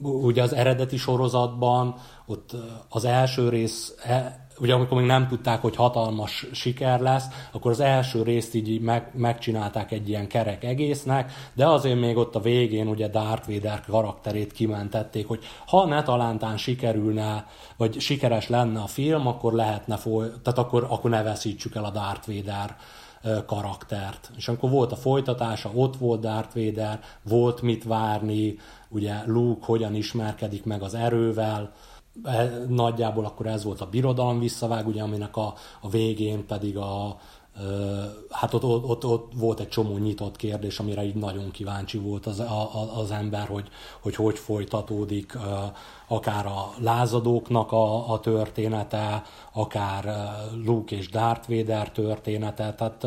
ugye 0.00 0.42
az 0.42 0.54
eredeti 0.54 0.96
sorozatban 0.96 1.94
ott 2.26 2.56
az 2.88 3.04
első 3.04 3.48
rész 3.48 3.94
e, 4.04 4.46
ugye 4.60 4.74
amikor 4.74 4.98
még 4.98 5.06
nem 5.06 5.28
tudták, 5.28 5.60
hogy 5.60 5.76
hatalmas 5.76 6.46
siker 6.52 7.00
lesz, 7.00 7.24
akkor 7.52 7.70
az 7.70 7.80
első 7.80 8.22
részt 8.22 8.54
így 8.54 8.80
meg, 8.80 9.10
megcsinálták 9.14 9.92
egy 9.92 10.08
ilyen 10.08 10.28
kerek 10.28 10.64
egésznek, 10.64 11.32
de 11.54 11.66
azért 11.66 12.00
még 12.00 12.16
ott 12.16 12.34
a 12.34 12.40
végén 12.40 12.88
ugye 12.88 13.08
Darth 13.08 13.48
Vader 13.48 13.80
karakterét 13.80 14.52
kimentették, 14.52 15.26
hogy 15.26 15.44
ha 15.66 15.86
ne 15.86 16.02
talántán 16.02 16.56
sikerülne, 16.56 17.46
vagy 17.76 18.00
sikeres 18.00 18.48
lenne 18.48 18.80
a 18.80 18.86
film, 18.86 19.26
akkor 19.26 19.52
lehetne 19.52 19.96
foly, 19.96 20.26
tehát 20.42 20.58
akkor, 20.58 20.86
akkor 20.90 21.10
ne 21.10 21.22
veszítsük 21.22 21.74
el 21.74 21.84
a 21.84 21.90
Darth 21.90 22.26
Vader 22.26 22.76
karaktert. 23.46 24.30
És 24.36 24.48
amikor 24.48 24.70
volt 24.70 24.92
a 24.92 24.96
folytatása, 24.96 25.70
ott 25.74 25.96
volt 25.96 26.20
Darth 26.20 26.54
Vader, 26.54 27.00
volt 27.22 27.62
mit 27.62 27.84
várni, 27.84 28.56
ugye 28.88 29.22
Luke 29.26 29.64
hogyan 29.64 29.94
ismerkedik 29.94 30.64
meg 30.64 30.82
az 30.82 30.94
erővel, 30.94 31.72
E, 32.22 32.64
nagyjából 32.68 33.24
akkor 33.24 33.46
ez 33.46 33.64
volt 33.64 33.80
a 33.80 33.88
birodalom 33.88 34.38
visszavág, 34.38 34.86
ugye, 34.86 35.02
aminek 35.02 35.36
a, 35.36 35.54
a 35.80 35.88
végén 35.88 36.46
pedig 36.46 36.76
a, 36.76 37.18
hát 38.30 38.54
ott, 38.54 38.64
ott, 38.64 38.84
ott, 38.84 39.04
ott 39.04 39.32
volt 39.36 39.60
egy 39.60 39.68
csomó 39.68 39.96
nyitott 39.96 40.36
kérdés, 40.36 40.78
amire 40.78 41.04
így 41.04 41.14
nagyon 41.14 41.50
kíváncsi 41.50 41.98
volt 41.98 42.26
az, 42.26 42.40
a, 42.40 42.98
az 42.98 43.10
ember, 43.10 43.46
hogy, 43.46 43.68
hogy 44.00 44.14
hogy 44.14 44.38
folytatódik 44.38 45.38
akár 46.08 46.46
a 46.46 46.70
lázadóknak 46.78 47.72
a, 47.72 48.12
a 48.12 48.20
története, 48.20 49.22
akár 49.52 50.14
Luke 50.64 50.96
és 50.96 51.08
Darth 51.08 51.48
Vader 51.48 51.90
története, 51.90 52.74
tehát 52.74 53.06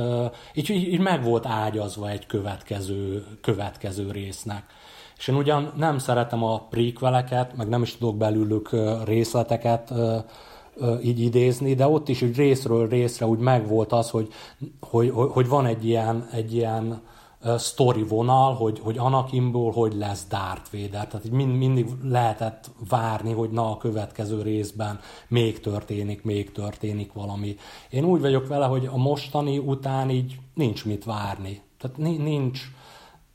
így, 0.53 0.69
így 0.69 0.99
meg 0.99 1.23
volt 1.23 1.45
ágyazva 1.45 2.09
egy 2.09 2.25
következő, 2.25 3.25
következő 3.41 4.11
résznek. 4.11 4.63
És 5.17 5.27
én 5.27 5.35
ugyan 5.35 5.71
nem 5.75 5.97
szeretem 5.97 6.43
a 6.43 6.59
prequeleket, 6.59 7.55
meg 7.55 7.67
nem 7.67 7.81
is 7.81 7.97
tudok 7.97 8.17
belőlük 8.17 8.69
részleteket 9.05 9.93
így 11.03 11.19
idézni, 11.19 11.73
de 11.73 11.87
ott 11.87 12.09
is 12.09 12.21
úgy 12.21 12.35
részről 12.35 12.87
részre 12.87 13.25
úgy 13.25 13.39
megvolt 13.39 13.91
az, 13.91 14.09
hogy, 14.09 14.27
hogy, 14.79 15.11
hogy 15.13 15.47
van 15.47 15.65
egy 15.65 15.85
ilyen, 15.85 16.27
egy 16.31 16.53
ilyen 16.53 17.01
story 17.57 18.03
vonal, 18.03 18.53
hogy, 18.53 18.79
hogy 18.79 18.97
Anakinból 18.97 19.71
hogy 19.71 19.93
lesz 19.93 20.27
Darth 20.27 20.71
Vader. 20.71 21.07
Tehát 21.07 21.25
így 21.25 21.31
mind, 21.31 21.57
mindig 21.57 21.87
lehetett 22.03 22.71
várni, 22.89 23.31
hogy 23.31 23.49
na 23.49 23.71
a 23.71 23.77
következő 23.77 24.41
részben 24.41 24.99
még 25.27 25.59
történik, 25.59 26.23
még 26.23 26.51
történik 26.51 27.13
valami. 27.13 27.55
Én 27.89 28.03
úgy 28.03 28.21
vagyok 28.21 28.47
vele, 28.47 28.65
hogy 28.65 28.85
a 28.85 28.97
mostani 28.97 29.57
után 29.57 30.09
így 30.09 30.39
nincs 30.53 30.85
mit 30.85 31.03
várni. 31.03 31.61
Tehát 31.77 31.97
nincs, 31.97 32.61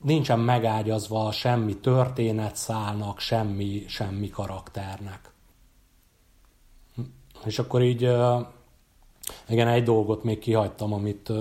nincsen 0.03 0.39
megágyazva 0.39 1.33
semmi 1.33 1.77
történetszálnak, 1.77 3.19
semmi, 3.19 3.85
semmi 3.89 4.29
karakternek. 4.29 5.35
És 7.47 7.59
akkor 7.59 7.83
így, 7.83 8.11
igen, 9.49 9.69
egy 9.69 9.83
dolgot 9.83 10.25
még 10.25 10.39
kihagytam, 10.39 10.93
amit 10.93 11.33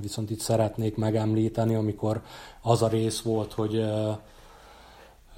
viszont 0.00 0.30
itt 0.30 0.40
szeretnék 0.40 0.96
megemlíteni, 0.96 1.74
amikor 1.74 2.22
az 2.62 2.82
a 2.82 2.88
rész 2.88 3.20
volt, 3.20 3.52
hogy 3.52 3.84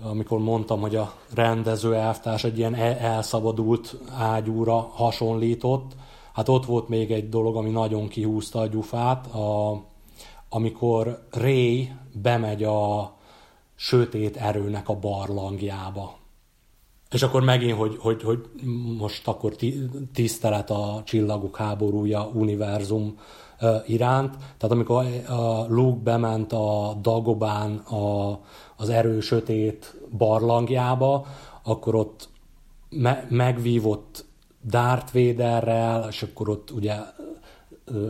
amikor 0.03 0.39
mondtam, 0.39 0.81
hogy 0.81 0.97
a 0.97 1.15
rendező 1.35 1.95
elvtárs 1.95 2.45
egy 2.45 2.59
ilyen 2.59 2.75
elszabadult 2.75 3.97
ágyúra 4.19 4.81
hasonlított, 4.81 5.93
hát 6.33 6.49
ott 6.49 6.67
volt 6.67 6.89
még 6.89 7.11
egy 7.13 7.29
dolog, 7.29 7.57
ami 7.57 7.71
nagyon 7.71 8.09
kihúzta 8.09 8.59
a 8.59 8.67
gyufát, 8.67 9.27
a, 9.27 9.83
amikor 10.49 11.27
Ray 11.31 11.93
bemegy 12.13 12.65
a 12.65 13.13
sötét 13.75 14.37
erőnek 14.37 14.89
a 14.89 14.99
barlangjába. 14.99 16.21
És 17.13 17.23
akkor 17.23 17.43
megint, 17.43 17.79
hogy, 17.79 17.97
hogy, 17.99 18.23
hogy 18.23 18.39
most 18.99 19.29
akkor 19.29 19.57
tisztelet 20.13 20.71
a 20.71 21.03
csillagok 21.05 21.57
háborúja 21.57 22.31
univerzum 22.35 23.19
iránt. 23.87 24.37
Tehát 24.37 24.71
amikor 24.71 25.05
a 25.29 25.67
Luke 25.69 26.01
bement 26.03 26.53
a 26.53 26.99
Dagobán 27.03 27.77
a, 27.77 28.39
az 28.77 28.89
erő 28.89 29.21
sötét 29.21 29.95
barlangjába, 30.17 31.27
akkor 31.63 31.95
ott 31.95 32.29
me- 32.91 33.31
megvívott 33.31 34.25
Darth 34.65 35.15
Vaderrel, 35.15 36.07
és 36.09 36.23
akkor 36.23 36.49
ott 36.49 36.71
ugye 36.71 36.95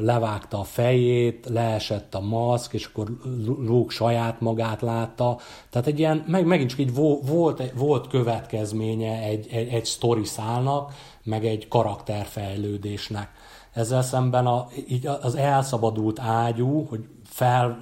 levágta 0.00 0.58
a 0.58 0.64
fejét, 0.64 1.46
leesett 1.48 2.14
a 2.14 2.20
maszk, 2.20 2.72
és 2.72 2.84
akkor 2.84 3.06
Luke 3.46 3.94
saját 3.94 4.40
magát 4.40 4.80
látta. 4.80 5.38
Tehát 5.70 5.86
egy 5.86 5.98
ilyen, 5.98 6.24
meg, 6.26 6.46
megint 6.46 6.70
csak 6.70 6.78
így 6.78 6.94
volt, 6.94 7.72
volt 7.74 8.06
következménye 8.06 9.22
egy, 9.22 9.46
egy, 9.50 9.68
egy 9.68 9.84
sztori 9.84 10.24
szálnak, 10.24 10.92
meg 11.22 11.44
egy 11.44 11.68
karakterfejlődésnek. 11.68 13.28
Ezzel 13.72 14.02
szemben 14.02 14.46
a, 14.46 14.66
így 14.88 15.06
az 15.06 15.34
elszabadult 15.34 16.20
ágyú, 16.20 16.86
hogy 16.88 17.04
fel, 17.24 17.78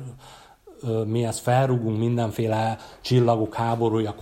mi 1.06 1.24
ezt 1.24 1.38
felrúgunk 1.38 1.98
mindenféle 1.98 2.78
csillagok 3.00 3.54
háborúja 3.54 4.14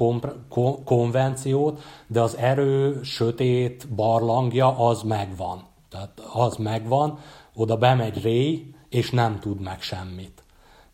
konvenciót, 0.84 1.80
de 2.06 2.20
az 2.20 2.36
erő, 2.36 3.02
sötét 3.02 3.88
barlangja 3.88 4.78
az 4.78 5.02
megvan. 5.02 5.66
Tehát 5.90 6.20
az 6.32 6.56
megvan, 6.56 7.18
oda 7.58 7.76
bemegy 7.76 8.22
Ray, 8.22 8.74
és 8.88 9.10
nem 9.10 9.38
tud 9.38 9.60
meg 9.60 9.80
semmit. 9.80 10.42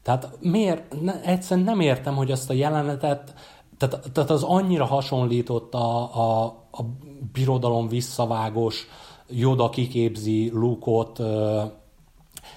Tehát 0.02 0.38
miért, 0.40 1.00
ne, 1.02 1.22
egyszerűen 1.22 1.66
nem 1.66 1.80
értem, 1.80 2.14
hogy 2.14 2.30
azt 2.30 2.50
a 2.50 2.52
jelenetet, 2.52 3.34
tehát, 3.78 4.10
tehát 4.12 4.30
az 4.30 4.42
annyira 4.42 4.84
hasonlított 4.84 5.74
a, 5.74 6.14
a, 6.14 6.44
a 6.72 6.82
birodalom 7.32 7.88
visszavágos, 7.88 8.86
Joda 9.28 9.68
kiképzi 9.68 10.50
Lukot 10.52 11.22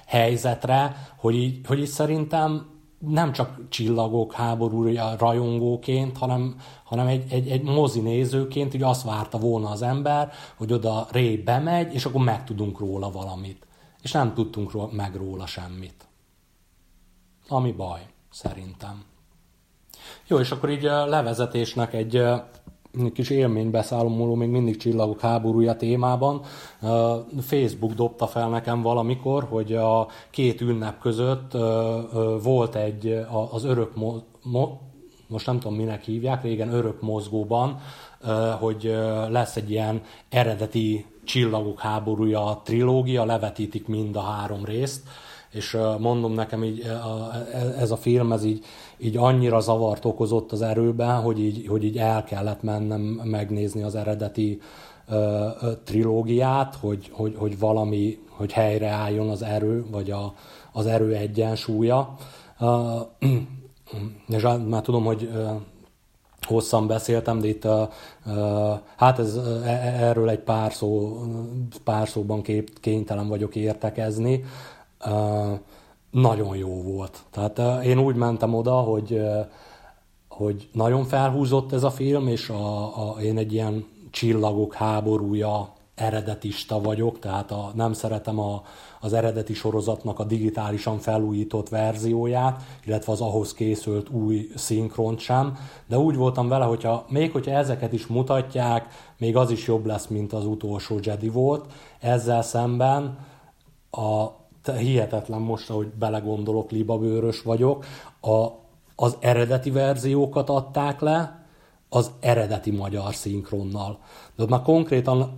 helyzetre, 0.06 0.96
hogy 1.18 1.36
így, 1.36 1.68
hogy 1.68 1.80
így 1.80 1.88
szerintem 1.88 2.76
nem 3.00 3.32
csak 3.32 3.70
csillagok 3.70 4.34
háborúja 4.34 5.16
rajongóként, 5.20 6.18
hanem, 6.18 6.56
hanem 6.84 7.08
egy, 7.08 7.32
egy, 7.32 7.50
egy 7.50 7.64
mozi 7.64 8.00
nézőként 8.00 8.74
így 8.74 8.84
azt 8.84 9.04
várta 9.04 9.38
volna 9.38 9.70
az 9.70 9.82
ember, 9.82 10.32
hogy 10.58 10.74
oda 10.74 11.08
Ray 11.12 11.38
bemegy, 11.38 11.94
és 11.94 12.06
akkor 12.06 12.24
megtudunk 12.24 12.80
róla 12.80 13.12
valamit. 13.12 13.67
És 14.02 14.12
nem 14.12 14.34
tudtunk 14.34 14.72
róla, 14.72 14.90
meg 14.92 15.16
róla 15.16 15.46
semmit. 15.46 16.08
Ami 17.48 17.72
baj, 17.72 18.08
szerintem. 18.32 19.04
Jó, 20.28 20.40
és 20.40 20.52
akkor 20.52 20.70
így 20.70 20.86
a 20.86 21.06
levezetésnek 21.06 21.94
egy 21.94 22.24
kis 23.14 23.30
élménybeszállomoló 23.30 24.36
még 24.36 24.50
mindig 24.50 24.78
csillagok 24.78 25.20
háborúja 25.20 25.76
témában. 25.76 26.42
Facebook 27.40 27.94
dobta 27.94 28.28
fel 28.28 28.50
nekem 28.50 28.82
valamikor, 28.82 29.44
hogy 29.44 29.74
a 29.74 30.08
két 30.30 30.62
ünnep 30.62 31.00
között 31.00 31.52
volt 32.42 32.76
egy 32.76 33.26
az 33.52 33.64
örök 33.64 33.94
most 35.28 35.46
nem 35.46 35.60
tudom 35.60 35.78
minek 35.78 36.04
hívják, 36.04 36.44
régen 36.44 36.74
örök 36.74 37.02
mozgóban, 37.02 37.80
hogy 38.60 38.84
lesz 39.30 39.56
egy 39.56 39.72
ilyen 39.72 40.02
eredeti 40.30 41.06
csillagok 41.28 41.80
háborúja 41.80 42.62
trilógia, 42.64 43.26
levetítik 43.26 43.88
mind 43.88 44.16
a 44.16 44.22
három 44.22 44.66
részt, 44.66 45.02
és 45.50 45.78
mondom 46.00 46.34
nekem 46.34 46.64
így, 46.64 46.92
ez 47.78 47.92
a 47.92 47.98
film, 47.98 48.32
ez 48.32 48.44
így, 48.44 48.66
így 48.98 49.18
annyira 49.18 49.60
zavart 49.60 50.06
okozott 50.06 50.52
az 50.52 50.62
erőben, 50.62 51.22
hogy 51.22 51.40
így, 51.40 51.68
hogy 51.68 51.84
így 51.84 51.98
el 51.98 52.24
kellett 52.24 52.62
mennem 52.62 53.02
megnézni 53.24 53.84
az 53.84 53.96
eredeti 53.96 54.62
trilógiát, 55.84 56.76
hogy, 56.76 57.10
hogy, 57.12 57.36
hogy 57.38 57.60
valami, 57.60 58.20
hogy 58.30 58.52
helyreálljon 58.52 59.30
az 59.30 59.42
erő, 59.42 59.86
vagy 59.92 60.12
a, 60.12 60.34
az 60.72 60.86
erő 60.86 61.14
egyensúlya. 61.14 62.16
és 64.28 64.42
már 64.68 64.82
tudom, 64.82 65.04
hogy 65.04 65.30
hosszan 66.48 66.88
beszéltem, 66.88 67.40
de 67.40 67.48
itt 67.48 67.66
a, 67.66 67.90
hát 68.96 69.20
ez, 69.20 69.36
e, 69.36 69.70
e, 69.70 70.06
erről 70.06 70.30
egy 70.30 70.40
pár, 70.40 70.74
szó, 70.74 71.18
pár 71.84 72.08
szóban 72.08 72.42
kép, 72.42 72.80
kénytelen 72.80 73.28
vagyok 73.28 73.56
értekezni 73.56 74.44
nagyon 76.12 76.56
jó 76.56 76.82
volt. 76.82 77.24
Tehát 77.32 77.84
én 77.84 78.00
úgy 78.00 78.16
mentem 78.16 78.54
oda, 78.54 78.74
hogy, 78.74 79.22
hogy 80.30 80.70
nagyon 80.72 81.04
felhúzott 81.04 81.74
ez 81.74 81.84
a 81.84 81.92
film, 81.92 82.28
és 82.28 82.50
a, 82.50 82.84
a, 82.86 83.22
én 83.22 83.38
egy 83.38 83.54
ilyen 83.54 83.86
csillagok 84.12 84.74
háborúja 84.74 85.74
eredetista 85.96 86.82
vagyok, 86.82 87.20
tehát 87.20 87.52
a, 87.52 87.72
nem 87.76 87.94
szeretem 87.94 88.40
a, 88.40 88.62
az 89.00 89.14
eredeti 89.14 89.54
sorozatnak 89.54 90.20
a 90.20 90.24
digitálisan 90.24 90.98
felújított 91.00 91.70
verzióját, 91.70 92.62
illetve 92.86 93.12
az 93.12 93.22
ahhoz 93.22 93.54
készült 93.54 94.10
új 94.10 94.50
szinkront 94.56 95.20
sem, 95.20 95.58
de 95.88 95.98
úgy 95.98 96.16
voltam 96.16 96.48
vele, 96.48 96.66
hogyha 96.66 97.06
még 97.10 97.32
hogyha 97.32 97.52
ezeket 97.52 97.94
is 97.94 98.08
mutatják, 98.08 98.88
még 99.18 99.36
az 99.36 99.52
is 99.52 99.68
jobb 99.68 99.86
lesz, 99.86 100.08
mint 100.08 100.34
az 100.34 100.46
utolsó 100.46 101.00
Jedi 101.02 101.30
volt. 101.30 101.72
Ezzel 102.00 102.42
szemben 102.42 103.18
a 103.92 104.26
hihetetlen 104.72 105.42
most, 105.42 105.70
ahogy 105.70 105.88
belegondolok, 105.88 106.72
libabőrös 106.72 107.42
vagyok, 107.42 107.86
a, 108.22 108.46
az 108.96 109.18
eredeti 109.20 109.72
verziókat 109.72 110.50
adták 110.50 111.00
le, 111.00 111.46
az 111.90 112.12
eredeti 112.20 112.72
magyar 112.72 113.16
szinkronnal. 113.16 114.00
De 114.36 114.46
már 114.50 114.62
konkrétan 114.62 115.34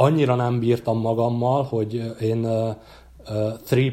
annyira 0.00 0.34
nem 0.34 0.58
bírtam 0.58 1.00
magammal, 1.00 1.62
hogy 1.62 2.14
én 2.20 2.44
uh, 2.44 2.74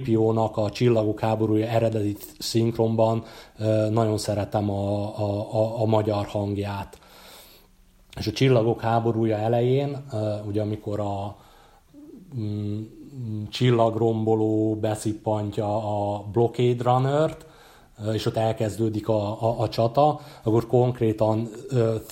uh, 0.08 0.34
nak 0.34 0.58
a 0.58 0.70
Csillagok 0.70 1.20
háborúja 1.20 1.68
eredeti 1.68 2.16
szinkronban 2.40 3.24
uh, 3.60 3.90
nagyon 3.90 4.18
szeretem 4.18 4.70
a, 4.70 5.18
a, 5.20 5.54
a, 5.54 5.82
a 5.82 5.86
magyar 5.86 6.26
hangját. 6.26 7.00
És 8.18 8.28
a 8.28 8.32
Csillagok 8.32 8.82
háborúja 8.82 9.38
elején, 9.38 10.06
ugye 10.48 10.62
amikor 10.62 11.00
a 11.00 11.36
mm, 12.40 12.82
csillagromboló 13.50 14.76
beszippantja 14.76 15.76
a 15.76 16.24
Blockade 16.32 16.84
Runner-t, 16.84 17.46
és 18.14 18.26
ott 18.26 18.38
elkezdődik 18.38 19.08
a, 19.08 19.42
a, 19.42 19.56
a 19.60 19.70
csata, 19.70 20.20
akkor 20.44 20.68
konkrétan 20.68 21.50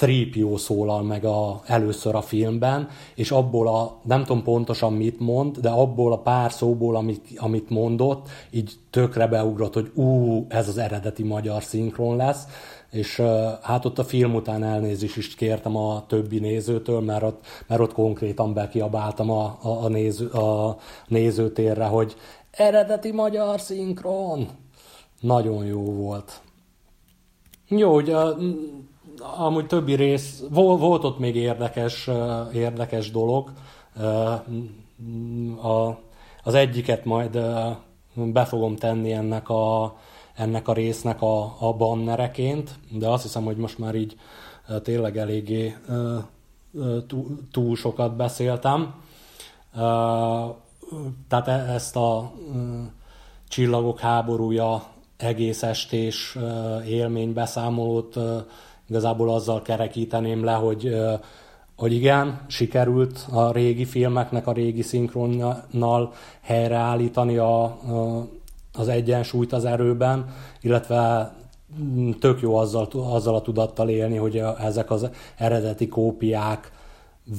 uh, 0.02 0.58
szólal 0.58 1.04
meg 1.04 1.26
a, 1.26 1.62
először 1.66 2.16
a 2.16 2.22
filmben, 2.22 2.90
és 3.16 3.32
abból 3.32 3.68
a, 3.68 4.00
nem 4.04 4.24
tudom 4.24 4.44
pontosan 4.44 4.94
mit 4.94 5.20
mond, 5.20 5.58
de 5.58 5.70
abból 5.70 6.14
a 6.14 6.18
pár 6.18 6.52
szóból, 6.52 6.96
amit, 6.96 7.26
amit 7.38 7.70
mondott, 7.70 8.30
így 8.52 8.72
tökre 8.90 9.28
beugrott, 9.28 9.74
hogy 9.74 9.92
ú, 9.94 10.46
ez 10.50 10.68
az 10.68 10.78
eredeti 10.78 11.24
magyar 11.24 11.64
szinkron 11.64 12.16
lesz, 12.16 12.48
és 12.92 13.22
hát 13.62 13.86
ott 13.86 14.00
a 14.00 14.04
film 14.04 14.36
után 14.36 14.64
elnézést 14.64 15.18
is 15.18 15.36
kértem 15.36 15.78
a 15.78 16.06
többi 16.08 16.40
nézőtől, 16.40 17.00
mert 17.00 17.24
ott, 17.24 17.46
mert 17.68 17.82
ott 17.82 17.94
konkrétan 17.94 18.54
bekiabáltam 18.54 19.32
a, 19.32 19.58
a, 19.62 19.84
a, 19.84 19.88
néző, 19.88 20.28
a 20.28 20.78
nézőtérre, 21.08 21.86
hogy 21.86 22.16
eredeti 22.52 23.12
magyar 23.12 23.60
szinkron! 23.60 24.63
Nagyon 25.24 25.66
jó 25.66 25.82
volt. 25.82 26.42
Jó, 27.68 27.96
ugye 27.96 28.16
amúgy 29.38 29.66
többi 29.66 29.96
rész, 29.96 30.44
volt, 30.50 30.80
volt 30.80 31.04
ott 31.04 31.20
még 31.20 31.36
érdekes, 31.36 32.10
érdekes 32.54 33.12
dolog. 33.12 33.52
A, 35.62 35.98
az 36.44 36.54
egyiket 36.54 37.06
majd 37.06 37.40
be 38.14 38.46
fogom 38.46 38.76
tenni 38.76 39.12
ennek 39.12 39.50
a, 39.50 39.96
ennek 40.36 40.68
a 40.68 40.74
résznek 40.74 41.22
a, 41.22 41.56
a 41.60 41.74
bannereként, 41.74 42.80
de 42.92 43.08
azt 43.08 43.24
hiszem, 43.24 43.44
hogy 43.44 43.58
most 43.58 43.78
már 43.78 43.96
így 43.96 44.16
tényleg 44.84 45.18
eléggé 45.18 45.76
túl 47.52 47.76
sokat 47.76 48.16
beszéltem. 48.16 48.94
Tehát 51.28 51.48
e, 51.48 51.52
ezt 51.52 51.96
a 51.96 52.32
csillagok 53.48 54.00
háborúja 54.00 54.93
egész 55.24 55.64
estés 55.64 56.38
élménybeszámolót 56.88 58.16
igazából 58.90 59.30
azzal 59.34 59.62
kerekíteném 59.62 60.44
le, 60.44 60.54
hogy 60.54 60.96
hogy 61.76 61.94
igen, 61.94 62.46
sikerült 62.48 63.28
a 63.32 63.52
régi 63.52 63.86
filmeknek 63.86 64.48
a 64.48 64.52
régi 64.52 64.82
szinkronnal 64.82 66.14
helyreállítani 66.42 67.38
a, 67.38 67.80
az 68.74 68.88
egyensúlyt 68.88 69.54
az 69.54 69.66
erőben, 69.66 70.34
illetve 70.62 71.34
mm, 71.82 72.12
tök 72.12 72.42
jó 72.42 72.56
azzal, 72.56 72.88
azzal 72.94 73.36
a 73.36 73.42
tudattal 73.42 73.90
élni, 73.90 74.18
hogy 74.18 74.44
ezek 74.60 74.92
az 74.92 75.10
eredeti 75.38 75.88
kópiák 75.88 76.72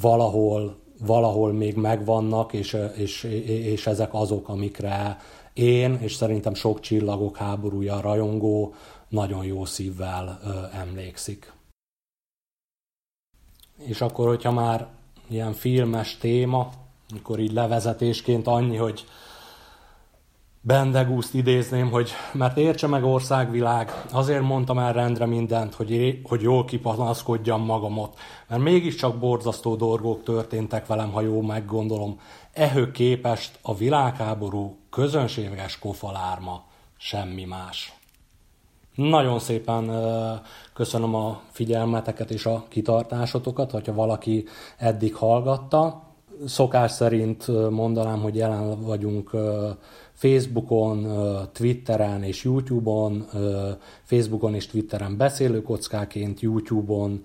valahol, 0.01 0.77
valahol 1.07 1.53
még 1.53 1.77
megvannak, 1.77 2.53
és, 2.53 2.77
és, 2.97 3.23
és 3.47 3.87
ezek 3.87 4.15
azok, 4.15 4.49
amikre 4.49 5.19
én, 5.55 5.95
és 5.95 6.15
szerintem 6.15 6.55
sok 6.55 6.81
csillagok 6.81 7.37
háborúja 7.37 8.01
rajongó 8.01 8.75
nagyon 9.09 9.45
jó 9.45 9.65
szívvel 9.65 10.41
ö, 10.45 10.79
emlékszik. 10.79 11.53
És 13.77 14.01
akkor, 14.01 14.29
hogyha 14.29 14.53
már 14.53 14.89
ilyen 15.29 15.53
filmes 15.53 16.17
téma, 16.17 16.71
akkor 17.19 17.39
így 17.39 17.53
levezetésként 17.53 18.47
annyi, 18.47 18.77
hogy 18.77 19.05
Bendegúzt 20.67 21.35
idézném, 21.35 21.91
hogy 21.91 22.11
mert 22.33 22.57
értse 22.57 22.87
meg 22.87 23.05
országvilág, 23.05 24.05
azért 24.13 24.43
mondtam 24.43 24.79
el 24.79 24.93
rendre 24.93 25.27
mindent, 25.27 25.75
hogy, 25.75 25.91
é, 25.91 26.21
hogy 26.23 26.43
jól 26.43 26.65
kipanaszkodjam 26.65 27.65
magamot, 27.65 28.19
mert 28.49 28.63
mégiscsak 28.63 29.19
borzasztó 29.19 29.77
dolgok 29.77 30.23
történtek 30.23 30.87
velem, 30.87 31.13
ha 31.13 31.21
jól 31.21 31.43
meggondolom. 31.43 32.21
Ehő 32.55 32.91
képest 32.91 33.59
a 33.63 33.77
világháború 33.77 34.77
közönséges 34.91 35.79
kofalárma, 35.79 36.65
semmi 36.97 37.45
más. 37.45 37.99
Nagyon 38.95 39.39
szépen 39.39 39.91
köszönöm 40.75 41.15
a 41.15 41.41
figyelmeteket 41.51 42.31
és 42.31 42.47
a 42.47 42.65
kitartásotokat, 42.69 43.71
hogyha 43.71 43.95
valaki 43.95 44.45
eddig 44.77 45.15
hallgatta. 45.15 46.03
Szokás 46.47 46.91
szerint 46.91 47.71
mondanám, 47.71 48.21
hogy 48.21 48.37
jelen 48.37 48.81
vagyunk 48.81 49.31
Facebookon, 50.13 51.07
Twitteren 51.53 52.23
és 52.23 52.45
YouTube-on, 52.45 53.27
Facebookon 54.03 54.55
és 54.55 54.67
Twitteren 54.67 55.17
beszélőkockáként, 55.17 56.41
YouTube-on 56.41 57.25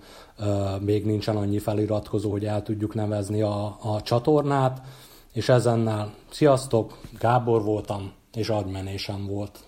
még 0.80 1.04
nincsen 1.04 1.36
annyi 1.36 1.58
feliratkozó, 1.58 2.30
hogy 2.30 2.44
el 2.44 2.62
tudjuk 2.62 2.94
nevezni 2.94 3.42
a, 3.42 3.64
a 3.64 4.02
csatornát, 4.02 4.82
és 5.32 5.48
ezennel 5.48 6.14
sziasztok, 6.30 6.98
Gábor 7.18 7.62
voltam, 7.62 8.12
és 8.32 8.48
agymenésem 8.48 9.26
volt. 9.26 9.64